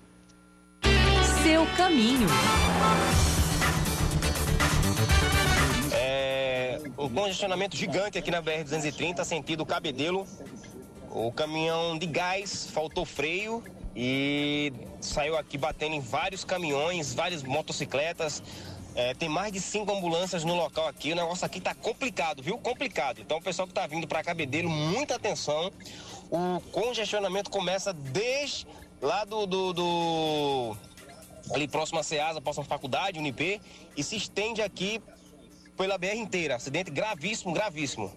Seu 1.44 1.66
caminho. 1.76 2.30
É, 5.92 6.80
um 6.98 7.10
congestionamento 7.10 7.76
gigante 7.76 8.18
aqui 8.18 8.32
na 8.32 8.42
BR-230, 8.42 9.26
sentido 9.26 9.66
Cabedelo. 9.66 10.26
O 11.20 11.32
caminhão 11.32 11.98
de 11.98 12.06
gás 12.06 12.68
faltou 12.68 13.04
freio 13.04 13.64
e 13.96 14.72
saiu 15.02 15.36
aqui 15.36 15.58
batendo 15.58 15.96
em 15.96 16.00
vários 16.00 16.44
caminhões, 16.44 17.12
várias 17.12 17.42
motocicletas. 17.42 18.44
É, 18.94 19.16
tem 19.16 19.28
mais 19.28 19.52
de 19.52 19.60
cinco 19.60 19.92
ambulâncias 19.92 20.44
no 20.44 20.54
local 20.54 20.88
aqui. 20.88 21.14
O 21.14 21.16
negócio 21.16 21.44
aqui 21.44 21.60
tá 21.60 21.74
complicado, 21.74 22.44
viu? 22.44 22.60
Complicado. 22.60 23.20
Então, 23.20 23.38
o 23.38 23.42
pessoal 23.42 23.68
que 23.68 23.74
tá 23.74 23.88
vindo 23.88 24.08
para 24.08 24.24
Cabedelo, 24.24 24.70
muita 24.70 25.16
atenção. 25.16 25.72
O 26.30 26.62
congestionamento 26.72 27.50
começa 27.50 27.92
desde 27.92 28.68
lá 29.02 29.26
do, 29.26 29.48
do, 29.48 29.74
do 29.74 30.78
ali 31.52 31.68
próximo 31.68 32.00
a 32.00 32.04
Ceasa, 32.04 32.40
próximo 32.40 32.64
à 32.64 32.68
faculdade, 32.68 33.18
Unip, 33.18 33.60
e 33.96 34.04
se 34.04 34.16
estende 34.16 34.62
aqui 34.62 35.02
pela 35.76 35.98
BR 35.98 36.16
inteira. 36.16 36.58
Acidente 36.58 36.92
gravíssimo, 36.92 37.54
gravíssimo. 37.54 38.14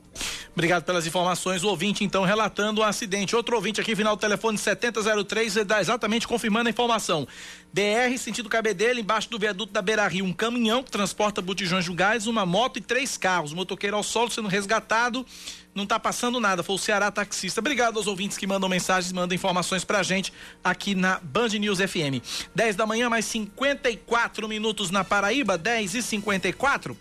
Obrigado 0.52 0.85
pelas 0.85 1.06
informações. 1.06 1.62
O 1.62 1.68
ouvinte, 1.68 2.05
então, 2.05 2.24
relatando 2.24 2.81
o 2.81 2.85
um 2.85 2.86
acidente. 2.86 3.36
Outro 3.36 3.55
ouvinte 3.56 3.81
aqui, 3.81 3.94
final 3.94 4.16
do 4.16 4.20
telefone 4.20 4.59
7003, 4.59 5.55
dá 5.64 5.81
exatamente 5.81 6.27
confirmando 6.27 6.68
a 6.68 6.70
informação. 6.70 7.27
BR, 7.72 8.18
sentido 8.18 8.48
Cabedelo, 8.48 8.98
embaixo 8.98 9.31
do 9.31 9.39
viaduto 9.39 9.72
da 9.72 9.81
Beira 9.81 10.06
Rio, 10.09 10.24
um 10.24 10.32
caminhão 10.32 10.82
que 10.82 10.90
transporta 10.90 11.40
botijões 11.40 11.85
de 11.85 11.93
gás, 11.93 12.27
uma 12.27 12.44
moto 12.44 12.78
e 12.78 12.81
três 12.81 13.16
carros. 13.16 13.52
O 13.52 13.56
motoqueiro 13.56 13.97
ao 13.97 14.02
solo 14.02 14.31
sendo 14.31 14.48
resgatado. 14.48 15.24
Não 15.72 15.85
está 15.85 16.01
passando 16.01 16.40
nada, 16.40 16.64
foi 16.64 16.74
o 16.74 16.78
Ceará 16.78 17.12
taxista. 17.12 17.60
Obrigado 17.60 17.97
aos 17.97 18.09
ouvintes 18.09 18.36
que 18.36 18.44
mandam 18.44 18.68
mensagens, 18.68 19.12
mandam 19.12 19.36
informações 19.36 19.85
pra 19.85 20.02
gente 20.02 20.32
aqui 20.64 20.97
na 20.97 21.20
Band 21.20 21.51
News 21.51 21.78
FM. 21.78 22.18
10 22.52 22.74
da 22.74 22.85
manhã, 22.86 23.09
mais 23.09 23.24
54 23.27 24.48
minutos 24.48 24.90
na 24.90 25.05
Paraíba, 25.05 25.56
10 25.56 25.94
e 25.94 26.02
54. 26.02 26.97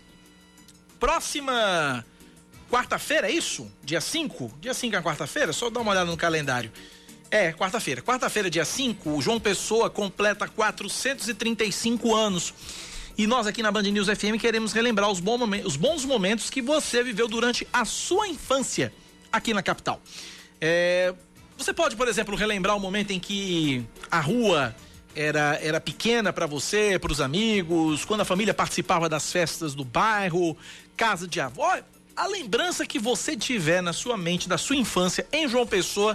Próxima 1.00 2.04
quarta-feira, 2.70 3.28
é 3.28 3.32
isso? 3.32 3.70
Dia 3.82 4.00
5? 4.00 4.52
Dia 4.60 4.72
5 4.72 4.96
é 4.96 5.02
quarta-feira? 5.02 5.52
Só 5.52 5.68
dá 5.68 5.80
uma 5.80 5.90
olhada 5.90 6.10
no 6.10 6.16
calendário. 6.16 6.70
É, 7.30 7.52
quarta-feira. 7.52 8.00
Quarta-feira, 8.00 8.48
dia 8.48 8.64
5, 8.64 9.10
o 9.10 9.20
João 9.20 9.38
Pessoa 9.38 9.90
completa 9.90 10.48
435 10.48 12.14
anos. 12.14 12.54
E 13.18 13.26
nós 13.26 13.46
aqui 13.46 13.62
na 13.62 13.70
Band 13.70 13.82
News 13.82 14.06
FM 14.06 14.40
queremos 14.40 14.72
relembrar 14.72 15.10
os, 15.10 15.20
bons 15.20 16.04
momentos, 16.04 16.48
que 16.48 16.62
você 16.62 17.02
viveu 17.02 17.28
durante 17.28 17.66
a 17.72 17.84
sua 17.84 18.26
infância 18.28 18.92
aqui 19.30 19.52
na 19.52 19.62
capital. 19.62 20.00
É, 20.60 21.12
você 21.58 21.72
pode, 21.72 21.96
por 21.96 22.08
exemplo, 22.08 22.34
relembrar 22.34 22.76
o 22.76 22.80
momento 22.80 23.10
em 23.10 23.20
que 23.20 23.84
a 24.10 24.20
rua 24.20 24.74
era, 25.14 25.58
era 25.62 25.80
pequena 25.80 26.32
para 26.32 26.46
você, 26.46 26.98
para 26.98 27.12
os 27.12 27.20
amigos, 27.20 28.04
quando 28.04 28.22
a 28.22 28.24
família 28.24 28.54
participava 28.54 29.08
das 29.08 29.30
festas 29.30 29.74
do 29.74 29.84
bairro, 29.84 30.56
casa 30.96 31.28
de 31.28 31.40
avó 31.40 31.78
a 32.20 32.26
lembrança 32.26 32.84
que 32.84 32.98
você 32.98 33.34
tiver 33.34 33.80
na 33.80 33.94
sua 33.94 34.14
mente 34.14 34.46
da 34.46 34.58
sua 34.58 34.76
infância 34.76 35.26
em 35.32 35.48
João 35.48 35.66
Pessoa 35.66 36.14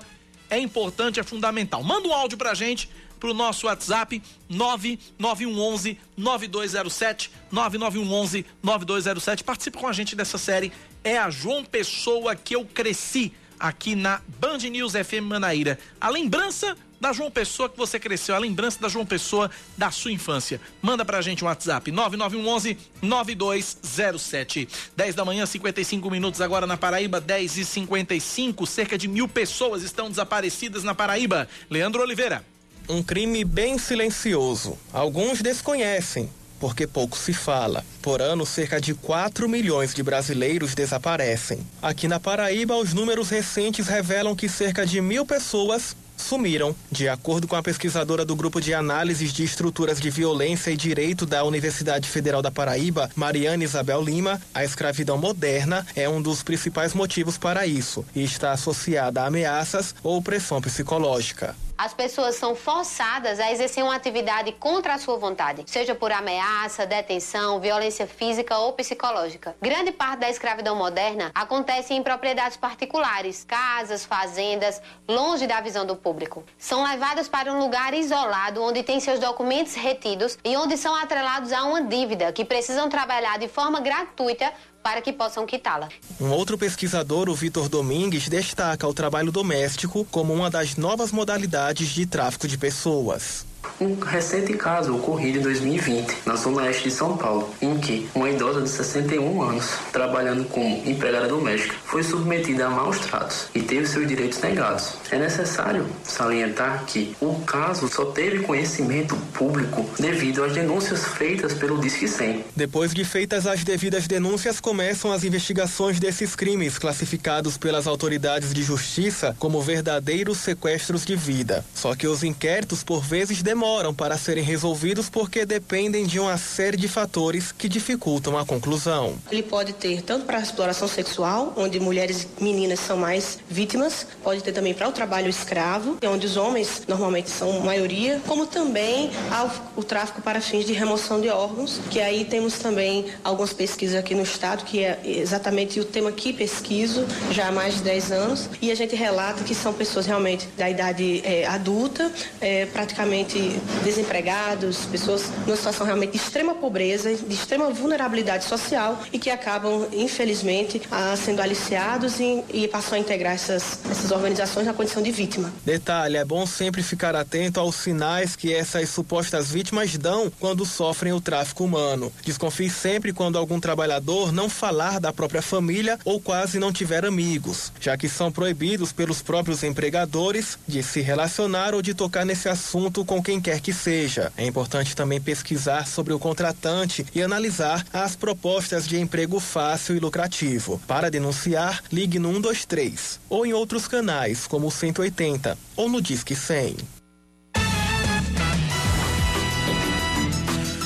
é 0.51 0.59
importante, 0.59 1.19
é 1.19 1.23
fundamental. 1.23 1.81
Manda 1.81 2.07
um 2.07 2.13
áudio 2.13 2.37
pra 2.37 2.53
gente 2.53 2.87
pro 3.19 3.33
nosso 3.33 3.65
WhatsApp 3.65 4.21
99111 4.47 5.97
9207 6.15 7.31
99111 7.51 8.45
9207. 8.61 9.43
Participe 9.43 9.79
com 9.79 9.87
a 9.87 9.93
gente 9.93 10.15
dessa 10.15 10.37
série. 10.37 10.71
É 11.03 11.17
a 11.17 11.31
João 11.31 11.65
Pessoa 11.65 12.35
que 12.35 12.55
eu 12.55 12.63
cresci 12.65 13.33
aqui 13.59 13.95
na 13.95 14.21
Band 14.39 14.59
News 14.59 14.93
FM 14.93 15.23
Manaíra. 15.23 15.79
A 15.99 16.11
lembrança 16.11 16.77
da 17.05 17.13
João 17.13 17.29
Pessoa 17.29 17.69
que 17.69 17.77
você 17.77 17.99
cresceu, 17.99 18.33
a 18.33 18.39
lembrança 18.39 18.79
da 18.81 18.89
João 18.89 19.05
Pessoa 19.05 19.51
da 19.77 19.91
sua 19.91 20.11
infância. 20.11 20.59
Manda 20.81 21.05
pra 21.05 21.21
gente 21.21 21.43
um 21.43 21.47
WhatsApp 21.47 21.91
9911 21.91 22.79
9207. 22.99 24.67
10 24.97 25.13
da 25.13 25.23
manhã, 25.23 25.45
55 25.45 26.09
minutos 26.09 26.41
agora 26.41 26.65
na 26.65 26.75
Paraíba, 26.77 27.21
10 27.21 27.57
e 27.57 27.65
55 27.65 28.65
Cerca 28.65 28.97
de 28.97 29.07
mil 29.07 29.27
pessoas 29.27 29.83
estão 29.83 30.09
desaparecidas 30.09 30.83
na 30.83 30.95
Paraíba. 30.95 31.47
Leandro 31.69 32.01
Oliveira. 32.01 32.43
Um 32.89 33.03
crime 33.03 33.43
bem 33.43 33.77
silencioso. 33.77 34.75
Alguns 34.91 35.43
desconhecem, 35.43 36.27
porque 36.59 36.87
pouco 36.87 37.15
se 37.15 37.33
fala. 37.33 37.85
Por 38.01 38.19
ano, 38.19 38.47
cerca 38.47 38.81
de 38.81 38.95
4 38.95 39.47
milhões 39.47 39.93
de 39.93 40.01
brasileiros 40.01 40.73
desaparecem. 40.73 41.59
Aqui 41.83 42.07
na 42.07 42.19
Paraíba, 42.19 42.75
os 42.75 42.95
números 42.95 43.29
recentes 43.29 43.85
revelam 43.85 44.35
que 44.35 44.49
cerca 44.49 44.87
de 44.87 44.99
mil 45.01 45.23
pessoas 45.23 45.95
sumiram. 46.17 46.75
De 46.91 47.07
acordo 47.07 47.47
com 47.47 47.55
a 47.55 47.63
pesquisadora 47.63 48.25
do 48.25 48.35
Grupo 48.35 48.59
de 48.59 48.73
Análises 48.73 49.31
de 49.33 49.43
Estruturas 49.43 49.99
de 49.99 50.09
Violência 50.09 50.71
e 50.71 50.77
Direito 50.77 51.25
da 51.25 51.43
Universidade 51.43 52.07
Federal 52.07 52.41
da 52.41 52.51
Paraíba, 52.51 53.09
Mariana 53.15 53.63
Isabel 53.63 54.01
Lima, 54.01 54.41
a 54.53 54.63
escravidão 54.63 55.17
moderna 55.17 55.85
é 55.95 56.07
um 56.07 56.21
dos 56.21 56.43
principais 56.43 56.93
motivos 56.93 57.37
para 57.37 57.65
isso 57.65 58.05
e 58.15 58.23
está 58.23 58.51
associada 58.51 59.21
a 59.21 59.27
ameaças 59.27 59.95
ou 60.03 60.21
pressão 60.21 60.61
psicológica 60.61 61.55
as 61.77 61.93
pessoas 61.93 62.35
são 62.35 62.55
forçadas 62.55 63.39
a 63.39 63.51
exercer 63.51 63.83
uma 63.83 63.95
atividade 63.95 64.51
contra 64.53 64.93
a 64.93 64.97
sua 64.97 65.17
vontade, 65.17 65.63
seja 65.67 65.93
por 65.93 66.11
ameaça, 66.11 66.85
detenção, 66.85 67.59
violência 67.59 68.07
física 68.07 68.57
ou 68.57 68.73
psicológica. 68.73 69.55
Grande 69.61 69.91
parte 69.91 70.19
da 70.21 70.29
escravidão 70.29 70.75
moderna 70.75 71.31
acontece 71.33 71.93
em 71.93 72.01
propriedades 72.01 72.57
particulares, 72.57 73.43
casas, 73.43 74.05
fazendas, 74.05 74.81
longe 75.07 75.47
da 75.47 75.59
visão 75.61 75.85
do 75.85 75.95
público. 75.95 76.43
São 76.57 76.83
levadas 76.83 77.27
para 77.27 77.51
um 77.51 77.59
lugar 77.59 77.93
isolado 77.93 78.63
onde 78.63 78.83
têm 78.83 78.99
seus 78.99 79.19
documentos 79.19 79.75
retidos 79.75 80.37
e 80.43 80.55
onde 80.55 80.77
são 80.77 80.95
atrelados 80.95 81.51
a 81.51 81.63
uma 81.63 81.81
dívida 81.81 82.31
que 82.31 82.45
precisam 82.45 82.89
trabalhar 82.89 83.37
de 83.37 83.47
forma 83.47 83.79
gratuita 83.79 84.51
para 84.85 85.01
que 85.01 85.11
possam 85.11 85.47
quitá-la. 85.47 85.89
Um 86.21 86.29
outro 86.29 86.59
pesquisador, 86.59 87.27
o 87.27 87.33
Vitor 87.33 87.67
Domingues, 87.67 88.29
destaca 88.29 88.87
o 88.87 88.93
trabalho 88.93 89.31
doméstico 89.31 90.05
como 90.11 90.31
uma 90.31 90.47
das 90.47 90.75
novas 90.75 91.11
modalidades 91.11 91.89
de 91.89 92.05
tráfico 92.05 92.47
de 92.47 92.55
pessoas 92.55 93.47
um 93.79 93.99
recente 93.99 94.53
caso 94.53 94.95
ocorrido 94.95 95.39
em 95.39 95.41
2020, 95.41 96.17
na 96.25 96.35
zona 96.35 96.63
oeste 96.63 96.85
de 96.85 96.91
São 96.91 97.17
Paulo, 97.17 97.49
em 97.61 97.77
que 97.77 98.07
uma 98.15 98.29
idosa 98.29 98.61
de 98.61 98.69
61 98.69 99.41
anos, 99.41 99.65
trabalhando 99.91 100.45
como 100.45 100.83
empregada 100.85 101.27
doméstica, 101.27 101.75
foi 101.85 102.03
submetida 102.03 102.67
a 102.67 102.69
maus 102.69 102.99
tratos 102.99 103.47
e 103.53 103.61
teve 103.61 103.85
seus 103.85 104.07
direitos 104.07 104.39
negados. 104.39 104.93
É 105.11 105.17
necessário 105.17 105.85
salientar 106.03 106.85
que 106.85 107.15
o 107.19 107.35
caso 107.41 107.87
só 107.87 108.05
teve 108.05 108.43
conhecimento 108.43 109.15
público 109.33 109.85
devido 109.99 110.43
às 110.43 110.53
denúncias 110.53 111.03
feitas 111.05 111.53
pelo 111.53 111.79
Disque 111.79 112.07
100. 112.07 112.45
Depois 112.55 112.93
de 112.93 113.03
feitas 113.03 113.45
as 113.45 113.63
devidas 113.63 114.07
denúncias, 114.07 114.59
começam 114.59 115.11
as 115.11 115.23
investigações 115.23 115.99
desses 115.99 116.35
crimes 116.35 116.77
classificados 116.77 117.57
pelas 117.57 117.87
autoridades 117.87 118.53
de 118.53 118.63
justiça 118.63 119.35
como 119.37 119.61
verdadeiros 119.61 120.37
sequestros 120.37 121.05
de 121.05 121.15
vida. 121.15 121.65
Só 121.73 121.95
que 121.95 122.07
os 122.07 122.23
inquéritos 122.23 122.83
por 122.83 123.01
vezes 123.01 123.41
demoram 123.41 123.54
demoram 123.55 123.93
para 123.93 124.17
serem 124.17 124.43
resolvidos 124.43 125.09
porque 125.09 125.45
dependem 125.45 126.05
de 126.05 126.19
uma 126.19 126.37
série 126.37 126.75
de 126.75 126.89
fatores 126.89 127.53
que 127.53 127.69
dificultam 127.69 128.37
a 128.37 128.45
conclusão. 128.45 129.15
Ele 129.31 129.41
pode 129.41 129.71
ter 129.71 130.01
tanto 130.01 130.25
para 130.25 130.39
a 130.39 130.41
exploração 130.41 130.89
sexual, 130.89 131.53
onde 131.55 131.79
mulheres 131.79 132.27
e 132.37 132.43
meninas 132.43 132.81
são 132.81 132.97
mais 132.97 133.39
vítimas, 133.49 134.05
pode 134.21 134.43
ter 134.43 134.51
também 134.51 134.73
para 134.73 134.89
o 134.89 134.91
trabalho 134.91 135.29
escravo, 135.29 135.97
onde 136.05 136.25
os 136.25 136.35
homens 136.35 136.81
normalmente 136.85 137.29
são 137.29 137.61
maioria, 137.61 138.21
como 138.27 138.45
também 138.45 139.09
ao, 139.31 139.49
o 139.77 139.83
tráfico 139.85 140.21
para 140.21 140.41
fins 140.41 140.65
de 140.65 140.73
remoção 140.73 141.21
de 141.21 141.29
órgãos, 141.29 141.79
que 141.89 142.01
aí 142.01 142.25
temos 142.25 142.55
também 142.55 143.05
algumas 143.23 143.53
pesquisas 143.53 143.95
aqui 143.95 144.13
no 144.13 144.23
estado, 144.23 144.65
que 144.65 144.83
é 144.83 144.99
exatamente 145.05 145.79
o 145.79 145.85
tema 145.85 146.11
que 146.11 146.33
pesquiso 146.33 147.05
já 147.31 147.47
há 147.47 147.51
mais 147.53 147.75
de 147.75 147.83
10 147.83 148.11
anos, 148.11 148.49
e 148.61 148.69
a 148.69 148.75
gente 148.75 148.97
relata 148.97 149.45
que 149.45 149.55
são 149.55 149.71
pessoas 149.71 150.05
realmente 150.05 150.45
da 150.57 150.69
idade 150.69 151.21
é, 151.23 151.45
adulta, 151.45 152.11
é, 152.41 152.65
praticamente 152.65 153.44
desempregados, 153.83 154.85
pessoas 154.85 155.23
numa 155.45 155.55
situação 155.55 155.85
realmente 155.85 156.11
de 156.11 156.17
extrema 156.17 156.55
pobreza, 156.55 157.13
de 157.13 157.33
extrema 157.33 157.69
vulnerabilidade 157.69 158.45
social 158.45 159.01
e 159.11 159.19
que 159.19 159.29
acabam, 159.29 159.87
infelizmente, 159.93 160.81
sendo 161.17 161.41
aliciados 161.41 162.19
e, 162.19 162.43
e 162.53 162.67
passam 162.67 162.97
a 162.97 162.99
integrar 162.99 163.33
essas, 163.33 163.79
essas 163.89 164.11
organizações 164.11 164.65
na 164.65 164.73
condição 164.73 165.01
de 165.01 165.11
vítima. 165.11 165.51
Detalhe, 165.65 166.17
é 166.17 166.25
bom 166.25 166.45
sempre 166.45 166.83
ficar 166.83 167.15
atento 167.15 167.59
aos 167.59 167.75
sinais 167.75 168.35
que 168.35 168.53
essas 168.53 168.89
supostas 168.89 169.51
vítimas 169.51 169.97
dão 169.97 170.31
quando 170.39 170.65
sofrem 170.65 171.13
o 171.13 171.21
tráfico 171.21 171.63
humano. 171.63 172.11
Desconfie 172.23 172.69
sempre 172.69 173.13
quando 173.13 173.37
algum 173.37 173.59
trabalhador 173.59 174.31
não 174.31 174.49
falar 174.49 174.99
da 174.99 175.13
própria 175.13 175.41
família 175.41 175.99
ou 176.05 176.19
quase 176.19 176.59
não 176.59 176.71
tiver 176.71 177.05
amigos, 177.05 177.71
já 177.79 177.97
que 177.97 178.09
são 178.09 178.31
proibidos 178.31 178.91
pelos 178.91 179.21
próprios 179.21 179.63
empregadores 179.63 180.57
de 180.67 180.81
se 180.83 181.01
relacionar 181.01 181.73
ou 181.73 181.81
de 181.81 181.93
tocar 181.93 182.25
nesse 182.25 182.49
assunto 182.49 183.05
com 183.05 183.21
quem 183.25 183.41
quer 183.41 183.59
que 183.59 183.73
seja. 183.73 184.31
É 184.37 184.45
importante 184.45 184.95
também 184.95 185.19
pesquisar 185.19 185.87
sobre 185.87 186.13
o 186.13 186.19
contratante 186.19 187.03
e 187.13 187.23
analisar 187.23 187.83
as 187.91 188.15
propostas 188.15 188.87
de 188.87 188.99
emprego 188.99 189.39
fácil 189.39 189.95
e 189.95 189.99
lucrativo. 189.99 190.79
Para 190.87 191.09
denunciar, 191.09 191.83
ligue 191.91 192.19
no 192.19 192.31
123 192.31 193.19
ou 193.27 193.43
em 193.43 193.51
outros 193.51 193.87
canais, 193.87 194.45
como 194.45 194.67
o 194.67 194.71
180 194.71 195.57
ou 195.75 195.89
no 195.89 195.99
Disque 195.99 196.35
100. 196.35 196.94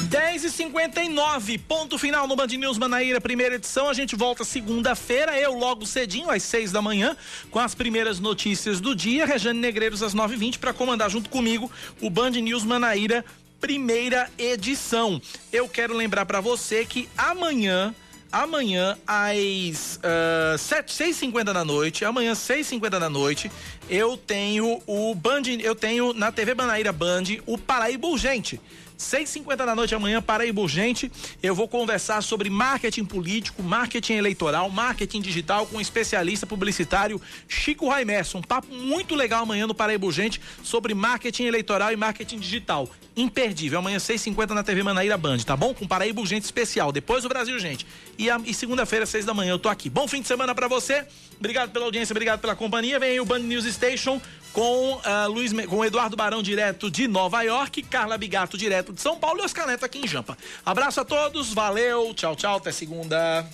10 0.09 0.43
e 0.43 0.49
59 0.49 1.59
ponto 1.59 1.95
final 1.99 2.27
no 2.27 2.35
Band 2.35 2.47
News 2.47 2.79
Manaíra, 2.79 3.21
primeira 3.21 3.53
edição. 3.53 3.87
A 3.87 3.93
gente 3.93 4.15
volta 4.15 4.43
segunda-feira, 4.43 5.39
eu 5.39 5.53
logo 5.53 5.85
cedinho, 5.85 6.31
às 6.31 6.41
6 6.41 6.71
da 6.71 6.81
manhã, 6.81 7.15
com 7.51 7.59
as 7.59 7.75
primeiras 7.75 8.19
notícias 8.19 8.81
do 8.81 8.95
dia. 8.95 9.23
Rejane 9.27 9.59
Negreiros 9.59 10.01
às 10.01 10.15
9h20 10.15 10.57
para 10.57 10.73
comandar 10.73 11.11
junto 11.11 11.29
comigo 11.29 11.71
o 12.01 12.09
Band 12.09 12.31
News 12.31 12.63
Manaíra, 12.63 13.23
primeira 13.61 14.27
edição. 14.35 15.21
Eu 15.53 15.69
quero 15.69 15.95
lembrar 15.95 16.25
para 16.25 16.41
você 16.41 16.83
que 16.85 17.07
amanhã 17.15 17.93
amanhã 18.31 18.97
às 19.07 19.97
uh, 19.97 20.55
6h50 20.57 21.43
da 21.45 21.63
noite, 21.63 22.05
amanhã 22.05 22.33
6h50 22.33 22.99
da 22.99 23.09
noite, 23.09 23.51
eu 23.87 24.17
tenho 24.17 24.81
o 24.87 25.13
Band, 25.13 25.43
eu 25.61 25.75
tenho 25.75 26.13
na 26.13 26.31
TV 26.31 26.55
Manaíra 26.55 26.91
Band 26.91 27.25
o 27.45 27.59
Paraíba 27.59 28.07
Urgente. 28.07 28.59
6h50 28.99 29.55
da 29.55 29.73
noite 29.73 29.95
amanhã, 29.95 30.21
Paraíba 30.21 30.59
Urgente. 30.59 31.09
Eu 31.41 31.55
vou 31.55 31.69
conversar 31.69 32.21
sobre 32.21 32.49
marketing 32.49 33.05
político, 33.05 33.63
marketing 33.63 34.15
eleitoral, 34.15 34.69
marketing 34.69 35.21
digital 35.21 35.65
com 35.65 35.77
o 35.77 35.81
especialista 35.81 36.45
publicitário 36.45 37.19
Chico 37.47 37.87
Raimerson. 37.87 38.39
Um 38.39 38.41
papo 38.41 38.67
muito 38.75 39.15
legal 39.15 39.43
amanhã 39.43 39.65
no 39.65 39.73
Paraíba 39.73 40.05
Urgente 40.05 40.41
sobre 40.61 40.93
marketing 40.93 41.45
eleitoral 41.45 41.93
e 41.93 41.95
marketing 41.95 42.39
digital. 42.39 42.89
Imperdível. 43.15 43.79
Amanhã, 43.79 43.97
6h50 43.97 44.49
na 44.49 44.63
TV 44.63 44.83
Manaíra 44.83 45.17
Band, 45.17 45.39
tá 45.39 45.55
bom? 45.55 45.73
Com 45.73 45.87
Paraíba 45.87 46.19
Urgente 46.19 46.45
especial. 46.45 46.91
Depois 46.91 47.23
do 47.23 47.29
Brasil, 47.29 47.57
gente. 47.57 47.87
E, 48.17 48.27
e 48.45 48.53
segunda-feira, 48.53 49.05
6 49.05 49.23
da 49.25 49.33
manhã, 49.33 49.51
eu 49.51 49.59
tô 49.59 49.69
aqui. 49.69 49.89
Bom 49.89 50.07
fim 50.07 50.21
de 50.21 50.27
semana 50.27 50.53
para 50.53 50.67
você. 50.67 51.05
Obrigado 51.37 51.71
pela 51.71 51.85
audiência, 51.85 52.11
obrigado 52.11 52.41
pela 52.41 52.55
companhia. 52.55 52.99
Vem 52.99 53.11
aí 53.11 53.19
o 53.19 53.25
Band 53.25 53.39
News 53.39 53.65
Station 53.73 54.21
com 54.59 54.95
uh, 54.95 55.29
Luiz, 55.29 55.53
com 55.67 55.85
Eduardo 55.85 56.17
Barão 56.17 56.43
direto 56.43 56.91
de 56.91 57.07
Nova 57.07 57.41
York, 57.43 57.81
Carla 57.83 58.17
Bigato 58.17 58.57
direto 58.57 58.91
de 58.91 58.99
São 58.99 59.17
Paulo 59.17 59.39
e 59.41 59.65
Neto 59.65 59.85
aqui 59.85 59.99
em 59.99 60.05
Jampa. 60.07 60.37
Abraço 60.65 60.99
a 60.99 61.05
todos, 61.05 61.53
valeu, 61.53 62.13
tchau, 62.13 62.35
tchau, 62.35 62.57
até 62.57 62.69
segunda. 62.69 63.47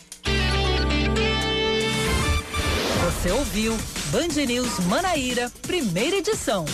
Você 3.04 3.32
ouviu 3.32 3.78
Band 4.08 4.46
News 4.48 4.80
Manaíra, 4.88 5.52
primeira 5.62 6.16
edição. 6.16 6.66